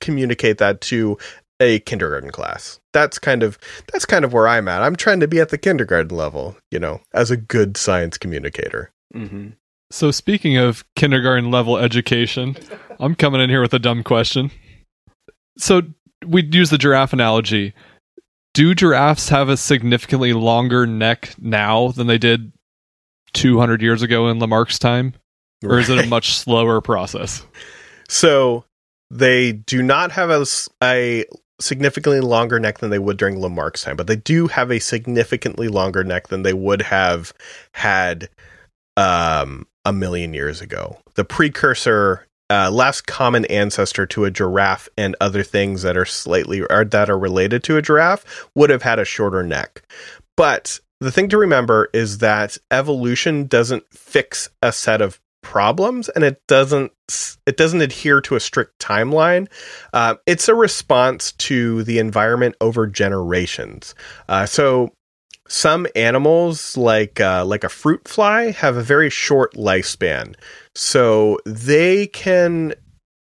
communicate 0.00 0.58
that 0.58 0.80
to 0.82 1.16
a 1.60 1.80
kindergarten 1.80 2.30
class. 2.30 2.80
That's 2.92 3.18
kind 3.18 3.42
of 3.42 3.58
that's 3.92 4.04
kind 4.04 4.24
of 4.24 4.32
where 4.32 4.46
I'm 4.46 4.68
at. 4.68 4.82
I'm 4.82 4.96
trying 4.96 5.20
to 5.20 5.28
be 5.28 5.40
at 5.40 5.48
the 5.48 5.58
kindergarten 5.58 6.16
level, 6.16 6.56
you 6.70 6.78
know, 6.78 7.00
as 7.12 7.30
a 7.30 7.36
good 7.36 7.76
science 7.76 8.18
communicator. 8.18 8.90
Mm-hmm. 9.14 9.50
So 9.90 10.10
speaking 10.10 10.56
of 10.56 10.84
kindergarten 10.96 11.50
level 11.50 11.78
education, 11.78 12.56
I'm 13.00 13.14
coming 13.14 13.40
in 13.40 13.48
here 13.48 13.62
with 13.62 13.72
a 13.72 13.78
dumb 13.78 14.02
question. 14.02 14.50
So 15.56 15.82
we 16.26 16.42
use 16.44 16.70
the 16.70 16.78
giraffe 16.78 17.12
analogy. 17.12 17.74
Do 18.54 18.74
giraffes 18.74 19.28
have 19.30 19.48
a 19.48 19.56
significantly 19.56 20.32
longer 20.32 20.86
neck 20.86 21.34
now 21.38 21.88
than 21.88 22.06
they 22.06 22.18
did 22.18 22.52
200 23.32 23.80
years 23.80 24.02
ago 24.02 24.28
in 24.28 24.38
Lamarck's 24.38 24.78
time? 24.78 25.14
Or 25.64 25.78
is 25.78 25.88
it 25.88 26.04
a 26.04 26.06
much 26.08 26.34
slower 26.34 26.80
process? 26.80 27.44
So 28.08 28.64
they 29.10 29.52
do 29.52 29.82
not 29.82 30.12
have 30.12 30.30
a 30.82 31.24
significantly 31.60 32.20
longer 32.20 32.60
neck 32.60 32.78
than 32.78 32.90
they 32.90 32.98
would 32.98 33.16
during 33.16 33.40
Lamarck's 33.40 33.82
time, 33.82 33.96
but 33.96 34.06
they 34.06 34.16
do 34.16 34.46
have 34.46 34.70
a 34.70 34.78
significantly 34.78 35.68
longer 35.68 36.04
neck 36.04 36.28
than 36.28 36.42
they 36.42 36.52
would 36.52 36.82
have 36.82 37.32
had 37.72 38.28
um, 38.96 39.66
a 39.88 39.92
million 39.92 40.34
years 40.34 40.60
ago. 40.60 40.98
The 41.14 41.24
precursor, 41.24 42.26
uh, 42.50 42.70
last 42.70 43.06
common 43.06 43.46
ancestor 43.46 44.06
to 44.06 44.26
a 44.26 44.30
giraffe 44.30 44.88
and 44.98 45.16
other 45.20 45.42
things 45.42 45.82
that 45.82 45.96
are 45.96 46.04
slightly 46.04 46.60
or 46.60 46.84
that 46.84 47.08
are 47.08 47.18
related 47.18 47.64
to 47.64 47.78
a 47.78 47.82
giraffe 47.82 48.46
would 48.54 48.68
have 48.68 48.82
had 48.82 48.98
a 48.98 49.04
shorter 49.06 49.42
neck. 49.42 49.82
But 50.36 50.78
the 51.00 51.10
thing 51.10 51.30
to 51.30 51.38
remember 51.38 51.88
is 51.94 52.18
that 52.18 52.58
evolution 52.70 53.46
doesn't 53.46 53.84
fix 53.90 54.50
a 54.62 54.72
set 54.72 55.00
of 55.00 55.20
problems 55.42 56.08
and 56.10 56.24
it 56.24 56.42
doesn't 56.48 56.92
it 57.46 57.56
doesn't 57.56 57.80
adhere 57.80 58.20
to 58.20 58.34
a 58.34 58.40
strict 58.40 58.78
timeline 58.80 59.48
uh, 59.94 60.16
it's 60.26 60.48
a 60.48 60.54
response 60.54 61.32
to 61.32 61.84
the 61.84 61.98
environment 61.98 62.56
over 62.60 62.86
generations 62.86 63.94
uh, 64.28 64.44
so 64.44 64.92
some 65.48 65.86
animals 65.96 66.76
like 66.76 67.20
uh, 67.20 67.44
like 67.44 67.64
a 67.64 67.68
fruit 67.68 68.06
fly 68.06 68.50
have 68.50 68.76
a 68.76 68.82
very 68.82 69.10
short 69.10 69.54
lifespan 69.54 70.34
so 70.74 71.38
they 71.44 72.06
can 72.06 72.74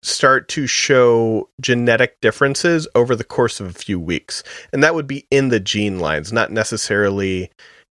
start 0.02 0.48
to 0.48 0.66
show 0.66 1.48
genetic 1.60 2.20
differences 2.20 2.86
over 2.94 3.16
the 3.16 3.24
course 3.24 3.58
of 3.58 3.66
a 3.66 3.72
few 3.72 3.98
weeks 3.98 4.42
and 4.72 4.82
that 4.82 4.94
would 4.94 5.06
be 5.06 5.26
in 5.30 5.48
the 5.48 5.60
gene 5.60 5.98
lines 5.98 6.32
not 6.32 6.52
necessarily 6.52 7.50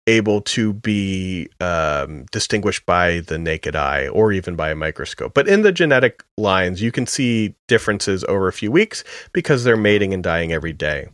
able 0.09 0.41
to 0.41 0.73
be 0.73 1.49
um, 1.61 2.25
distinguished 2.33 2.87
by 2.87 3.21
the 3.21 3.39
naked 3.39 3.77
eye 3.77 4.09
or 4.09 4.33
even 4.33 4.57
by 4.57 4.71
a 4.71 4.75
microscope. 4.75 5.35
But 5.35 5.47
in 5.47 5.61
the 5.61 5.71
genetic 5.71 6.25
lines, 6.39 6.81
you 6.81 6.91
can 6.91 7.07
see 7.07 7.55
differences 7.69 8.25
over 8.25 8.49
a 8.49 8.53
few 8.53 8.73
weeks 8.73 9.05
because 9.35 9.65
they're 9.65 9.77
mating 9.77 10.15
and 10.15 10.23
dying 10.23 10.51
every 10.51 10.73
day. 10.73 11.09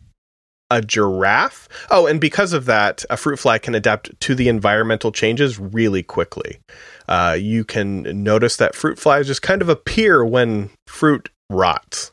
A 0.71 0.81
giraffe. 0.81 1.69
Oh, 1.91 2.07
and 2.07 2.21
because 2.21 2.53
of 2.53 2.65
that, 2.65 3.05
a 3.11 3.17
fruit 3.17 3.39
fly 3.39 3.59
can 3.59 3.75
adapt 3.75 4.19
to 4.21 4.35
the 4.35 4.49
environmental 4.49 5.13
changes 5.13 5.59
really 5.59 6.03
quickly. 6.03 6.59
Uh, 7.07 7.37
you 7.39 7.65
can 7.65 8.03
notice 8.23 8.57
that 8.57 8.75
fruit 8.75 8.99
flies 8.99 9.27
just 9.27 9.43
kind 9.43 9.63
of 9.63 9.69
appear 9.69 10.25
when 10.25 10.71
fruit 10.87 11.29
rots. 11.51 12.13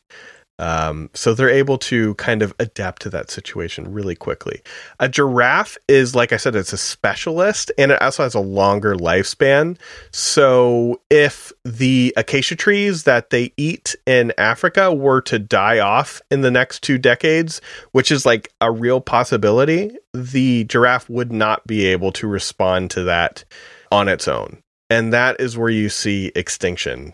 Um, 0.59 1.09
so 1.15 1.33
they're 1.33 1.49
able 1.49 1.79
to 1.79 2.13
kind 2.15 2.43
of 2.43 2.53
adapt 2.59 3.01
to 3.01 3.09
that 3.09 3.31
situation 3.31 3.91
really 3.91 4.15
quickly. 4.15 4.61
A 4.99 5.09
giraffe 5.09 5.75
is, 5.87 6.13
like 6.13 6.31
I 6.31 6.37
said, 6.37 6.55
it's 6.55 6.71
a 6.71 6.77
specialist 6.77 7.71
and 7.79 7.91
it 7.91 7.99
also 7.99 8.21
has 8.21 8.35
a 8.35 8.39
longer 8.39 8.93
lifespan. 8.95 9.77
So 10.11 11.01
if 11.09 11.51
the 11.65 12.13
acacia 12.15 12.55
trees 12.55 13.03
that 13.03 13.31
they 13.31 13.53
eat 13.57 13.95
in 14.05 14.33
Africa 14.37 14.93
were 14.93 15.21
to 15.21 15.39
die 15.39 15.79
off 15.79 16.21
in 16.29 16.41
the 16.41 16.51
next 16.51 16.83
two 16.83 16.99
decades, 16.99 17.59
which 17.91 18.11
is 18.11 18.25
like 18.25 18.53
a 18.61 18.71
real 18.71 19.01
possibility, 19.01 19.97
the 20.13 20.65
giraffe 20.65 21.09
would 21.09 21.31
not 21.31 21.65
be 21.65 21.87
able 21.87 22.11
to 22.11 22.27
respond 22.27 22.91
to 22.91 23.03
that 23.03 23.43
on 23.91 24.07
its 24.07 24.27
own. 24.27 24.61
And 24.91 25.11
that 25.13 25.39
is 25.39 25.57
where 25.57 25.69
you 25.69 25.89
see 25.89 26.31
extinction 26.35 27.13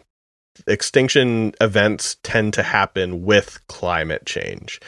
extinction 0.66 1.54
events 1.62 2.18
tend 2.24 2.54
to 2.54 2.64
happen 2.64 3.24
with 3.24 3.60
climate 3.68 4.26
change. 4.26 4.80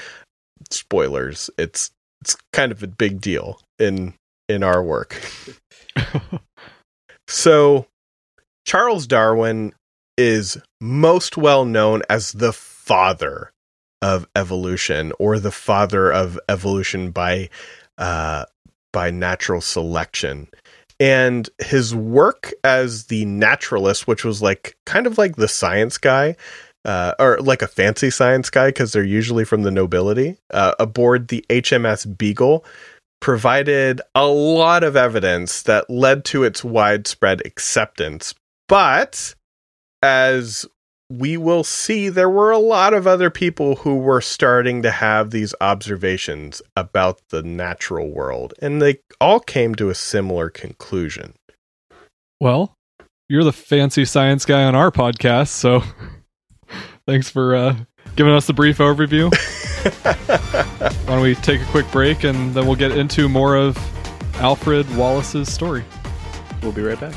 Spoilers, 0.72 1.50
it's 1.58 1.92
it's 2.22 2.36
kind 2.52 2.72
of 2.72 2.84
a 2.84 2.88
big 2.88 3.22
deal 3.22 3.60
in 3.78 4.14
in 4.48 4.64
our 4.64 4.84
work. 4.84 5.22
so 7.28 7.88
Charles 8.66 9.08
Darwin 9.08 9.74
is 10.18 10.58
most 10.82 11.38
well 11.38 11.66
known 11.66 12.02
as 12.10 12.34
the 12.34 12.54
father 12.54 13.52
of 14.02 14.28
evolution 14.36 15.12
or 15.20 15.40
the 15.40 15.52
father 15.52 16.12
of 16.12 16.40
evolution 16.50 17.12
by 17.12 17.50
uh, 17.98 18.46
by 18.92 19.12
natural 19.12 19.62
selection 19.62 20.48
and 21.00 21.50
his 21.60 21.96
work 21.96 22.54
as 22.64 23.06
the 23.06 23.26
naturalist, 23.26 24.08
which 24.08 24.26
was 24.26 24.42
like 24.42 24.76
kind 24.86 25.08
of 25.08 25.18
like 25.18 25.36
the 25.36 25.48
science 25.48 25.98
guy, 25.98 26.36
uh, 26.86 27.14
or 27.20 27.40
like 27.40 27.62
a 27.62 27.68
fancy 27.68 28.10
science 28.10 28.50
guy 28.50 28.70
because 28.70 28.94
they're 28.94 29.04
usually 29.04 29.46
from 29.46 29.64
the 29.64 29.72
nobility, 29.72 30.38
uh, 30.52 30.74
aboard 30.80 31.28
the 31.28 31.46
HMS 31.50 32.18
Beagle, 32.18 32.66
provided 33.22 34.02
a 34.16 34.28
lot 34.28 34.84
of 34.84 34.96
evidence 34.96 35.64
that 35.64 35.90
led 35.90 36.26
to 36.26 36.44
its 36.44 36.64
widespread 36.64 37.46
acceptance. 37.46 38.34
But 38.68 39.36
as 40.02 40.66
we 41.10 41.38
will 41.38 41.64
see 41.64 42.10
there 42.10 42.30
were 42.30 42.52
a 42.52 42.60
lot 42.60 42.94
of 42.94 43.08
other 43.08 43.30
people 43.30 43.78
who 43.78 43.96
were 43.96 44.22
starting 44.22 44.84
to 44.84 44.92
have 44.92 45.32
these 45.32 45.56
observations 45.60 46.62
about 46.76 47.20
the 47.30 47.42
natural 47.42 48.10
world, 48.10 48.54
and 48.62 48.82
they 48.82 49.00
all 49.20 49.40
came 49.40 49.74
to 49.76 49.90
a 49.90 49.96
similar 49.96 50.50
conclusion. 50.50 51.34
Well, 52.40 52.74
you're 53.28 53.44
the 53.44 53.52
fancy 53.52 54.06
science 54.06 54.46
guy 54.46 54.64
on 54.64 54.76
our 54.76 54.92
podcast, 54.92 55.50
so 55.50 55.84
thanks 57.08 57.30
for 57.30 57.56
uh, 57.56 57.76
giving 58.16 58.34
us 58.34 58.46
the 58.46 58.54
brief 58.54 58.78
overview. 58.78 59.34
Why 61.08 61.16
don't 61.16 61.22
we 61.22 61.36
take 61.36 61.62
a 61.62 61.66
quick 61.66 61.90
break 61.92 62.24
and 62.24 62.54
then 62.54 62.68
we'll 62.68 62.76
get 62.76 62.92
into 62.92 63.28
more 63.28 63.56
of 63.56 63.78
Alfred 64.36 64.96
Wallace's 64.96 65.52
story? 65.52 65.84
We'll 66.62 66.72
be 66.72 66.82
right 66.82 67.00
back. 67.00 67.16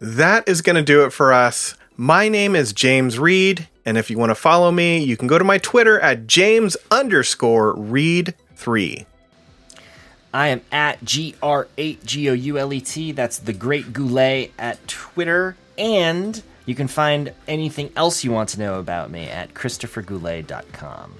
That 0.00 0.48
is 0.48 0.62
going 0.62 0.76
to 0.76 0.82
do 0.82 1.04
it 1.04 1.10
for 1.10 1.30
us. 1.30 1.74
My 1.94 2.30
name 2.30 2.56
is 2.56 2.72
James 2.72 3.18
Reed, 3.18 3.68
and 3.84 3.98
if 3.98 4.10
you 4.10 4.16
want 4.16 4.30
to 4.30 4.34
follow 4.34 4.72
me, 4.72 5.04
you 5.04 5.14
can 5.14 5.28
go 5.28 5.38
to 5.38 5.44
my 5.44 5.58
Twitter 5.58 6.00
at 6.00 6.26
James 6.26 6.74
underscore 6.90 7.74
Reed 7.74 8.34
three. 8.54 9.04
I 10.32 10.48
am 10.48 10.62
at 10.72 11.04
GR8 11.04 12.02
G 12.02 12.30
O 12.30 12.32
U 12.32 12.56
L 12.56 12.72
E 12.72 12.80
T. 12.80 13.12
That's 13.12 13.38
the 13.38 13.52
Great 13.52 13.92
Goulet 13.92 14.52
at 14.58 14.88
Twitter. 14.88 15.56
And 15.76 16.42
you 16.64 16.74
can 16.74 16.88
find 16.88 17.34
anything 17.46 17.92
else 17.94 18.24
you 18.24 18.32
want 18.32 18.48
to 18.50 18.58
know 18.58 18.78
about 18.78 19.10
me 19.10 19.28
at 19.28 19.52
ChristopherGoulet.com. 19.52 21.14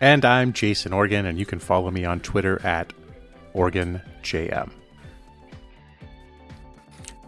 And 0.00 0.24
I'm 0.24 0.54
Jason 0.54 0.94
Organ, 0.94 1.26
and 1.26 1.38
you 1.38 1.44
can 1.44 1.58
follow 1.58 1.90
me 1.90 2.06
on 2.06 2.20
Twitter 2.20 2.64
at 2.64 2.94
OrganJM. 3.54 4.70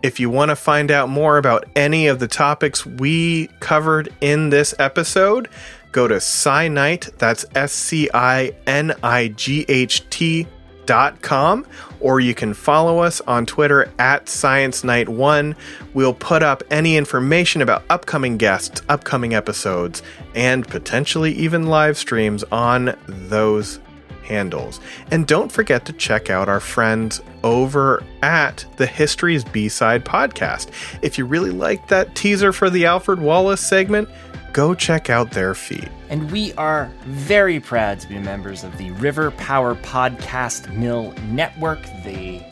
If 0.02 0.18
you 0.18 0.30
want 0.30 0.48
to 0.48 0.56
find 0.56 0.90
out 0.90 1.08
more 1.08 1.38
about 1.38 1.64
any 1.76 2.08
of 2.08 2.18
the 2.18 2.26
topics 2.26 2.84
we 2.84 3.46
covered 3.60 4.12
in 4.20 4.50
this 4.50 4.74
episode, 4.80 5.48
go 5.92 6.08
to 6.08 6.16
SciNight, 6.16 7.16
that's 7.18 7.46
S 7.54 7.72
C 7.72 8.10
I 8.12 8.52
N 8.66 8.94
I 9.02 9.28
G 9.28 9.64
H 9.68 10.08
T 10.10 10.48
dot 10.86 11.22
com, 11.22 11.64
or 12.00 12.18
you 12.18 12.34
can 12.34 12.52
follow 12.52 12.98
us 12.98 13.20
on 13.20 13.46
Twitter 13.46 13.88
at 14.00 14.28
Science 14.28 14.82
Night 14.82 15.08
One. 15.08 15.54
We'll 15.94 16.14
put 16.14 16.42
up 16.42 16.64
any 16.72 16.96
information 16.96 17.62
about 17.62 17.84
upcoming 17.88 18.36
guests, 18.36 18.82
upcoming 18.88 19.34
episodes, 19.34 20.02
and 20.34 20.66
potentially 20.66 21.32
even 21.34 21.68
live 21.68 21.96
streams 21.96 22.42
on 22.50 22.96
those 23.06 23.78
handles. 24.24 24.80
And 25.10 25.26
don't 25.26 25.50
forget 25.50 25.84
to 25.86 25.92
check 25.92 26.30
out 26.30 26.48
our 26.48 26.60
friends 26.60 27.20
over 27.42 28.02
at 28.22 28.64
the 28.76 28.86
History's 28.86 29.44
B 29.44 29.68
Side 29.68 30.04
podcast. 30.04 30.70
If 31.02 31.18
you 31.18 31.24
really 31.24 31.50
liked 31.50 31.88
that 31.88 32.14
teaser 32.14 32.52
for 32.52 32.70
the 32.70 32.86
Alfred 32.86 33.20
Wallace 33.20 33.60
segment, 33.60 34.08
go 34.52 34.74
check 34.74 35.10
out 35.10 35.30
their 35.30 35.54
feed. 35.54 35.90
And 36.08 36.30
we 36.30 36.52
are 36.54 36.90
very 37.04 37.58
proud 37.58 38.00
to 38.00 38.08
be 38.08 38.18
members 38.18 38.64
of 38.64 38.76
the 38.78 38.90
River 38.92 39.30
Power 39.32 39.74
Podcast 39.76 40.74
Mill 40.74 41.12
Network. 41.30 41.82
The 42.04 42.42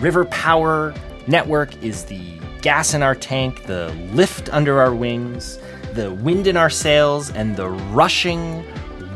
River 0.00 0.24
Power 0.26 0.94
Network 1.26 1.80
is 1.82 2.04
the 2.04 2.38
gas 2.60 2.94
in 2.94 3.02
our 3.02 3.14
tank, 3.14 3.64
the 3.64 3.92
lift 4.12 4.52
under 4.52 4.80
our 4.80 4.94
wings, 4.94 5.58
the 5.92 6.12
wind 6.12 6.46
in 6.46 6.56
our 6.56 6.70
sails, 6.70 7.30
and 7.30 7.56
the 7.56 7.68
rushing 7.68 8.64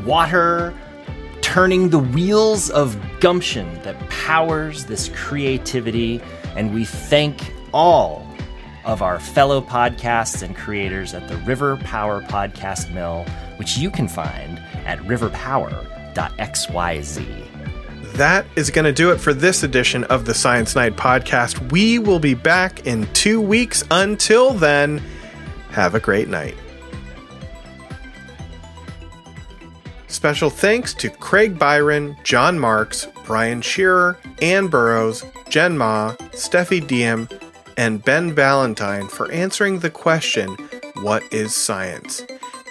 water 0.05 0.73
turning 1.43 1.89
the 1.89 1.99
wheels 1.99 2.71
of 2.71 2.97
gumption 3.19 3.71
that 3.83 3.99
powers 4.09 4.85
this 4.85 5.09
creativity. 5.09 6.19
And 6.55 6.73
we 6.73 6.85
thank 6.85 7.53
all 7.73 8.25
of 8.85 9.01
our 9.01 9.19
fellow 9.19 9.61
podcasts 9.61 10.41
and 10.41 10.55
creators 10.55 11.13
at 11.13 11.27
the 11.27 11.35
River 11.37 11.77
Power 11.77 12.21
Podcast 12.21 12.93
Mill, 12.93 13.25
which 13.57 13.77
you 13.77 13.91
can 13.91 14.07
find 14.07 14.57
at 14.85 14.99
riverpower.xyz. 14.99 17.47
That 18.13 18.45
is 18.55 18.69
going 18.69 18.85
to 18.85 18.93
do 18.93 19.11
it 19.11 19.19
for 19.19 19.33
this 19.33 19.63
edition 19.63 20.03
of 20.05 20.25
the 20.25 20.33
Science 20.33 20.75
Night 20.75 20.95
podcast. 20.95 21.71
We 21.71 21.99
will 21.99 22.19
be 22.19 22.35
back 22.35 22.85
in 22.85 23.11
two 23.13 23.41
weeks. 23.41 23.83
Until 23.91 24.53
then, 24.53 25.01
have 25.71 25.95
a 25.95 25.99
great 25.99 26.29
night. 26.29 26.55
Special 30.13 30.51
thanks 30.51 30.93
to 30.93 31.09
Craig 31.09 31.57
Byron, 31.57 32.15
John 32.23 32.59
Marks, 32.59 33.07
Brian 33.25 33.63
Shearer, 33.63 34.15
Ann 34.43 34.67
Burrows, 34.67 35.25
Jen 35.49 35.75
Ma, 35.75 36.13
Steffi 36.33 36.85
Diem, 36.85 37.27
and 37.77 38.05
Ben 38.05 38.31
Valentine 38.31 39.07
for 39.07 39.31
answering 39.31 39.79
the 39.79 39.89
question, 39.89 40.55
What 41.01 41.23
is 41.33 41.55
science? 41.55 42.23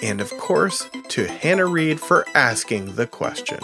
And 0.05 0.21
of 0.21 0.31
course, 0.39 0.89
to 1.09 1.27
Hannah 1.27 1.67
Reed 1.67 1.99
for 1.99 2.25
asking 2.37 2.95
the 2.95 3.09
question. 3.09 3.59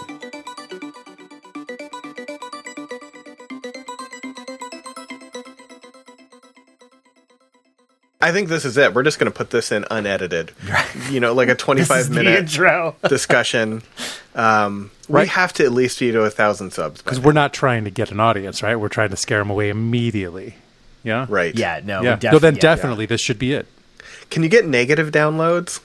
I 8.21 8.33
think 8.33 8.49
this 8.49 8.65
is 8.65 8.77
it. 8.77 8.95
We're 8.95 9.05
just 9.05 9.19
going 9.21 9.31
to 9.31 9.37
put 9.37 9.51
this 9.51 9.71
in 9.71 9.85
unedited. 9.93 10.53
You 11.09 11.21
know, 11.21 11.33
like 11.35 11.49
a 11.49 11.55
25 11.57 12.11
minute 12.11 12.35
intro. 12.37 12.97
discussion. 13.09 13.83
Um, 14.35 14.91
We 15.09 15.27
have 15.29 15.53
to 15.55 15.65
at 15.65 15.73
least 15.73 16.01
be 16.01 16.11
to 16.11 16.23
a 16.23 16.31
thousand 16.31 16.73
subs. 16.73 17.01
Because 17.01 17.21
we're 17.21 17.33
not 17.33 17.53
trying 17.55 17.85
to 17.85 17.91
get 17.91 18.11
an 18.11 18.19
audience, 18.19 18.63
right? 18.63 18.75
We're 18.77 18.89
trying 18.89 19.11
to 19.11 19.17
scare 19.17 19.39
them 19.39 19.51
away 19.51 19.69
immediately. 19.69 20.57
Yeah? 21.05 21.27
Right. 21.29 21.55
Yeah, 21.57 21.81
no, 21.85 22.03
Yeah. 22.03 22.15
we 22.15 22.21
def- 22.21 22.33
no, 22.33 22.39
then 22.41 22.55
yeah. 22.57 22.61
definitely 22.61 23.07
this 23.07 23.21
should 23.21 23.39
be 23.39 23.53
it. 23.53 23.67
Can 24.31 24.43
you 24.43 24.49
get 24.49 24.67
negative 24.67 25.11
downloads? 25.13 25.81